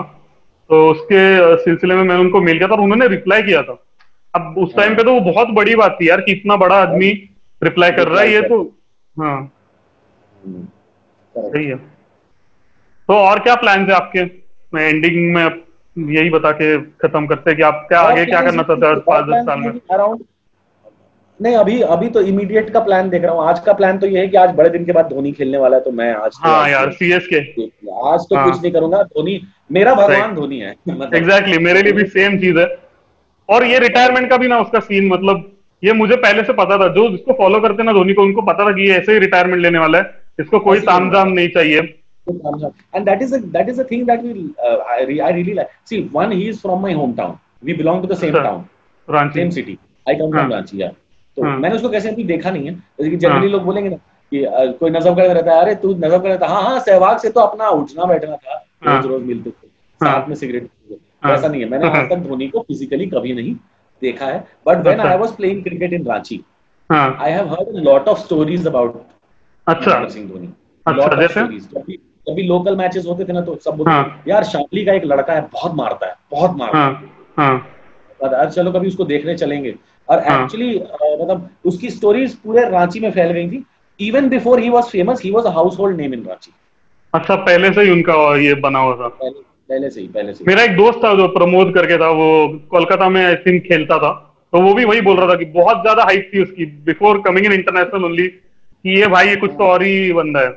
तो 0.70 0.90
उसके 0.92 1.58
सिलसिले 1.58 1.96
में 1.96 2.04
मैंने 2.04 2.22
उनको 2.22 2.42
मिल 2.42 2.58
गया 2.58 2.68
था 2.68 2.74
और 2.74 2.82
उन्होंने 2.82 3.08
रिप्लाई 3.08 3.44
किया 3.44 3.62
था। 3.64 3.84
अब 4.36 4.56
उस 4.58 4.76
टाइम 4.76 4.96
पे 4.96 5.04
तो 5.04 5.14
वो 5.14 5.20
बहुत 5.22 5.48
बड़ी 5.48 5.76
बात 5.76 5.98
थी 6.02 6.10
यार 6.10 6.22
कि 6.22 6.32
इतना 6.32 6.56
बड़ा 6.56 6.76
आदमी 6.76 7.30
रिप्लाई 7.64 7.92
कर 7.92 8.08
रहा 8.08 8.22
है 8.22 8.32
ये 8.32 8.42
तो 8.42 8.80
हाँ। 9.20 9.52
Hmm. 10.48 10.66
सही 11.38 11.66
है। 11.66 11.76
तो 13.08 13.14
और 13.14 13.40
क्या 13.40 13.56
प्लान 13.56 13.86
है 13.86 13.92
आपके? 13.92 14.24
मैं 14.74 14.90
एंडिंग 14.90 15.34
में 15.34 15.44
यही 16.16 16.30
बता 16.30 16.52
के 16.52 16.78
खत्म 16.82 17.28
करते 17.28 17.50
हैं 17.50 17.58
कि 17.58 17.64
आप 17.64 17.86
क्या 17.88 18.00
आगे 18.00 18.26
क्या 18.26 18.42
करना 18.42 18.64
चाहते 18.64 18.86
हैं 18.86 19.00
पाँच 19.00 19.26
दस 19.26 19.46
साल 19.46 19.60
में? 19.60 19.72
अराउंड 19.92 20.24
नहीं 21.42 21.56
अभी 21.56 21.82
अभी 21.82 22.10
तो 22.10 22.22
इमीडिएट 22.22 22.70
का 22.70 22.80
प्लान 22.80 23.10
देख 23.10 23.24
रहा 23.24 23.32
हूँ। 23.32 23.44
आज 23.44 23.60
का 23.60 23.74
प्लान 23.74 23.98
तो 23.98 24.08
ये 24.08 24.20
है 24.20 24.28
कि 24.28 24.38
आज 24.38 24.50
बड़े 24.50 24.70
दिन 24.70 24.86
के 24.86 24.92
बाद 24.92 25.06
धोनी 25.06 25.32
खेलने 25.32 25.58
वाला 25.58 25.78
है 25.78 25.84
तो 25.84 25.92
मैं 25.92 26.14
आज 26.14 26.32
तो 26.32 26.50
हाँ 26.50 26.64
आज 26.64 26.72
यार 26.72 26.86
तो- 26.86 26.94
सी 26.94 27.20
के 27.20 27.66
आज 27.90 28.20
तो 28.20 28.36
हाँ। 28.36 28.52
कुछ 28.52 28.62
नहीं 28.62 28.72
करूँगा। 28.72 29.04
धोनी 29.04 29.48
मेरा 29.72 29.94
भगवान 29.94 30.36
धोनी 30.36 30.60
है। 30.60 30.76
मतलब 30.90 31.14
एग्जैक्टली 31.14 31.58
मेरे 31.58 31.82
लिए 31.82 31.94
भी 31.94 32.04
सेम 32.04 32.40
चीज़ 32.40 32.60
है। 32.60 32.78
और 33.50 33.66
ये 33.66 33.80
रिटायरमेंट 33.80 34.30
का 34.30 34.38
भी 34.38 34.48
ना 34.48 34.60
उसका 34.60 34.80
सीन 34.80 35.08
मतलब 35.08 35.52
ये 35.84 35.94
मुझे 35.94 36.16
पहले 36.16 36.44
से 36.44 36.54
पता 36.54 36.78
था। 36.78 36.88
जो 36.88 37.10
जिसको 37.10 37.34
फॉलो 37.34 37.60
करते 37.60 37.84
ना 37.84 37.94
धोनी 37.94 38.14
को 38.14 38.22
उनको 38.22 38.42
पता 38.42 38.66
था 38.66 38.72
कि 38.72 38.90
ये 38.90 38.96
ऐसे 38.96 39.14
ही 39.14 39.20
रिटायरमेंट 39.20 39.62
लेने 39.62 39.80
वाला 39.80 39.98
है। 39.98 40.12
इसको 40.40 40.60
कोई 40.60 40.78
ही 40.78 40.86
तामझाम 40.86 41.28
नहीं 41.28 41.50
चाहिए। 41.50 41.96
and 42.96 43.06
that 43.06 43.22
is 43.22 43.32
a 43.34 43.40
that 43.54 43.70
is 43.70 43.80
a 43.80 43.86
thing 43.92 44.06
that 44.06 44.24
we 44.24 44.34
uh, 44.68 44.78
I, 44.96 45.04
re, 45.04 45.20
I 45.20 45.32
really 45.32 45.56
like. 45.60 45.70
See 45.92 46.02
one 46.16 46.32
he 46.32 46.50
is 46.50 46.62
from 46.66 46.84
my 46.86 46.94
hometown. 46.94 47.38
We 47.68 47.78
belong 47.82 48.02
to 48.02 48.08
the 48.08 48.20
same 48.22 48.36
अच्छा, 48.36 48.44
town. 48.44 48.62
Ranchi 49.10 49.40
same 49.40 49.50
city 49.50 49.78
I 50.10 50.16
come 50.16 50.32
from 50.32 50.54
हाँ। 50.54 50.62
तो 51.40 51.46
हाँ। 51.46 51.58
मैंने 51.58 51.76
उसको 51.76 51.90
कैसे 51.90 52.10
अभी 52.10 52.24
देखा 52.24 52.52
नहीं 52.52 52.66
है 52.66 52.74
जैसे 52.74 53.10
कि 53.10 53.18
जनरली 53.18 53.40
हाँ। 53.40 53.48
लोग 53.48 53.64
बोलेंगे 53.64 53.90
ना 53.90 53.96
कि 54.32 54.46
कोई 54.80 54.90
नजफगढ़ 54.90 55.28
रहता 55.28 55.52
है 55.52 55.62
अरे 55.62 55.76
तू 55.76 55.94
नजफगढ़ 55.94 56.30
रहता 56.30 56.48
हाँ 56.48 56.62
हाँ 56.64 56.80
सहवाग 56.80 57.18
से 57.18 57.30
तो 57.30 57.40
अपना 57.40 57.70
उठना 57.70 58.06
बैठना 58.06 58.36
था 58.36 58.66
हाँ। 58.86 59.02
रोज 59.02 59.12
रोज 59.12 59.24
मिलते 59.24 59.50
थे 59.50 59.68
हाँ। 60.02 60.12
साथ 60.12 60.28
में 60.28 60.36
सिगरेट। 60.36 60.70
हाँ। 61.24 61.34
ऐसा 61.34 61.48
नहीं 61.48 61.62
है 61.62 61.70
मैंने। 61.70 61.90
आज 61.90 62.10
तक 62.10 62.18
धोनी 62.18 62.48
को 62.48 62.60
फिजिकली 62.60 63.06
कभी 63.06 63.34
नहीं 63.34 63.56
देखा 64.02 64.26
है 64.26 64.48
बट 64.68 64.88
अच्छा। 64.88 65.10
I 65.10 65.18
was 65.18 65.32
playing 65.32 65.64
cricket 65.64 65.94
in 65.94 66.06
Ranchi 66.06 66.44
I 66.92 67.32
have 67.32 67.50
heard 67.50 67.76
lot 67.76 68.08
of 68.08 68.20
stories 68.20 68.68
about 68.68 69.02
अच्छा 69.68 70.08
सिंह 70.10 70.30
धोनी 70.30 70.50
Lot 70.86 71.14
of 71.14 71.38
जब 72.28 72.36
भी 72.36 72.44
लोकल 72.44 72.76
मैचेस 72.76 73.06
होते 73.06 73.26
थे 73.26 73.34
ना 73.34 73.42
तो 73.42 73.56
सब 73.56 73.72
बोलते 73.72 73.92
हाँ। 73.92 74.24
यार 74.28 74.44
शामली 74.44 74.86
का 74.86 74.94
एक 74.94 75.06
लड़का 75.06 75.34
है 75.34 75.42
बहुत 75.42 75.76
मारता 75.76 76.08
है 76.08 76.16
बहुत 76.32 76.56
मारता 76.58 76.78
है 76.78 76.94
हाँ 77.38 77.68
हाँ 78.22 78.46
चलो 78.46 78.72
कभी 78.72 78.88
उसको 78.88 79.06
देखने 79.06 79.36
चलेंगे 79.38 79.76
और 80.10 80.20
हाँ। 80.20 80.44
एक्चुअली 80.44 80.76
मतलब 81.22 81.50
उसकी 81.66 81.90
स्टोरीज 81.90 82.36
पूरे 82.36 82.70
रांची 82.70 83.00
में 83.00 83.12
फैल 83.12 83.32
गई 83.32 83.48
थी। 83.50 83.64
Even 84.00 84.30
before 84.30 84.60
he 84.60 84.70
was 84.70 84.84
famous 84.86 85.22
he 85.24 85.32
was 85.32 85.46
a 85.46 85.52
household 85.80 85.98
name 85.98 86.14
in 86.14 86.24
Ranchi. 86.24 86.52
अच्छा 87.14 87.36
पहले 87.36 87.72
से 87.74 87.82
ही 87.82 87.92
उनका 87.92 88.14
ये 88.38 88.54
बना 88.62 88.80
हुआ 88.80 88.96
था। 88.96 89.08
पहले 89.10 89.40
पहले 89.70 89.90
से 89.90 90.02
ही 90.02 90.08
पहले 90.08 90.34
से 90.34 90.44
मेरा 90.48 90.64
एक 90.64 90.76
दोस्त 90.78 91.00
था 91.04 91.14
जो 91.16 91.28
प्रमोद 91.30 91.74
करके 91.74 91.98
था 91.98 92.10
वो 92.12 92.28
कोलकाता 92.72 93.10
में 93.10 93.24
आई 93.26 93.36
थिंक 93.38 93.62
खेलता 93.64 93.98
था। 93.98 94.12
तो 94.54 94.62
वो 94.62 94.74
भी 94.74 94.86
वही 94.86 95.02
बोल 95.02 95.18
रहा 95.18 95.30
था 95.30 95.36
कि 95.36 95.46
बहुत 95.54 95.82
ज़्यादा 95.82 96.04
हाइप 96.04 96.30
थी 96.34 96.42
उसकी। 96.44 96.66
Before 96.86 97.22
coming 97.22 97.46
in 97.46 97.54
international 97.54 98.06
only 98.06 98.28
कि 98.28 99.00
ये 99.00 99.08
भाई 99.08 99.28
ये 99.28 99.36
कुछ 99.36 99.52
तो 99.52 99.64
और 99.64 99.84
ही 99.84 100.14
बंदा 100.14 100.40
है। 100.40 100.50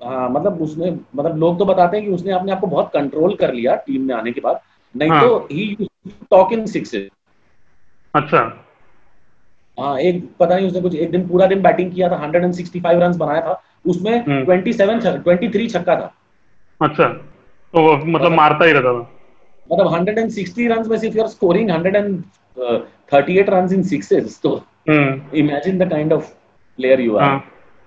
हाँ 0.00 0.28
मतलब 0.30 0.62
उसने 0.62 0.90
मतलब 0.90 1.36
लोग 1.38 1.58
तो 1.58 1.64
बताते 1.64 1.96
हैं 1.96 2.06
कि 2.06 2.12
उसने 2.12 2.32
अपने 2.32 2.52
आप 2.52 2.60
को 2.60 2.66
बहुत 2.66 2.90
कंट्रोल 2.94 3.34
कर 3.34 3.52
लिया 3.52 3.74
टीम 3.86 4.02
में 4.02 4.14
आने 4.14 4.32
के 4.32 4.40
बाद। 4.40 4.60
नहीं 4.94 5.10
हाँ। 5.10 5.20
तो 5.20 5.38
ही 5.52 5.86
टॉक 6.30 6.52
इन 6.52 6.64
सिक्सेस 6.66 7.08
अच्छा। 8.14 8.38
हाँ 9.78 9.98
एक 9.98 10.28
पता 10.40 10.56
नहीं 10.56 10.66
उसने 10.66 10.80
कुछ 10.80 10.94
एक 10.94 11.10
दिन 11.10 11.26
पूरा 11.28 11.46
दिन 11.46 11.62
बैटिंग 11.62 11.92
किया 11.92 12.08
था 12.08 12.16
165 12.26 13.00
रन 13.02 13.16
बनाया 13.18 13.40
था। 13.40 13.62
उसमें 13.86 14.12
हम्म। 14.26 14.44
27 14.44 15.00
छ- 15.02 15.22
23 15.28 15.72
छक्का 15.72 15.96
था। 15.96 16.12
अच्छा 16.80 17.08
तो 17.08 17.82
वो 17.82 17.96
मतलब 18.06 18.32
मारता 18.32 18.64
ही 18.64 18.72
रहता 18.72 18.92
था। 18.92 19.10
मतलब 19.70 19.86
160 19.94 20.68
रन 20.68 20.88
में 20.90 20.96
सिर्फ़ 20.98 21.16
you 21.16 21.22
are 21.22 21.28
scoring 21.28 21.70
138 21.70 23.48
run 23.48 23.74
in 23.74 23.82
sixes 23.82 24.40
तो 24.42 24.54
हम्म। 24.90 25.36
Imagine 25.36 25.78
the 25.78 25.90
kind 25.90 26.12
of 26.12 26.30
player 26.78 27.00
you 27.00 27.16
are 27.16 27.38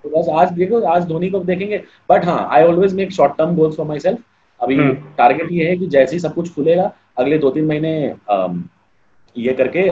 तो 0.03 0.09
बस 0.09 0.27
आज 0.39 0.51
देखो 0.51 0.81
आज 0.81 1.05
धोनी 1.07 1.29
को 1.29 1.39
देखेंगे। 1.39 1.77
बट 2.09 2.25
हाँ 2.25 2.47
I 2.51 2.63
always 2.63 2.93
make 2.93 3.11
short 3.11 3.37
term 3.37 3.55
goals 3.55 3.75
for 3.77 3.85
myself 3.99 4.19
अभी 4.61 4.75
हम्म। 4.77 4.93
टारगेट 5.17 5.51
ये 5.51 5.69
है 5.69 5.77
कि 5.77 5.87
जैसे 5.87 6.15
ही 6.15 6.19
सब 6.19 6.33
कुछ 6.33 6.53
खुलेगा 6.55 6.91
अगले 7.17 7.37
दो 7.37 7.49
तीन 7.49 7.65
महीने 7.65 7.91
अम, 8.29 8.63
ये 9.37 9.53
करके 9.53 9.89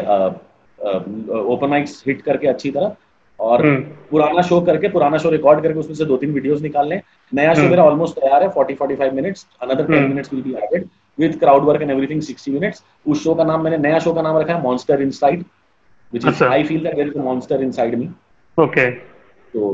ओपन 1.45 1.69
माइक्स 1.69 2.03
हिट 2.07 2.21
करके 2.21 2.47
अच्छी 2.47 2.71
तरह 2.71 2.95
और 3.39 3.65
हम्म। 3.65 3.81
पुराना 4.11 4.41
शो 4.41 4.59
करके 4.61 4.89
पुराना 4.89 5.17
शो 5.17 5.29
रिकॉर्ड 5.29 5.61
करके 5.63 5.79
उसमें 5.79 5.95
से 5.95 6.05
दो 6.05 6.17
तीन 6.17 6.31
वीडियोस 6.33 6.61
निकाल 6.61 6.87
लें। 6.89 7.01
नया 7.31 7.53
शो 7.53 7.59
हम्म। 7.59 7.69
मेरा 7.69 7.83
ऑलमोस्ट 7.83 8.15
तैयार 8.19 8.43
है 8.43 8.49
40 8.51 8.77
45 8.77 9.13
minutes 9.13 9.45
another 9.61 9.85
10 9.85 9.97
hmm. 9.97 10.07
Minutes 10.09 10.33
will 10.33 10.43
be 10.43 10.53
added 10.63 10.87
with 11.17 11.37
crowd 11.39 11.63
work 11.63 11.81
and 11.81 11.91
everything 11.91 12.21
60 12.23 12.49
minutes 12.49 12.83
उस 13.05 13.23
शो 13.23 13.35
का 13.35 13.43
नाम 13.43 13.63
मैंने 13.63 13.77
नया 13.79 13.99
शो 13.99 14.13
का 14.13 14.21
नाम 14.21 14.37
रखा 14.37 14.53
है 14.53 14.61
monster 14.63 15.01
inside 15.01 15.43
which 16.13 16.25
is. 16.27 16.43
I 16.43 16.63
feel 16.63 16.83
that 16.83 16.95
there 16.95 17.07
is 17.07 17.17
a 17.17 17.23
monster 17.23 17.61
inside 17.63 17.95
me 17.95 18.09
okay 18.57 18.89
तो 18.91 19.69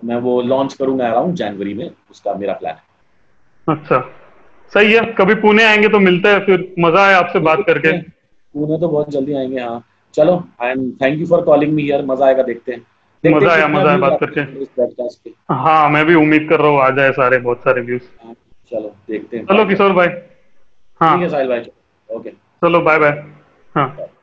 मैं 0.00 0.16
वो 0.20 0.40
लॉन्च 0.42 0.74
करूँगा 0.74 1.08
अराउंड 1.08 1.34
जनवरी 1.36 1.74
में 1.74 1.90
उसका 2.10 2.34
मेरा 2.34 2.52
प्लान 2.54 2.74
है। 2.74 3.76
अच्छा। 3.76 3.98
सही 4.72 4.92
है 4.92 5.00
कभी 5.18 5.34
पुणे 5.40 5.64
आएँगे 5.64 5.88
तो 5.88 5.98
मिलते 6.00 6.28
हैं 6.28 6.44
फिर 6.46 6.72
मज़ा 6.78 7.06
आया 7.06 7.18
आपसे 7.18 7.38
बात 7.40 7.62
करके। 7.66 7.92
पुणे 8.54 8.80
तो 8.80 8.88
बहुत 8.88 9.10
जल्दी 9.10 9.34
आएँगे 9.34 9.60
हाँ। 9.60 9.82
चलो 10.14 10.42
I 10.62 10.70
am 10.70 10.90
thank 10.92 11.18
you 11.20 11.26
for 11.26 11.42
calling 11.42 11.72
me 11.74 11.82
here 11.82 12.04
मज़ा 12.04 12.26
आएगा 12.26 12.42
देखते 12.42 12.72
हैं। 12.72 12.80
देखते 13.24 13.40
मज़ा 13.40 13.52
आया, 13.52 13.68
मज़ा 13.68 13.88
आया 13.88 13.98
बात 13.98 14.18
करके। 14.20 14.40
हैं 14.40 15.32
हाँ 15.50 15.88
मैं 15.90 16.04
भी 16.06 16.14
उम्मीद 16.14 16.46
कर 16.48 16.60
रहा 16.60 16.70
हूँ 16.70 16.80
आ 16.80 16.90
जाए 16.90 17.12
सारे 17.12 17.38
बहुत 17.38 17.58
सारे 17.58 17.80
व्यूज़ 17.80 18.02
हाँ, 18.24 18.34
चलो 18.72 18.94
देखते 19.08 19.36
हैं। 19.36 19.44
चलो 19.46 19.64
किशोर 19.64 19.92
भाई। 19.92 20.08
हाँ। 21.00 21.14
ठीक 21.14 21.22
है 21.22 21.28
साहिल 21.28 21.48
भाई 21.48 21.70
ओके। 22.10 22.30
चलो 22.30 22.80
बाय 22.80 22.98
बाय 22.98 23.24
हाँ। 23.74 24.17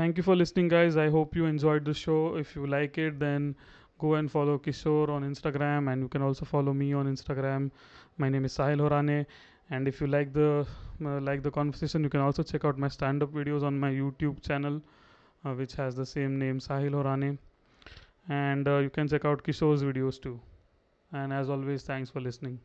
Thank 0.00 0.16
you 0.16 0.22
for 0.22 0.34
listening, 0.34 0.68
guys. 0.68 0.96
I 0.96 1.10
hope 1.10 1.36
you 1.36 1.44
enjoyed 1.44 1.84
the 1.84 1.92
show. 1.92 2.36
If 2.42 2.56
you 2.56 2.66
like 2.66 2.96
it, 2.96 3.18
then 3.18 3.54
go 3.98 4.14
and 4.14 4.30
follow 4.34 4.56
Kishore 4.66 5.10
on 5.10 5.24
Instagram, 5.24 5.92
and 5.92 6.00
you 6.00 6.08
can 6.08 6.22
also 6.22 6.46
follow 6.46 6.72
me 6.72 6.94
on 6.94 7.10
Instagram. 7.10 7.70
My 8.16 8.30
name 8.30 8.46
is 8.46 8.56
Sahil 8.56 8.80
Horane, 8.84 9.26
and 9.68 9.86
if 9.86 10.00
you 10.00 10.06
like 10.06 10.32
the 10.32 10.66
uh, 11.04 11.20
like 11.26 11.42
the 11.42 11.50
conversation, 11.50 12.02
you 12.02 12.12
can 12.16 12.24
also 12.28 12.42
check 12.42 12.64
out 12.64 12.78
my 12.78 12.88
stand-up 12.96 13.34
videos 13.40 13.62
on 13.72 13.78
my 13.78 13.90
YouTube 13.90 14.40
channel, 14.48 14.80
uh, 15.44 15.52
which 15.60 15.74
has 15.82 15.94
the 16.02 16.06
same 16.14 16.38
name, 16.38 16.64
Sahil 16.70 16.98
Horane, 17.02 17.36
and 18.40 18.74
uh, 18.76 18.78
you 18.78 18.88
can 18.98 19.06
check 19.16 19.26
out 19.26 19.44
Kishore's 19.50 19.82
videos 19.92 20.22
too. 20.28 20.40
And 21.12 21.40
as 21.42 21.50
always, 21.50 21.88
thanks 21.92 22.08
for 22.08 22.22
listening. 22.30 22.58